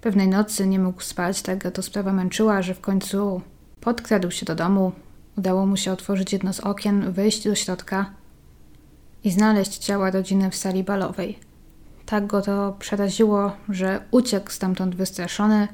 Pewnej 0.00 0.28
nocy 0.28 0.66
nie 0.66 0.78
mógł 0.78 1.02
spać, 1.02 1.42
tak 1.42 1.62
go 1.62 1.70
to 1.70 1.82
sprawa 1.82 2.12
męczyła, 2.12 2.62
że 2.62 2.74
w 2.74 2.80
końcu 2.80 3.40
podkradł 3.80 4.30
się 4.30 4.46
do 4.46 4.54
domu, 4.54 4.92
udało 5.38 5.66
mu 5.66 5.76
się 5.76 5.92
otworzyć 5.92 6.32
jedno 6.32 6.52
z 6.52 6.60
okien, 6.60 7.12
wejść 7.12 7.44
do 7.44 7.54
środka 7.54 8.10
i 9.24 9.30
znaleźć 9.30 9.78
ciała 9.78 10.10
rodziny 10.10 10.50
w 10.50 10.56
sali 10.56 10.84
balowej. 10.84 11.45
Tak 12.06 12.26
go 12.26 12.42
to 12.42 12.76
przeraziło, 12.78 13.52
że 13.68 14.00
uciekł 14.10 14.50
stamtąd 14.50 14.94
wystraszony 14.94 15.68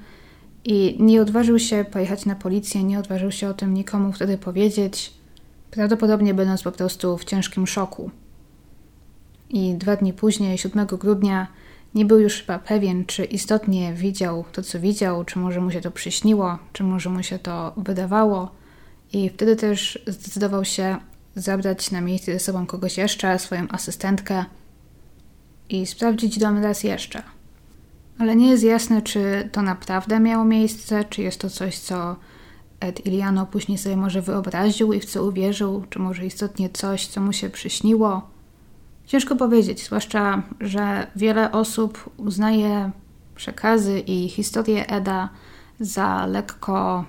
i 0.65 0.97
nie 1.01 1.23
odważył 1.23 1.59
się 1.59 1.85
pojechać 1.85 2.27
na 2.27 2.35
policję, 2.35 2.85
nie 2.85 2.99
odważył 2.99 3.31
się 3.31 3.49
o 3.49 3.55
tym 3.55 3.75
nikomu 3.75 4.13
wtedy 4.13 4.39
powiedzieć, 4.39 5.15
prawdopodobnie 5.71 6.35
będąc 6.35 6.63
po 6.63 6.73
prostu 6.73 7.19
w 7.19 7.25
ciężkim 7.25 7.67
szoku. 7.67 8.11
I 9.51 9.75
dwa 9.75 9.97
dni 9.97 10.13
później, 10.13 10.59
7 10.59 10.87
grudnia, 10.87 11.47
nie 11.95 12.05
był 12.05 12.19
już 12.19 12.41
chyba 12.41 12.59
pewien, 12.59 13.05
czy 13.07 13.25
istotnie 13.25 13.95
widział 13.95 14.45
to, 14.53 14.63
co 14.63 14.81
widział, 14.81 15.25
czy 15.25 15.39
może 15.39 15.61
mu 15.61 15.71
się 15.71 15.81
to 15.81 15.91
przyśniło, 15.91 16.59
czy 16.73 16.85
może 16.85 17.11
mu 17.11 17.23
się 17.23 17.39
to 17.39 17.73
wydawało. 17.77 18.51
I 19.13 19.31
wtedy 19.31 19.57
też 19.57 19.99
zdecydował 20.07 20.65
się 20.65 20.97
zabrać 21.37 21.91
na 21.91 22.01
miejsce 22.01 22.33
ze 22.33 22.39
sobą 22.41 22.67
kogoś 22.67 22.99
jeszcze, 22.99 23.39
swoją 23.39 23.69
asystentkę 23.69 24.45
i 25.73 25.87
sprawdzić 25.87 26.39
dom 26.39 26.63
raz 26.63 26.85
jeszcze. 26.85 27.23
Ale 28.19 28.37
nie 28.37 28.51
jest 28.51 28.65
jasne, 28.65 29.03
czy 29.03 29.49
to 29.53 29.63
naprawdę 29.63 30.21
miało 30.21 30.45
miejsce, 30.45 31.05
czy 31.05 31.23
jest 31.23 31.41
to 31.41 31.51
coś, 31.51 31.79
co 31.79 32.17
Ed 32.81 33.07
Iliano 33.07 33.47
później 33.47 33.79
sobie 33.79 33.97
może 33.97 34.23
wyobraził 34.23 34.93
i 34.93 35.01
w 35.01 35.05
co 35.05 35.25
uwierzył, 35.25 35.85
czy 35.91 35.99
może 35.99 36.27
istotnie 36.27 36.71
coś, 36.71 37.07
co 37.07 37.21
mu 37.21 37.33
się 37.33 37.51
przyśniło. 37.51 38.23
Ciężko 39.07 39.37
powiedzieć, 39.37 39.85
zwłaszcza, 39.85 40.43
że 40.61 41.07
wiele 41.17 41.53
osób 41.53 42.11
uznaje 42.17 42.91
przekazy 43.35 44.01
i 44.01 44.29
historię 44.29 44.87
Eda 44.87 45.29
za 45.81 46.27
lekko, 46.27 47.05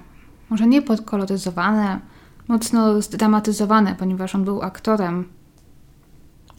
może 0.50 0.68
nie 0.68 0.82
podkoloryzowane, 0.82 2.00
mocno 2.48 3.02
zdramatyzowane, 3.02 3.96
ponieważ 4.00 4.36
on 4.36 4.44
był 4.44 4.62
aktorem 4.62 5.30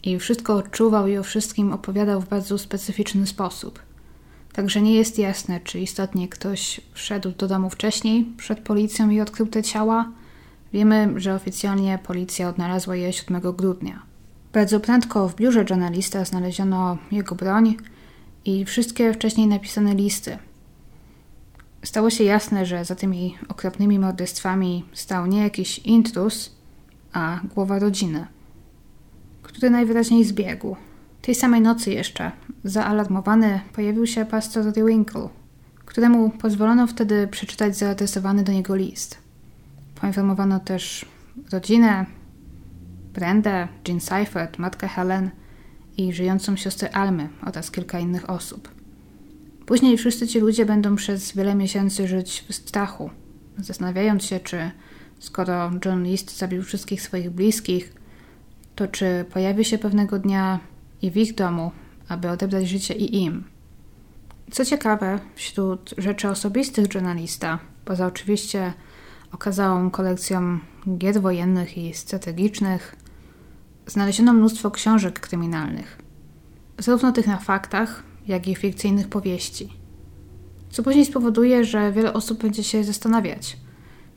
i 0.04 0.18
wszystko 0.18 0.54
odczuwał 0.56 1.06
i 1.06 1.16
o 1.16 1.22
wszystkim 1.22 1.72
opowiadał 1.72 2.20
w 2.20 2.28
bardzo 2.28 2.58
specyficzny 2.58 3.26
sposób. 3.26 3.82
Także 4.52 4.82
nie 4.82 4.94
jest 4.94 5.18
jasne, 5.18 5.60
czy 5.60 5.80
istotnie 5.80 6.28
ktoś 6.28 6.80
wszedł 6.92 7.32
do 7.38 7.48
domu 7.48 7.70
wcześniej, 7.70 8.24
przed 8.36 8.60
policją 8.60 9.10
i 9.10 9.20
odkrył 9.20 9.46
te 9.46 9.62
ciała. 9.62 10.12
Wiemy, 10.72 11.14
że 11.16 11.34
oficjalnie 11.34 11.98
policja 12.02 12.48
odnalazła 12.48 12.96
je 12.96 13.12
7 13.12 13.40
grudnia. 13.40 14.02
Bardzo 14.52 14.80
prędko 14.80 15.28
w 15.28 15.36
biurze 15.36 15.64
journalista 15.70 16.24
znaleziono 16.24 16.98
jego 17.12 17.34
broń 17.34 17.76
i 18.44 18.64
wszystkie 18.64 19.12
wcześniej 19.12 19.46
napisane 19.46 19.94
listy. 19.94 20.38
Stało 21.82 22.10
się 22.10 22.24
jasne, 22.24 22.66
że 22.66 22.84
za 22.84 22.94
tymi 22.94 23.38
okropnymi 23.48 23.98
morderstwami 23.98 24.84
stał 24.92 25.26
nie 25.26 25.42
jakiś 25.42 25.78
intrus, 25.78 26.50
a 27.12 27.40
głowa 27.54 27.78
rodziny, 27.78 28.26
który 29.54 29.70
najwyraźniej 29.70 30.24
zbiegł. 30.24 30.76
Tej 31.22 31.34
samej 31.34 31.60
nocy 31.60 31.90
jeszcze, 31.92 32.32
zaalarmowany, 32.64 33.60
pojawił 33.72 34.06
się 34.06 34.24
pastor 34.24 34.64
Winkle, 34.86 35.28
któremu 35.84 36.30
pozwolono 36.30 36.86
wtedy 36.86 37.28
przeczytać 37.28 37.76
zaadresowany 37.76 38.42
do 38.42 38.52
niego 38.52 38.76
list. 38.76 39.18
Poinformowano 39.94 40.60
też 40.60 41.06
rodzinę, 41.52 42.06
Brendę, 43.14 43.68
Jean 43.88 44.00
Seifert, 44.00 44.58
matkę 44.58 44.88
Helen 44.88 45.30
i 45.96 46.12
żyjącą 46.12 46.56
siostrę 46.56 46.96
Almy 46.96 47.28
oraz 47.46 47.70
kilka 47.70 47.98
innych 47.98 48.30
osób. 48.30 48.68
Później 49.66 49.98
wszyscy 49.98 50.28
ci 50.28 50.40
ludzie 50.40 50.66
będą 50.66 50.96
przez 50.96 51.32
wiele 51.36 51.54
miesięcy 51.54 52.08
żyć 52.08 52.44
w 52.48 52.54
strachu, 52.54 53.10
zastanawiając 53.58 54.24
się, 54.24 54.40
czy 54.40 54.70
skoro 55.18 55.70
John 55.84 56.04
List 56.04 56.38
zabił 56.38 56.62
wszystkich 56.62 57.02
swoich 57.02 57.30
bliskich, 57.30 58.03
to 58.74 58.88
czy 58.88 59.24
pojawi 59.32 59.64
się 59.64 59.78
pewnego 59.78 60.18
dnia 60.18 60.60
i 61.02 61.10
w 61.10 61.16
ich 61.16 61.34
domu, 61.34 61.72
aby 62.08 62.30
odebrać 62.30 62.68
życie 62.68 62.94
i 62.94 63.22
im. 63.22 63.44
Co 64.50 64.64
ciekawe, 64.64 65.18
wśród 65.34 65.94
rzeczy 65.98 66.28
osobistych 66.28 66.94
journalista, 66.94 67.58
poza 67.84 68.06
oczywiście 68.06 68.72
okazałą 69.32 69.90
kolekcją 69.90 70.58
gier 70.98 71.20
wojennych 71.20 71.78
i 71.78 71.94
strategicznych, 71.94 72.96
znaleziono 73.86 74.32
mnóstwo 74.32 74.70
książek 74.70 75.20
kryminalnych, 75.20 75.98
zarówno 76.78 77.12
tych 77.12 77.26
na 77.26 77.38
faktach, 77.38 78.02
jak 78.26 78.48
i 78.48 78.54
fikcyjnych 78.54 79.08
powieści. 79.08 79.68
Co 80.70 80.82
później 80.82 81.04
spowoduje, 81.04 81.64
że 81.64 81.92
wiele 81.92 82.12
osób 82.12 82.42
będzie 82.42 82.64
się 82.64 82.84
zastanawiać, 82.84 83.56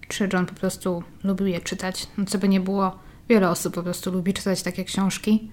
czy 0.08 0.30
John 0.34 0.46
po 0.46 0.54
prostu 0.54 1.04
lubił 1.24 1.48
je 1.48 1.62
czytać, 1.62 2.08
no 2.18 2.26
co 2.26 2.38
by 2.38 2.48
nie 2.48 2.60
było, 2.60 3.00
wiele 3.30 3.50
osób 3.50 3.74
po 3.74 3.84
prostu 3.84 4.12
lubi 4.12 4.34
czytać 4.34 4.64
takie 4.64 4.84
książki 4.84 5.52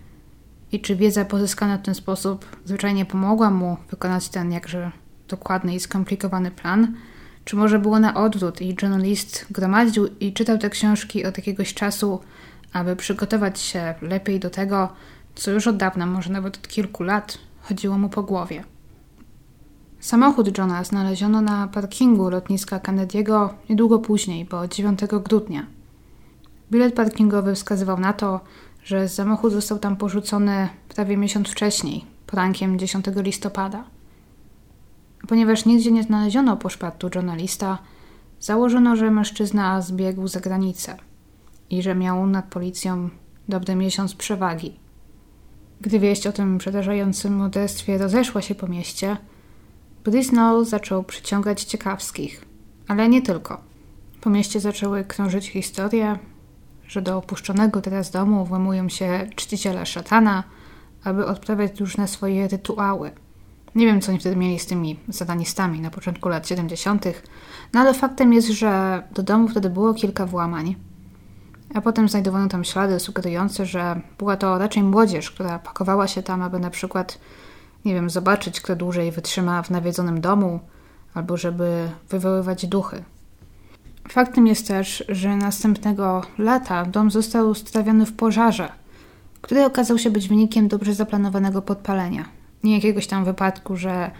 i 0.72 0.80
czy 0.80 0.96
wiedza 0.96 1.24
pozyskana 1.24 1.78
w 1.78 1.82
ten 1.82 1.94
sposób 1.94 2.46
zwyczajnie 2.64 3.04
pomogła 3.06 3.50
mu 3.50 3.76
wykonać 3.90 4.28
ten 4.28 4.52
jakże 4.52 4.90
dokładny 5.28 5.74
i 5.74 5.80
skomplikowany 5.80 6.50
plan, 6.50 6.94
czy 7.44 7.56
może 7.56 7.78
było 7.78 7.98
na 7.98 8.14
odwrót 8.14 8.60
i 8.60 8.76
journalist 8.82 9.46
gromadził 9.50 10.06
i 10.20 10.32
czytał 10.32 10.58
te 10.58 10.70
książki 10.70 11.24
od 11.24 11.36
jakiegoś 11.38 11.74
czasu, 11.74 12.20
aby 12.72 12.96
przygotować 12.96 13.60
się 13.60 13.94
lepiej 14.02 14.40
do 14.40 14.50
tego, 14.50 14.88
co 15.34 15.50
już 15.50 15.66
od 15.66 15.76
dawna, 15.76 16.06
może 16.06 16.32
nawet 16.32 16.56
od 16.56 16.68
kilku 16.68 17.02
lat, 17.02 17.38
chodziło 17.60 17.98
mu 17.98 18.08
po 18.08 18.22
głowie. 18.22 18.64
Samochód 20.00 20.58
Johna 20.58 20.84
znaleziono 20.84 21.40
na 21.40 21.68
parkingu 21.68 22.30
lotniska 22.30 22.78
Kennedy'ego 22.78 23.48
niedługo 23.70 23.98
później, 23.98 24.44
bo 24.44 24.68
9 24.68 25.00
grudnia. 25.24 25.66
Bilet 26.70 26.94
parkingowy 26.94 27.54
wskazywał 27.54 28.00
na 28.00 28.12
to, 28.12 28.40
że 28.84 29.08
samochód 29.08 29.52
został 29.52 29.78
tam 29.78 29.96
porzucony 29.96 30.68
prawie 30.88 31.16
miesiąc 31.16 31.48
wcześniej, 31.48 32.04
porankiem 32.26 32.78
10 32.78 33.06
listopada. 33.16 33.84
Ponieważ 35.28 35.64
nigdzie 35.64 35.92
nie 35.92 36.02
znaleziono 36.02 36.56
poszpatu 36.56 37.10
journalista, 37.14 37.78
założono, 38.40 38.96
że 38.96 39.10
mężczyzna 39.10 39.80
zbiegł 39.80 40.28
za 40.28 40.40
granicę 40.40 40.96
i 41.70 41.82
że 41.82 41.94
miał 41.94 42.26
nad 42.26 42.44
policją 42.44 43.08
dobry 43.48 43.74
miesiąc 43.74 44.14
przewagi. 44.14 44.76
Gdy 45.80 45.98
wieść 45.98 46.26
o 46.26 46.32
tym 46.32 46.58
przerażającym 46.58 47.36
morderstwie 47.36 47.98
rozeszła 47.98 48.42
się 48.42 48.54
po 48.54 48.66
mieście, 48.66 49.16
Brisnow 50.04 50.68
zaczął 50.68 51.04
przyciągać 51.04 51.64
ciekawskich, 51.64 52.44
ale 52.88 53.08
nie 53.08 53.22
tylko. 53.22 53.60
Po 54.20 54.30
mieście 54.30 54.60
zaczęły 54.60 55.04
krążyć 55.04 55.50
historie, 55.50 56.18
że 56.88 57.02
do 57.02 57.16
opuszczonego 57.16 57.80
teraz 57.80 58.10
domu 58.10 58.44
włamują 58.44 58.88
się 58.88 59.26
czciciele 59.36 59.86
szatana, 59.86 60.44
aby 61.04 61.26
odprawiać 61.26 61.80
różne 61.80 62.08
swoje 62.08 62.48
rytuały. 62.48 63.10
Nie 63.74 63.86
wiem, 63.86 64.00
co 64.00 64.12
oni 64.12 64.20
wtedy 64.20 64.36
mieli 64.36 64.58
z 64.58 64.66
tymi 64.66 65.00
satanistami 65.10 65.80
na 65.80 65.90
początku 65.90 66.28
lat 66.28 66.48
70., 66.48 67.04
no 67.72 67.80
ale 67.80 67.94
faktem 67.94 68.32
jest, 68.32 68.48
że 68.48 69.02
do 69.14 69.22
domu 69.22 69.48
wtedy 69.48 69.70
było 69.70 69.94
kilka 69.94 70.26
włamań, 70.26 70.76
a 71.74 71.80
potem 71.80 72.08
znajdowano 72.08 72.48
tam 72.48 72.64
ślady 72.64 73.00
sugerujące, 73.00 73.66
że 73.66 74.00
była 74.18 74.36
to 74.36 74.58
raczej 74.58 74.82
młodzież, 74.82 75.30
która 75.30 75.58
pakowała 75.58 76.08
się 76.08 76.22
tam, 76.22 76.42
aby 76.42 76.58
na 76.58 76.70
przykład, 76.70 77.18
nie 77.84 77.94
wiem, 77.94 78.10
zobaczyć, 78.10 78.60
kto 78.60 78.76
dłużej 78.76 79.12
wytrzyma 79.12 79.62
w 79.62 79.70
nawiedzonym 79.70 80.20
domu, 80.20 80.60
albo 81.14 81.36
żeby 81.36 81.90
wywoływać 82.08 82.66
duchy. 82.66 83.04
Faktem 84.08 84.46
jest 84.46 84.68
też, 84.68 85.04
że 85.08 85.36
następnego 85.36 86.22
lata 86.38 86.84
dom 86.84 87.10
został 87.10 87.54
strawiony 87.54 88.06
w 88.06 88.12
pożarze, 88.12 88.72
który 89.40 89.64
okazał 89.64 89.98
się 89.98 90.10
być 90.10 90.28
wynikiem 90.28 90.68
dobrze 90.68 90.94
zaplanowanego 90.94 91.62
podpalenia. 91.62 92.24
Nie 92.64 92.74
jakiegoś 92.74 93.06
tam 93.06 93.24
wypadku, 93.24 93.76
że 93.76 94.10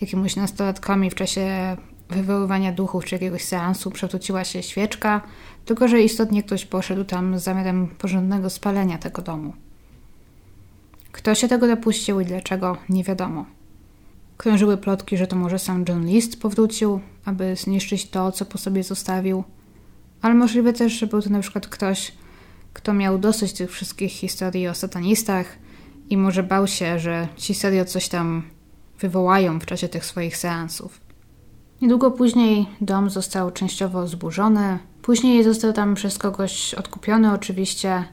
jakimiś 0.00 0.36
nastolatkami 0.36 1.10
w 1.10 1.14
czasie 1.14 1.76
wywoływania 2.10 2.72
duchów 2.72 3.04
czy 3.04 3.14
jakiegoś 3.14 3.44
seansu 3.44 3.90
przewróciła 3.90 4.44
się 4.44 4.62
świeczka, 4.62 5.20
tylko 5.64 5.88
że 5.88 6.00
istotnie 6.00 6.42
ktoś 6.42 6.64
poszedł 6.64 7.04
tam 7.04 7.38
z 7.38 7.42
zamiarem 7.42 7.88
porządnego 7.98 8.50
spalenia 8.50 8.98
tego 8.98 9.22
domu. 9.22 9.52
Kto 11.12 11.34
się 11.34 11.48
tego 11.48 11.66
dopuścił 11.66 12.20
i 12.20 12.24
dlaczego, 12.24 12.76
nie 12.88 13.04
wiadomo. 13.04 13.57
Krążyły 14.38 14.76
plotki, 14.76 15.16
że 15.16 15.26
to 15.26 15.36
może 15.36 15.58
sam 15.58 15.84
John 15.88 16.06
List 16.06 16.40
powrócił, 16.40 17.00
aby 17.24 17.56
zniszczyć 17.56 18.10
to, 18.10 18.32
co 18.32 18.44
po 18.44 18.58
sobie 18.58 18.82
zostawił, 18.82 19.44
ale 20.22 20.34
możliwe 20.34 20.72
też, 20.72 20.92
że 20.92 21.06
był 21.06 21.22
to 21.22 21.30
na 21.30 21.40
przykład 21.40 21.66
ktoś, 21.66 22.12
kto 22.72 22.94
miał 22.94 23.18
dosyć 23.18 23.52
tych 23.52 23.70
wszystkich 23.70 24.12
historii 24.12 24.68
o 24.68 24.74
satanistach 24.74 25.58
i 26.10 26.16
może 26.16 26.42
bał 26.42 26.66
się, 26.66 26.98
że 26.98 27.28
ci 27.36 27.54
serio 27.54 27.84
coś 27.84 28.08
tam 28.08 28.42
wywołają 29.00 29.58
w 29.58 29.66
czasie 29.66 29.88
tych 29.88 30.04
swoich 30.04 30.36
seansów. 30.36 31.00
Niedługo 31.82 32.10
później 32.10 32.66
dom 32.80 33.10
został 33.10 33.50
częściowo 33.50 34.06
zburzony, 34.06 34.78
później 35.02 35.44
został 35.44 35.72
tam 35.72 35.94
przez 35.94 36.18
kogoś 36.18 36.74
odkupiony 36.74 37.32
oczywiście. 37.32 38.04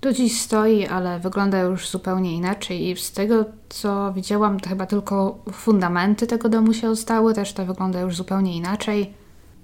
Do 0.00 0.12
dziś 0.12 0.40
stoi, 0.40 0.86
ale 0.86 1.18
wygląda 1.18 1.60
już 1.60 1.88
zupełnie 1.88 2.36
inaczej 2.36 2.88
i 2.88 2.96
z 2.96 3.12
tego 3.12 3.44
co 3.68 4.12
widziałam 4.12 4.60
to 4.60 4.68
chyba 4.68 4.86
tylko 4.86 5.38
fundamenty 5.52 6.26
tego 6.26 6.48
domu 6.48 6.72
się 6.74 6.90
ostały, 6.90 7.34
też 7.34 7.52
to 7.52 7.66
wygląda 7.66 8.00
już 8.00 8.16
zupełnie 8.16 8.56
inaczej. 8.56 9.14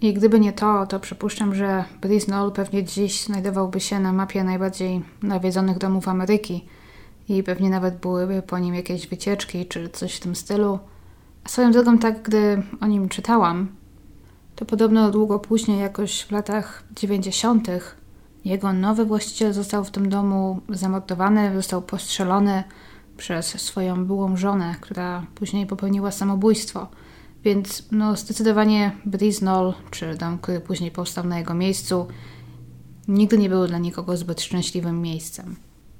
I 0.01 0.15
gdyby 0.15 0.41
nie 0.41 0.53
to, 0.53 0.87
to 0.87 1.01
przypuszczam, 1.01 1.55
że 1.55 1.85
Brisnall 2.01 2.53
pewnie 2.53 2.85
dziś 2.85 3.25
znajdowałby 3.25 3.81
się 3.81 4.01
na 4.01 4.13
mapie 4.13 4.45
najbardziej 4.45 5.03
nawiedzonych 5.23 5.79
domów 5.79 6.09
Ameryki 6.09 6.65
i 7.29 7.43
pewnie 7.43 7.71
nawet 7.71 7.97
byłyby 7.97 8.43
po 8.43 8.59
nim 8.59 8.75
jakieś 8.75 9.07
wycieczki 9.07 9.67
czy 9.67 9.89
coś 9.89 10.17
w 10.17 10.21
tym 10.21 10.37
stylu. 10.37 10.79
Swoją 11.49 11.73
drogą, 11.73 11.99
tak 11.99 12.23
gdy 12.23 12.63
o 12.81 12.87
nim 12.87 13.09
czytałam, 13.09 13.69
to 14.57 14.65
podobno 14.65 15.11
długo 15.11 15.39
później, 15.39 15.81
jakoś 15.81 16.23
w 16.23 16.31
latach 16.31 16.85
90., 16.97 17.69
jego 18.47 18.73
nowy 18.73 19.05
właściciel 19.05 19.53
został 19.53 19.85
w 19.85 19.91
tym 19.91 20.09
domu 20.09 20.61
zamordowany, 20.69 21.55
został 21.55 21.83
postrzelony 21.83 22.65
przez 23.17 23.47
swoją 23.47 24.07
byłą 24.07 24.37
żonę, 24.37 24.75
która 24.81 25.27
później 25.35 25.67
popełniła 25.67 26.11
samobójstwo. 26.11 26.89
Więc 27.45 27.89
no, 27.93 28.17
zdecydowanie 28.17 28.93
Brisnall, 29.05 29.75
czy 29.91 30.15
dom, 30.15 30.39
który 30.39 30.61
później 30.61 30.91
powstał 30.91 31.25
na 31.25 31.39
jego 31.39 31.55
miejscu, 31.55 32.07
nigdy 33.09 33.39
nie 33.39 33.49
był 33.49 33.67
dla 33.67 33.79
nikogo 33.79 34.17
zbyt 34.17 34.41
szczęśliwym 34.41 35.03
miejscem. 35.03 35.57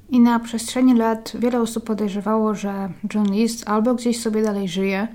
I 0.09 0.21
na 0.21 0.41
przestrzeni 0.41 0.95
lat 0.95 1.33
wiele 1.39 1.61
osób 1.61 1.85
podejrzewało, 1.85 2.55
że 2.55 2.93
John 3.15 3.33
List 3.33 3.69
albo 3.69 3.95
gdzieś 3.95 4.21
sobie 4.21 4.43
dalej 4.43 4.69
żyje, 4.69 5.09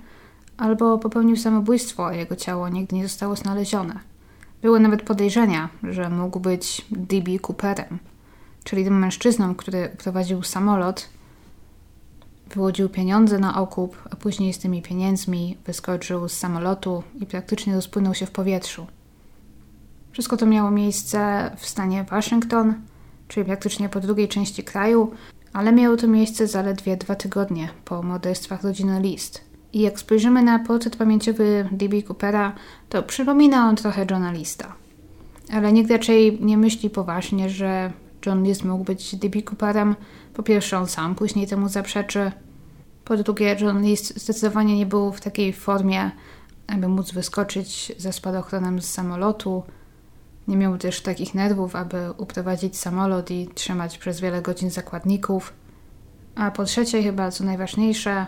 albo 0.57 0.97
popełnił 0.97 1.37
samobójstwo, 1.37 2.07
a 2.07 2.13
jego 2.13 2.35
ciało 2.35 2.69
nigdy 2.69 2.95
nie 2.95 3.03
zostało 3.03 3.35
znalezione. 3.35 4.10
Były 4.61 4.79
nawet 4.79 5.01
podejrzenia, 5.01 5.69
że 5.83 6.09
mógł 6.09 6.39
być 6.39 6.85
D.B. 6.91 7.31
Cooperem, 7.47 7.99
czyli 8.63 8.83
tym 8.83 8.99
mężczyzną, 8.99 9.55
który 9.55 9.89
prowadził 9.89 10.43
samolot, 10.43 11.09
wyłodził 12.49 12.89
pieniądze 12.89 13.39
na 13.39 13.61
okup, 13.61 13.97
a 14.11 14.15
później 14.15 14.53
z 14.53 14.59
tymi 14.59 14.81
pieniędzmi 14.81 15.57
wyskoczył 15.65 16.29
z 16.29 16.33
samolotu 16.33 17.03
i 17.21 17.25
praktycznie 17.25 17.75
rozpłynął 17.75 18.15
się 18.15 18.25
w 18.25 18.31
powietrzu. 18.31 18.87
Wszystko 20.11 20.37
to 20.37 20.45
miało 20.45 20.71
miejsce 20.71 21.51
w 21.57 21.65
stanie 21.65 22.03
Waszyngton, 22.03 22.73
czyli 23.27 23.45
praktycznie 23.45 23.89
po 23.89 23.99
drugiej 23.99 24.27
części 24.27 24.63
kraju, 24.63 25.11
ale 25.53 25.71
miało 25.71 25.97
to 25.97 26.07
miejsce 26.07 26.47
zaledwie 26.47 26.97
dwa 26.97 27.15
tygodnie 27.15 27.69
po 27.85 28.03
morderstwach 28.03 28.63
rodziny 28.63 29.01
List– 29.01 29.41
i 29.73 29.81
jak 29.81 29.99
spojrzymy 29.99 30.43
na 30.43 30.59
portret 30.59 30.95
pamięciowy 30.95 31.69
D.B. 31.71 32.01
Coopera, 32.01 32.55
to 32.89 33.03
przypomina 33.03 33.69
on 33.69 33.75
trochę 33.75 34.05
Johna 34.11 34.31
Lista. 34.31 34.75
Ale 35.53 35.73
nikt 35.73 35.91
raczej 35.91 36.39
nie 36.41 36.57
myśli 36.57 36.89
poważnie, 36.89 37.49
że 37.49 37.91
John 38.25 38.45
mógł 38.63 38.83
być 38.83 39.15
D.B. 39.15 39.41
Cooperem. 39.41 39.95
Po 40.33 40.43
pierwsze, 40.43 40.77
on 40.77 40.87
sam 40.87 41.15
później 41.15 41.47
temu 41.47 41.69
zaprzeczy. 41.69 42.31
Po 43.05 43.17
drugie, 43.17 43.57
John 43.61 43.83
zdecydowanie 44.15 44.77
nie 44.77 44.85
był 44.85 45.11
w 45.11 45.21
takiej 45.21 45.53
formie, 45.53 46.11
aby 46.67 46.87
móc 46.87 47.11
wyskoczyć 47.11 47.91
ze 47.97 48.13
spadochronem 48.13 48.81
z 48.81 48.89
samolotu. 48.89 49.63
Nie 50.47 50.57
miał 50.57 50.77
też 50.77 51.01
takich 51.01 51.35
nerwów, 51.35 51.75
aby 51.75 52.11
uprowadzić 52.17 52.77
samolot 52.77 53.31
i 53.31 53.47
trzymać 53.47 53.97
przez 53.97 54.19
wiele 54.19 54.41
godzin 54.41 54.69
zakładników. 54.69 55.53
A 56.35 56.51
po 56.51 56.63
trzecie, 56.65 57.03
chyba 57.03 57.31
co 57.31 57.43
najważniejsze, 57.43 58.25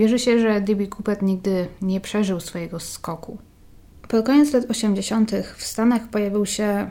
Wierzy 0.00 0.18
się, 0.18 0.38
że 0.38 0.60
D.B. 0.60 0.86
Cooper 0.86 1.22
nigdy 1.22 1.68
nie 1.82 2.00
przeżył 2.00 2.40
swojego 2.40 2.80
skoku. 2.80 3.38
Po 4.08 4.22
koniec 4.22 4.52
lat 4.52 4.70
80. 4.70 5.32
w 5.56 5.62
Stanach 5.62 6.08
pojawił 6.08 6.46
się 6.46 6.90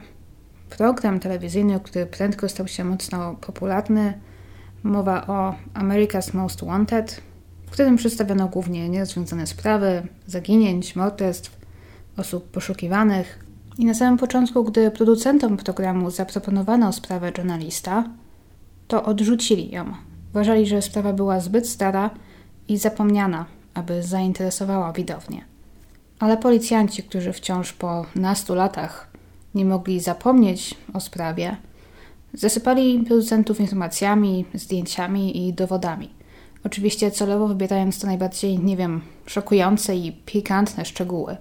program 0.77 1.19
telewizyjny, 1.19 1.79
który 1.79 2.05
prędko 2.05 2.49
stał 2.49 2.67
się 2.67 2.83
mocno 2.83 3.35
popularny. 3.35 4.19
Mowa 4.83 5.27
o 5.27 5.55
America's 5.73 6.35
Most 6.35 6.63
Wanted, 6.63 7.21
w 7.67 7.71
którym 7.71 7.95
przedstawiono 7.95 8.47
głównie 8.47 8.89
nierozwiązane 8.89 9.47
sprawy, 9.47 10.07
zaginięć, 10.27 10.95
morderstw, 10.95 11.57
osób 12.17 12.51
poszukiwanych. 12.51 13.45
I 13.77 13.85
na 13.85 13.93
samym 13.93 14.17
początku, 14.17 14.63
gdy 14.63 14.91
producentom 14.91 15.57
programu 15.57 16.11
zaproponowano 16.11 16.93
sprawę 16.93 17.31
journalista, 17.37 18.03
to 18.87 19.03
odrzucili 19.03 19.71
ją. 19.71 19.93
Uważali, 20.31 20.65
że 20.65 20.81
sprawa 20.81 21.13
była 21.13 21.39
zbyt 21.39 21.69
stara 21.69 22.09
i 22.69 22.77
zapomniana, 22.77 23.45
aby 23.73 24.03
zainteresowała 24.03 24.93
widownię. 24.93 25.45
Ale 26.19 26.37
policjanci, 26.37 27.03
którzy 27.03 27.33
wciąż 27.33 27.73
po 27.73 28.05
nastu 28.15 28.55
latach 28.55 29.09
nie 29.55 29.65
mogli 29.65 29.99
zapomnieć 29.99 30.75
o 30.93 30.99
sprawie, 30.99 31.57
zasypali 32.33 33.03
producentów 33.07 33.59
informacjami, 33.59 34.45
zdjęciami 34.53 35.47
i 35.47 35.53
dowodami. 35.53 36.09
Oczywiście 36.63 37.11
celowo 37.11 37.47
wybierając 37.47 37.99
to 37.99 38.07
najbardziej, 38.07 38.59
nie 38.59 38.77
wiem, 38.77 39.01
szokujące 39.25 39.95
i 39.95 40.11
pikantne 40.11 40.85
szczegóły. 40.85 41.37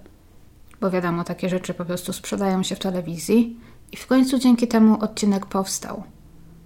Bo 0.81 0.91
wiadomo, 0.91 1.23
takie 1.23 1.49
rzeczy 1.49 1.73
po 1.73 1.85
prostu 1.85 2.13
sprzedają 2.13 2.63
się 2.63 2.75
w 2.75 2.79
telewizji 2.79 3.57
i 3.91 3.97
w 3.97 4.07
końcu 4.07 4.39
dzięki 4.39 4.67
temu 4.67 5.03
odcinek 5.03 5.45
powstał. 5.45 6.03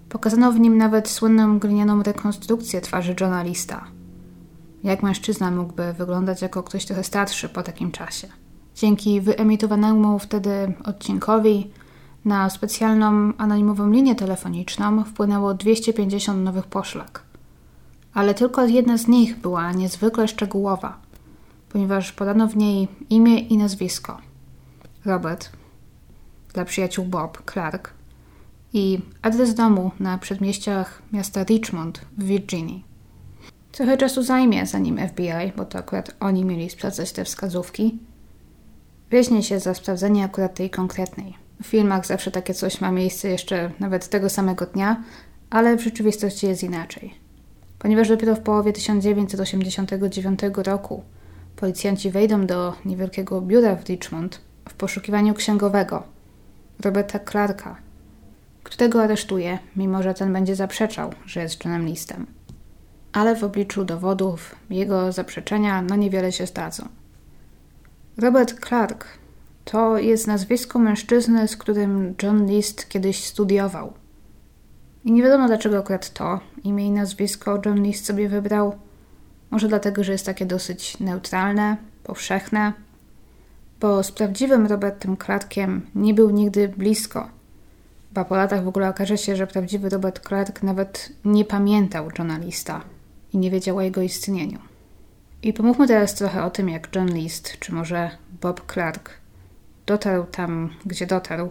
Pokazano 0.10 0.52
w 0.52 0.60
nim 0.60 0.78
nawet 0.78 1.10
słynną 1.10 1.60
glinianą 1.60 2.04
rekonstrukcję 2.04 2.82
twarzy 2.82 3.16
Johna 3.22 3.44
Lista. 3.44 3.88
Jak 4.84 5.04
mężczyzna 5.04 5.52
mógłby 5.52 5.94
wyglądać 5.94 6.42
jako 6.42 6.64
ktoś 6.64 6.86
trochę 6.86 7.04
starszy 7.04 7.50
po 7.50 7.64
takim 7.64 7.92
czasie? 7.92 8.28
Dzięki 8.76 9.22
wyemitowanemu 9.22 10.20
wtedy 10.20 10.74
odcinkowi 10.84 11.72
na 12.26 12.50
specjalną 12.50 13.34
anonimową 13.38 13.90
linię 13.90 14.16
telefoniczną 14.16 15.04
wpłynęło 15.04 15.54
250 15.54 16.44
nowych 16.44 16.68
poszlak. 16.68 17.24
Ale 18.14 18.34
tylko 18.34 18.66
jedna 18.66 18.98
z 18.98 19.08
nich 19.08 19.40
była 19.40 19.72
niezwykle 19.72 20.28
szczegółowa, 20.28 20.98
ponieważ 21.70 22.12
podano 22.12 22.48
w 22.48 22.58
niej 22.58 22.88
imię 23.10 23.40
i 23.40 23.58
nazwisko. 23.58 24.18
Robert, 25.06 25.50
dla 26.54 26.66
przyjaciół 26.66 27.06
Bob, 27.06 27.52
Clark 27.52 27.94
i 28.74 29.00
adres 29.22 29.56
domu 29.56 29.92
na 30.00 30.18
przedmieściach 30.18 31.02
miasta 31.12 31.44
Richmond 31.44 32.06
w 32.18 32.24
Virginii. 32.24 32.93
Trochę 33.74 33.98
czasu 33.98 34.24
zajmie, 34.24 34.66
zanim 34.66 35.08
FBI, 35.08 35.52
bo 35.58 35.66
to 35.66 35.78
akurat 35.78 36.16
oni 36.20 36.46
mieli 36.46 36.70
sprawdzać 36.70 37.12
te 37.12 37.26
wskazówki, 37.26 38.00
weźmie 39.12 39.44
się 39.44 39.60
za 39.60 39.74
sprawdzenie 39.74 40.24
akurat 40.24 40.54
tej 40.56 40.70
konkretnej. 40.70 41.38
W 41.64 41.66
filmach 41.66 42.06
zawsze 42.06 42.32
takie 42.32 42.54
coś 42.54 42.82
ma 42.82 42.92
miejsce 42.92 43.30
jeszcze 43.30 43.72
nawet 43.80 44.10
tego 44.10 44.30
samego 44.30 44.66
dnia, 44.66 45.04
ale 45.50 45.78
w 45.78 45.84
rzeczywistości 45.84 46.48
jest 46.48 46.64
inaczej. 46.64 47.14
Ponieważ 47.80 48.10
dopiero 48.10 48.36
w 48.36 48.40
połowie 48.40 48.74
1989 48.74 50.40
roku 50.56 51.04
policjanci 51.56 52.12
wejdą 52.12 52.46
do 52.46 52.74
niewielkiego 52.86 53.42
biura 53.42 53.76
w 53.76 53.86
Richmond 53.86 54.42
w 54.70 54.74
poszukiwaniu 54.74 55.34
księgowego 55.34 56.04
Roberta 56.84 57.20
Clarka, 57.20 57.76
którego 58.64 59.04
aresztuje, 59.04 59.60
mimo 59.76 60.04
że 60.04 60.14
ten 60.14 60.34
będzie 60.34 60.56
zaprzeczał, 60.56 61.14
że 61.26 61.42
jest 61.42 61.66
Johnem 61.66 61.86
Listem. 61.86 62.43
Ale 63.14 63.36
w 63.36 63.44
obliczu 63.44 63.86
dowodów 63.86 64.56
jego 64.70 65.12
zaprzeczenia 65.12 65.82
no 65.82 65.96
niewiele 65.96 66.32
się 66.32 66.46
zdadzą. 66.46 66.88
Robert 68.18 68.66
Clark 68.68 69.06
to 69.66 69.98
jest 69.98 70.28
nazwisko 70.28 70.80
mężczyzny, 70.80 71.48
z 71.48 71.58
którym 71.58 72.16
John 72.24 72.46
List 72.46 72.90
kiedyś 72.90 73.26
studiował. 73.26 73.94
I 75.06 75.12
nie 75.12 75.24
wiadomo 75.24 75.48
dlaczego 75.48 75.78
akurat 75.78 76.14
to 76.14 76.40
imię 76.64 76.88
i 76.88 76.92
nazwisko 76.92 77.62
John 77.66 77.84
List 77.84 78.06
sobie 78.06 78.30
wybrał. 78.30 78.76
Może 79.52 79.68
dlatego, 79.68 80.04
że 80.04 80.12
jest 80.12 80.26
takie 80.26 80.46
dosyć 80.46 81.00
neutralne, 81.00 81.78
powszechne, 82.04 82.74
bo 83.80 84.04
z 84.04 84.12
prawdziwym 84.12 84.68
Robertem 84.68 85.18
Clarkiem 85.18 85.82
nie 85.96 86.14
był 86.14 86.30
nigdy 86.30 86.68
blisko. 86.68 87.30
Ba 88.12 88.26
po 88.26 88.36
latach 88.36 88.64
w 88.64 88.68
ogóle 88.68 88.90
okaże 88.90 89.18
się, 89.18 89.36
że 89.36 89.48
prawdziwy 89.48 89.90
Robert 89.90 90.28
Clark 90.28 90.64
nawet 90.64 91.10
nie 91.26 91.46
pamiętał 91.46 92.10
Johna 92.20 92.38
Lista 92.38 92.82
i 93.34 93.38
nie 93.38 93.52
wiedział 93.52 93.78
o 93.78 93.82
jego 93.82 94.02
istnieniu. 94.02 94.60
I 95.44 95.54
pomówmy 95.54 95.88
teraz 95.88 96.16
trochę 96.16 96.44
o 96.44 96.50
tym, 96.50 96.70
jak 96.70 96.96
John 96.96 97.14
List, 97.14 97.60
czy 97.60 97.74
może 97.74 98.12
Bob 98.42 98.74
Clark, 98.74 99.10
dotarł 99.86 100.24
tam, 100.24 100.70
gdzie 100.86 101.08
dotarł 101.08 101.50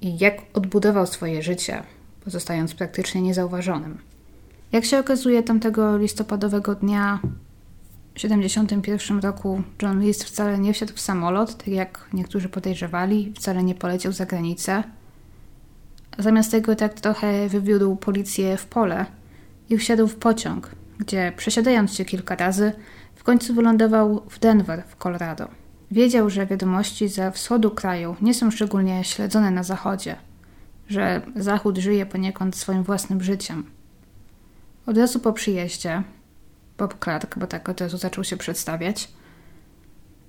i 0.00 0.18
jak 0.18 0.34
odbudował 0.54 1.06
swoje 1.06 1.42
życie, 1.42 1.82
pozostając 2.24 2.74
praktycznie 2.74 3.22
niezauważonym. 3.22 3.98
Jak 4.72 4.84
się 4.84 4.98
okazuje, 4.98 5.42
tamtego 5.42 5.96
listopadowego 5.96 6.74
dnia 6.74 7.20
w 8.10 8.14
1971 8.14 9.20
roku 9.20 9.62
John 9.82 10.00
List 10.00 10.24
wcale 10.24 10.58
nie 10.58 10.72
wsiadł 10.72 10.92
w 10.94 11.00
samolot, 11.00 11.56
tak 11.56 11.68
jak 11.68 12.08
niektórzy 12.12 12.48
podejrzewali, 12.48 13.32
wcale 13.36 13.64
nie 13.64 13.74
poleciał 13.74 14.12
za 14.12 14.26
granicę. 14.26 14.84
Zamiast 16.18 16.50
tego 16.50 16.76
tak 16.76 16.94
trochę 16.94 17.48
wywiódł 17.48 17.96
policję 17.96 18.56
w 18.56 18.66
pole 18.66 19.06
i 19.70 19.78
wsiadł 19.78 20.06
w 20.08 20.16
pociąg, 20.16 20.70
gdzie 21.04 21.32
przesiadając 21.36 21.94
się 21.94 22.04
kilka 22.04 22.36
razy, 22.36 22.72
w 23.14 23.22
końcu 23.22 23.54
wylądował 23.54 24.22
w 24.30 24.38
Denver 24.38 24.82
w 24.88 24.96
Colorado. 24.96 25.48
Wiedział, 25.90 26.30
że 26.30 26.46
wiadomości 26.46 27.08
ze 27.08 27.32
wschodu 27.32 27.70
kraju 27.70 28.16
nie 28.20 28.34
są 28.34 28.50
szczególnie 28.50 29.04
śledzone 29.04 29.50
na 29.50 29.62
zachodzie, 29.62 30.16
że 30.88 31.22
zachód 31.36 31.78
żyje 31.78 32.06
poniekąd 32.06 32.56
swoim 32.56 32.82
własnym 32.82 33.22
życiem. 33.22 33.64
Od 34.86 34.98
razu 34.98 35.20
po 35.20 35.32
przyjeździe, 35.32 36.02
Bob 36.78 37.04
Clark, 37.04 37.38
bo 37.38 37.46
tak 37.46 37.68
od 37.68 37.80
razu 37.80 37.98
zaczął 37.98 38.24
się 38.24 38.36
przedstawiać, 38.36 39.08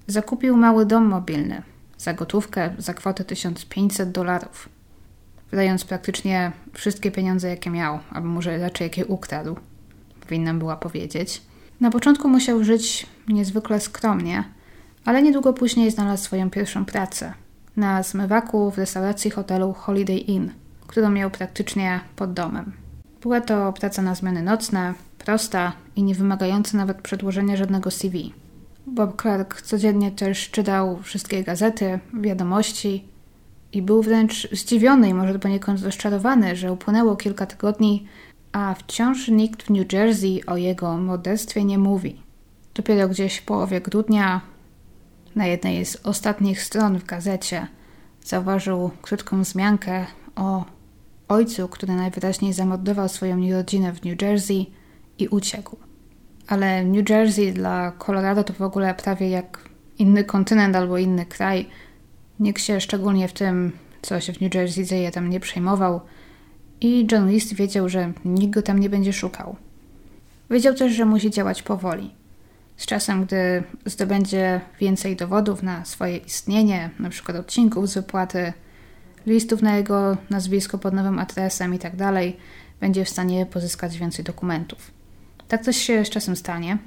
zakupił 0.07 0.57
mały 0.57 0.85
dom 0.85 1.05
mobilny 1.05 1.61
za 1.97 2.13
gotówkę 2.13 2.75
za 2.77 2.93
kwotę 2.93 3.25
1500 3.25 4.11
dolarów, 4.11 4.69
wydając 5.51 5.85
praktycznie 5.85 6.51
wszystkie 6.73 7.11
pieniądze, 7.11 7.49
jakie 7.49 7.69
miał, 7.69 7.99
albo 8.11 8.27
może 8.27 8.57
raczej 8.57 8.85
jakie 8.85 9.05
ukradł, 9.05 9.55
powinnam 10.27 10.59
była 10.59 10.75
powiedzieć. 10.75 11.41
Na 11.79 11.91
początku 11.91 12.29
musiał 12.29 12.63
żyć 12.63 13.07
niezwykle 13.27 13.79
skromnie, 13.79 14.43
ale 15.05 15.23
niedługo 15.23 15.53
później 15.53 15.91
znalazł 15.91 16.23
swoją 16.23 16.49
pierwszą 16.49 16.85
pracę 16.85 17.33
na 17.77 18.03
zmywaku 18.03 18.71
w 18.71 18.77
restauracji 18.77 19.31
hotelu 19.31 19.73
Holiday 19.73 20.17
Inn, 20.17 20.51
którą 20.87 21.09
miał 21.09 21.29
praktycznie 21.29 21.99
pod 22.15 22.33
domem. 22.33 22.71
Była 23.21 23.41
to 23.41 23.73
praca 23.73 24.01
na 24.01 24.15
zmiany 24.15 24.43
nocne, 24.43 24.93
prosta 25.17 25.73
i 25.95 26.03
nie 26.03 26.15
wymagająca 26.15 26.77
nawet 26.77 27.01
przedłożenia 27.01 27.55
żadnego 27.55 27.91
CV. 27.91 28.33
Bob 28.87 29.21
Clark 29.21 29.61
codziennie 29.61 30.11
też 30.11 30.49
czytał 30.51 30.99
wszystkie 31.03 31.43
gazety, 31.43 31.99
wiadomości 32.13 33.07
i 33.73 33.81
był 33.81 34.01
wręcz 34.01 34.49
zdziwiony 34.51 35.09
i 35.09 35.13
może 35.13 35.39
poniekąd 35.39 35.83
rozczarowany, 35.83 36.55
że 36.55 36.71
upłynęło 36.71 37.15
kilka 37.15 37.45
tygodni, 37.45 38.07
a 38.55 38.73
wciąż 38.73 39.27
nikt 39.27 39.63
w 39.63 39.69
New 39.69 39.93
Jersey 39.93 40.41
o 40.47 40.57
jego 40.57 40.97
morderstwie 40.97 41.63
nie 41.63 41.77
mówi. 41.77 42.21
Dopiero 42.75 43.09
gdzieś 43.09 43.37
w 43.37 43.45
połowie 43.45 43.81
grudnia, 43.81 44.41
na 45.35 45.45
jednej 45.45 45.85
z 45.85 45.95
ostatnich 45.95 46.61
stron 46.61 46.99
w 46.99 47.05
gazecie, 47.05 47.67
zauważył 48.23 48.91
krótką 49.01 49.41
wzmiankę 49.41 50.05
o 50.35 50.65
ojcu, 51.27 51.67
który 51.67 51.95
najwyraźniej 51.95 52.53
zamordował 52.53 53.09
swoją 53.09 53.51
rodzinę 53.51 53.93
w 53.93 54.05
New 54.05 54.21
Jersey 54.21 54.71
i 55.19 55.27
uciekł. 55.27 55.77
Ale 56.47 56.85
New 56.85 57.09
Jersey 57.09 57.53
dla 57.53 57.91
Colorado 57.91 58.43
to 58.43 58.53
w 58.53 58.61
ogóle 58.61 58.93
prawie 58.93 59.29
jak 59.29 59.69
inny 59.97 60.23
kontynent 60.23 60.75
albo 60.75 60.97
inny 60.97 61.25
kraj. 61.25 61.69
Nikt 62.39 62.61
się 62.61 62.81
szczególnie 62.81 63.27
w 63.27 63.33
tym, 63.33 63.71
co 64.01 64.19
się 64.19 64.33
w 64.33 64.41
New 64.41 64.53
Jersey 64.53 64.85
dzieje, 64.85 65.11
tam 65.11 65.29
nie 65.29 65.39
przejmował 65.39 66.01
i 66.81 67.07
John 67.11 67.29
List 67.29 67.53
wiedział, 67.53 67.89
że 67.89 68.11
nikt 68.25 68.53
go 68.53 68.61
tam 68.61 68.79
nie 68.79 68.89
będzie 68.89 69.13
szukał. 69.13 69.55
Wiedział 70.49 70.73
też, 70.73 70.93
że 70.93 71.05
musi 71.05 71.31
działać 71.31 71.63
powoli. 71.63 72.11
Z 72.77 72.85
czasem, 72.85 73.25
gdy 73.25 73.63
zdobędzie 73.85 74.61
więcej 74.79 75.15
dowodów 75.15 75.63
na 75.63 75.85
swoje 75.85 76.17
istnienie, 76.17 76.89
np. 76.99 77.39
odcinków 77.39 77.89
z 77.89 77.93
wypłaty, 77.93 78.53
listów 79.27 79.61
na 79.61 79.77
jego 79.77 80.17
nazwisko 80.29 80.77
pod 80.77 80.93
nowym 80.93 81.19
adresem 81.19 81.73
itd., 81.73 81.97
tak 81.97 82.13
będzie 82.79 83.05
w 83.05 83.09
stanie 83.09 83.45
pozyskać 83.45 83.97
więcej 83.97 84.25
dokumentów. 84.25 84.91
Tak 85.47 85.61
coś 85.61 85.77
się 85.77 86.05
z 86.05 86.09
czasem 86.09 86.35
stanie. 86.35 86.77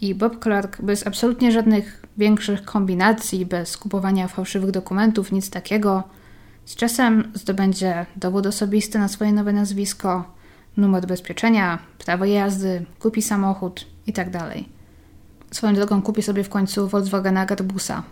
I 0.00 0.14
Bob 0.14 0.42
Clark 0.42 0.82
bez 0.82 1.06
absolutnie 1.06 1.52
żadnych 1.52 2.02
większych 2.18 2.64
kombinacji, 2.64 3.46
bez 3.46 3.76
kupowania 3.76 4.28
fałszywych 4.28 4.70
dokumentów, 4.70 5.32
nic 5.32 5.50
takiego, 5.50 6.02
z 6.64 6.76
czasem 6.76 7.32
zdobędzie 7.34 8.06
dowód 8.16 8.46
osobisty 8.46 8.98
na 8.98 9.08
swoje 9.08 9.32
nowe 9.32 9.52
nazwisko, 9.52 10.34
numer 10.76 11.04
ubezpieczenia, 11.04 11.78
prawo 11.98 12.24
jazdy, 12.24 12.86
kupi 12.98 13.22
samochód 13.22 13.86
itd. 14.06 14.38
Tak 14.38 14.54
Swoją 15.50 15.74
drogą 15.74 16.02
kupi 16.02 16.22
sobie 16.22 16.44
w 16.44 16.48
końcu 16.48 16.88
Volkswagena 16.88 17.46
Garbusa, 17.46 18.02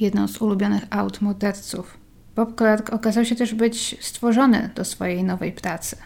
jedną 0.00 0.28
z 0.28 0.40
ulubionych 0.40 0.82
aut 0.90 1.20
morderców. 1.20 1.98
Bob 2.36 2.56
Clark 2.56 2.90
okazał 2.92 3.24
się 3.24 3.36
też 3.36 3.54
być 3.54 3.96
stworzony 4.00 4.70
do 4.74 4.84
swojej 4.84 5.24
nowej 5.24 5.52
pracy. 5.52 5.96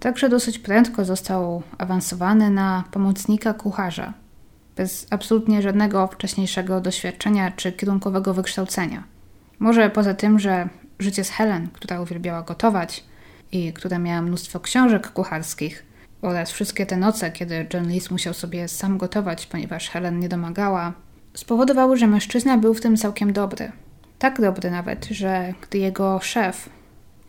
Także 0.00 0.28
dosyć 0.28 0.58
prędko 0.58 1.04
został 1.04 1.62
awansowany 1.78 2.50
na 2.50 2.84
pomocnika 2.90 3.54
kucharza, 3.54 4.12
bez 4.76 5.06
absolutnie 5.10 5.62
żadnego 5.62 6.06
wcześniejszego 6.06 6.80
doświadczenia 6.80 7.50
czy 7.50 7.72
kierunkowego 7.72 8.34
wykształcenia. 8.34 9.04
Może 9.58 9.90
poza 9.90 10.14
tym, 10.14 10.38
że 10.38 10.68
życie 10.98 11.24
z 11.24 11.30
Helen, 11.30 11.68
która 11.72 12.00
uwielbiała 12.00 12.42
gotować 12.42 13.04
i 13.52 13.72
która 13.72 13.98
miała 13.98 14.22
mnóstwo 14.22 14.60
książek 14.60 15.12
kucharskich, 15.12 15.88
oraz 16.22 16.50
wszystkie 16.50 16.86
te 16.86 16.96
noce, 16.96 17.30
kiedy 17.30 17.66
John 17.74 17.88
Lees 17.88 18.10
musiał 18.10 18.34
sobie 18.34 18.68
sam 18.68 18.98
gotować, 18.98 19.46
ponieważ 19.46 19.90
Helen 19.90 20.20
nie 20.20 20.28
domagała, 20.28 20.92
spowodowały, 21.34 21.96
że 21.96 22.06
mężczyzna 22.06 22.58
był 22.58 22.74
w 22.74 22.80
tym 22.80 22.96
całkiem 22.96 23.32
dobry. 23.32 23.72
Tak 24.18 24.40
dobry 24.40 24.70
nawet, 24.70 25.04
że 25.04 25.54
gdy 25.60 25.78
jego 25.78 26.20
szef, 26.20 26.68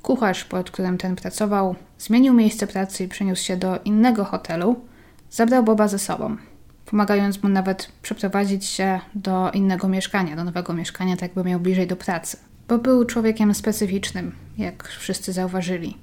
kucharz, 0.01 0.43
pod 0.43 0.71
którym 0.71 0.97
ten 0.97 1.15
pracował, 1.15 1.75
zmienił 1.97 2.33
miejsce 2.33 2.67
pracy 2.67 3.03
i 3.03 3.07
przeniósł 3.07 3.43
się 3.43 3.57
do 3.57 3.79
innego 3.85 4.25
hotelu, 4.25 4.85
zabrał 5.31 5.63
Boba 5.63 5.87
ze 5.87 5.99
sobą, 5.99 6.37
pomagając 6.85 7.43
mu 7.43 7.49
nawet 7.49 7.91
przeprowadzić 8.01 8.65
się 8.65 8.99
do 9.15 9.51
innego 9.51 9.87
mieszkania, 9.87 10.35
do 10.35 10.43
nowego 10.43 10.73
mieszkania, 10.73 11.17
tak 11.17 11.33
by 11.33 11.43
miał 11.43 11.59
bliżej 11.59 11.87
do 11.87 11.95
pracy. 11.95 12.37
Bo 12.69 12.77
był 12.77 13.05
człowiekiem 13.05 13.53
specyficznym, 13.53 14.31
jak 14.57 14.87
wszyscy 14.87 15.33
zauważyli. 15.33 15.97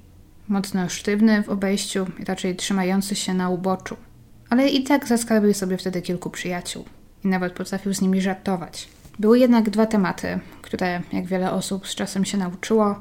mocno 0.49 0.89
sztywny 0.89 1.43
w 1.43 1.49
obejściu 1.49 2.07
i 2.19 2.25
raczej 2.25 2.57
trzymający 2.57 3.15
się 3.15 3.35
na 3.35 3.51
uboczu. 3.51 3.97
Ale 4.51 4.69
i 4.69 4.85
tak 4.85 5.07
zaskarbił 5.09 5.55
sobie 5.55 5.77
wtedy 5.77 6.03
kilku 6.03 6.31
przyjaciół 6.31 6.85
i 7.25 7.29
nawet 7.29 7.53
potrafił 7.53 7.95
z 7.95 8.01
nimi 8.01 8.21
żartować. 8.21 8.89
Były 9.19 9.39
jednak 9.39 9.71
dwa 9.71 9.87
tematy, 9.87 10.39
które, 10.63 11.03
jak 11.13 11.27
wiele 11.27 11.53
osób 11.53 11.87
z 11.87 11.95
czasem 11.95 12.25
się 12.25 12.39
nauczyło, 12.39 13.01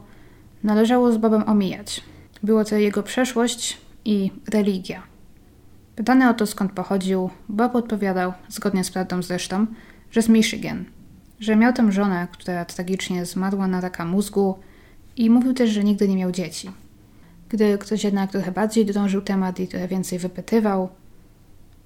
należało 0.63 1.11
z 1.11 1.17
Bobem 1.17 1.49
omijać. 1.49 2.03
Było 2.43 2.65
to 2.65 2.75
jego 2.75 3.03
przeszłość 3.03 3.77
i 4.05 4.31
religia. 4.49 5.03
Pytany 5.95 6.29
o 6.29 6.33
to, 6.33 6.45
skąd 6.45 6.71
pochodził, 6.71 7.29
Bob 7.49 7.75
odpowiadał, 7.75 8.33
zgodnie 8.49 8.83
z 8.83 8.91
prawdą 8.91 9.23
zresztą, 9.23 9.67
że 10.11 10.21
z 10.21 10.29
Michigan, 10.29 10.85
że 11.39 11.55
miał 11.55 11.73
tam 11.73 11.91
żonę, 11.91 12.27
która 12.31 12.65
tragicznie 12.65 13.25
zmarła 13.25 13.67
na 13.67 13.81
raka 13.81 14.05
mózgu 14.05 14.59
i 15.17 15.29
mówił 15.29 15.53
też, 15.53 15.69
że 15.69 15.83
nigdy 15.83 16.07
nie 16.07 16.17
miał 16.17 16.31
dzieci. 16.31 16.71
Gdy 17.49 17.77
ktoś 17.77 18.03
jednak 18.03 18.31
trochę 18.31 18.51
bardziej 18.51 18.85
drążył 18.85 19.21
temat 19.21 19.59
i 19.59 19.67
trochę 19.67 19.87
więcej 19.87 20.19
wypytywał, 20.19 20.89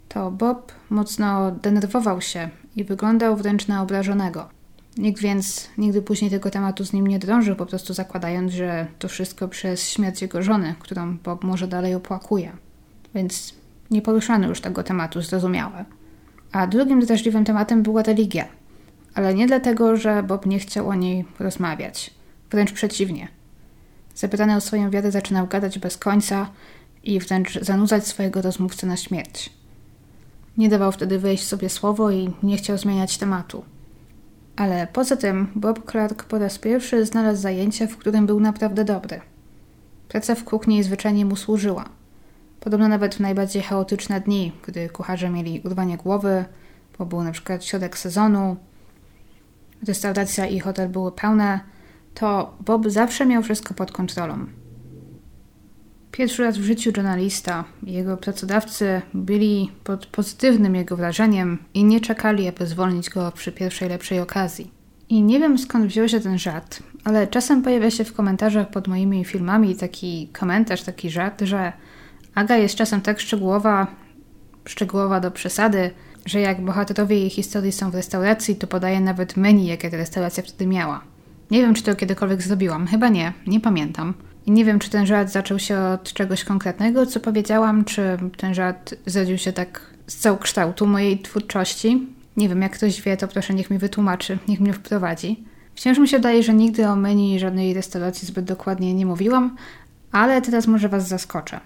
to 0.09 0.31
Bob 0.31 0.71
mocno 0.89 1.51
denerwował 1.51 2.21
się 2.21 2.49
i 2.75 2.83
wyglądał 2.83 3.35
wręcz 3.35 3.67
na 3.67 3.81
obrażonego. 3.81 4.49
Nikt 4.97 5.21
więc 5.21 5.69
nigdy 5.77 6.01
później 6.01 6.31
tego 6.31 6.49
tematu 6.49 6.85
z 6.85 6.93
nim 6.93 7.07
nie 7.07 7.19
drążył, 7.19 7.55
po 7.55 7.65
prostu 7.65 7.93
zakładając, 7.93 8.51
że 8.51 8.87
to 8.99 9.07
wszystko 9.07 9.47
przez 9.47 9.89
śmierć 9.89 10.21
jego 10.21 10.43
żony, 10.43 10.75
którą 10.79 11.17
Bob 11.17 11.43
może 11.43 11.67
dalej 11.67 11.95
opłakuje. 11.95 12.51
Więc 13.15 13.53
nie 13.91 14.01
poruszano 14.01 14.47
już 14.47 14.61
tego 14.61 14.83
tematu, 14.83 15.21
zrozumiałe. 15.21 15.85
A 16.51 16.67
drugim 16.67 16.99
drażliwym 16.99 17.45
tematem 17.45 17.83
była 17.83 18.03
religia. 18.03 18.45
Ale 19.19 19.33
nie 19.33 19.47
dlatego, 19.47 19.97
że 19.97 20.23
Bob 20.23 20.45
nie 20.45 20.59
chciał 20.59 20.89
o 20.89 20.95
niej 20.95 21.25
rozmawiać. 21.39 22.13
Wręcz 22.51 22.71
przeciwnie. 22.71 23.27
Zapytany 24.15 24.55
o 24.55 24.61
swoją 24.61 24.89
wiarę 24.89 25.11
zaczynał 25.11 25.47
gadać 25.47 25.79
bez 25.79 25.97
końca 25.97 26.49
i 27.03 27.19
wręcz 27.19 27.59
zanudzać 27.61 28.07
swojego 28.07 28.41
rozmówcę 28.41 28.87
na 28.87 28.97
śmierć. 28.97 29.53
Nie 30.57 30.69
dawał 30.69 30.91
wtedy 30.91 31.19
wejść 31.19 31.47
sobie 31.47 31.69
słowo 31.69 32.11
i 32.11 32.33
nie 32.43 32.57
chciał 32.57 32.77
zmieniać 32.77 33.17
tematu. 33.17 33.63
Ale 34.55 34.87
poza 34.93 35.17
tym 35.17 35.47
Bob 35.55 35.91
Clark 35.91 36.23
po 36.23 36.37
raz 36.37 36.59
pierwszy 36.59 37.05
znalazł 37.05 37.41
zajęcie, 37.41 37.87
w 37.87 37.97
którym 37.97 38.25
był 38.25 38.39
naprawdę 38.39 38.85
dobry. 38.85 39.21
Praca 40.09 40.35
w 40.35 40.43
kuchni 40.43 40.83
zwyczajnie 40.83 41.25
mu 41.25 41.35
służyła. 41.35 41.85
Podobno 42.59 42.87
nawet 42.87 43.15
w 43.15 43.19
najbardziej 43.19 43.61
chaotyczne 43.61 44.21
dni, 44.21 44.51
gdy 44.67 44.89
kucharze 44.89 45.29
mieli 45.29 45.61
urwanie 45.65 45.97
głowy, 45.97 46.45
bo 46.97 47.05
był 47.05 47.23
na 47.23 47.31
przykład 47.31 47.65
środek 47.65 47.97
sezonu, 47.97 48.57
restauracja 49.87 50.45
i 50.45 50.59
hotel 50.59 50.89
były 50.89 51.11
pełne, 51.11 51.59
to 52.13 52.57
Bob 52.65 52.89
zawsze 52.89 53.25
miał 53.25 53.43
wszystko 53.43 53.73
pod 53.73 53.91
kontrolą. 53.91 54.45
Pierwszy 56.11 56.43
raz 56.43 56.57
w 56.57 56.63
życiu 56.63 56.91
journalista 56.95 57.63
jego 57.83 58.17
pracodawcy 58.17 59.01
byli 59.13 59.71
pod 59.83 60.05
pozytywnym 60.05 60.75
jego 60.75 60.97
wrażeniem 60.97 61.57
i 61.73 61.83
nie 61.83 62.01
czekali, 62.01 62.47
aby 62.47 62.67
zwolnić 62.67 63.09
go 63.09 63.31
przy 63.31 63.51
pierwszej 63.51 63.89
lepszej 63.89 64.19
okazji. 64.19 64.71
I 65.09 65.23
nie 65.23 65.39
wiem 65.39 65.57
skąd 65.57 65.85
wziął 65.85 66.09
się 66.09 66.19
ten 66.19 66.37
żart, 66.37 66.83
ale 67.03 67.27
czasem 67.27 67.61
pojawia 67.61 67.91
się 67.91 68.03
w 68.03 68.13
komentarzach 68.13 68.69
pod 68.69 68.87
moimi 68.87 69.25
filmami 69.25 69.75
taki 69.75 70.29
komentarz, 70.33 70.83
taki 70.83 71.09
żart, 71.09 71.41
że 71.41 71.73
Aga 72.35 72.57
jest 72.57 72.75
czasem 72.75 73.01
tak 73.01 73.19
szczegółowa, 73.19 73.87
szczegółowa 74.65 75.19
do 75.19 75.31
przesady, 75.31 75.91
że 76.25 76.39
jak 76.39 76.61
bohaterowie 76.61 77.19
jej 77.19 77.29
historii 77.29 77.71
są 77.71 77.91
w 77.91 77.95
restauracji, 77.95 78.55
to 78.55 78.67
podaje 78.67 79.01
nawet 79.01 79.37
menu, 79.37 79.65
jakie 79.67 79.89
ta 79.89 79.97
restauracja 79.97 80.43
wtedy 80.43 80.67
miała. 80.67 81.01
Nie 81.51 81.61
wiem, 81.61 81.73
czy 81.73 81.83
to 81.83 81.95
kiedykolwiek 81.95 82.41
zrobiłam. 82.41 82.87
Chyba 82.87 83.09
nie, 83.09 83.33
nie 83.47 83.59
pamiętam. 83.59 84.13
I 84.45 84.51
nie 84.51 84.65
wiem, 84.65 84.79
czy 84.79 84.89
ten 84.89 85.05
żart 85.05 85.29
zaczął 85.29 85.59
się 85.59 85.79
od 85.79 86.13
czegoś 86.13 86.43
konkretnego, 86.43 87.05
co 87.05 87.19
powiedziałam, 87.19 87.85
czy 87.85 88.17
ten 88.37 88.53
żart 88.53 88.95
zrodził 89.05 89.37
się 89.37 89.53
tak 89.53 89.81
z 90.07 90.17
całokształtu 90.17 90.87
mojej 90.87 91.19
twórczości. 91.19 92.07
Nie 92.37 92.49
wiem, 92.49 92.61
jak 92.61 92.71
ktoś 92.71 93.01
wie, 93.01 93.17
to 93.17 93.27
proszę 93.27 93.53
niech 93.53 93.69
mi 93.69 93.77
wytłumaczy, 93.77 94.37
niech 94.47 94.59
mnie 94.59 94.73
wprowadzi. 94.73 95.43
Wciąż 95.75 95.97
mi 95.97 96.07
się 96.07 96.17
wydaje, 96.17 96.43
że 96.43 96.53
nigdy 96.53 96.87
o 96.87 96.95
menu 96.95 97.39
żadnej 97.39 97.73
restauracji 97.73 98.27
zbyt 98.27 98.45
dokładnie 98.45 98.93
nie 98.93 99.05
mówiłam, 99.05 99.55
ale 100.11 100.41
teraz 100.41 100.67
może 100.67 100.89
Was 100.89 101.07
zaskoczę. 101.07 101.59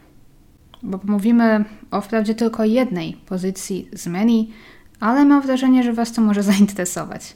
Bo 0.84 1.00
mówimy 1.04 1.66
o 1.92 2.02
wprawdzie 2.02 2.36
tylko 2.36 2.64
jednej 2.64 3.14
pozycji 3.14 3.90
z 3.94 4.08
menu, 4.08 4.52
ale 5.00 5.26
mam 5.26 5.42
wrażenie, 5.42 5.84
że 5.84 5.94
Was 5.94 6.12
to 6.12 6.22
może 6.22 6.44
zainteresować. 6.54 7.36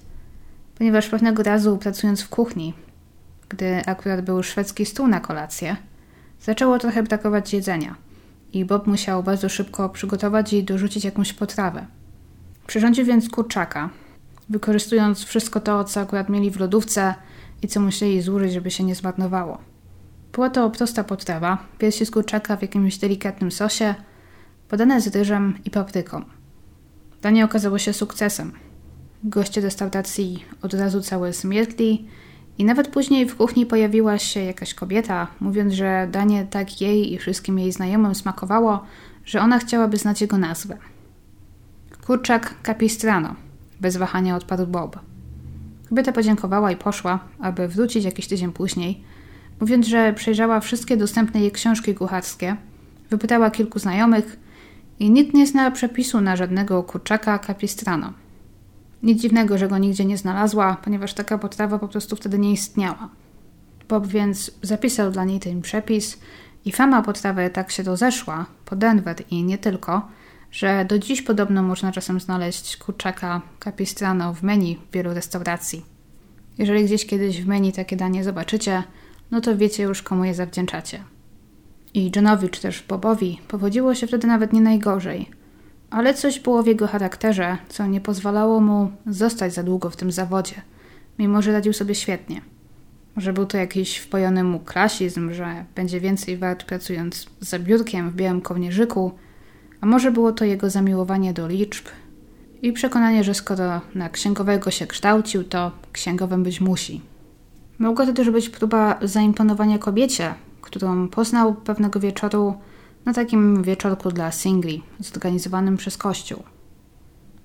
Ponieważ 0.77 1.09
pewnego 1.09 1.43
razu 1.43 1.77
pracując 1.77 2.21
w 2.21 2.29
kuchni 2.29 2.73
gdy 3.49 3.85
akurat 3.85 4.21
był 4.21 4.43
szwedzki 4.43 4.85
stół 4.85 5.07
na 5.07 5.19
kolację, 5.19 5.75
zaczęło 6.41 6.79
trochę 6.79 7.03
brakować 7.03 7.53
jedzenia 7.53 7.95
i 8.53 8.65
Bob 8.65 8.87
musiał 8.87 9.23
bardzo 9.23 9.49
szybko 9.49 9.89
przygotować 9.89 10.53
i 10.53 10.63
dorzucić 10.63 11.05
jakąś 11.05 11.33
potrawę. 11.33 11.85
Przyrządził 12.67 13.05
więc 13.05 13.29
kurczaka, 13.29 13.89
wykorzystując 14.49 15.23
wszystko 15.23 15.59
to, 15.59 15.83
co 15.83 15.99
akurat 15.99 16.29
mieli 16.29 16.51
w 16.51 16.59
lodówce 16.59 17.15
i 17.61 17.67
co 17.67 17.79
musieli 17.79 18.21
zużyć, 18.21 18.53
żeby 18.53 18.71
się 18.71 18.83
nie 18.83 18.95
zmarnowało. 18.95 19.57
Była 20.37 20.49
to 20.49 20.69
prosta 20.69 21.03
potrawa, 21.03 21.57
piersi 21.77 22.05
z 22.05 22.11
kurczaka 22.11 22.57
w 22.57 22.61
jakimś 22.61 22.97
delikatnym 22.97 23.51
sosie, 23.51 23.95
podane 24.69 25.01
z 25.01 25.15
ryżem 25.15 25.57
i 25.65 25.69
papryką. 25.69 26.21
Danie 27.21 27.45
okazało 27.45 27.77
się 27.77 27.93
sukcesem. 27.93 28.51
Goście 29.23 29.61
restauracji 29.61 30.45
od 30.61 30.73
razu 30.73 31.01
całe 31.01 31.33
zmierkli 31.33 32.07
i 32.57 32.65
nawet 32.65 32.87
później 32.87 33.25
w 33.25 33.35
kuchni 33.35 33.65
pojawiła 33.65 34.17
się 34.17 34.39
jakaś 34.39 34.73
kobieta, 34.73 35.27
mówiąc, 35.39 35.73
że 35.73 36.07
danie 36.11 36.45
tak 36.45 36.81
jej 36.81 37.13
i 37.13 37.17
wszystkim 37.17 37.59
jej 37.59 37.71
znajomym 37.71 38.15
smakowało, 38.15 38.83
że 39.25 39.41
ona 39.41 39.59
chciałaby 39.59 39.97
znać 39.97 40.21
jego 40.21 40.37
nazwę. 40.37 40.77
Kurczak 42.05 42.55
Capistrano, 42.63 43.35
bez 43.81 43.97
wahania 43.97 44.35
odparł 44.35 44.67
Bob. 44.67 44.99
Kobieta 45.89 46.11
podziękowała 46.11 46.71
i 46.71 46.75
poszła, 46.75 47.19
aby 47.39 47.67
wrócić 47.67 48.05
jakiś 48.05 48.27
tydzień 48.27 48.51
później, 48.51 49.03
mówiąc, 49.59 49.87
że 49.87 50.13
przejrzała 50.13 50.59
wszystkie 50.59 50.97
dostępne 50.97 51.39
jej 51.39 51.51
książki 51.51 51.95
kucharskie, 51.95 52.55
wypytała 53.09 53.51
kilku 53.51 53.79
znajomych 53.79 54.39
i 54.99 55.11
nikt 55.11 55.33
nie 55.33 55.47
zna 55.47 55.71
przepisu 55.71 56.21
na 56.21 56.35
żadnego 56.35 56.83
kurczaka 56.83 57.39
Capistrano. 57.39 58.13
Nic 59.03 59.21
dziwnego, 59.21 59.57
że 59.57 59.67
go 59.67 59.77
nigdzie 59.77 60.05
nie 60.05 60.17
znalazła, 60.17 60.77
ponieważ 60.83 61.13
taka 61.13 61.37
potrawa 61.37 61.79
po 61.79 61.87
prostu 61.87 62.15
wtedy 62.15 62.39
nie 62.39 62.51
istniała. 62.51 63.09
Bob 63.89 64.07
więc 64.07 64.51
zapisał 64.61 65.11
dla 65.11 65.25
niej 65.25 65.39
ten 65.39 65.61
przepis 65.61 66.17
i 66.65 66.71
fama 66.71 67.01
potrawy 67.01 67.49
tak 67.49 67.71
się 67.71 67.83
rozeszła 67.83 68.45
po 68.65 68.75
Denver 68.75 69.15
i 69.31 69.43
nie 69.43 69.57
tylko, 69.57 70.07
że 70.51 70.85
do 70.85 70.99
dziś 70.99 71.21
podobno 71.21 71.63
można 71.63 71.91
czasem 71.91 72.19
znaleźć 72.19 72.77
kurczaka 72.77 73.41
capistrano 73.63 74.33
w 74.33 74.43
menu 74.43 74.79
wielu 74.93 75.13
restauracji. 75.13 75.85
Jeżeli 76.57 76.85
gdzieś 76.85 77.05
kiedyś 77.05 77.41
w 77.41 77.47
menu 77.47 77.71
takie 77.73 77.95
danie 77.95 78.23
zobaczycie, 78.23 78.83
no 79.31 79.41
to 79.41 79.57
wiecie 79.57 79.83
już 79.83 80.01
komu 80.01 80.23
je 80.23 80.33
zawdzięczacie. 80.33 81.03
I 81.93 82.11
Johnowi 82.15 82.49
czy 82.49 82.61
też 82.61 82.83
Bobowi 82.83 83.39
powodziło 83.47 83.95
się 83.95 84.07
wtedy 84.07 84.27
nawet 84.27 84.53
nie 84.53 84.61
najgorzej– 84.61 85.29
ale 85.89 86.13
coś 86.13 86.39
było 86.39 86.63
w 86.63 86.67
jego 86.67 86.87
charakterze, 86.87 87.57
co 87.69 87.87
nie 87.87 88.01
pozwalało 88.01 88.59
mu 88.59 88.91
zostać 89.07 89.53
za 89.53 89.63
długo 89.63 89.89
w 89.89 89.95
tym 89.95 90.11
zawodzie, 90.11 90.55
mimo 91.19 91.41
że 91.41 91.51
radził 91.51 91.73
sobie 91.73 91.95
świetnie. 91.95 92.41
Może 93.15 93.33
był 93.33 93.45
to 93.45 93.57
jakiś 93.57 93.97
wpojony 93.97 94.43
mu 94.43 94.59
klasizm, 94.59 95.33
że 95.33 95.65
będzie 95.75 95.99
więcej 95.99 96.37
wart 96.37 96.63
pracując 96.63 97.27
za 97.39 97.59
biurkiem 97.59 98.09
w 98.09 98.15
białym 98.15 98.41
kołnierzyku, 98.41 99.11
a 99.81 99.85
może 99.85 100.11
było 100.11 100.31
to 100.31 100.45
jego 100.45 100.69
zamiłowanie 100.69 101.33
do 101.33 101.47
liczb 101.47 101.85
i 102.61 102.73
przekonanie, 102.73 103.23
że 103.23 103.33
skoro 103.33 103.81
na 103.95 104.09
księgowego 104.09 104.71
się 104.71 104.87
kształcił, 104.87 105.43
to 105.43 105.71
księgowym 105.91 106.43
być 106.43 106.61
musi. 106.61 107.01
Mogła 107.79 108.05
to 108.05 108.13
też 108.13 108.29
być 108.29 108.49
próba 108.49 108.99
zaimponowania 109.01 109.77
kobiecie, 109.77 110.33
którą 110.61 111.07
poznał 111.07 111.55
pewnego 111.55 111.99
wieczoru 111.99 112.53
na 113.05 113.13
takim 113.13 113.63
wieczorku 113.63 114.11
dla 114.11 114.31
singli 114.31 114.83
zorganizowanym 114.99 115.77
przez 115.77 115.97
Kościół. 115.97 116.43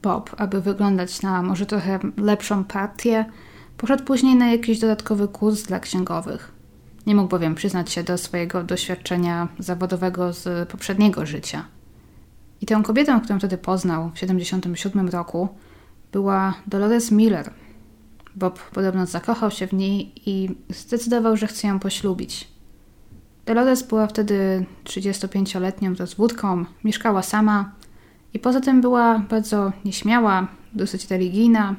Bob, 0.02 0.34
aby 0.38 0.60
wyglądać 0.60 1.22
na 1.22 1.42
może 1.42 1.66
trochę 1.66 1.98
lepszą 2.16 2.64
partię, 2.64 3.24
poszedł 3.76 4.04
później 4.04 4.36
na 4.36 4.50
jakiś 4.50 4.78
dodatkowy 4.78 5.28
kurs 5.28 5.62
dla 5.62 5.80
księgowych. 5.80 6.52
Nie 7.06 7.14
mógł 7.14 7.28
bowiem 7.28 7.54
przyznać 7.54 7.92
się 7.92 8.02
do 8.02 8.18
swojego 8.18 8.64
doświadczenia 8.64 9.48
zawodowego 9.58 10.32
z 10.32 10.68
poprzedniego 10.68 11.26
życia. 11.26 11.64
I 12.60 12.66
tą 12.66 12.82
kobietą, 12.82 13.20
którą 13.20 13.38
wtedy 13.38 13.58
poznał 13.58 14.08
w 14.08 14.12
1977 14.12 15.08
roku, 15.08 15.48
była 16.12 16.54
Dolores 16.66 17.10
Miller. 17.10 17.50
Bob 18.36 18.70
podobno 18.70 19.06
zakochał 19.06 19.50
się 19.50 19.66
w 19.66 19.72
niej 19.72 20.12
i 20.26 20.48
zdecydował, 20.68 21.36
że 21.36 21.46
chce 21.46 21.68
ją 21.68 21.78
poślubić. 21.78 22.48
Dolores 23.46 23.82
była 23.82 24.06
wtedy 24.06 24.66
35-letnią 24.84 25.98
rozwódką, 25.98 26.64
mieszkała 26.84 27.22
sama 27.22 27.72
i 28.34 28.38
poza 28.38 28.60
tym 28.60 28.80
była 28.80 29.18
bardzo 29.18 29.72
nieśmiała, 29.84 30.46
dosyć 30.72 31.10
religijna, 31.10 31.74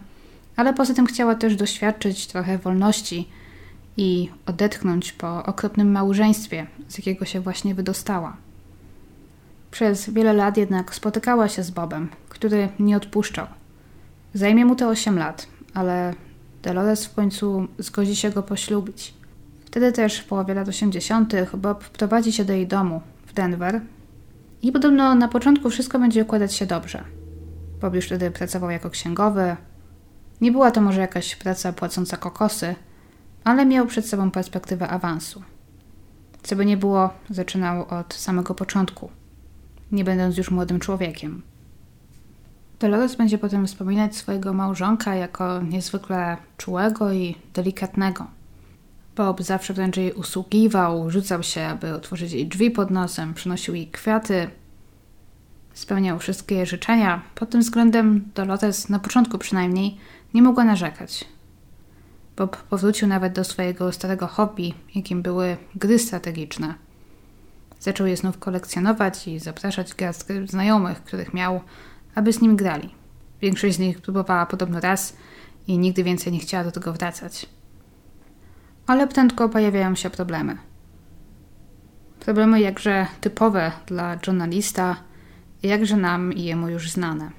ale 0.56 0.74
poza 0.74 0.94
tym 0.94 1.06
chciała 1.06 1.36
też 1.36 1.56
doświadczyć 1.56 2.28
trochę 2.28 2.58
wolności 2.58 3.30
i 3.98 4.30
odetchnąć 4.46 5.12
po 5.12 5.44
okropnym 5.46 5.92
małżeństwie, 5.92 6.68
z 6.88 6.98
jakiego 6.98 7.26
się 7.26 7.40
właśnie 7.40 7.76
wydostała. 7.76 8.38
Przez 9.72 10.10
wiele 10.10 10.34
lat 10.34 10.58
jednak 10.58 10.96
spotykała 10.96 11.48
się 11.48 11.64
z 11.64 11.72
Bobem, 11.72 12.10
który 12.30 12.70
nie 12.80 12.98
odpuszczał. 12.98 13.48
Zajmie 14.34 14.66
mu 14.66 14.76
to 14.76 14.90
8 14.90 15.18
lat, 15.20 15.48
ale 15.74 16.14
Dolores 16.64 17.06
w 17.06 17.14
końcu 17.14 17.68
zgodzi 17.80 18.16
się 18.16 18.30
go 18.30 18.44
poślubić. 18.44 19.14
Wtedy 19.66 19.92
też 19.92 20.20
w 20.20 20.26
połowie 20.26 20.54
lat 20.54 20.68
80. 20.68 21.34
Bob 21.58 21.90
prowadzi 21.90 22.32
się 22.32 22.46
do 22.46 22.54
jej 22.54 22.68
domu 22.68 23.02
w 23.28 23.34
Denver 23.34 23.82
i 24.62 24.72
podobno 24.72 25.16
na 25.16 25.28
początku 25.28 25.70
wszystko 25.70 26.00
będzie 26.00 26.22
układać 26.24 26.54
się 26.54 26.66
dobrze. 26.66 27.04
Bob 27.82 27.96
już 27.96 28.06
wtedy 28.06 28.32
pracował 28.32 28.70
jako 28.70 28.90
księgowy. 28.90 29.56
Nie 30.42 30.52
była 30.52 30.72
to 30.72 30.82
może 30.82 31.02
jakaś 31.02 31.36
praca 31.36 31.74
płacąca 31.74 32.18
kokosy, 32.18 32.76
ale 33.44 33.66
miał 33.66 33.88
przed 33.88 34.08
sobą 34.08 34.32
perspektywę 34.32 34.88
awansu. 34.88 35.44
Co 36.44 36.56
by 36.56 36.66
nie 36.66 36.78
było, 36.78 37.10
zaczynał 37.30 37.86
od 37.90 38.14
samego 38.14 38.56
początku, 38.56 39.10
nie 39.92 40.04
będąc 40.04 40.38
już 40.38 40.52
młodym 40.52 40.80
człowiekiem. 40.80 41.42
Dolores 42.84 43.16
będzie 43.16 43.38
potem 43.38 43.68
wspominać 43.68 44.16
swojego 44.16 44.54
małżonka 44.54 45.16
jako 45.16 45.62
niezwykle 45.62 46.38
czułego 46.58 47.12
i 47.12 47.36
delikatnego. 47.54 48.28
Bob 49.16 49.42
zawsze 49.42 49.74
wręcz 49.74 49.98
jej 49.98 50.14
usługiwał, 50.14 51.10
rzucał 51.10 51.44
się, 51.44 51.66
aby 51.66 51.94
otworzyć 51.94 52.32
jej 52.32 52.48
drzwi 52.48 52.72
pod 52.72 52.92
nosem, 52.92 53.34
przynosił 53.34 53.76
jej 53.76 53.88
kwiaty, 53.88 54.50
spełniał 55.74 56.20
wszystkie 56.20 56.56
jej 56.56 56.66
życzenia. 56.66 57.22
Pod 57.36 57.50
tym 57.50 57.62
względem 57.62 58.30
Dolores, 58.36 58.90
na 58.90 59.00
początku 59.00 59.38
przynajmniej, 59.38 59.98
nie 60.34 60.42
mogła 60.42 60.64
narzekać. 60.64 61.26
Bob 62.38 62.58
powrócił 62.58 63.08
nawet 63.08 63.34
do 63.34 63.44
swojego 63.44 63.92
starego 63.92 64.28
hobby, 64.28 64.74
jakim 64.96 65.22
były 65.22 65.58
gry 65.76 66.00
strategiczne. 66.00 66.74
Zaczął 67.80 68.08
je 68.08 68.18
znów 68.18 68.40
kolekcjonować 68.40 69.28
i 69.28 69.40
zapraszać 69.40 69.94
garstkę 69.94 70.48
znajomych, 70.48 71.04
których 71.04 71.34
miał, 71.34 71.62
aby 72.16 72.34
z 72.34 72.42
nim 72.42 72.56
grali. 72.56 72.90
Większość 73.42 73.76
z 73.76 73.80
nich 73.80 74.02
próbowała 74.02 74.46
podobno 74.46 74.80
raz 74.80 75.18
i 75.68 75.78
nigdy 75.78 76.04
więcej 76.04 76.34
nie 76.34 76.40
chciała 76.40 76.64
do 76.64 76.72
tego 76.72 76.94
wracać. 76.94 77.46
Ale 78.88 79.08
prędko 79.08 79.50
pojawiają 79.50 79.96
się 79.96 80.10
problemy. 80.10 80.58
Problemy 82.20 82.62
jakże 82.62 83.08
typowe 83.22 83.72
dla 83.86 84.18
journalista, 84.28 84.96
jakże 85.64 85.98
nam 85.98 86.34
i 86.34 86.44
jemu 86.44 86.70
już 86.70 86.92
znane. 86.92 87.32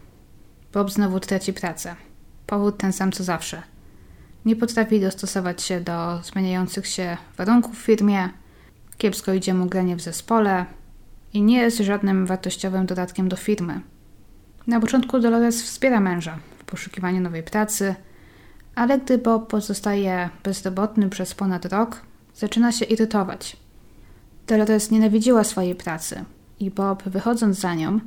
Bob 0.73 0.91
znowu 0.91 1.21
traci 1.21 1.53
pracę. 1.53 1.97
Powód 2.47 2.79
ten 2.79 2.93
sam 2.93 3.13
co 3.13 3.25
zawsze. 3.25 3.63
Nie 4.45 4.57
potrafi 4.57 5.01
dostosować 5.01 5.63
się 5.63 5.81
do 5.81 6.21
zmieniających 6.23 6.87
się 6.87 7.17
warunków 7.37 7.79
w 7.79 7.83
firmie, 7.83 8.29
kiepsko 8.99 9.33
idzie 9.33 9.55
mu 9.55 9.67
granie 9.67 9.97
w 9.97 10.01
zespole 10.01 10.67
i 11.33 11.43
nie 11.43 11.59
jest 11.59 11.79
żadnym 11.79 12.27
wartościowym 12.27 12.87
dodatkiem 12.87 13.29
do 13.29 13.37
firmy. 13.37 13.81
Na 14.67 14.81
początku 14.81 15.21
Dolores 15.21 15.63
wspiera 15.63 16.01
męża 16.01 16.39
w 16.59 16.65
poszukiwaniu 16.65 17.21
nowej 17.21 17.43
pracy, 17.43 17.95
ale 18.75 18.99
gdy 18.99 19.19
Bob 19.19 19.51
pozostaje 19.51 20.31
bezrobotny 20.45 21.11
przez 21.11 21.35
ponad 21.35 21.65
rok, 21.65 22.01
zaczyna 22.35 22.73
się 22.73 22.85
irytować. 22.85 23.57
Dolores 24.47 24.91
nienawidziła 24.91 25.45
swojej 25.45 25.75
pracy 25.75 26.25
i 26.61 26.71
Bob, 26.71 27.03
wychodząc 27.03 27.59
za 27.59 27.75
nią, 27.75 28.01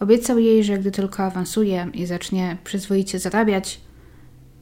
obiecał 0.00 0.38
jej, 0.38 0.64
że 0.64 0.78
gdy 0.78 0.90
tylko 0.90 1.22
awansuje 1.22 1.88
i 1.94 2.06
zacznie 2.06 2.56
przyzwoicie 2.64 3.18
zarabiać, 3.18 3.80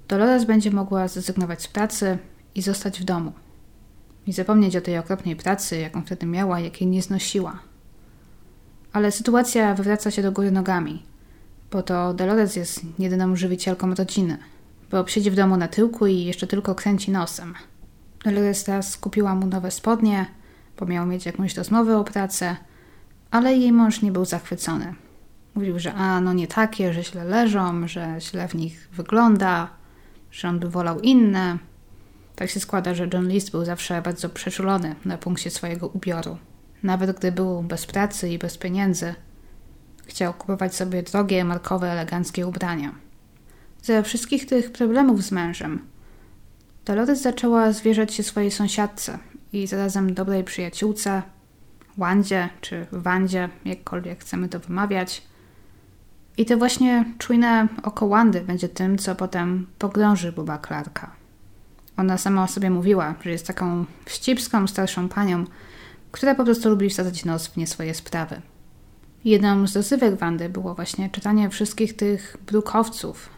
Dolores 0.09 0.45
będzie 0.45 0.71
mogła 0.71 1.09
zrezygnować 1.09 1.63
z 1.63 1.69
pracy 1.69 2.19
i 2.55 2.63
zostać 2.63 3.01
w 3.01 3.05
domu. 3.05 3.33
I 4.27 4.33
zapomnieć 4.33 4.77
o 4.77 4.81
tej 4.81 4.99
okropnej 4.99 5.37
pracy, 5.37 5.77
jaką 5.77 6.03
wtedy 6.03 6.27
miała, 6.27 6.61
jakiej 6.61 6.89
nie 6.89 7.03
znosiła. 7.03 7.59
Ale 8.93 9.13
sytuacja 9.13 9.75
wywraca 9.75 10.11
się 10.11 10.23
do 10.23 10.33
góry 10.33 10.51
nogami– 10.51 11.03
bo 11.73 11.83
to 11.83 12.15
Dolores 12.15 12.57
jest 12.57 12.81
jedyną 12.99 13.37
żywicielką 13.37 13.95
rodziny. 13.95 14.39
Bob 14.91 15.11
siedzi 15.11 15.31
w 15.31 15.35
domu 15.35 15.57
na 15.57 15.69
tyłku 15.69 16.07
i 16.07 16.25
jeszcze 16.25 16.47
tylko 16.47 16.75
kręci 16.75 17.11
nosem. 17.11 17.55
Dolores 18.25 18.65
teraz 18.65 18.97
kupiła 18.97 19.35
mu 19.35 19.47
nowe 19.47 19.71
spodnie, 19.71 20.27
bo 20.79 20.87
miał 20.87 21.07
mieć 21.07 21.27
jakąś 21.27 21.57
rozmowę 21.57 21.99
o 21.99 22.05
pracę, 22.05 22.57
ale 23.31 23.57
jej 23.57 23.73
mąż 23.73 24.03
nie 24.03 24.13
był 24.13 24.25
zachwycony. 24.25 24.95
Mówił, 25.55 25.79
że 25.79 25.95
a, 25.95 26.21
no 26.21 26.33
nie 26.33 26.47
takie, 26.47 26.93
że 26.93 27.05
źle 27.05 27.25
leżą, 27.25 27.89
że 27.89 28.17
źle 28.19 28.49
w 28.49 28.55
nich 28.55 28.89
wygląda, 28.93 29.71
że 30.31 30.49
on 30.49 30.59
by 30.59 30.69
wolał 30.71 31.01
inne. 31.01 31.59
Tak 32.37 32.51
się 32.51 32.61
składa, 32.61 32.95
że 32.95 33.09
John 33.13 33.29
List 33.29 33.51
był 33.51 33.65
zawsze 33.65 34.03
bardzo 34.03 34.29
przeczulony 34.29 34.95
na 35.05 35.19
punkcie 35.19 35.51
swojego 35.51 35.89
ubioru. 35.89 36.37
Nawet 36.83 37.19
gdy 37.19 37.33
był 37.33 37.63
bez 37.63 37.87
pracy 37.87 38.29
i 38.29 38.39
bez 38.39 38.59
pieniędzy– 38.59 39.15
Chciał 40.07 40.35
kupować 40.35 40.75
sobie 40.75 41.03
drogie, 41.03 41.45
markowe, 41.45 41.93
eleganckie 41.93 42.47
ubrania. 42.47 42.95
Ze 43.83 44.03
wszystkich 44.03 44.47
tych 44.47 44.73
problemów 44.73 45.23
z 45.23 45.33
mężem, 45.33 45.93
Dolores 46.85 47.23
zaczęła 47.23 47.73
zwierzać 47.73 48.15
się 48.15 48.23
swojej 48.23 48.51
sąsiadce 48.51 49.19
i 49.53 49.67
zarazem 49.67 50.15
dobrej 50.15 50.45
przyjaciółce, 50.45 51.23
Wandzie 51.99 52.49
czy 52.61 52.87
Wandzie, 52.93 53.49
jakkolwiek 53.65 54.21
chcemy 54.21 54.49
to 54.49 54.61
wymawiać. 54.61 55.23
I 56.37 56.47
to 56.47 56.57
właśnie 56.57 57.05
czujne 57.19 57.69
oko 57.83 58.09
Wandy 58.09 58.41
będzie 58.41 58.69
tym, 58.69 58.99
co 58.99 59.15
potem 59.15 59.67
pogrąży 59.79 60.33
Boba 60.33 60.59
Clarka. 60.59 61.11
Ona 61.97 62.19
sama 62.19 62.45
o 62.45 62.49
sobie 62.49 62.71
mówiła, 62.71 63.15
że 63.25 63.31
jest 63.31 63.47
taką 63.47 63.85
wścibską, 64.05 64.67
starszą 64.67 65.09
panią, 65.09 65.45
która 66.13 66.35
po 66.35 66.45
prostu 66.45 66.69
lubi 66.69 66.91
wsadzać 66.91 67.25
nos 67.25 67.47
w 67.47 67.57
nie 67.57 67.67
swoje 67.67 67.95
sprawy. 67.95 68.41
Jedną 69.25 69.67
z 69.67 69.77
rozrywek 69.77 70.15
Wandy 70.15 70.49
było 70.49 70.75
właśnie 70.75 71.11
czytanie 71.11 71.51
wszystkich 71.51 71.97
tych 71.97 72.37
brukowców 72.47 73.31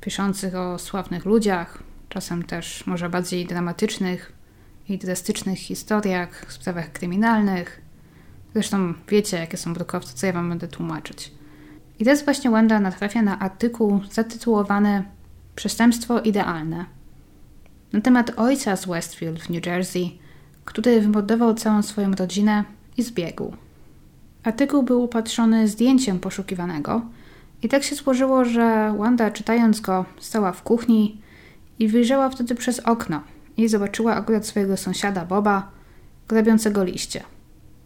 piszących 0.00 0.54
o 0.54 0.78
sławnych 0.78 1.24
ludziach, 1.24 1.82
czasem 2.08 2.42
też 2.42 2.86
może 2.86 3.08
bardziej 3.08 3.46
dramatycznych 3.46 4.32
i 4.88 4.98
drastycznych 4.98 5.58
historiach, 5.58 6.52
sprawach 6.52 6.92
kryminalnych. 6.92 7.82
Zresztą 8.54 8.94
wiecie, 9.08 9.36
jakie 9.36 9.56
są 9.56 9.74
brukowce, 9.74 10.14
co 10.14 10.26
ja 10.26 10.32
wam 10.32 10.48
będę 10.48 10.68
tłumaczyć. 10.68 11.32
I 11.98 12.04
teraz 12.04 12.24
właśnie 12.24 12.50
Wanda 12.50 12.80
natrafia 12.80 13.22
na 13.22 13.38
artykuł 13.38 14.00
zatytułowany 14.10 15.04
Przestępstwo 15.56 16.20
idealne 16.20 16.84
na 17.92 18.00
temat 18.00 18.32
ojca 18.36 18.76
z 18.76 18.86
Westfield 18.86 19.42
w 19.42 19.50
New 19.50 19.66
Jersey, 19.66 20.18
który 20.64 21.00
wymordował 21.00 21.54
całą 21.54 21.82
swoją 21.82 22.10
rodzinę 22.10 22.64
i 22.96 23.02
zbiegł. 23.02 23.63
Artykuł 24.44 24.82
był 24.82 25.02
upatrzony 25.02 25.68
zdjęciem 25.68 26.20
poszukiwanego 26.20 27.02
i 27.62 27.68
tak 27.68 27.82
się 27.82 27.94
złożyło, 27.96 28.44
że 28.44 28.94
Wanda 28.98 29.30
czytając 29.30 29.80
go 29.80 30.04
stała 30.20 30.52
w 30.52 30.62
kuchni 30.62 31.20
i 31.78 31.88
wyjrzała 31.88 32.30
wtedy 32.30 32.54
przez 32.54 32.80
okno 32.80 33.20
i 33.56 33.68
zobaczyła 33.68 34.14
akurat 34.14 34.46
swojego 34.46 34.76
sąsiada 34.76 35.24
Boba 35.24 35.70
grabiącego 36.28 36.84
liście, 36.84 37.22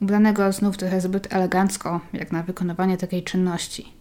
ubranego 0.02 0.52
znów 0.52 0.76
trochę 0.76 1.00
zbyt 1.00 1.34
elegancko, 1.34 2.00
jak 2.12 2.32
na 2.32 2.42
wykonywanie 2.42 2.96
takiej 2.96 3.22
czynności. 3.22 3.92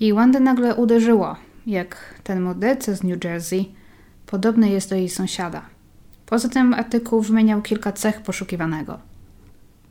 I 0.00 0.12
Wanda 0.12 0.40
nagle 0.40 0.74
uderzyło, 0.74 1.36
jak 1.66 2.14
ten 2.24 2.40
morderca 2.40 2.94
z 2.94 3.02
New 3.02 3.24
Jersey 3.24 3.72
podobny 4.26 4.70
jest 4.70 4.90
do 4.90 4.96
jej 4.96 5.08
sąsiada. 5.08 5.62
Poza 6.26 6.48
tym 6.48 6.74
artykuł 6.74 7.22
wymieniał 7.22 7.62
kilka 7.62 7.92
cech 7.92 8.22
poszukiwanego– 8.22 8.98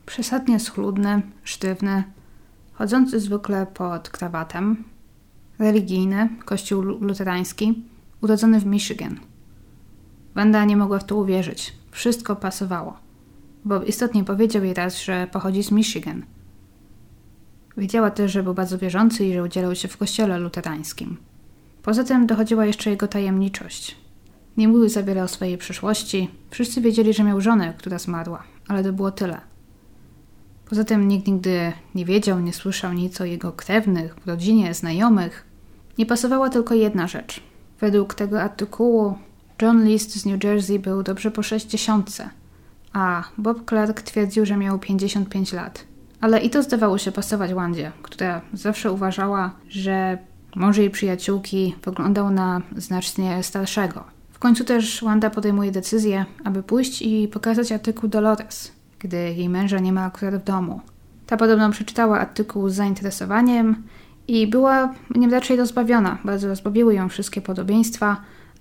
przesadnie 0.06 0.60
schludny, 0.60 1.22
sztywny, 1.44 2.04
chodzący 2.72 3.20
zwykle 3.20 3.66
pod 3.66 4.08
krawatem, 4.08 4.84
religijny, 5.58 6.28
kościół 6.44 6.82
luterański, 6.82 7.84
urodzony 8.20 8.60
w 8.60 8.66
Michigan. 8.66 9.20
Wanda 10.34 10.64
nie 10.64 10.76
mogła 10.76 10.98
w 10.98 11.04
to 11.04 11.16
uwierzyć. 11.16 11.72
Wszystko 11.90 12.36
pasowało. 12.36 12.96
Bob 13.64 13.88
istotnie 13.88 14.24
powiedział 14.24 14.64
jej 14.64 14.74
raz, 14.74 15.02
że 15.02 15.28
pochodzi 15.32 15.62
z 15.62 15.70
Michigan. 15.70 16.22
Wiedziała 17.76 18.10
też, 18.10 18.32
że 18.32 18.42
był 18.42 18.54
bardzo 18.54 18.78
wierzący 18.78 19.24
i 19.24 19.32
że 19.32 19.42
udzielał 19.42 19.74
się 19.74 19.88
w 19.88 19.96
kościele 19.96 20.38
luterańskim. 20.38 21.16
Poza 21.82 22.04
tym 22.04 22.26
dochodziła 22.26 22.66
jeszcze 22.66 22.90
jego 22.90 23.08
tajemniczość. 23.08 23.96
Nie 24.56 24.68
mówił 24.68 24.88
za 24.88 25.02
wiele 25.02 25.22
o 25.22 25.28
swojej 25.28 25.58
przyszłości. 25.58 26.30
Wszyscy 26.50 26.80
wiedzieli, 26.80 27.14
że 27.14 27.24
miał 27.24 27.40
żonę, 27.40 27.74
która 27.78 27.98
zmarła, 27.98 28.42
ale 28.68 28.84
to 28.84 28.92
było 28.92 29.10
tyle. 29.10 29.40
Poza 30.70 30.84
tym 30.84 31.08
nikt 31.08 31.26
nigdy 31.26 31.72
nie 31.94 32.04
wiedział, 32.04 32.40
nie 32.40 32.52
słyszał 32.52 32.92
nic 32.92 33.20
o 33.20 33.24
jego 33.24 33.52
krewnych, 33.52 34.16
rodzinie, 34.26 34.74
znajomych. 34.74 35.44
Nie 35.98 36.06
pasowała 36.06 36.48
tylko 36.48 36.74
jedna 36.74 37.06
rzecz. 37.06 37.40
Według 37.80 38.14
tego 38.14 38.42
artykułu 38.42 39.14
John 39.62 39.84
List 39.84 40.16
z 40.16 40.26
New 40.26 40.44
Jersey 40.44 40.78
był 40.78 41.02
dobrze 41.02 41.30
po 41.30 41.42
60, 41.42 42.18
a 42.92 43.24
Bob 43.38 43.68
Clark 43.68 44.02
twierdził, 44.02 44.46
że 44.46 44.56
miał 44.56 44.78
55 44.78 45.52
lat. 45.52 45.84
Ale 46.20 46.40
i 46.40 46.50
to 46.50 46.62
zdawało 46.62 46.98
się 46.98 47.12
pasować 47.12 47.54
Wandzie, 47.54 47.92
która 48.02 48.40
zawsze 48.52 48.92
uważała, 48.92 49.54
że 49.68 50.18
mąż 50.56 50.76
jej 50.76 50.90
przyjaciółki 50.90 51.74
wyglądał 51.84 52.30
na 52.30 52.62
znacznie 52.76 53.42
starszego. 53.42 54.04
W 54.32 54.38
końcu 54.38 54.64
też 54.64 55.04
Wanda 55.04 55.30
podejmuje 55.30 55.70
decyzję, 55.70 56.24
aby 56.44 56.62
pójść 56.62 57.02
i 57.02 57.28
pokazać 57.28 57.72
artykuł 57.72 58.08
Dolores, 58.08 58.79
gdy 59.00 59.16
jej 59.16 59.48
męża 59.48 59.78
nie 59.78 59.92
ma 59.92 60.04
akurat 60.04 60.34
w 60.34 60.44
domu. 60.44 60.80
Ta 61.26 61.36
podobno 61.36 61.70
przeczytała 61.70 62.20
artykuł 62.20 62.68
z 62.68 62.74
zainteresowaniem 62.74 63.82
i 64.28 64.46
była 64.46 64.94
nim 65.14 65.30
raczej 65.30 65.56
rozbawiona. 65.56 66.18
Bardzo 66.24 66.48
rozbawiły 66.48 66.94
ją 66.94 67.08
wszystkie 67.08 67.40
podobieństwa, 67.40 68.16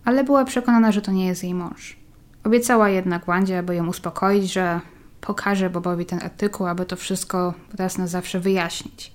ale 0.05 0.23
była 0.23 0.45
przekonana, 0.45 0.91
że 0.91 1.01
to 1.01 1.11
nie 1.11 1.27
jest 1.27 1.43
jej 1.43 1.53
mąż. 1.53 1.97
Obiecała 2.43 2.89
jednak 2.89 3.25
Wandzie, 3.25 3.59
aby 3.59 3.75
ją 3.75 3.87
uspokoić, 3.87 4.53
że 4.53 4.79
pokaże 5.21 5.69
Bobowi 5.69 6.05
ten 6.05 6.19
artykuł, 6.23 6.67
aby 6.67 6.85
to 6.85 6.95
wszystko 6.95 7.53
raz 7.77 7.97
na 7.97 8.07
zawsze 8.07 8.39
wyjaśnić. 8.39 9.13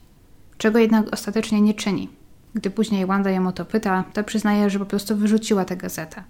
Czego 0.59 0.79
jednak 0.79 1.13
ostatecznie 1.13 1.61
nie 1.61 1.75
czyni. 1.75 2.09
Gdy 2.55 2.71
później 2.71 3.07
Wanda 3.07 3.31
ją 3.31 3.47
o 3.47 3.53
to 3.53 3.65
pyta, 3.65 4.05
ta 4.13 4.23
przyznaje, 4.23 4.71
że 4.71 4.79
po 4.79 4.87
prostu 4.87 5.17
wyrzuciła 5.17 5.65
tę 5.65 5.77
gazetę. 5.77 6.25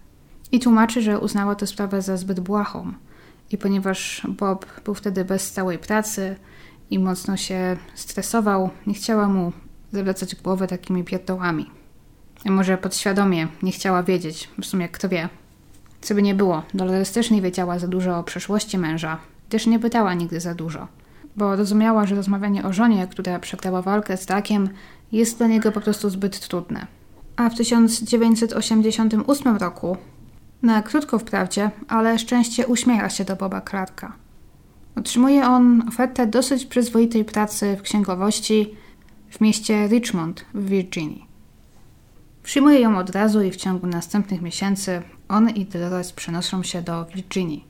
I 0.52 0.60
tłumaczy, 0.60 1.02
że 1.02 1.18
uznała 1.18 1.54
tę 1.54 1.66
sprawę 1.66 2.02
za 2.02 2.16
zbyt 2.16 2.40
błahą. 2.40 2.92
I 3.50 3.58
ponieważ 3.58 4.26
Bob 4.28 4.66
był 4.84 4.94
wtedy 4.94 5.24
bez 5.24 5.46
stałej 5.46 5.78
pracy 5.78 6.36
i 6.90 6.98
mocno 6.98 7.36
się 7.36 7.76
stresował, 7.94 8.70
nie 8.86 8.94
chciała 8.94 9.28
mu 9.28 9.52
zawracać 9.92 10.34
głowę 10.34 10.66
takimi 10.66 11.04
pierdołami. 11.04 11.70
A 12.46 12.50
może 12.50 12.78
podświadomie 12.78 13.48
nie 13.62 13.72
chciała 13.72 14.02
wiedzieć, 14.02 14.50
w 14.60 14.66
sumie 14.66 14.88
kto 14.88 15.08
wie. 15.08 15.28
Co 16.00 16.14
by 16.14 16.22
nie 16.22 16.34
było, 16.34 16.62
Dolores 16.74 17.12
też 17.12 17.30
nie 17.30 17.42
wiedziała 17.42 17.78
za 17.78 17.88
dużo 17.88 18.18
o 18.18 18.24
przeszłości 18.24 18.78
męża, 18.78 19.18
też 19.48 19.66
nie 19.66 19.78
pytała 19.78 20.14
nigdy 20.14 20.40
za 20.40 20.54
dużo, 20.54 20.88
bo 21.36 21.56
rozumiała, 21.56 22.06
że 22.06 22.14
rozmawianie 22.14 22.64
o 22.64 22.72
żonie, 22.72 23.06
która 23.10 23.38
przegrała 23.38 23.82
walkę 23.82 24.16
z 24.16 24.26
Dakiem, 24.26 24.68
jest 25.12 25.38
dla 25.38 25.46
niego 25.46 25.72
po 25.72 25.80
prostu 25.80 26.10
zbyt 26.10 26.40
trudne. 26.40 26.86
A 27.36 27.50
w 27.50 27.54
1988 27.54 29.56
roku, 29.56 29.96
na 30.64 30.82
krótko 30.82 31.18
wprawdzie, 31.18 31.70
ale 31.88 32.18
szczęście 32.18 32.66
uśmiecha 32.66 33.10
się 33.10 33.24
do 33.24 33.36
Boba 33.36 33.60
Clarka. 33.60 34.12
Otrzymuje 34.96 35.46
on 35.46 35.88
ofertę 35.88 36.26
dosyć 36.26 36.66
przyzwoitej 36.66 37.24
pracy 37.24 37.76
w 37.76 37.82
księgowości 37.82 38.74
w 39.30 39.40
mieście 39.40 39.88
Richmond 39.88 40.44
w 40.54 40.68
Virginii. 40.68 41.26
Przyjmuje 42.42 42.80
ją 42.80 42.98
od 42.98 43.10
razu 43.10 43.42
i 43.42 43.50
w 43.50 43.56
ciągu 43.56 43.86
następnych 43.86 44.42
miesięcy 44.42 45.02
on 45.28 45.50
i 45.50 45.64
Dolores 45.64 46.12
przenoszą 46.12 46.62
się 46.62 46.82
do 46.82 47.04
Virginii. 47.04 47.64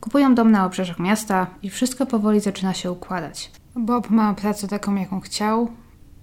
Kupują 0.00 0.34
dom 0.34 0.50
na 0.50 0.66
obrzeżach 0.66 0.98
miasta 0.98 1.46
i 1.62 1.70
wszystko 1.70 2.06
powoli 2.06 2.40
zaczyna 2.40 2.74
się 2.74 2.92
układać. 2.92 3.50
Bob 3.76 4.10
ma 4.10 4.34
pracę 4.34 4.68
taką, 4.68 4.94
jaką 4.94 5.20
chciał, 5.20 5.70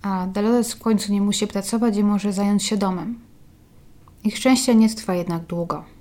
a 0.01 0.27
Dolores 0.27 0.73
w 0.73 0.79
końcu 0.79 1.13
nie 1.13 1.21
musi 1.21 1.47
pracować 1.47 1.97
i 1.97 2.03
może 2.03 2.33
zająć 2.33 2.63
się 2.63 2.77
domem. 2.77 3.19
Ich 4.23 4.37
szczęście 4.37 4.75
nie 4.75 4.89
trwa 4.89 5.13
jednak 5.13 5.43
długo. 5.45 5.96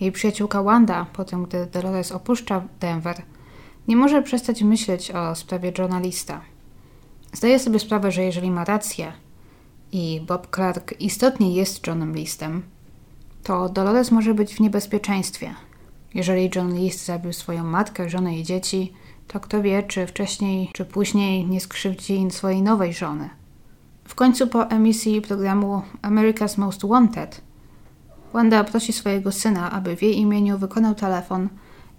Jej 0.00 0.12
przyjaciółka 0.12 0.62
Wanda, 0.62 1.06
potem 1.12 1.44
gdy 1.44 1.66
Dolores 1.66 2.12
opuszcza 2.12 2.62
Denver, 2.80 3.22
nie 3.88 3.96
może 3.96 4.22
przestać 4.22 4.62
myśleć 4.62 5.10
o 5.10 5.34
sprawie 5.34 5.72
journalista. 5.78 6.40
Zdaje 7.32 7.58
sobie 7.58 7.78
sprawę, 7.78 8.10
że 8.10 8.22
jeżeli 8.22 8.50
ma 8.50 8.64
rację 8.64 9.12
i 9.92 10.20
Bob 10.26 10.54
Clark 10.54 11.00
istotnie 11.00 11.54
jest 11.54 11.86
Johnem 11.86 12.14
Listem, 12.14 12.62
to 13.42 13.68
Dolores 13.68 14.10
może 14.10 14.34
być 14.34 14.54
w 14.54 14.60
niebezpieczeństwie. 14.60 15.54
Jeżeli 16.14 16.50
John 16.54 16.74
List 16.74 17.04
zabił 17.04 17.32
swoją 17.32 17.64
matkę, 17.64 18.10
żonę 18.10 18.38
i 18.38 18.42
dzieci, 18.42 18.92
to 19.28 19.40
kto 19.40 19.62
wie, 19.62 19.82
czy 19.82 20.06
wcześniej, 20.06 20.70
czy 20.72 20.84
później 20.84 21.46
nie 21.46 21.60
skrzywdzi 21.60 22.30
swojej 22.30 22.62
nowej 22.62 22.92
żony. 22.92 23.30
W 24.04 24.14
końcu 24.14 24.46
po 24.46 24.70
emisji 24.70 25.22
programu 25.22 25.82
America's 26.02 26.58
Most 26.58 26.86
Wanted 26.86 27.40
Wanda 28.32 28.64
prosi 28.64 28.92
swojego 28.92 29.32
syna, 29.32 29.70
aby 29.70 29.96
w 29.96 30.02
jej 30.02 30.18
imieniu 30.18 30.58
wykonał 30.58 30.94
telefon 30.94 31.48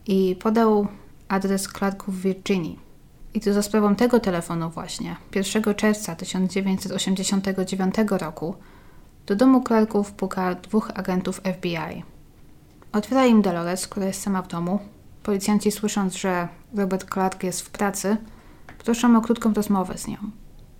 i 0.08 0.36
podał 0.36 0.88
adres 1.28 1.68
Clarków 1.68 2.16
w 2.16 2.22
Virginii. 2.22 2.80
I 3.34 3.42
to 3.42 3.54
za 3.54 3.62
sprawą 3.62 3.96
tego 3.96 4.20
telefonu 4.20 4.70
właśnie, 4.70 5.16
1 5.36 5.76
czerwca 5.76 6.16
1989 6.16 7.96
roku, 8.10 8.56
do 9.26 9.36
domu 9.36 9.64
Clarków 9.68 10.12
puka 10.12 10.56
dwóch 10.56 10.92
agentów 10.96 11.42
FBI. 11.60 12.04
Otwiera 12.92 13.26
im 13.26 13.42
Dolores, 13.42 13.88
która 13.88 14.06
jest 14.06 14.22
sama 14.22 14.42
w 14.42 14.48
domu. 14.48 14.80
Policjanci 15.24 15.72
słysząc, 15.72 16.16
że 16.16 16.48
Robert 16.76 17.14
Clark 17.14 17.44
jest 17.44 17.62
w 17.62 17.70
pracy, 17.70 18.18
proszą 18.86 19.18
o 19.18 19.22
krótką 19.22 19.54
rozmowę 19.54 19.98
z 19.98 20.08
nią. 20.08 20.18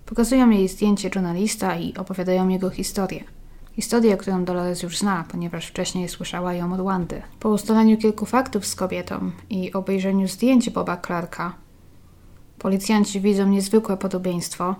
Pokazują 0.06 0.50
jej 0.50 0.68
zdjęcie 0.68 1.10
journalista 1.14 1.76
i 1.76 1.94
opowiadają 1.94 2.48
jego 2.48 2.70
historię. 2.70 3.24
Historię, 3.72 4.16
którą 4.16 4.44
Dolores 4.44 4.82
już 4.82 4.98
zna, 4.98 5.24
ponieważ 5.30 5.66
wcześniej 5.66 6.08
słyszała 6.08 6.54
ją 6.54 6.72
od 6.72 6.80
Wandy. 6.80 7.22
Po 7.40 7.48
ustaleniu 7.48 7.96
kilku 7.96 8.26
faktów 8.26 8.66
z 8.66 8.74
kobietą 8.74 9.30
i 9.50 9.72
obejrzeniu 9.72 10.28
zdjęć 10.28 10.70
Boba 10.70 10.96
Clarka, 10.96 11.54
policjanci 12.58 13.20
widzą 13.20 13.48
niezwykłe 13.48 13.96
podobieństwo 13.96 14.74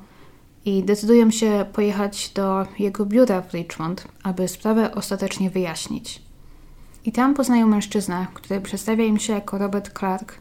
i 0.64 0.84
decydują 0.84 1.30
się 1.30 1.64
pojechać 1.72 2.30
do 2.30 2.66
jego 2.78 3.06
biura 3.06 3.42
w 3.42 3.54
Richmond, 3.54 4.08
aby 4.22 4.48
sprawę 4.48 4.94
ostatecznie 4.94 5.50
wyjaśnić. 5.50 6.22
I 7.04 7.12
tam 7.12 7.34
poznają 7.34 7.66
mężczyznę, 7.66 8.26
który 8.34 8.60
przedstawia 8.60 9.04
im 9.04 9.18
się 9.18 9.32
jako 9.32 9.58
Robert 9.58 9.98
Clark 9.98 10.34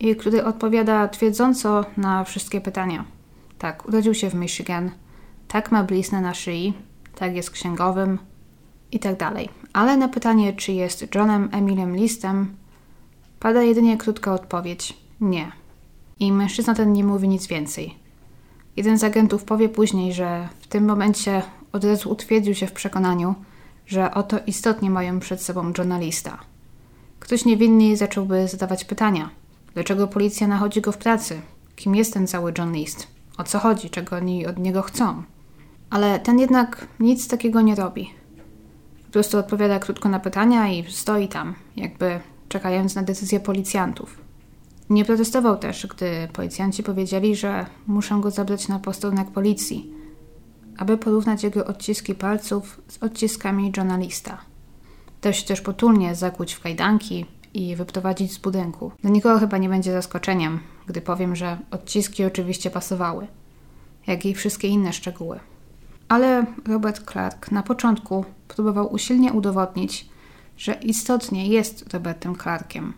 i 0.00 0.16
który 0.16 0.44
odpowiada 0.44 1.08
twierdząco 1.08 1.84
na 1.96 2.24
wszystkie 2.24 2.60
pytania. 2.60 3.04
Tak, 3.58 3.88
urodził 3.88 4.14
się 4.14 4.30
w 4.30 4.34
Michigan, 4.34 4.90
tak 5.48 5.72
ma 5.72 5.84
bliznę 5.84 6.20
na 6.20 6.34
szyi, 6.34 6.74
tak 7.22 7.34
jest 7.34 7.50
księgowym 7.50 8.18
i 8.92 8.98
dalej. 8.98 9.48
Ale 9.72 9.96
na 9.96 10.08
pytanie, 10.08 10.52
czy 10.52 10.72
jest 10.72 11.14
Johnem 11.14 11.48
Emilem 11.52 11.96
Listem, 11.96 12.56
pada 13.40 13.62
jedynie 13.62 13.96
krótka 13.96 14.34
odpowiedź: 14.34 14.96
nie. 15.20 15.52
I 16.20 16.32
mężczyzna 16.32 16.74
ten 16.74 16.92
nie 16.92 17.04
mówi 17.04 17.28
nic 17.28 17.46
więcej. 17.46 17.94
Jeden 18.76 18.98
z 18.98 19.04
agentów 19.04 19.44
powie 19.44 19.68
później, 19.68 20.12
że 20.12 20.48
w 20.60 20.66
tym 20.66 20.84
momencie 20.84 21.42
od 21.72 21.84
razu 21.84 22.10
utwierdził 22.10 22.54
się 22.54 22.66
w 22.66 22.72
przekonaniu, 22.72 23.34
że 23.86 24.14
oto 24.14 24.38
istotnie 24.46 24.90
mają 24.90 25.20
przed 25.20 25.42
sobą 25.42 25.72
journalista. 25.78 26.38
Ktoś 27.20 27.44
niewinny 27.44 27.96
zacząłby 27.96 28.48
zadawać 28.48 28.84
pytania. 28.84 29.30
Dlaczego 29.74 30.08
policja 30.08 30.48
nachodzi 30.48 30.80
go 30.80 30.92
w 30.92 30.98
pracy? 30.98 31.40
Kim 31.76 31.94
jest 31.94 32.14
ten 32.14 32.26
cały 32.26 32.52
John 32.58 32.72
List? 32.72 33.06
O 33.38 33.44
co 33.44 33.58
chodzi? 33.58 33.90
Czego 33.90 34.16
oni 34.16 34.46
od 34.46 34.58
niego 34.58 34.82
chcą? 34.82 35.22
Ale 35.92 36.20
ten 36.20 36.38
jednak 36.38 36.86
nic 37.00 37.28
takiego 37.28 37.60
nie 37.60 37.74
robi. 37.74 38.10
Po 39.06 39.12
prostu 39.12 39.38
odpowiada 39.38 39.78
krótko 39.78 40.08
na 40.08 40.20
pytania 40.20 40.68
i 40.68 40.92
stoi 40.92 41.28
tam, 41.28 41.54
jakby 41.76 42.20
czekając 42.48 42.94
na 42.94 43.02
decyzję 43.02 43.40
policjantów. 43.40 44.18
Nie 44.90 45.04
protestował 45.04 45.58
też, 45.58 45.86
gdy 45.86 46.28
policjanci 46.32 46.82
powiedzieli, 46.82 47.36
że 47.36 47.66
muszą 47.86 48.20
go 48.20 48.30
zabrać 48.30 48.68
na 48.68 48.78
posterunek 48.78 49.30
policji, 49.30 49.92
aby 50.78 50.98
porównać 50.98 51.42
jego 51.42 51.66
odciski 51.66 52.14
palców 52.14 52.80
z 52.88 53.02
odciskami 53.02 53.72
journalista. 53.76 54.38
Dość 55.22 55.44
też 55.44 55.60
potulnie 55.60 56.14
zakłuć 56.14 56.52
w 56.52 56.60
kajdanki 56.60 57.26
i 57.54 57.76
wyprowadzić 57.76 58.32
z 58.32 58.38
budynku. 58.38 58.92
Dla 59.02 59.10
nikogo 59.10 59.38
chyba 59.38 59.58
nie 59.58 59.68
będzie 59.68 59.92
zaskoczeniem, 59.92 60.60
gdy 60.86 61.00
powiem, 61.00 61.36
że 61.36 61.58
odciski 61.70 62.24
oczywiście 62.24 62.70
pasowały, 62.70 63.26
jak 64.06 64.26
i 64.26 64.34
wszystkie 64.34 64.68
inne 64.68 64.92
szczegóły. 64.92 65.40
Ale 66.12 66.46
Robert 66.68 67.10
Clark 67.12 67.52
na 67.52 67.62
początku 67.62 68.24
próbował 68.48 68.92
usilnie 68.92 69.32
udowodnić, 69.32 70.08
że 70.56 70.72
istotnie 70.72 71.48
jest 71.48 71.92
Robertem 71.92 72.36
Clarkiem, 72.36 72.92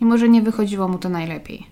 mimo 0.00 0.18
że 0.18 0.28
nie 0.28 0.42
wychodziło 0.42 0.88
mu 0.88 0.98
to 0.98 1.08
najlepiej. 1.08 1.66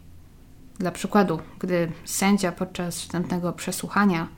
Dla 0.79 0.91
przykładu, 0.91 1.39
gdy 1.59 1.93
sędzia 2.05 2.53
podczas 2.53 3.01
wstępnego 3.01 3.53
przesłuchania 3.53 4.29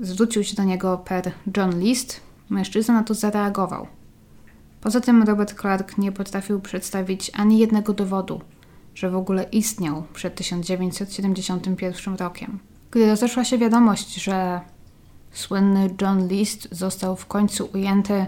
zwrócił 0.00 0.44
się 0.44 0.56
do 0.56 0.64
niego 0.64 0.98
per 0.98 1.32
John 1.56 1.80
List, 1.80 2.20
mężczyzna 2.50 2.94
na 2.94 3.02
to 3.02 3.14
zareagował. 3.14 3.86
Poza 4.80 5.00
tym 5.00 5.22
Robert 5.22 5.60
Clark 5.60 5.98
nie 5.98 6.12
potrafił 6.12 6.60
przedstawić 6.60 7.30
ani 7.34 7.58
jednego 7.58 7.92
dowodu, 7.92 8.40
że 8.94 9.10
w 9.10 9.16
ogóle 9.16 9.42
istniał 9.42 10.02
przed 10.12 10.34
1971 10.34 12.16
rokiem. 12.16 12.58
Gdy 12.90 13.06
rozeszła 13.06 13.44
się 13.44 13.58
wiadomość, 13.58 14.14
że 14.14 14.60
Słynny 15.32 15.94
John 16.00 16.28
List 16.28 16.68
został 16.70 17.16
w 17.16 17.26
końcu 17.26 17.68
ujęty, 17.74 18.26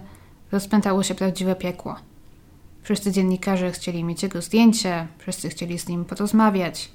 rozpętało 0.52 1.02
się 1.02 1.14
prawdziwe 1.14 1.56
piekło. 1.56 1.96
Wszyscy 2.82 3.12
dziennikarze 3.12 3.72
chcieli 3.72 4.04
mieć 4.04 4.22
jego 4.22 4.42
zdjęcie, 4.42 5.06
wszyscy 5.18 5.48
chcieli 5.48 5.78
z 5.78 5.88
nim 5.88 6.04
porozmawiać, 6.04 6.90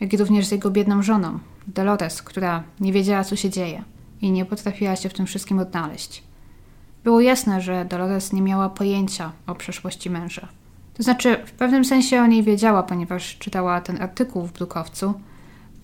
jak 0.00 0.12
i 0.12 0.16
również 0.16 0.46
z 0.46 0.50
jego 0.50 0.70
biedną 0.70 1.02
żoną, 1.02 1.38
Dolores, 1.66 2.22
która 2.22 2.62
nie 2.80 2.92
wiedziała, 2.92 3.24
co 3.24 3.36
się 3.36 3.50
dzieje 3.50 3.84
i 4.20 4.30
nie 4.30 4.44
potrafiła 4.44 4.96
się 4.96 5.08
w 5.08 5.14
tym 5.14 5.26
wszystkim 5.26 5.58
odnaleźć. 5.58 6.22
Było 7.04 7.20
jasne, 7.20 7.60
że 7.60 7.84
Dolores 7.84 8.32
nie 8.32 8.42
miała 8.42 8.68
pojęcia 8.68 9.32
o 9.46 9.54
przeszłości 9.54 10.10
męża. 10.10 10.48
To 10.94 11.02
znaczy, 11.02 11.36
w 11.46 11.52
pewnym 11.52 11.84
sensie 11.84 12.20
o 12.22 12.26
niej 12.26 12.42
wiedziała, 12.42 12.82
ponieważ 12.82 13.38
czytała 13.38 13.80
ten 13.80 14.02
artykuł 14.02 14.46
w 14.46 14.52
drukowcu, 14.52 15.14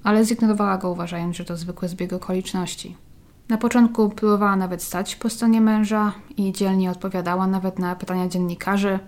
ale 0.05 0.25
zignorowała 0.25 0.79
go, 0.79 0.91
uważając, 0.91 1.37
że 1.37 1.45
to 1.45 1.57
zwykły 1.57 1.89
zbieg 1.89 2.13
okoliczności. 2.13 2.97
Na 3.53 3.59
początku 3.59 4.09
próbowała 4.09 4.57
nawet 4.57 4.83
stać 4.83 5.17
po 5.17 5.31
stronie 5.31 5.61
męża 5.61 6.13
i 6.37 6.53
dzielnie 6.53 6.91
odpowiadała 6.91 7.47
nawet 7.47 7.79
na 7.79 7.97
pytania 7.97 8.29
dziennikarzy, 8.29 8.99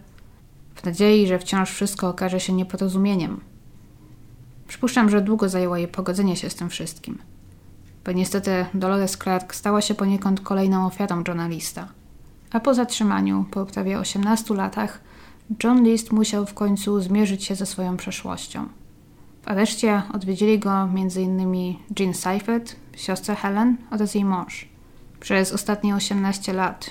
w 0.75 0.85
nadziei, 0.85 1.27
że 1.27 1.39
wciąż 1.39 1.71
wszystko 1.71 2.09
okaże 2.09 2.41
się 2.41 2.53
nieporozumieniem. 2.53 3.41
Przypuszczam, 4.69 5.11
że 5.11 5.21
długo 5.21 5.49
zajęło 5.49 5.77
jej 5.77 5.89
pogodzenie 5.89 6.37
się 6.37 6.51
z 6.51 6.55
tym 6.55 6.69
wszystkim. 6.69 7.19
Bo 8.05 8.13
niestety 8.13 8.67
Dolores 8.75 9.17
Clark 9.17 9.55
stała 9.55 9.81
się 9.81 9.95
poniekąd 9.95 10.41
kolejną 10.41 10.87
ofiarą 10.87 11.23
Johna 11.29 11.49
Lista. 11.49 11.89
A 12.53 12.61
po 12.61 12.75
zatrzymaniu, 12.75 13.45
po 13.51 13.67
prawie 13.67 13.99
18 13.99 14.55
latach, 14.55 15.01
John 15.65 15.85
List 15.85 16.13
musiał 16.13 16.47
w 16.47 16.55
końcu 16.55 17.01
zmierzyć 17.01 17.45
się 17.45 17.55
ze 17.55 17.67
swoją 17.67 17.97
przeszłością. 17.97 18.69
W 19.45 19.49
areszcie 19.49 20.03
odwiedzili 20.13 20.59
go 20.59 20.83
m.in. 20.83 21.77
Jean 21.99 22.15
Seifert, 22.15 22.77
siostra 22.97 23.35
Helen 23.35 23.77
oraz 23.91 24.15
jej 24.15 24.25
mąż. 24.25 24.69
Przez 25.21 25.53
ostatnie 25.53 25.95
18 25.95 26.53
lat 26.53 26.91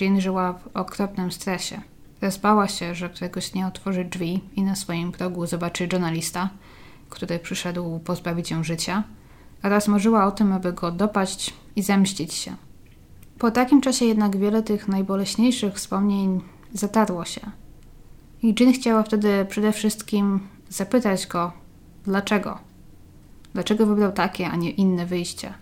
Jean 0.00 0.20
żyła 0.20 0.52
w 0.52 0.76
okropnym 0.76 1.32
stresie. 1.32 1.80
Rozbała 2.22 2.68
się, 2.68 2.94
że 2.94 3.08
któregoś 3.08 3.50
dnia 3.50 3.66
otworzy 3.66 4.04
drzwi 4.04 4.40
i 4.56 4.62
na 4.62 4.76
swoim 4.76 5.12
progu 5.12 5.46
zobaczy 5.46 5.88
journalista, 5.92 6.50
który 7.10 7.38
przyszedł 7.38 7.98
pozbawić 7.98 8.50
ją 8.50 8.64
życia, 8.64 9.02
oraz 9.62 9.88
marzyła 9.88 10.26
o 10.26 10.30
tym, 10.30 10.52
aby 10.52 10.72
go 10.72 10.90
dopaść 10.90 11.54
i 11.76 11.82
zemścić 11.82 12.34
się. 12.34 12.56
Po 13.38 13.50
takim 13.50 13.80
czasie 13.80 14.04
jednak 14.04 14.36
wiele 14.36 14.62
tych 14.62 14.88
najboleśniejszych 14.88 15.74
wspomnień 15.74 16.40
zatarło 16.72 17.24
się. 17.24 17.40
I 18.42 18.54
Jean 18.60 18.72
chciała 18.72 19.02
wtedy 19.02 19.46
przede 19.48 19.72
wszystkim 19.72 20.40
zapytać 20.68 21.26
go, 21.26 21.59
dlaczego. 22.04 22.58
Dlaczego 23.52 23.86
wybrał 23.86 24.12
takie, 24.12 24.48
a 24.48 24.56
nie 24.56 24.70
inne 24.70 25.06
wyjście, 25.06 25.54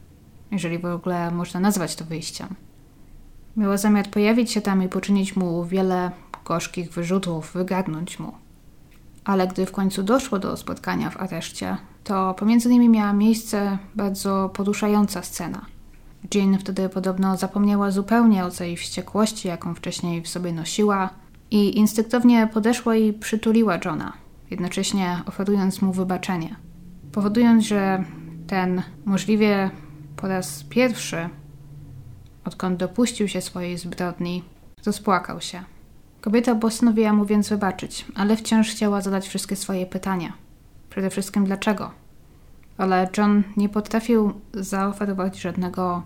jeżeli 0.50 0.78
w 0.78 0.84
ogóle 0.84 1.30
można 1.30 1.60
nazwać 1.60 1.96
to 1.96 2.04
wyjściem. 2.04 2.48
Miała 3.56 3.76
zamiar 3.76 4.10
pojawić 4.10 4.50
się 4.52 4.60
tam 4.60 4.82
i 4.82 4.88
poczynić 4.88 5.36
mu 5.36 5.64
wiele 5.64 6.10
gorzkich 6.44 6.92
wyrzutów, 6.92 7.52
wygadnąć 7.52 8.18
mu. 8.18 8.32
Ale 9.24 9.46
gdy 9.46 9.66
w 9.66 9.72
końcu 9.72 10.02
doszło 10.02 10.38
do 10.38 10.56
spotkania 10.56 11.10
w 11.10 11.16
areszcie, 11.16 11.76
to 12.04 12.34
pomiędzy 12.34 12.68
nimi 12.68 12.88
miała 12.88 13.12
miejsce 13.12 13.78
bardzo 13.94 14.50
poruszająca 14.54 15.22
scena. 15.22 15.66
Jean 16.34 16.58
wtedy 16.58 16.88
podobno 16.88 17.36
zapomniała 17.36 17.90
zupełnie 17.90 18.44
o 18.44 18.50
tej 18.50 18.76
wściekłości, 18.76 19.48
jaką 19.48 19.74
wcześniej 19.74 20.22
w 20.22 20.28
sobie 20.28 20.52
nosiła, 20.52 21.10
i 21.50 21.78
instynktownie 21.78 22.48
podeszła 22.52 22.96
i 22.96 23.12
przytuliła 23.12 23.78
Johna, 23.84 24.12
jednocześnie 24.50 25.22
oferując 25.26 25.82
mu 25.82 25.92
wybaczenie, 25.92 26.56
powodując, 27.12 27.64
że 27.64 28.04
ten 28.46 28.82
możliwie 29.04 29.70
po 30.16 30.28
raz 30.28 30.64
pierwszy, 30.64 31.28
odkąd 32.44 32.78
dopuścił 32.78 33.28
się 33.28 33.40
swojej 33.40 33.78
zbrodni, 33.78 34.44
rozpłakał 34.86 35.40
się. 35.40 35.62
Kobieta 36.20 36.54
postanowiła 36.54 37.12
mu 37.12 37.24
więc 37.24 37.48
wybaczyć, 37.48 38.06
ale 38.14 38.36
wciąż 38.36 38.70
chciała 38.70 39.00
zadać 39.00 39.28
wszystkie 39.28 39.56
swoje 39.56 39.86
pytania. 39.86 40.32
Przede 40.90 41.10
wszystkim 41.10 41.44
dlaczego? 41.44 41.90
Ale 42.78 43.08
John 43.18 43.42
nie 43.56 43.68
potrafił 43.68 44.32
zaoferować 44.54 45.40
żadnego 45.40 46.02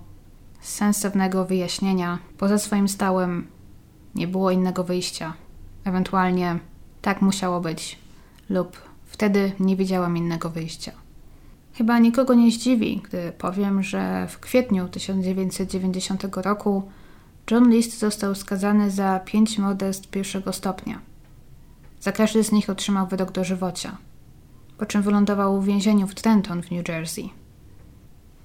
sensownego 0.61 1.45
wyjaśnienia. 1.45 2.19
Poza 2.39 2.59
swoim 2.59 2.89
stałym 2.89 3.47
nie 4.15 4.29
było 4.29 4.51
innego 4.51 4.85
wyjścia. 4.85 5.35
Ewentualnie 5.85 6.59
tak 7.03 7.23
musiało 7.23 7.61
być, 7.61 7.99
lub 8.51 8.77
wtedy 9.05 9.53
nie 9.61 9.77
widziałam 9.77 10.17
innego 10.17 10.51
wyjścia. 10.51 10.93
Chyba 11.75 11.99
nikogo 11.99 12.35
nie 12.35 12.51
zdziwi, 12.51 13.01
gdy 13.05 13.33
powiem, 13.39 13.83
że 13.83 14.27
w 14.29 14.39
kwietniu 14.39 14.89
1990 14.89 16.37
roku 16.37 16.83
John 17.51 17.71
List 17.71 17.99
został 17.99 18.35
skazany 18.35 18.91
za 18.91 19.21
pięć 19.21 19.59
morderstw 19.59 20.09
pierwszego 20.09 20.53
stopnia. 20.53 21.01
Za 22.01 22.13
każdy 22.13 22.45
z 22.45 22.53
nich 22.53 22.71
otrzymał 22.71 23.07
wyrok 23.07 23.33
dożywocia, 23.33 23.97
po 24.79 24.87
czym 24.87 25.03
wylądował 25.03 25.61
w 25.61 25.67
więzieniu 25.67 26.07
w 26.07 26.15
Trenton 26.15 26.63
w 26.63 26.71
New 26.71 26.89
Jersey. 26.89 27.31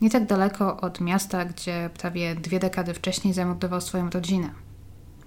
Nie 0.02 0.10
tak 0.10 0.26
daleko 0.26 0.78
od 0.78 1.02
miasta, 1.02 1.46
gdzie 1.46 1.90
prawie 2.00 2.36
dwie 2.36 2.60
dekady 2.60 2.94
wcześniej 2.94 3.34
zamordował 3.34 3.82
swoją 3.82 4.10
rodzinę. 4.10 4.50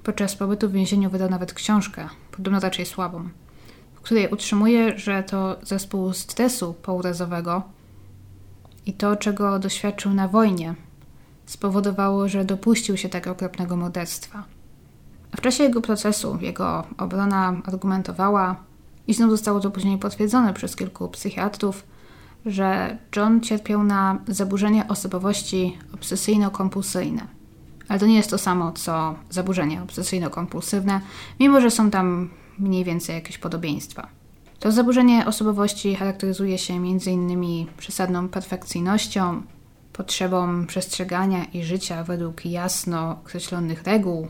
Podczas 0.03 0.37
pobytu 0.37 0.69
w 0.69 0.73
więzieniu 0.73 1.11
wydał 1.11 1.31
nawet 1.31 1.55
książkę, 1.55 2.09
podobno 2.31 2.61
raczej 2.61 2.87
słabą, 2.87 3.29
w 4.01 4.03
której 4.03 4.29
utrzymuje, 4.29 4.99
że 4.99 5.23
to 5.23 5.57
zespół 5.63 6.13
stresu 6.13 6.75
pourazowego 6.75 7.63
i 8.87 8.93
to, 8.93 9.17
czego 9.17 9.59
doświadczył 9.59 10.15
na 10.15 10.29
wojnie, 10.29 10.75
spowodowało, 11.47 12.29
że 12.29 12.45
dopuścił 12.45 12.97
się 12.97 13.09
tego 13.09 13.31
okropnego 13.31 13.77
morderstwa. 13.77 14.45
W 15.37 15.41
czasie 15.41 15.65
jego 15.65 15.81
procesu 15.81 16.39
jego 16.41 16.85
obrona 16.99 17.57
argumentowała, 17.65 18.57
i 19.07 19.15
znów 19.15 19.31
zostało 19.31 19.61
to 19.61 19.71
później 19.71 19.99
potwierdzone 19.99 20.55
przez 20.55 20.77
kilku 20.77 21.09
psychiatrów, 21.09 21.85
że 22.47 22.99
John 23.17 23.41
cierpiał 23.41 23.85
na 23.85 24.19
zaburzenie 24.29 24.89
osobowości 24.89 25.79
obsesyjno-kompulsyjne. 25.95 27.21
Ale 27.89 27.99
to 27.99 28.07
nie 28.07 28.17
jest 28.17 28.31
to 28.31 28.39
samo, 28.39 28.73
co 28.73 29.15
zaburzenie 29.31 29.83
obsesyjno-kompulsywne, 29.83 31.01
mimo 31.41 31.61
że 31.61 31.71
są 31.71 31.91
tam 31.91 32.31
mniej 32.61 32.85
więcej 32.85 33.15
jakieś 33.15 33.39
podobieństwa. 33.39 34.09
To 34.61 34.73
zaburzenie 34.73 35.27
osobowości 35.27 35.95
charakteryzuje 35.95 36.59
się 36.59 36.75
m.in. 36.75 37.67
przesadną 37.77 38.29
perfekcyjnością, 38.29 39.43
potrzebą 39.93 40.67
przestrzegania 40.67 41.45
i 41.45 41.63
życia 41.63 42.05
według 42.05 42.47
jasno 42.47 43.11
określonych 43.11 43.83
reguł, 43.83 44.29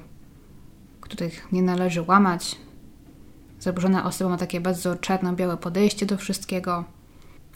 których 1.01 1.52
nie 1.52 1.62
należy 1.62 2.02
łamać. 2.02 2.57
Zaburzona 3.61 4.05
osoba 4.05 4.31
ma 4.31 4.36
takie 4.36 4.61
bardzo 4.61 4.97
czarno-białe 4.97 5.57
podejście 5.57 6.07
do 6.07 6.16
wszystkiego. 6.16 6.85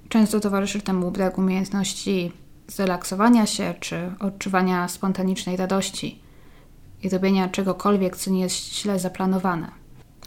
Często 0.08 0.40
towarzyszy 0.40 0.80
temu 0.80 1.10
brak 1.10 1.38
umiejętności 1.38 2.32
zrelaksowania 2.68 3.46
się 3.46 3.74
czy 3.80 4.12
odczuwania 4.20 4.88
spontanicznej 4.88 5.56
radości 5.56 6.20
i 7.02 7.08
robienia 7.08 7.48
czegokolwiek, 7.48 8.16
co 8.16 8.30
nie 8.30 8.40
jest 8.40 8.74
źle 8.74 8.98
zaplanowane. 8.98 9.83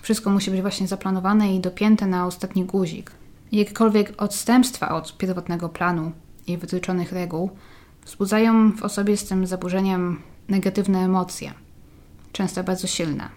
Wszystko 0.08 0.30
musi 0.30 0.52
być 0.52 0.62
właśnie 0.62 0.88
zaplanowane 0.88 1.56
i 1.56 1.60
dopięte 1.60 2.08
na 2.08 2.26
ostatni 2.26 2.66
guzik. 2.66 3.12
Jakiekolwiek 3.52 4.22
odstępstwa 4.22 4.96
od 4.96 5.18
pierwotnego 5.18 5.70
planu 5.70 6.12
i 6.48 6.58
wytyczonych 6.58 7.12
reguł 7.12 7.50
wzbudzają 8.06 8.72
w 8.72 8.84
osobie 8.84 9.18
z 9.18 9.26
tym 9.26 9.48
zaburzeniem 9.48 10.22
negatywne 10.50 11.00
emocje, 11.00 11.54
często 12.32 12.64
bardzo 12.64 12.88
silne. 12.88 13.30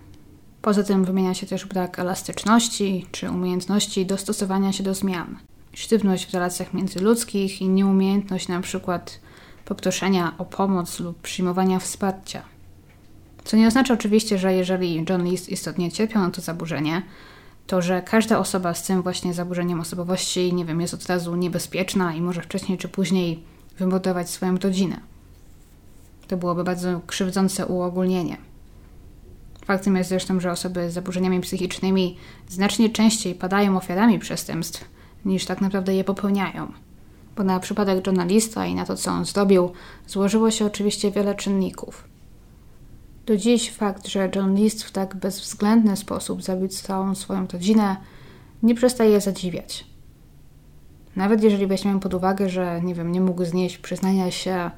Poza 0.62 0.82
tym 0.82 1.04
wymienia 1.04 1.34
się 1.34 1.46
też 1.46 1.66
brak 1.66 1.98
elastyczności 1.98 3.06
czy 3.12 3.30
umiejętności 3.30 4.06
dostosowania 4.06 4.72
się 4.72 4.82
do 4.82 4.94
zmian, 4.94 5.38
sztywność 5.74 6.26
w 6.26 6.34
relacjach 6.34 6.74
międzyludzkich 6.74 7.62
i 7.62 7.68
nieumiejętność 7.68 8.48
na 8.48 8.60
przykład 8.60 9.20
poproszenia 9.64 10.34
o 10.38 10.44
pomoc 10.44 11.00
lub 11.00 11.20
przyjmowania 11.20 11.78
wsparcia. 11.78 12.42
Co 13.50 13.56
nie 13.56 13.68
oznacza 13.68 13.94
oczywiście, 13.94 14.38
że 14.38 14.54
jeżeli 14.54 15.04
John 15.08 15.24
List 15.24 15.48
istotnie 15.48 15.92
cierpiał 15.92 16.22
na 16.22 16.30
to 16.30 16.40
zaburzenie, 16.40 17.02
to 17.66 17.82
że 17.82 18.02
każda 18.02 18.38
osoba 18.38 18.74
z 18.74 18.82
tym 18.82 19.02
właśnie 19.02 19.34
zaburzeniem 19.34 19.80
osobowości, 19.80 20.54
nie 20.54 20.64
wiem, 20.64 20.80
jest 20.80 20.94
od 20.94 21.06
razu 21.06 21.36
niebezpieczna 21.36 22.14
i 22.14 22.20
może 22.20 22.42
wcześniej 22.42 22.78
czy 22.78 22.88
później 22.88 23.42
wymordować 23.78 24.30
swoją 24.30 24.56
rodzinę. 24.58 25.00
To 26.28 26.36
byłoby 26.36 26.64
bardzo 26.64 27.00
krzywdzące 27.06 27.66
uogólnienie. 27.66 28.36
Faktem 29.64 29.96
jest 29.96 30.10
zresztą, 30.10 30.40
że 30.40 30.50
osoby 30.50 30.90
z 30.90 30.94
zaburzeniami 30.94 31.40
psychicznymi 31.40 32.16
znacznie 32.48 32.90
częściej 32.90 33.34
padają 33.34 33.76
ofiarami 33.76 34.18
przestępstw, 34.18 34.84
niż 35.24 35.44
tak 35.44 35.60
naprawdę 35.60 35.94
je 35.94 36.04
popełniają. 36.04 36.72
Bo 37.36 37.44
na 37.44 37.60
przypadek 37.60 38.06
journalista 38.06 38.66
i 38.66 38.74
na 38.74 38.86
to, 38.86 38.96
co 38.96 39.10
on 39.10 39.24
zrobił, 39.24 39.72
złożyło 40.06 40.50
się 40.50 40.66
oczywiście 40.66 41.10
wiele 41.10 41.34
czynników. 41.34 42.09
Do 43.26 43.36
dziś 43.36 43.70
fakt, 43.70 44.06
że 44.06 44.30
John 44.34 44.54
List 44.54 44.82
w 44.82 44.90
tak 44.90 45.16
bezwzględny 45.16 45.96
sposób 45.96 46.42
zabił 46.42 46.68
całą 46.68 47.14
swoją 47.14 47.46
rodzinę, 47.52 47.96
nie 48.62 48.74
przestaje 48.74 49.20
zadziwiać. 49.20 49.86
Nawet 51.16 51.42
jeżeli 51.42 51.66
weźmiemy 51.66 52.00
pod 52.00 52.14
uwagę, 52.14 52.48
że 52.48 52.80
nie 52.82 52.94
wiem, 52.94 53.12
nie 53.12 53.20
mógł 53.20 53.44
znieść 53.44 53.78
przyznania 53.78 54.30
się 54.30 54.70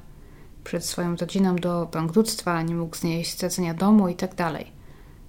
przed 0.63 0.85
swoją 0.85 1.15
rodziną 1.15 1.55
do 1.55 1.89
bankructwa, 1.93 2.61
nie 2.61 2.75
mógł 2.75 2.95
znieść 2.95 3.31
stracenia 3.31 3.73
domu 3.73 4.07
i 4.07 4.15
tak 4.15 4.35
dalej. 4.35 4.71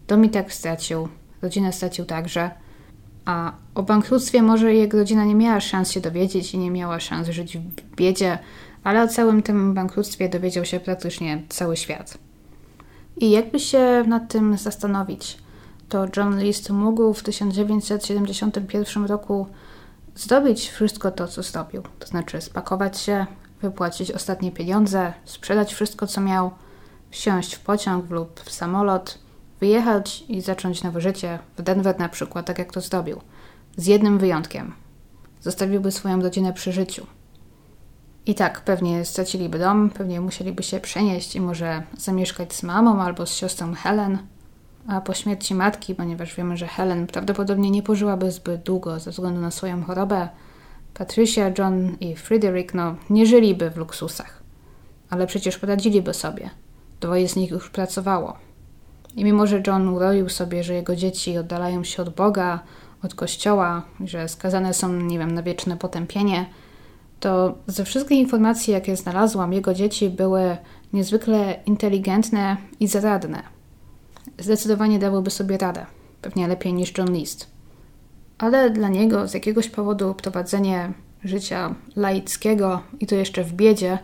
Dom 0.09 0.25
i 0.25 0.31
tak 0.31 0.53
stracił, 0.53 1.09
rodzinę 1.43 1.73
stracił 1.73 2.05
także, 2.05 2.51
a 3.25 3.53
o 3.75 3.83
bankructwie 3.83 4.43
może 4.43 4.75
jego 4.75 4.99
rodzina 4.99 5.25
nie 5.25 5.35
miała 5.35 5.61
szans 5.61 5.91
się 5.91 6.01
dowiedzieć 6.01 6.55
i 6.55 6.59
nie 6.59 6.71
miała 6.71 7.01
szans 7.01 7.29
żyć 7.29 7.59
w 7.59 7.97
biedzie, 7.97 8.39
ale 8.85 9.03
o 9.03 9.09
całym 9.09 9.43
tym 9.43 9.75
bankructwie 9.75 10.29
dowiedział 10.29 10.65
się 10.65 10.81
praktycznie 10.81 11.43
cały 11.49 11.77
świat. 11.77 12.19
I 13.17 13.31
jakby 13.31 13.61
się 13.61 14.05
nad 14.07 14.33
tym 14.33 14.59
zastanowić, 14.59 15.39
to 15.89 16.07
John 16.17 16.41
List 16.41 16.71
mógł 16.71 17.15
w 17.15 17.23
1971 17.23 19.05
roku 19.05 19.47
zrobić 20.15 20.69
wszystko 20.69 21.11
to, 21.11 21.29
co 21.29 21.43
zrobił. 21.43 21.83
To 21.99 22.07
znaczy 22.07 22.41
spakować 22.41 23.01
się, 23.01 23.27
wypłacić 23.63 24.11
ostatnie 24.11 24.53
pieniądze, 24.53 25.13
sprzedać 25.25 25.75
wszystko, 25.75 26.07
co 26.07 26.21
miał, 26.21 26.51
wsiąść 27.11 27.55
w 27.55 27.61
pociąg 27.61 28.11
lub 28.11 28.41
w 28.41 28.53
samolot, 28.53 29.19
wyjechać 29.61 30.25
i 30.29 30.41
zacząć 30.41 30.83
nowe 30.83 31.01
życie 31.01 31.39
w 31.57 31.63
Denver 31.63 31.99
na 31.99 32.09
przykład, 32.09 32.47
tak 32.47 32.59
jak 32.59 32.73
to 32.73 32.81
zrobił. 32.81 33.21
Z 33.77 33.87
jednym 33.87 34.19
wyjątkiem. 34.19 34.73
Zostawiłby 35.41 35.91
swoją 35.91 36.23
rodzinę 36.23 36.53
przy 36.53 36.73
życiu. 36.73 37.07
I 38.27 38.35
tak, 38.35 38.61
pewnie 38.61 39.05
straciliby 39.05 39.59
dom, 39.59 39.91
pewnie 39.91 40.21
musieliby 40.21 40.63
się 40.63 40.81
przenieść 40.81 41.37
i 41.37 41.41
może 41.41 41.83
zamieszkać 41.99 42.55
z 42.55 42.63
mamą 42.63 43.03
albo 43.03 43.27
z 43.27 43.35
siostrą 43.35 43.75
Helen. 43.75 44.19
A 44.89 45.01
po 45.01 45.15
śmierci 45.15 45.55
matki, 45.55 45.95
ponieważ 45.95 46.35
wiemy, 46.35 46.57
że 46.57 46.67
Helen 46.67 47.07
prawdopodobnie 47.07 47.71
nie 47.71 47.83
pożyłaby 47.83 48.31
zbyt 48.31 48.63
długo 48.63 49.01
ze 49.01 49.11
względu 49.11 49.41
na 49.41 49.51
swoją 49.51 49.85
chorobę, 49.85 50.29
Patricia, 50.95 51.53
John 51.59 51.97
i 52.01 52.17
Frederick 52.17 52.75
no, 52.75 52.95
nie 53.11 53.27
żyliby 53.27 53.71
w 53.71 53.77
luksusach. 53.77 54.43
Ale 55.11 55.27
przecież 55.27 55.59
poradziliby 55.59 56.15
sobie. 56.15 56.51
Dwoje 57.01 57.29
z 57.29 57.37
nich 57.37 57.51
już 57.51 57.71
pracowało. 57.71 58.37
I 59.17 59.25
mimo, 59.25 59.47
że 59.47 59.63
John 59.67 59.89
uroił 59.89 60.29
sobie, 60.29 60.65
że 60.65 60.75
jego 60.75 60.97
dzieci 60.97 61.39
oddalają 61.39 61.85
się 61.85 62.03
od 62.03 62.11
Boga, 62.11 62.61
od 63.03 63.15
Kościoła, 63.15 63.83
że 64.05 64.29
skazane 64.29 64.75
są, 64.75 64.93
nie 64.93 65.19
wiem, 65.19 65.31
na 65.31 65.43
wieczne 65.43 65.77
potępienie, 65.77 66.47
to 67.21 67.55
ze 67.67 67.85
wszystkich 67.85 68.19
informacji, 68.19 68.73
jakie 68.73 68.97
znalazłam, 68.97 69.53
jego 69.53 69.75
dzieci 69.75 70.11
były 70.11 70.57
niezwykle 70.93 71.61
inteligentne 71.67 72.57
i 72.81 72.89
zaradne. 72.89 73.43
Zdecydowanie 74.39 74.99
dałyby 74.99 75.31
sobie 75.31 75.59
radę, 75.59 75.87
pewnie 76.23 76.49
lepiej 76.49 76.75
niż 76.75 76.99
John 76.99 77.13
List. 77.13 77.47
Ale 78.39 78.71
dla 78.71 78.89
niego 78.89 79.29
z 79.29 79.35
jakiegoś 79.35 79.69
powodu 79.69 80.15
prowadzenie 80.15 80.93
życia 81.25 81.75
laickiego 81.97 82.83
i 83.01 83.07
to 83.07 83.15
jeszcze 83.15 83.45
w 83.45 83.53
biedzie 83.53 83.99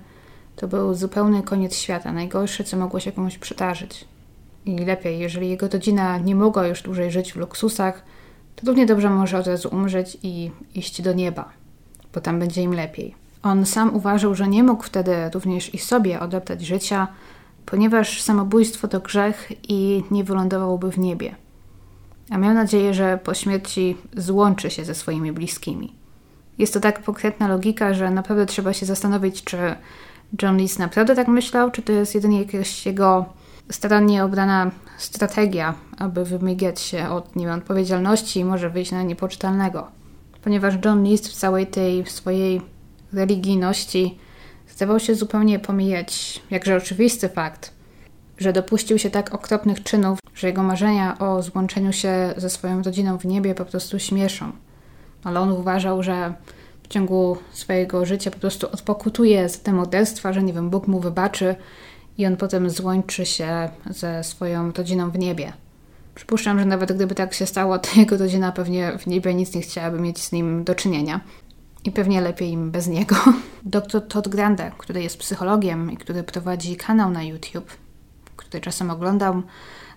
to 0.56 0.68
był 0.68 0.94
zupełny 0.94 1.42
koniec 1.42 1.76
świata, 1.76 2.12
najgorsze, 2.12 2.64
co 2.64 2.76
mogło 2.76 3.00
się 3.00 3.12
komuś 3.12 3.38
przydarzyć. 3.38 4.04
I 4.66 4.78
lepiej, 4.78 5.18
jeżeli 5.18 5.50
jego 5.50 5.68
rodzina 5.68 6.18
nie 6.18 6.34
mogła 6.34 6.66
już 6.66 6.82
dłużej 6.82 7.10
żyć 7.10 7.32
w 7.32 7.36
luksusach, 7.36 8.04
to 8.56 8.66
równie 8.66 8.86
dobrze 8.86 9.10
może 9.10 9.38
od 9.38 9.46
razu 9.46 9.68
umrzeć 9.72 10.18
i 10.22 10.50
iść 10.74 11.02
do 11.02 11.12
nieba, 11.12 11.52
bo 12.14 12.20
tam 12.20 12.38
będzie 12.38 12.62
im 12.62 12.74
lepiej. 12.74 13.14
On 13.42 13.66
sam 13.66 13.96
uważał, 13.96 14.34
że 14.34 14.48
nie 14.48 14.62
mógł 14.62 14.82
wtedy 14.82 15.30
również 15.34 15.74
i 15.74 15.78
sobie 15.78 16.20
odebrać 16.20 16.62
życia, 16.62 17.08
ponieważ 17.66 18.22
samobójstwo 18.22 18.88
to 18.88 19.00
grzech 19.00 19.52
i 19.68 20.02
nie 20.10 20.24
wylądowałby 20.24 20.92
w 20.92 20.98
niebie. 20.98 21.34
A 22.30 22.38
miał 22.38 22.54
nadzieję, 22.54 22.94
że 22.94 23.18
po 23.24 23.34
śmierci 23.34 23.96
złączy 24.16 24.70
się 24.70 24.84
ze 24.84 24.94
swoimi 24.94 25.32
bliskimi. 25.32 25.92
Jest 26.58 26.74
to 26.74 26.80
tak 26.80 27.02
pokrętna 27.02 27.48
logika, 27.48 27.94
że 27.94 28.10
naprawdę 28.10 28.46
trzeba 28.46 28.72
się 28.72 28.86
zastanowić, 28.86 29.44
czy 29.44 29.56
John 30.42 30.56
Lees 30.56 30.78
naprawdę 30.78 31.16
tak 31.16 31.28
myślał, 31.28 31.70
czy 31.70 31.82
to 31.82 31.92
jest 31.92 32.14
jedynie 32.14 32.42
jakaś 32.42 32.86
jego 32.86 33.24
starannie 33.70 34.24
obrana 34.24 34.70
strategia, 34.98 35.74
aby 35.98 36.24
wymigać 36.24 36.80
się 36.80 37.08
od 37.08 37.36
nieodpowiedzialności 37.36 38.40
i 38.40 38.44
może 38.44 38.70
wyjść 38.70 38.92
na 38.92 39.02
niepoczytalnego. 39.02 39.99
Ponieważ 40.42 40.74
John 40.84 41.04
List 41.04 41.28
w 41.28 41.34
całej 41.34 41.66
tej 41.66 42.06
swojej 42.06 42.60
religijności 43.12 44.18
zdawał 44.68 45.00
się 45.00 45.14
zupełnie 45.14 45.58
pomijać 45.58 46.40
jakże 46.50 46.76
oczywisty 46.76 47.28
fakt, 47.28 47.72
że 48.38 48.52
dopuścił 48.52 48.98
się 48.98 49.10
tak 49.10 49.34
okropnych 49.34 49.82
czynów, 49.82 50.18
że 50.34 50.46
jego 50.46 50.62
marzenia 50.62 51.18
o 51.18 51.42
złączeniu 51.42 51.92
się 51.92 52.34
ze 52.36 52.50
swoją 52.50 52.82
rodziną 52.82 53.18
w 53.18 53.24
niebie 53.24 53.54
po 53.54 53.64
prostu 53.64 53.98
śmieszą. 53.98 54.52
Ale 55.24 55.40
on 55.40 55.52
uważał, 55.52 56.02
że 56.02 56.34
w 56.82 56.88
ciągu 56.88 57.36
swojego 57.52 58.06
życia 58.06 58.30
po 58.30 58.38
prostu 58.38 58.66
odpokutuje 58.72 59.48
za 59.48 59.58
te 59.58 59.72
morderstwa, 59.72 60.32
że 60.32 60.42
nie 60.42 60.52
wiem, 60.52 60.70
Bóg 60.70 60.88
mu 60.88 61.00
wybaczy 61.00 61.54
i 62.18 62.26
on 62.26 62.36
potem 62.36 62.70
złączy 62.70 63.26
się 63.26 63.68
ze 63.90 64.24
swoją 64.24 64.72
rodziną 64.72 65.10
w 65.10 65.18
niebie. 65.18 65.52
Przypuszczam, 66.20 66.58
że 66.58 66.64
nawet 66.64 66.92
gdyby 66.92 67.14
tak 67.14 67.34
się 67.34 67.46
stało, 67.46 67.78
to 67.78 67.88
jego 67.96 68.16
rodzina 68.16 68.52
pewnie 68.52 68.98
w 68.98 69.06
niebie 69.06 69.34
nic 69.34 69.54
nie 69.54 69.60
chciałaby 69.60 70.00
mieć 70.00 70.18
z 70.18 70.32
nim 70.32 70.64
do 70.64 70.74
czynienia. 70.74 71.20
I 71.84 71.90
pewnie 71.90 72.20
lepiej 72.20 72.50
im 72.50 72.70
bez 72.70 72.88
niego. 72.88 73.16
Dr 73.62 74.08
Todd 74.08 74.28
Grande, 74.28 74.72
który 74.78 75.02
jest 75.02 75.18
psychologiem 75.18 75.92
i 75.92 75.96
który 75.96 76.22
prowadzi 76.22 76.76
kanał 76.76 77.10
na 77.10 77.22
YouTube, 77.22 77.76
który 78.36 78.60
czasem 78.60 78.90
oglądam, 78.90 79.42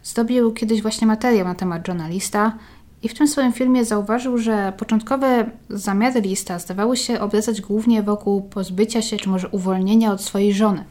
zdobił 0.03 0.53
kiedyś 0.53 0.81
właśnie 0.81 1.07
materiał 1.07 1.47
na 1.47 1.55
temat 1.55 1.87
Johna 1.87 2.07
Lista 2.07 2.57
i 3.01 3.09
w 3.09 3.13
tym 3.13 3.27
swoim 3.27 3.53
filmie 3.53 3.85
zauważył, 3.85 4.37
że 4.37 4.73
początkowe 4.77 5.49
zamiary 5.69 6.21
Lista 6.21 6.59
zdawały 6.59 6.97
się 6.97 7.19
obracać 7.19 7.61
głównie 7.61 8.03
wokół 8.03 8.41
pozbycia 8.41 9.01
się 9.01 9.17
czy 9.17 9.29
może 9.29 9.47
uwolnienia 9.49 10.11
od 10.11 10.21
swojej 10.21 10.53
żony 10.53 10.83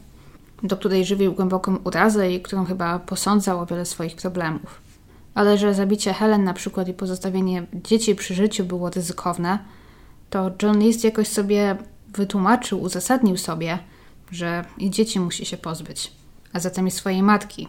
do 0.63 0.77
której 0.77 1.05
żywił 1.05 1.33
głęboką 1.33 1.77
urazę 1.83 2.31
i 2.31 2.41
którą 2.41 2.65
chyba 2.65 2.99
posądzał 2.99 3.59
o 3.59 3.65
wiele 3.65 3.85
swoich 3.85 4.15
problemów. 4.15 4.82
Ale 5.35 5.57
że 5.57 5.73
zabicie 5.73 6.13
Helen 6.13 6.43
na 6.43 6.53
przykład 6.53 6.87
i 6.87 6.93
pozostawienie 6.93 7.67
dzieci 7.73 8.15
przy 8.15 8.35
życiu 8.35 8.65
było 8.65 8.89
ryzykowne, 8.89 9.59
to 10.29 10.51
John 10.61 10.79
List 10.79 11.03
jakoś 11.03 11.27
sobie 11.27 11.77
wytłumaczył, 12.07 12.81
uzasadnił 12.81 13.37
sobie, 13.37 13.79
że 14.31 14.65
i 14.77 14.89
dzieci 14.89 15.19
musi 15.19 15.45
się 15.45 15.57
pozbyć, 15.57 16.11
a 16.53 16.59
zatem 16.59 16.87
i 16.87 16.91
swojej 16.91 17.23
matki, 17.23 17.67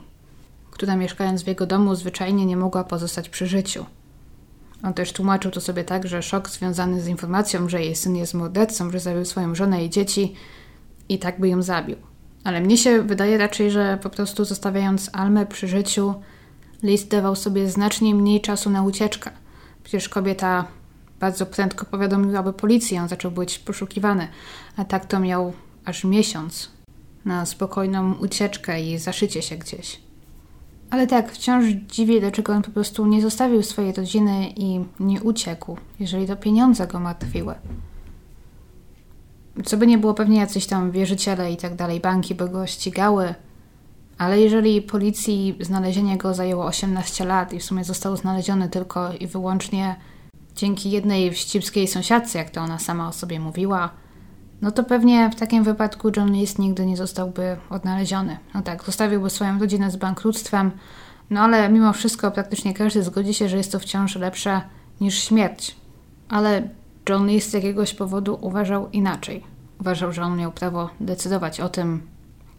która 0.71 0.97
mieszkając 0.97 1.43
w 1.43 1.47
jego 1.47 1.67
domu 1.67 1.95
zwyczajnie 1.95 2.47
nie 2.47 2.57
mogła 2.57 2.85
pozostać 2.85 3.29
przy 3.29 3.47
życiu. 3.47 3.87
On 4.83 4.95
też 4.95 5.13
tłumaczył 5.13 5.51
to 5.51 5.61
sobie 5.61 5.85
tak, 5.85 6.09
że 6.09 6.23
szok 6.23 6.51
związany 6.51 7.01
z 7.01 7.09
informacją, 7.09 7.69
że 7.69 7.83
jej 7.83 7.97
syn 7.97 8.17
jest 8.17 8.35
mordercą, 8.35 8.91
że 8.91 9.01
zabił 9.01 9.25
swoją 9.25 9.55
żonę 9.55 9.85
i 9.85 9.91
dzieci 9.91 10.35
i 11.09 11.19
tak 11.19 11.41
by 11.41 11.49
ją 11.49 11.63
zabił. 11.63 11.97
Ale 12.45 12.61
mnie 12.61 12.79
się 12.79 13.03
wydaje 13.03 13.39
raczej, 13.39 13.71
że 13.71 13.99
po 14.03 14.11
prostu 14.11 14.45
zostawiając 14.45 15.11
Almę 15.13 15.47
przy 15.47 15.69
życiu, 15.69 16.15
List 16.85 17.09
dawał 17.09 17.37
sobie 17.37 17.71
znacznie 17.71 18.15
mniej 18.15 18.41
czasu 18.41 18.71
na 18.71 18.83
ucieczkę. 18.83 19.31
Przecież 19.85 20.09
kobieta 20.09 20.67
bardzo 21.21 21.47
prędko 21.47 21.87
powiadomiłaby 21.87 22.53
policję, 22.53 23.03
on 23.03 23.09
zaczął 23.09 23.31
być 23.31 23.59
poszukiwany, 23.59 24.29
a 24.77 24.85
tak 24.85 25.07
to 25.07 25.21
miał 25.21 25.53
aż 25.85 26.05
miesiąc 26.05 26.71
na 27.25 27.47
spokojną 27.47 28.15
ucieczkę 28.15 28.83
i 28.83 28.99
zaszycie 28.99 29.43
się 29.43 29.57
gdzieś. 29.57 30.01
Ale 30.91 31.07
tak, 31.07 31.33
wciąż 31.33 31.65
dziwię, 31.65 32.21
dlaczego 32.21 32.53
on 32.53 32.63
po 32.63 32.71
prostu 32.71 33.07
nie 33.07 33.23
zostawił 33.23 33.63
swojej 33.63 33.93
rodziny 33.93 34.49
i 34.57 34.85
nie 35.01 35.23
uciekł, 35.23 35.77
jeżeli 36.01 36.27
to 36.27 36.37
pieniądze 36.37 36.87
go 36.87 37.01
martwiły 37.01 37.55
co 39.65 39.77
by 39.77 39.87
nie 39.87 39.99
było, 39.99 40.15
pewnie 40.15 40.41
jacyś 40.41 40.67
tam 40.67 40.91
wierzyciele 40.91 41.53
i 41.53 41.57
tak 41.57 41.75
dalej, 41.75 42.01
banki 42.01 42.35
by 42.35 42.49
go 42.49 42.67
ścigały, 42.67 43.35
ale 44.19 44.41
jeżeli 44.41 44.83
policji 44.83 45.59
znalezienie 45.61 46.17
go 46.17 46.35
zajęło 46.35 46.65
18 46.65 47.25
lat 47.25 47.53
i 47.53 47.59
w 47.59 47.65
sumie 47.65 47.85
został 47.85 48.17
znaleziony 48.17 48.69
tylko 48.69 49.13
i 49.13 49.27
wyłącznie 49.27 49.97
dzięki 50.57 50.91
jednej 50.91 51.33
wścibskiej 51.33 51.89
sąsiadce, 51.89 52.39
jak 52.39 52.51
to 52.51 52.61
ona 52.61 52.79
sama 52.79 53.09
o 53.09 53.13
sobie 53.13 53.41
mówiła, 53.41 53.91
no 54.63 54.71
to 54.71 54.85
pewnie 54.85 55.31
w 55.31 55.35
takim 55.35 55.65
wypadku 55.65 56.11
John 56.17 56.33
List 56.33 56.59
nigdy 56.59 56.87
nie 56.87 56.97
zostałby 56.97 57.57
odnaleziony. 57.71 58.39
No 58.55 58.63
tak, 58.63 58.85
zostawiłby 58.85 59.31
swoją 59.31 59.59
rodzinę 59.59 59.91
z 59.91 59.97
bankructwem, 59.97 60.71
no 61.31 61.41
ale 61.41 61.69
mimo 61.69 61.93
wszystko 61.93 62.31
praktycznie 62.31 62.75
każdy 62.75 63.03
zgodzi 63.03 63.35
się, 63.35 63.49
że 63.49 63.57
jest 63.57 63.73
to 63.73 63.79
wciąż 63.79 64.17
lepsze 64.17 64.61
niż 65.01 65.19
śmierć. 65.19 65.77
Ale 66.29 66.69
John 67.09 67.27
Lee 67.27 67.41
z 67.41 67.53
jakiegoś 67.53 67.95
powodu 67.95 68.39
uważał 68.41 68.91
inaczej. 68.91 69.45
Uważał, 69.81 70.13
że 70.13 70.23
on 70.23 70.37
miał 70.37 70.53
prawo 70.53 70.91
decydować 71.01 71.61
o 71.61 71.69
tym, 71.69 72.03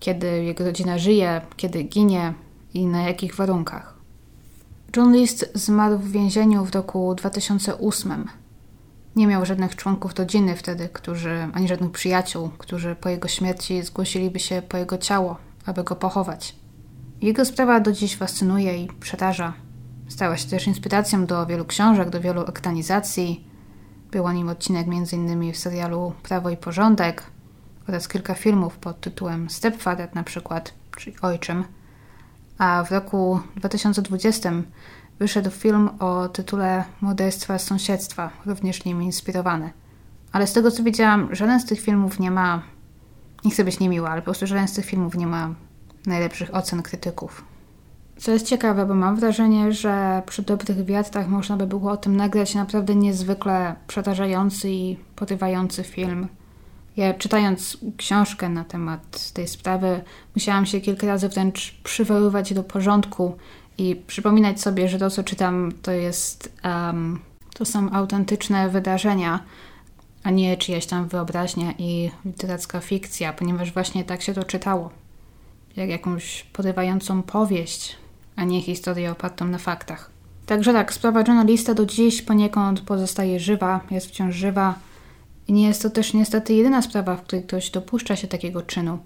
kiedy 0.05 0.43
jego 0.43 0.63
rodzina 0.63 0.97
żyje, 0.97 1.41
kiedy 1.57 1.83
ginie 1.83 2.33
i 2.73 2.85
na 2.85 3.01
jakich 3.01 3.35
warunkach. 3.35 3.95
John 4.95 5.13
List 5.13 5.51
zmarł 5.53 5.97
w 5.97 6.11
więzieniu 6.11 6.65
w 6.65 6.75
roku 6.75 7.15
2008. 7.15 8.25
Nie 9.15 9.27
miał 9.27 9.45
żadnych 9.45 9.75
członków 9.75 10.15
rodziny 10.15 10.55
wtedy, 10.55 10.89
którzy, 10.93 11.47
ani 11.53 11.67
żadnych 11.67 11.91
przyjaciół, 11.91 12.49
którzy 12.57 12.95
po 12.95 13.09
jego 13.09 13.27
śmierci 13.27 13.83
zgłosiliby 13.83 14.39
się 14.39 14.61
po 14.69 14.77
jego 14.77 14.97
ciało, 14.97 15.37
aby 15.65 15.83
go 15.83 15.95
pochować. 15.95 16.55
Jego 17.21 17.45
sprawa 17.45 17.79
do 17.79 17.91
dziś 17.91 18.15
fascynuje 18.15 18.83
i 18.83 18.87
przeraża. 18.87 19.53
Stała 20.07 20.37
się 20.37 20.49
też 20.49 20.67
inspiracją 20.67 21.25
do 21.25 21.45
wielu 21.45 21.65
książek, 21.65 22.09
do 22.09 22.21
wielu 22.21 22.41
ekranizacji, 22.41 23.47
był 24.11 24.25
o 24.25 24.31
nim 24.31 24.49
odcinek 24.49 24.87
m.in. 24.87 25.53
w 25.53 25.57
serialu 25.57 26.13
Prawo 26.23 26.49
i 26.49 26.57
Porządek 26.57 27.23
oraz 27.89 28.07
kilka 28.07 28.33
filmów 28.33 28.77
pod 28.77 29.01
tytułem 29.01 29.49
Stepfather 29.49 30.15
na 30.15 30.23
przykład, 30.23 30.73
czyli 30.97 31.15
Ojczym. 31.21 31.63
A 32.57 32.83
w 32.83 32.91
roku 32.91 33.39
2020 33.55 34.51
wyszedł 35.19 35.49
film 35.49 35.89
o 35.99 36.29
tytule 36.29 36.83
Morderstwa 37.01 37.59
sąsiedztwa, 37.59 38.29
również 38.45 38.85
nim 38.85 39.03
inspirowany. 39.03 39.73
Ale 40.31 40.47
z 40.47 40.53
tego 40.53 40.71
co 40.71 40.83
widziałam, 40.83 41.35
żaden 41.35 41.59
z 41.59 41.65
tych 41.65 41.81
filmów 41.81 42.19
nie 42.19 42.31
ma, 42.31 42.61
nie 43.45 43.51
chcę 43.51 43.63
być 43.63 43.79
niemiła, 43.79 44.09
ale 44.09 44.21
po 44.21 44.25
prostu 44.25 44.47
żaden 44.47 44.67
z 44.67 44.73
tych 44.73 44.85
filmów 44.85 45.15
nie 45.15 45.27
ma 45.27 45.49
najlepszych 46.05 46.55
ocen 46.55 46.81
krytyków. 46.81 47.45
Co 48.17 48.31
jest 48.31 48.45
ciekawe, 48.45 48.85
bo 48.85 48.95
mam 48.95 49.15
wrażenie, 49.15 49.71
że 49.71 50.21
przy 50.25 50.41
dobrych 50.41 50.85
wiatrach 50.85 51.27
można 51.27 51.57
by 51.57 51.67
było 51.67 51.91
o 51.91 51.97
tym 51.97 52.17
nagrać 52.17 52.55
naprawdę 52.55 52.95
niezwykle 52.95 53.75
przerażający 53.87 54.69
i 54.69 54.97
porywający 55.15 55.83
film. 55.83 56.27
Ja 56.97 57.13
czytając 57.13 57.77
książkę 57.97 58.49
na 58.49 58.63
temat 58.63 59.31
tej 59.31 59.47
sprawy, 59.47 60.01
musiałam 60.35 60.65
się 60.65 60.81
kilka 60.81 61.07
razy 61.07 61.29
wręcz 61.29 61.75
przywoływać 61.83 62.53
do 62.53 62.63
porządku 62.63 63.37
i 63.77 63.95
przypominać 64.07 64.61
sobie, 64.61 64.89
że 64.89 64.99
to, 64.99 65.09
co 65.09 65.23
czytam, 65.23 65.71
to 65.81 65.91
jest 65.91 66.53
um, 66.63 67.19
to 67.53 67.65
są 67.65 67.91
autentyczne 67.91 68.69
wydarzenia, 68.69 69.39
a 70.23 70.31
nie 70.31 70.57
czyjaś 70.57 70.85
tam 70.85 71.07
wyobraźnia 71.07 71.73
i 71.77 72.11
literacka 72.25 72.79
fikcja, 72.79 73.33
ponieważ 73.33 73.73
właśnie 73.73 74.03
tak 74.03 74.21
się 74.21 74.33
to 74.33 74.43
czytało. 74.43 74.89
Jak 75.75 75.89
jakąś 75.89 76.43
porywającą 76.43 77.23
powieść, 77.23 77.95
a 78.35 78.43
nie 78.43 78.61
historię 78.61 79.11
opartą 79.11 79.45
na 79.45 79.57
faktach. 79.57 80.09
Także 80.45 80.73
tak, 80.73 80.93
sprawa 80.93 81.19
journalista 81.19 81.73
do 81.73 81.85
dziś 81.85 82.21
poniekąd 82.21 82.81
pozostaje 82.81 83.39
żywa, 83.39 83.79
jest 83.91 84.07
wciąż 84.07 84.35
żywa 84.35 84.75
i 85.47 85.53
nie 85.53 85.67
jest 85.67 85.81
to 85.81 85.89
też 85.89 86.13
niestety 86.13 86.53
jedyna 86.53 86.81
sprawa, 86.81 87.15
w 87.15 87.21
której 87.21 87.45
ktoś 87.45 87.69
dopuszcza 87.69 88.15
się 88.15 88.27
takiego 88.27 88.61
czynu, 88.61 88.99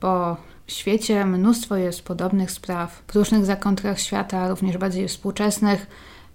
bo 0.00 0.36
w 0.66 0.72
świecie 0.72 1.24
mnóstwo 1.24 1.76
jest 1.76 2.02
podobnych 2.02 2.50
spraw, 2.50 3.02
w 3.06 3.14
różnych 3.14 3.44
zakątkach 3.44 4.00
świata, 4.00 4.48
również 4.48 4.78
bardziej 4.78 5.08
współczesnych, 5.08 5.86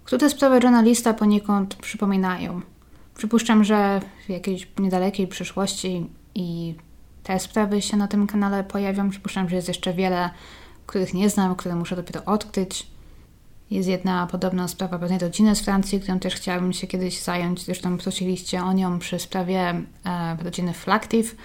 które 0.04 0.30
sprawę 0.30 0.60
journalista 0.64 1.14
poniekąd 1.14 1.76
przypominają. 1.76 2.62
Przypuszczam, 3.16 3.64
że 3.64 4.02
w 4.26 4.30
jakiejś 4.30 4.68
niedalekiej 4.80 5.28
przyszłości 5.28 6.10
i 6.36 6.76
te 7.24 7.40
sprawy 7.40 7.82
się 7.82 7.98
na 7.98 8.08
tym 8.08 8.28
kanale 8.28 8.64
pojawią. 8.64 9.10
Przypuszczam, 9.10 9.50
że 9.50 9.56
jest 9.56 9.68
jeszcze 9.68 9.94
wiele, 9.94 10.30
których 10.86 11.14
nie 11.14 11.30
znam, 11.30 11.56
które 11.56 11.76
muszę 11.76 11.96
dopiero 11.96 12.26
odkryć. 12.26 12.88
Jest 13.72 13.90
jedna 13.90 14.28
podobna 14.28 14.68
sprawa 14.68 15.00
pewnej 15.00 15.20
rodziny 15.20 15.56
z 15.56 15.62
Francji, 15.62 16.00
którą 16.00 16.20
też 16.20 16.36
chciałabym 16.36 16.74
się 16.74 16.88
kiedyś 16.88 17.22
zająć. 17.22 17.66
Zresztą 17.66 17.98
prosiliście 17.98 18.64
o 18.64 18.74
nią 18.74 19.00
przy 19.00 19.20
sprawie 19.20 19.60
e, 20.06 20.38
rodziny 20.44 20.74
Flactive, 20.74 21.36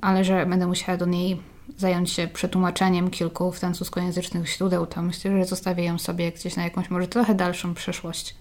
ale 0.00 0.24
że 0.24 0.46
będę 0.46 0.66
musiała 0.66 0.98
do 0.98 1.06
niej 1.06 1.40
zająć 1.76 2.10
się 2.10 2.28
przetłumaczeniem 2.28 3.10
kilku 3.10 3.52
francuskojęzycznych 3.52 4.48
źródeł, 4.48 4.86
to 4.86 5.02
myślę, 5.02 5.30
że 5.30 5.44
zostawię 5.44 5.84
ją 5.84 5.98
sobie 5.98 6.32
gdzieś 6.32 6.56
na 6.56 6.64
jakąś 6.64 6.90
może 6.90 7.08
trochę 7.08 7.34
dalszą 7.34 7.74
przyszłość. 7.74 8.34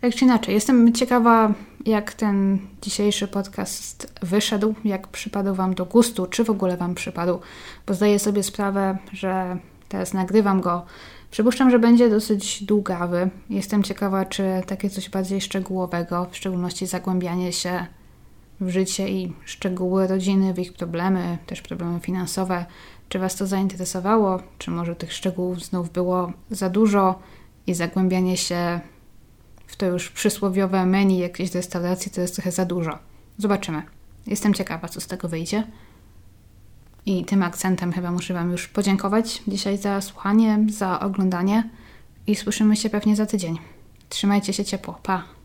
Tak 0.00 0.14
czy 0.14 0.24
inaczej, 0.24 0.54
jestem 0.54 0.92
ciekawa, 0.92 1.52
jak 1.86 2.12
ten 2.14 2.58
dzisiejszy 2.82 3.28
podcast 3.28 4.12
wyszedł, 4.22 4.74
jak 4.84 5.08
przypadł 5.08 5.54
Wam 5.54 5.74
do 5.74 5.84
gustu, 5.84 6.26
czy 6.26 6.44
w 6.44 6.50
ogóle 6.50 6.76
Wam 6.76 6.94
przypadł, 6.94 7.40
bo 7.86 7.94
zdaję 7.94 8.18
sobie 8.18 8.42
sprawę, 8.42 8.98
że 9.12 9.58
teraz 9.88 10.14
nagrywam 10.14 10.60
go. 10.60 10.86
Przypuszczam, 11.30 11.70
że 11.70 11.78
będzie 11.78 12.10
dosyć 12.10 12.64
długawy. 12.64 13.30
Jestem 13.50 13.82
ciekawa, 13.82 14.24
czy 14.24 14.62
takie 14.66 14.90
coś 14.90 15.10
bardziej 15.10 15.40
szczegółowego, 15.40 16.26
w 16.30 16.36
szczególności 16.36 16.86
zagłębianie 16.86 17.52
się 17.52 17.86
w 18.60 18.68
życie 18.68 19.08
i 19.08 19.32
szczegóły 19.44 20.06
rodziny, 20.06 20.54
w 20.54 20.58
ich 20.58 20.72
problemy, 20.72 21.38
też 21.46 21.62
problemy 21.62 22.00
finansowe. 22.00 22.66
Czy 23.08 23.18
Was 23.18 23.36
to 23.36 23.46
zainteresowało? 23.46 24.42
Czy 24.58 24.70
może 24.70 24.96
tych 24.96 25.12
szczegółów 25.12 25.64
znów 25.64 25.90
było 25.90 26.32
za 26.50 26.70
dużo 26.70 27.18
i 27.66 27.74
zagłębianie 27.74 28.36
się 28.36 28.80
w 29.66 29.76
to 29.76 29.86
już 29.86 30.10
przysłowiowe 30.10 30.86
menu 30.86 31.18
jakiejś 31.18 31.54
restauracji 31.54 32.10
to 32.10 32.20
jest 32.20 32.34
trochę 32.34 32.52
za 32.52 32.64
dużo. 32.64 32.98
Zobaczymy. 33.38 33.82
Jestem 34.26 34.54
ciekawa, 34.54 34.88
co 34.88 35.00
z 35.00 35.06
tego 35.06 35.28
wyjdzie. 35.28 35.64
I 37.08 37.24
tym 37.24 37.42
akcentem 37.42 37.92
chyba 37.92 38.10
muszę 38.10 38.34
Wam 38.34 38.50
już 38.52 38.68
podziękować 38.68 39.42
dzisiaj 39.46 39.78
za 39.78 40.00
słuchanie, 40.00 40.58
za 40.70 41.00
oglądanie 41.00 41.68
i 42.26 42.36
słyszymy 42.36 42.76
się 42.76 42.90
pewnie 42.90 43.16
za 43.16 43.26
tydzień. 43.26 43.58
Trzymajcie 44.08 44.52
się 44.52 44.64
ciepło. 44.64 44.98
Pa! 45.02 45.37